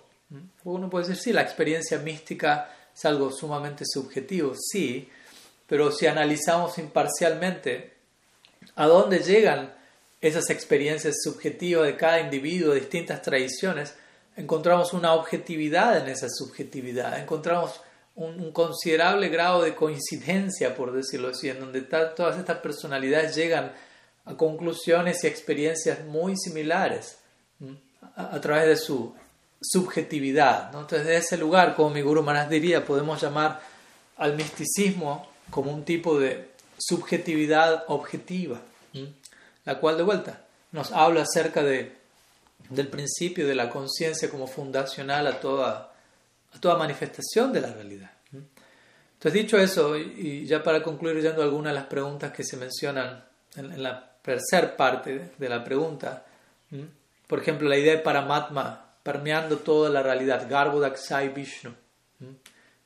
uno 0.64 0.90
puede 0.90 1.08
decir, 1.08 1.22
sí, 1.22 1.32
la 1.32 1.42
experiencia 1.42 1.98
mística 1.98 2.70
es 2.94 3.04
algo 3.04 3.30
sumamente 3.30 3.84
subjetivo, 3.86 4.54
sí, 4.54 5.08
pero 5.66 5.90
si 5.90 6.06
analizamos 6.06 6.78
imparcialmente 6.78 7.94
a 8.76 8.86
dónde 8.86 9.20
llegan 9.20 9.72
esas 10.22 10.48
experiencias 10.50 11.16
subjetivas 11.24 11.84
de 11.84 11.96
cada 11.96 12.20
individuo, 12.20 12.72
de 12.72 12.80
distintas 12.80 13.20
tradiciones, 13.22 13.94
encontramos 14.36 14.92
una 14.92 15.14
objetividad 15.14 15.98
en 15.98 16.08
esa 16.08 16.28
subjetividad, 16.30 17.18
encontramos 17.18 17.80
un, 18.14 18.52
considerable 18.52 19.28
grado 19.28 19.62
de 19.62 19.74
coincidencia, 19.74 20.76
por 20.76 20.92
decirlo 20.92 21.30
así, 21.30 21.48
en 21.48 21.58
donde 21.58 21.82
todas 21.82 22.38
estas 22.38 22.58
personalidades 22.58 23.34
llegan 23.34 23.72
a 24.24 24.36
conclusiones 24.36 25.24
y 25.24 25.26
experiencias 25.26 26.04
muy 26.04 26.36
similares 26.36 27.18
a, 28.14 28.40
través 28.40 28.68
de 28.68 28.76
su 28.76 29.12
subjetividad. 29.60 30.66
Entonces, 30.66 31.04
de 31.04 31.16
ese 31.16 31.36
lugar, 31.36 31.74
como 31.74 31.90
mi 31.90 32.00
Guru 32.00 32.22
Manas 32.22 32.48
diría, 32.48 32.84
podemos 32.84 33.20
llamar 33.20 33.60
al 34.18 34.36
misticismo 34.36 35.28
como 35.50 35.72
un 35.72 35.84
tipo 35.84 36.20
de 36.20 36.50
subjetividad 36.78 37.84
objetiva 37.88 38.60
la 39.64 39.78
cual 39.78 39.96
de 39.96 40.02
vuelta 40.02 40.44
nos 40.72 40.92
habla 40.92 41.22
acerca 41.22 41.62
de, 41.62 41.96
del 42.68 42.88
principio 42.88 43.46
de 43.46 43.54
la 43.54 43.68
conciencia 43.68 44.30
como 44.30 44.46
fundacional 44.46 45.26
a 45.26 45.40
toda, 45.40 45.92
a 46.54 46.60
toda 46.60 46.76
manifestación 46.76 47.52
de 47.52 47.60
la 47.60 47.72
realidad. 47.72 48.10
Entonces, 48.32 49.40
dicho 49.40 49.56
eso, 49.56 49.96
y 49.96 50.44
ya 50.46 50.64
para 50.64 50.82
concluir 50.82 51.22
yendo 51.22 51.42
algunas 51.42 51.72
de 51.72 51.78
las 51.78 51.86
preguntas 51.86 52.32
que 52.32 52.42
se 52.42 52.56
mencionan 52.56 53.22
en, 53.54 53.80
la 53.80 54.16
tercera 54.20 54.76
parte 54.76 55.30
de 55.38 55.48
la 55.48 55.62
pregunta, 55.62 56.24
por 57.28 57.38
ejemplo, 57.38 57.68
la 57.68 57.78
idea 57.78 57.92
de 57.92 58.02
Paramatma 58.02 58.94
permeando 59.02 59.58
toda 59.58 59.90
la 59.90 60.02
realidad, 60.02 60.46
Garbo 60.48 60.80
Daksai 60.80 61.28
Vishnu, 61.28 61.72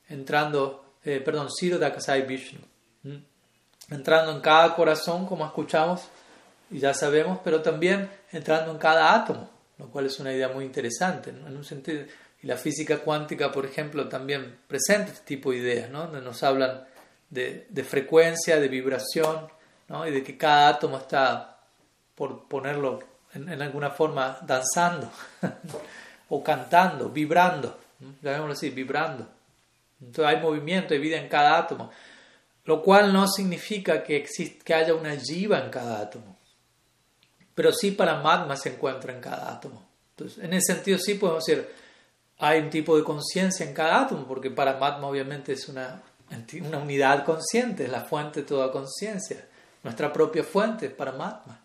entrando, 0.08 0.96
eh, 1.04 1.20
perdón, 1.24 1.50
Siro 1.50 1.78
Daksai 1.78 2.26
Vishnu, 2.26 2.60
entrando 3.88 4.32
en 4.32 4.40
cada 4.40 4.74
corazón, 4.74 5.26
como 5.26 5.46
escuchamos, 5.46 6.02
y 6.70 6.78
ya 6.78 6.94
sabemos, 6.94 7.38
pero 7.44 7.62
también 7.62 8.10
entrando 8.32 8.72
en 8.72 8.78
cada 8.78 9.14
átomo, 9.14 9.48
lo 9.78 9.88
cual 9.88 10.06
es 10.06 10.18
una 10.18 10.32
idea 10.32 10.48
muy 10.48 10.64
interesante, 10.64 11.30
en 11.30 11.56
un 11.56 11.64
sentido. 11.64 12.05
Y 12.43 12.47
la 12.47 12.56
física 12.56 12.98
cuántica, 12.98 13.52
por 13.52 13.64
ejemplo, 13.64 14.09
también 14.09 14.59
presenta 14.66 15.12
este 15.12 15.24
tipo 15.24 15.52
de 15.52 15.59
ideas, 15.59 15.90
¿no? 15.90 16.05
donde 16.05 16.20
nos 16.20 16.43
hablan 16.43 16.84
de, 17.30 17.66
de 17.68 17.84
frecuencia, 17.84 18.60
de 18.60 18.68
vibración, 18.68 19.48
¿no? 19.88 20.06
y 20.06 20.10
de 20.10 20.22
que 20.22 20.36
cada 20.36 20.68
átomo 20.68 20.98
está, 20.98 21.60
por 22.14 22.48
ponerlo 22.48 23.01
en, 23.32 23.48
en 23.48 23.62
alguna 23.62 23.90
forma, 23.90 24.38
danzando, 24.43 25.10
o 26.28 26.43
cantando, 26.43 27.09
vibrando, 27.09 27.78
llamémoslo 28.22 28.52
así, 28.52 28.70
vibrando. 28.70 29.26
Entonces 30.01 30.34
hay 30.34 30.43
movimiento, 30.43 30.93
hay 30.93 31.01
vida 31.01 31.16
en 31.16 31.28
cada 31.28 31.56
átomo, 31.56 31.90
lo 32.64 32.82
cual 32.82 33.12
no 33.12 33.28
significa 33.28 34.02
que, 34.02 34.16
existe, 34.16 34.62
que 34.62 34.74
haya 34.74 34.94
una 34.94 35.16
jiva 35.16 35.60
en 35.60 35.70
cada 35.70 36.01
átomo 36.01 36.35
pero 37.56 37.72
sí 37.72 37.92
Paramatma 37.92 38.54
se 38.54 38.74
encuentra 38.74 39.14
en 39.14 39.20
cada 39.20 39.50
átomo. 39.50 39.82
Entonces, 40.10 40.44
en 40.44 40.52
ese 40.52 40.74
sentido 40.74 40.98
sí 40.98 41.14
podemos 41.14 41.44
decir, 41.44 41.66
hay 42.38 42.60
un 42.60 42.68
tipo 42.68 42.96
de 42.98 43.02
conciencia 43.02 43.64
en 43.64 43.72
cada 43.72 44.02
átomo, 44.02 44.26
porque 44.28 44.50
Paramatma 44.50 45.06
obviamente 45.06 45.54
es 45.54 45.66
una, 45.66 46.02
una 46.60 46.78
unidad 46.78 47.24
consciente, 47.24 47.84
es 47.84 47.90
la 47.90 48.02
fuente 48.02 48.40
de 48.40 48.46
toda 48.46 48.70
conciencia, 48.70 49.42
nuestra 49.82 50.12
propia 50.12 50.44
fuente, 50.44 50.90
Paramatma. 50.90 51.58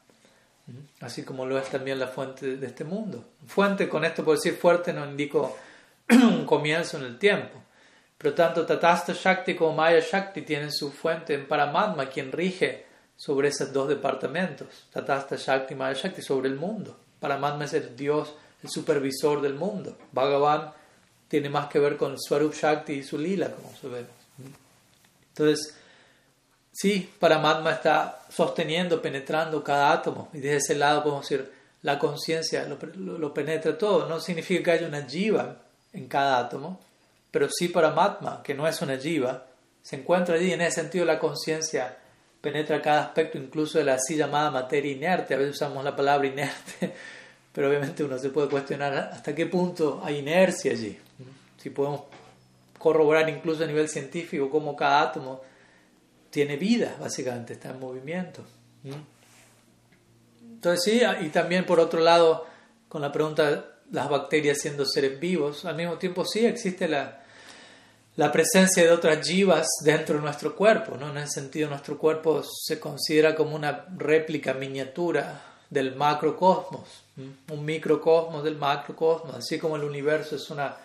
Así 1.01 1.23
como 1.23 1.45
lo 1.45 1.59
es 1.59 1.67
también 1.69 1.99
la 1.99 2.07
fuente 2.07 2.55
de 2.55 2.67
este 2.67 2.85
mundo. 2.85 3.25
Fuente, 3.45 3.89
con 3.89 4.05
esto 4.05 4.23
por 4.23 4.37
decir 4.37 4.53
fuerte, 4.55 4.93
no 4.93 5.05
indico 5.05 5.57
un 6.09 6.45
comienzo 6.45 6.97
en 6.99 7.03
el 7.03 7.19
tiempo. 7.19 7.61
Pero 8.17 8.33
tanto 8.33 8.65
Tatasta 8.65 9.11
Shakti 9.13 9.55
como 9.55 9.75
Maya 9.75 9.99
Shakti 9.99 10.43
tienen 10.43 10.71
su 10.71 10.89
fuente 10.89 11.33
en 11.33 11.49
Paramatma, 11.49 12.07
quien 12.07 12.31
rige 12.31 12.90
sobre 13.23 13.49
esos 13.49 13.71
dos 13.71 13.87
departamentos, 13.87 14.67
Tatasta 14.91 15.35
Shakti, 15.35 15.75
Maya 15.75 15.93
Shakti, 15.93 16.23
sobre 16.23 16.49
el 16.49 16.55
mundo. 16.55 16.97
Paramatma 17.19 17.65
es 17.65 17.73
el 17.73 17.95
Dios, 17.95 18.33
el 18.63 18.69
supervisor 18.71 19.41
del 19.41 19.53
mundo. 19.53 19.95
Bhagavan 20.11 20.73
tiene 21.27 21.47
más 21.47 21.67
que 21.67 21.77
ver 21.77 21.97
con 21.97 22.19
Swarup 22.19 22.55
Shakti 22.55 22.93
y 22.93 23.03
su 23.03 23.19
lila, 23.19 23.51
como 23.51 23.71
sabemos. 23.79 24.09
Entonces, 25.27 25.77
sí, 26.71 27.13
Paramatma 27.19 27.73
está 27.73 28.25
sosteniendo, 28.27 28.99
penetrando 28.99 29.63
cada 29.63 29.91
átomo, 29.91 30.29
y 30.33 30.39
desde 30.39 30.57
ese 30.57 30.75
lado 30.75 31.03
podemos 31.03 31.29
decir, 31.29 31.53
la 31.83 31.99
conciencia 31.99 32.65
lo, 32.65 33.33
penetra 33.35 33.77
todo. 33.77 34.09
No 34.09 34.19
significa 34.19 34.63
que 34.63 34.71
haya 34.71 34.87
una 34.87 35.03
jiva 35.03 35.57
en 35.93 36.07
cada 36.07 36.39
átomo, 36.39 36.81
pero 37.29 37.47
sí 37.51 37.67
Paramatma, 37.67 38.41
que 38.41 38.55
no 38.55 38.67
es 38.67 38.81
una 38.81 38.97
jiva, 38.97 39.45
se 39.83 39.97
encuentra 39.97 40.33
allí, 40.33 40.51
en 40.51 40.61
ese 40.61 40.81
sentido 40.81 41.05
la 41.05 41.19
conciencia 41.19 41.99
penetra 42.41 42.81
cada 42.81 43.03
aspecto, 43.03 43.37
incluso 43.37 43.77
de 43.77 43.85
la 43.85 43.93
así 43.93 44.15
llamada 44.15 44.51
materia 44.51 44.91
inerte. 44.91 45.33
A 45.33 45.37
veces 45.37 45.55
usamos 45.55 45.83
la 45.83 45.95
palabra 45.95 46.27
inerte, 46.27 46.93
pero 47.53 47.69
obviamente 47.69 48.03
uno 48.03 48.17
se 48.17 48.29
puede 48.29 48.49
cuestionar 48.49 48.93
hasta 48.93 49.33
qué 49.33 49.45
punto 49.45 50.01
hay 50.03 50.17
inercia 50.17 50.71
allí. 50.71 50.97
Si 51.57 51.69
podemos 51.69 52.01
corroborar 52.77 53.29
incluso 53.29 53.63
a 53.63 53.67
nivel 53.67 53.87
científico 53.87 54.49
cómo 54.49 54.75
cada 54.75 55.01
átomo 55.01 55.41
tiene 56.31 56.57
vida, 56.57 56.95
básicamente, 56.99 57.53
está 57.53 57.69
en 57.69 57.79
movimiento. 57.79 58.43
Entonces 60.41 60.83
sí, 60.83 61.01
y 61.21 61.29
también 61.29 61.65
por 61.65 61.79
otro 61.79 61.99
lado, 61.99 62.47
con 62.89 63.01
la 63.01 63.11
pregunta, 63.11 63.65
las 63.91 64.09
bacterias 64.09 64.57
siendo 64.59 64.85
seres 64.85 65.19
vivos, 65.19 65.65
al 65.65 65.75
mismo 65.75 65.97
tiempo 65.97 66.25
sí 66.25 66.45
existe 66.45 66.87
la, 66.87 67.20
la 68.15 68.31
presencia 68.31 68.83
de 68.83 68.91
otras 68.91 69.25
jivas 69.27 69.67
dentro 69.83 70.15
de 70.15 70.21
nuestro 70.21 70.55
cuerpo. 70.55 70.97
¿no? 70.97 71.09
En 71.09 71.17
ese 71.17 71.41
sentido, 71.41 71.69
nuestro 71.69 71.97
cuerpo 71.97 72.43
se 72.43 72.79
considera 72.79 73.35
como 73.35 73.55
una 73.55 73.85
réplica 73.97 74.53
miniatura 74.53 75.41
del 75.69 75.95
macrocosmos, 75.95 77.05
un 77.49 77.65
microcosmos 77.65 78.43
del 78.43 78.57
macrocosmos, 78.57 79.35
así 79.35 79.57
como 79.57 79.77
el 79.77 79.83
universo 79.83 80.35
es 80.35 80.49
una... 80.49 80.75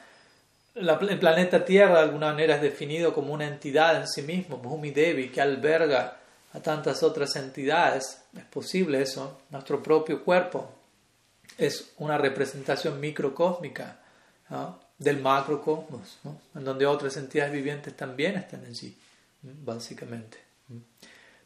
el 0.74 1.18
planeta 1.18 1.64
Tierra 1.64 1.96
de 1.96 2.04
alguna 2.04 2.28
manera 2.28 2.54
es 2.54 2.62
definido 2.62 3.12
como 3.12 3.34
una 3.34 3.48
entidad 3.48 3.96
en 3.96 4.06
sí 4.06 4.22
mismo, 4.22 4.58
Bhumi 4.58 4.92
Devi, 4.92 5.30
que 5.30 5.40
alberga 5.40 6.18
a 6.52 6.60
tantas 6.60 7.02
otras 7.02 7.34
entidades. 7.34 8.22
Es 8.36 8.44
posible 8.44 9.02
eso. 9.02 9.40
Nuestro 9.50 9.82
propio 9.82 10.22
cuerpo 10.24 10.70
es 11.58 11.92
una 11.98 12.16
representación 12.16 13.00
microcósmica. 13.00 13.98
¿no? 14.50 14.85
Del 14.98 15.20
macrocosmos, 15.20 16.18
¿no? 16.24 16.40
en 16.54 16.64
donde 16.64 16.86
otras 16.86 17.16
entidades 17.16 17.52
vivientes 17.52 17.94
también 17.94 18.36
están 18.36 18.64
allí, 18.64 18.96
básicamente. 19.42 20.38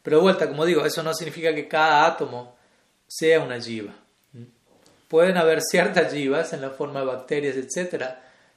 Pero 0.01 0.17
de 0.17 0.23
vuelta, 0.23 0.47
como 0.47 0.65
digo, 0.65 0.85
eso 0.85 1.03
no 1.03 1.13
significa 1.13 1.53
que 1.53 1.67
cada 1.67 2.05
átomo 2.05 2.55
sea 3.07 3.41
una 3.41 3.59
jiva. 3.59 3.93
Pueden 5.07 5.37
haber 5.37 5.61
ciertas 5.61 6.13
jivas 6.13 6.53
en 6.53 6.61
la 6.61 6.69
forma 6.69 7.01
de 7.01 7.05
bacterias, 7.07 7.57
etc., 7.57 8.05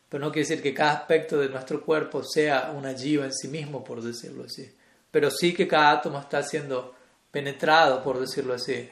pero 0.09 0.25
no 0.25 0.31
quiere 0.31 0.49
decir 0.49 0.63
que 0.63 0.73
cada 0.73 0.93
aspecto 0.93 1.39
de 1.39 1.49
nuestro 1.49 1.85
cuerpo 1.85 2.23
sea 2.23 2.71
una 2.71 2.95
jiva 2.95 3.25
en 3.25 3.33
sí 3.33 3.49
mismo, 3.49 3.83
por 3.83 4.01
decirlo 4.01 4.45
así. 4.45 4.73
Pero 5.11 5.29
sí 5.29 5.53
que 5.53 5.67
cada 5.67 5.91
átomo 5.91 6.21
está 6.21 6.41
siendo 6.45 6.95
penetrado, 7.33 8.01
por 8.01 8.21
decirlo 8.21 8.55
así, 8.55 8.89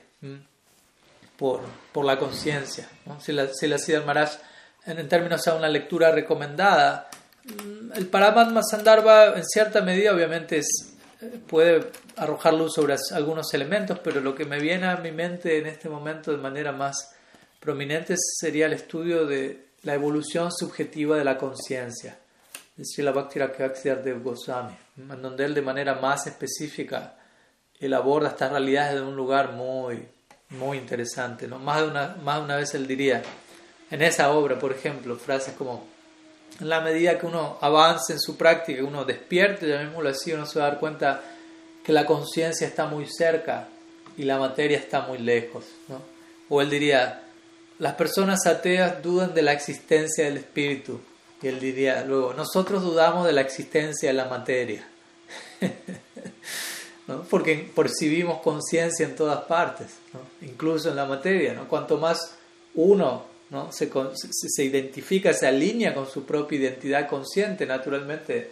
por, 1.37 1.61
por 1.93 2.05
la 2.05 2.19
conciencia. 2.19 2.89
¿no? 3.07 3.20
Si 3.20 3.31
la, 3.31 3.47
si 3.55 3.69
la 3.69 4.01
Maharaj 4.01 4.33
en 4.86 5.09
términos 5.09 5.42
de 5.42 5.52
una 5.52 5.68
lectura 5.68 6.10
recomendada. 6.10 7.09
Mm, 7.44 7.92
el 7.94 8.06
Paramatma 8.06 8.62
Sandarbha 8.62 9.36
en 9.36 9.44
cierta 9.44 9.82
medida 9.82 10.14
obviamente 10.14 10.59
es, 10.59 10.94
eh, 11.20 11.40
puede 11.46 11.90
arrojar 12.16 12.54
luz 12.54 12.74
sobre 12.74 12.96
algunos 13.12 13.52
elementos, 13.54 13.98
pero 14.00 14.20
lo 14.20 14.34
que 14.34 14.44
me 14.44 14.59
viene 14.60 14.86
a 14.86 14.96
mi 14.96 15.12
mente 15.12 15.59
en 15.59 15.66
este 15.66 15.88
momento 15.88 16.30
de 16.30 16.38
manera 16.38 16.72
más 16.72 17.14
prominentes 17.60 18.20
sería 18.40 18.66
el 18.66 18.72
estudio 18.72 19.26
de 19.26 19.66
la 19.82 19.94
evolución 19.94 20.50
subjetiva 20.52 21.16
de 21.16 21.24
la 21.24 21.36
conciencia, 21.36 22.18
de 22.76 22.84
Srila 22.84 23.12
Bhakti 23.12 23.38
de 23.38 24.12
Goswami, 24.14 24.76
en 24.96 25.22
donde 25.22 25.44
él 25.44 25.54
de 25.54 25.62
manera 25.62 25.94
más 25.96 26.26
específica 26.26 27.16
él 27.82 27.94
aborda 27.94 28.28
estas 28.28 28.52
realidades 28.52 28.94
de 28.94 29.02
un 29.02 29.16
lugar 29.16 29.52
muy, 29.52 30.06
muy 30.50 30.78
interesante. 30.78 31.48
¿no? 31.48 31.59
Más, 31.59 31.80
de 31.82 31.88
una, 31.88 32.16
más 32.22 32.38
de 32.38 32.44
una 32.44 32.56
vez 32.56 32.74
él 32.74 32.86
diría, 32.86 33.22
en 33.93 34.01
esa 34.01 34.32
obra, 34.32 34.59
por 34.59 34.73
ejemplo, 34.73 35.16
frases 35.16 35.55
como, 35.55 35.85
en 36.59 36.69
la 36.70 36.81
medida 36.81 37.19
que 37.19 37.27
uno 37.27 37.59
avance 37.60 38.14
en 38.14 38.20
su 38.20 38.39
práctica, 38.39 38.82
uno 38.82 39.05
despierte, 39.05 39.69
llamémoslo 39.69 40.09
así, 40.09 40.32
uno 40.32 40.47
se 40.47 40.59
va 40.59 40.66
a 40.66 40.69
dar 40.70 40.81
cuenta 40.81 41.23
que 41.85 41.93
la 41.93 42.06
conciencia 42.06 42.66
está 42.66 42.86
muy 42.86 43.06
cerca 43.06 43.69
y 44.16 44.23
la 44.23 44.39
materia 44.39 44.78
está 44.78 45.02
muy 45.02 45.19
lejos. 45.19 45.66
¿no? 45.89 46.01
O 46.48 46.62
él 46.62 46.70
diría, 46.70 47.23
las 47.78 47.94
personas 47.94 48.47
ateas 48.47 49.02
dudan 49.02 49.35
de 49.35 49.43
la 49.43 49.52
existencia 49.52 50.24
del 50.24 50.39
espíritu. 50.39 50.98
Y 51.43 51.48
él 51.48 51.60
diría 51.60 52.02
luego, 52.02 52.32
nosotros 52.32 52.82
dudamos 52.82 53.27
de 53.27 53.32
la 53.32 53.43
existencia 53.43 54.09
de 54.09 54.14
la 54.14 54.24
materia. 54.24 54.89
¿no? 57.09 57.24
Porque 57.24 57.70
percibimos 57.77 58.40
conciencia 58.40 59.05
en 59.05 59.16
todas 59.16 59.44
partes, 59.44 59.89
¿no? 60.14 60.20
incluso 60.48 60.89
en 60.89 60.97
la 60.97 61.05
materia. 61.05 61.52
¿no? 61.52 61.69
Cuanto 61.69 61.98
más 61.98 62.36
uno 62.74 63.31
¿no? 63.53 63.70
se, 63.70 63.91
se, 64.31 64.65
identifica, 64.65 65.33
se 65.35 65.47
alinea 65.47 65.95
con 65.95 66.09
su 66.09 66.24
propia 66.24 66.59
identidad 66.59 67.07
consciente, 67.07 67.66
naturalmente 67.66 68.51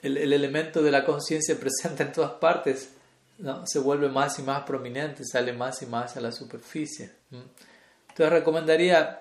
el, 0.00 0.16
el 0.16 0.32
elemento 0.32 0.82
de 0.82 0.92
la 0.92 1.04
conciencia 1.04 1.56
presente 1.60 2.04
en 2.04 2.12
todas 2.12 2.32
partes 2.32 2.90
¿no? 3.38 3.66
se 3.66 3.80
vuelve 3.80 4.08
más 4.08 4.38
y 4.38 4.42
más 4.42 4.62
prominente, 4.62 5.24
sale 5.24 5.52
más 5.52 5.82
y 5.82 5.86
más 5.86 6.16
a 6.16 6.20
la 6.20 6.30
superficie. 6.30 7.10
Entonces 7.30 8.32
recomendaría 8.32 9.20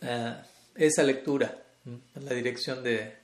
eh, 0.00 0.34
esa 0.74 1.02
lectura 1.02 1.54
en 1.84 2.24
la 2.24 2.32
dirección 2.32 2.82
de, 2.82 3.16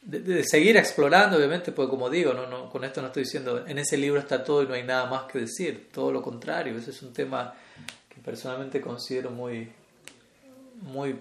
de, 0.00 0.44
seguir 0.44 0.78
explorando, 0.78 1.36
obviamente, 1.36 1.72
porque 1.72 1.90
como 1.90 2.08
digo, 2.08 2.32
no, 2.32 2.46
no, 2.46 2.70
con 2.70 2.84
esto 2.84 3.02
no 3.02 3.08
estoy 3.08 3.24
diciendo, 3.24 3.66
en 3.66 3.78
ese 3.78 3.98
libro 3.98 4.18
está 4.18 4.42
todo 4.42 4.62
y 4.62 4.66
no 4.66 4.72
hay 4.72 4.82
nada 4.82 5.10
más 5.10 5.30
que 5.30 5.40
decir, 5.40 5.90
todo 5.92 6.10
lo 6.10 6.22
contrario, 6.22 6.76
ese 6.78 6.90
es 6.90 7.02
un 7.02 7.12
tema 7.12 7.54
que 8.08 8.20
personalmente 8.20 8.80
considero 8.80 9.30
muy, 9.30 9.70
muy 10.80 11.18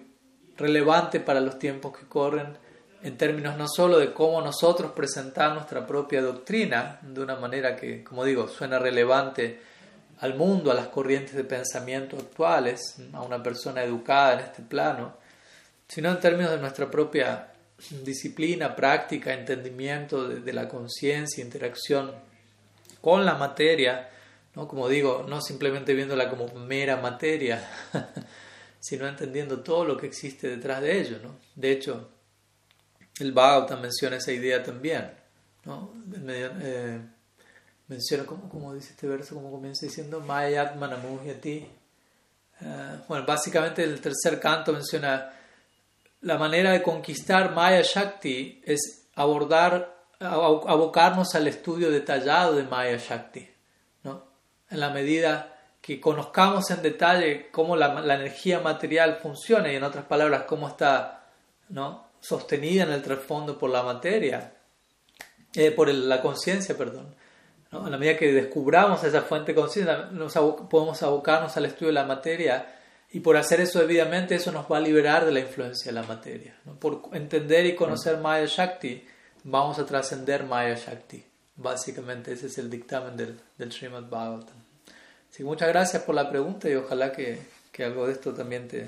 relevante 0.57 1.19
para 1.19 1.39
los 1.39 1.59
tiempos 1.59 1.97
que 1.97 2.05
corren 2.07 2.57
en 3.01 3.17
términos 3.17 3.57
no 3.57 3.67
solo 3.67 3.97
de 3.97 4.13
cómo 4.13 4.41
nosotros 4.41 4.91
presentar 4.91 5.53
nuestra 5.53 5.87
propia 5.87 6.21
doctrina 6.21 6.99
de 7.01 7.21
una 7.21 7.35
manera 7.35 7.75
que, 7.75 8.03
como 8.03 8.25
digo, 8.25 8.47
suena 8.47 8.77
relevante 8.77 9.61
al 10.19 10.35
mundo, 10.35 10.69
a 10.69 10.73
las 10.73 10.87
corrientes 10.87 11.33
de 11.33 11.45
pensamiento 11.45 12.17
actuales, 12.17 12.97
a 13.13 13.21
una 13.21 13.41
persona 13.41 13.83
educada 13.83 14.33
en 14.33 14.39
este 14.41 14.61
plano, 14.63 15.13
sino 15.87 16.09
en 16.11 16.19
términos 16.19 16.51
de 16.51 16.59
nuestra 16.59 16.91
propia 16.91 17.53
disciplina, 18.03 18.75
práctica, 18.75 19.33
entendimiento 19.33 20.27
de, 20.27 20.53
la 20.53 20.67
conciencia, 20.67 21.43
interacción 21.43 22.11
con 22.99 23.25
la 23.25 23.35
materia, 23.35 24.09
¿no? 24.55 24.67
como 24.67 24.89
digo, 24.89 25.25
no 25.27 25.41
simplemente 25.41 25.93
viéndola 25.93 26.29
como 26.29 26.53
mera 26.53 26.97
materia, 26.97 27.65
sino 28.79 29.07
entendiendo 29.07 29.61
todo 29.61 29.85
lo 29.85 29.97
que 29.97 30.07
existe 30.07 30.47
detrás 30.47 30.81
de 30.81 30.99
ello. 30.99 31.19
¿no? 31.21 31.35
De 31.55 31.71
hecho, 31.71 32.09
el 33.19 33.31
Bhagavatam 33.31 33.81
menciona 33.81 34.17
esa 34.17 34.31
idea 34.31 34.63
también. 34.63 35.11
¿no? 35.65 35.93
Eh, 36.27 36.99
menciona, 37.87 38.25
como, 38.25 38.73
dice 38.73 38.91
este 38.91 39.07
verso, 39.07 39.35
como 39.35 39.51
comienza 39.51 39.85
diciendo, 39.85 40.21
Mayatmana 40.21 40.97
Muhyati. 40.97 41.67
Uh, 42.61 43.05
bueno, 43.07 43.25
básicamente 43.25 43.83
el 43.83 44.01
tercer 44.01 44.37
canto 44.39 44.73
menciona 44.73 45.31
la 46.21 46.37
manera 46.37 46.71
de 46.71 46.81
conquistar 46.81 47.53
Maya 47.53 47.81
Shakti 47.81 48.61
es 48.65 49.07
abordar, 49.15 49.95
abocarnos 50.19 51.33
al 51.35 51.47
estudio 51.47 51.89
detallado 51.89 52.55
de 52.55 52.63
Maya 52.63 52.97
Shakti. 52.97 53.49
¿no? 54.03 54.25
En 54.69 54.79
la 54.79 54.89
medida 54.89 55.58
que 55.81 55.99
conozcamos 55.99 56.69
en 56.71 56.81
detalle 56.81 57.49
cómo 57.51 57.75
la, 57.75 58.01
la 58.01 58.15
energía 58.15 58.59
material 58.59 59.17
funciona 59.21 59.71
y 59.71 59.75
en 59.75 59.83
otras 59.83 60.05
palabras 60.05 60.43
cómo 60.43 60.67
está 60.67 61.19
¿no? 61.69 62.07
sostenida 62.19 62.83
en 62.83 62.91
el 62.91 63.01
trasfondo 63.01 63.57
por 63.57 63.69
la 63.69 63.83
materia, 63.83 64.53
eh, 65.55 65.71
por 65.71 65.89
la 65.89 66.21
conciencia, 66.21 66.77
perdón. 66.77 67.15
¿no? 67.71 67.85
En 67.85 67.91
la 67.91 67.97
medida 67.97 68.17
que 68.17 68.31
descubramos 68.31 69.03
esa 69.03 69.21
fuente 69.21 69.53
de 69.53 69.61
conciencia, 69.61 70.09
podemos 70.69 71.01
abocarnos 71.01 71.55
al 71.55 71.65
estudio 71.65 71.87
de 71.87 71.93
la 71.93 72.05
materia 72.05 72.75
y 73.11 73.21
por 73.21 73.37
hacer 73.37 73.61
eso 73.61 73.79
debidamente, 73.79 74.35
eso 74.35 74.51
nos 74.51 74.69
va 74.71 74.77
a 74.77 74.81
liberar 74.81 75.25
de 75.25 75.31
la 75.31 75.39
influencia 75.39 75.91
de 75.91 75.99
la 75.99 76.05
materia. 76.05 76.55
¿no? 76.65 76.75
Por 76.75 77.09
entender 77.13 77.65
y 77.65 77.75
conocer 77.75 78.17
Maya 78.17 78.45
Shakti, 78.45 79.05
vamos 79.43 79.79
a 79.79 79.85
trascender 79.85 80.43
Maya 80.43 80.75
Shakti. 80.75 81.25
Básicamente 81.55 82.33
ese 82.33 82.47
es 82.47 82.57
el 82.57 82.69
dictamen 82.69 83.17
del, 83.17 83.39
del 83.57 83.71
Srimad 83.71 84.03
Bhagavatam. 84.03 84.58
Muchas 85.43 85.69
gracias 85.69 86.03
por 86.03 86.15
la 86.15 86.29
pregunta 86.29 86.69
y 86.69 86.75
ojalá 86.75 87.11
que, 87.11 87.39
que 87.71 87.83
algo 87.83 88.07
de 88.07 88.13
esto 88.13 88.33
también 88.33 88.67
te, 88.67 88.87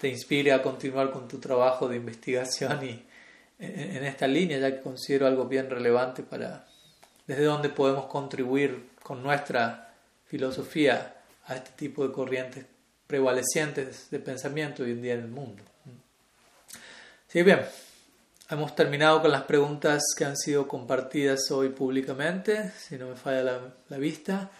te 0.00 0.08
inspire 0.08 0.52
a 0.52 0.62
continuar 0.62 1.10
con 1.10 1.28
tu 1.28 1.38
trabajo 1.38 1.88
de 1.88 1.96
investigación 1.96 2.84
y 2.84 3.04
en 3.58 4.04
esta 4.04 4.26
línea, 4.26 4.58
ya 4.58 4.74
que 4.74 4.80
considero 4.80 5.26
algo 5.26 5.44
bien 5.44 5.68
relevante 5.68 6.22
para 6.22 6.66
desde 7.26 7.44
donde 7.44 7.68
podemos 7.68 8.06
contribuir 8.06 8.90
con 9.02 9.22
nuestra 9.22 9.92
filosofía 10.26 11.14
a 11.46 11.54
este 11.54 11.70
tipo 11.76 12.06
de 12.06 12.12
corrientes 12.12 12.64
prevalecientes 13.06 14.10
de 14.10 14.18
pensamiento 14.18 14.82
hoy 14.82 14.92
en 14.92 15.02
día 15.02 15.14
en 15.14 15.20
el 15.20 15.28
mundo. 15.28 15.62
Sí, 17.28 17.42
bien, 17.42 17.60
hemos 18.48 18.74
terminado 18.74 19.20
con 19.20 19.30
las 19.30 19.42
preguntas 19.42 20.02
que 20.16 20.24
han 20.24 20.36
sido 20.36 20.66
compartidas 20.66 21.50
hoy 21.50 21.68
públicamente, 21.68 22.72
si 22.78 22.96
no 22.96 23.08
me 23.08 23.16
falla 23.16 23.42
la, 23.42 23.60
la 23.88 23.98
vista. 23.98 24.50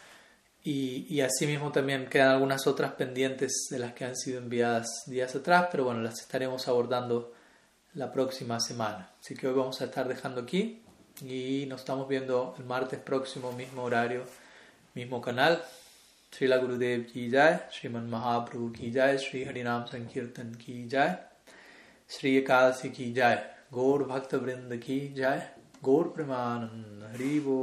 Y, 0.63 1.07
y 1.09 1.21
asimismo 1.23 1.73
también 1.73 2.07
quedan 2.07 2.29
algunas 2.29 2.67
otras 2.67 2.93
pendientes 2.93 3.69
de 3.71 3.79
las 3.79 3.95
que 3.95 4.05
han 4.05 4.17
sido 4.17 4.39
enviadas 4.39 5.05
días 5.07 5.35
atrás, 5.35 5.69
pero 5.71 5.85
bueno, 5.85 6.01
las 6.03 6.21
estaremos 6.21 6.69
abordando 6.69 7.33
la 7.95 8.13
próxima 8.13 8.61
semana. 8.61 9.11
Así 9.21 9.35
que 9.35 9.49
hoy 9.49 9.55
vamos 9.55 9.81
a 9.81 9.87
estar 9.87 10.07
dejando 10.07 10.43
aquí 10.43 10.83
y 11.23 11.67
nos 11.67 11.81
estamos 11.81 12.09
viendo 12.09 12.55
el 12.59 12.65
martes 12.65 12.99
próximo, 13.01 13.53
mismo 13.53 13.83
horario, 13.83 14.25
mismo 14.95 15.21
canal. 15.21 15.63
Srila 16.33 16.59
Gurudev 16.59 17.07
ki 17.07 17.29
jai, 17.31 17.59
Sriman 17.73 18.09
Mahaprabhu 18.09 18.73
ki 18.73 18.93
jai, 18.93 19.19
Sri 19.19 19.45
Harinam 19.45 19.89
Sankirtan 19.91 20.55
ki 20.57 20.87
jai, 20.89 21.19
Sri 22.07 22.41
Ekadasi 22.41 22.93
ki 22.93 23.13
jai, 23.13 23.37
Gaur 23.73 24.07
Bhakta 24.07 24.39
Vrinda 24.39 24.81
ki 24.81 25.13
jai, 25.17 25.41
Gaur 25.83 26.13
Premanand 26.15 27.03
Haribo 27.13 27.59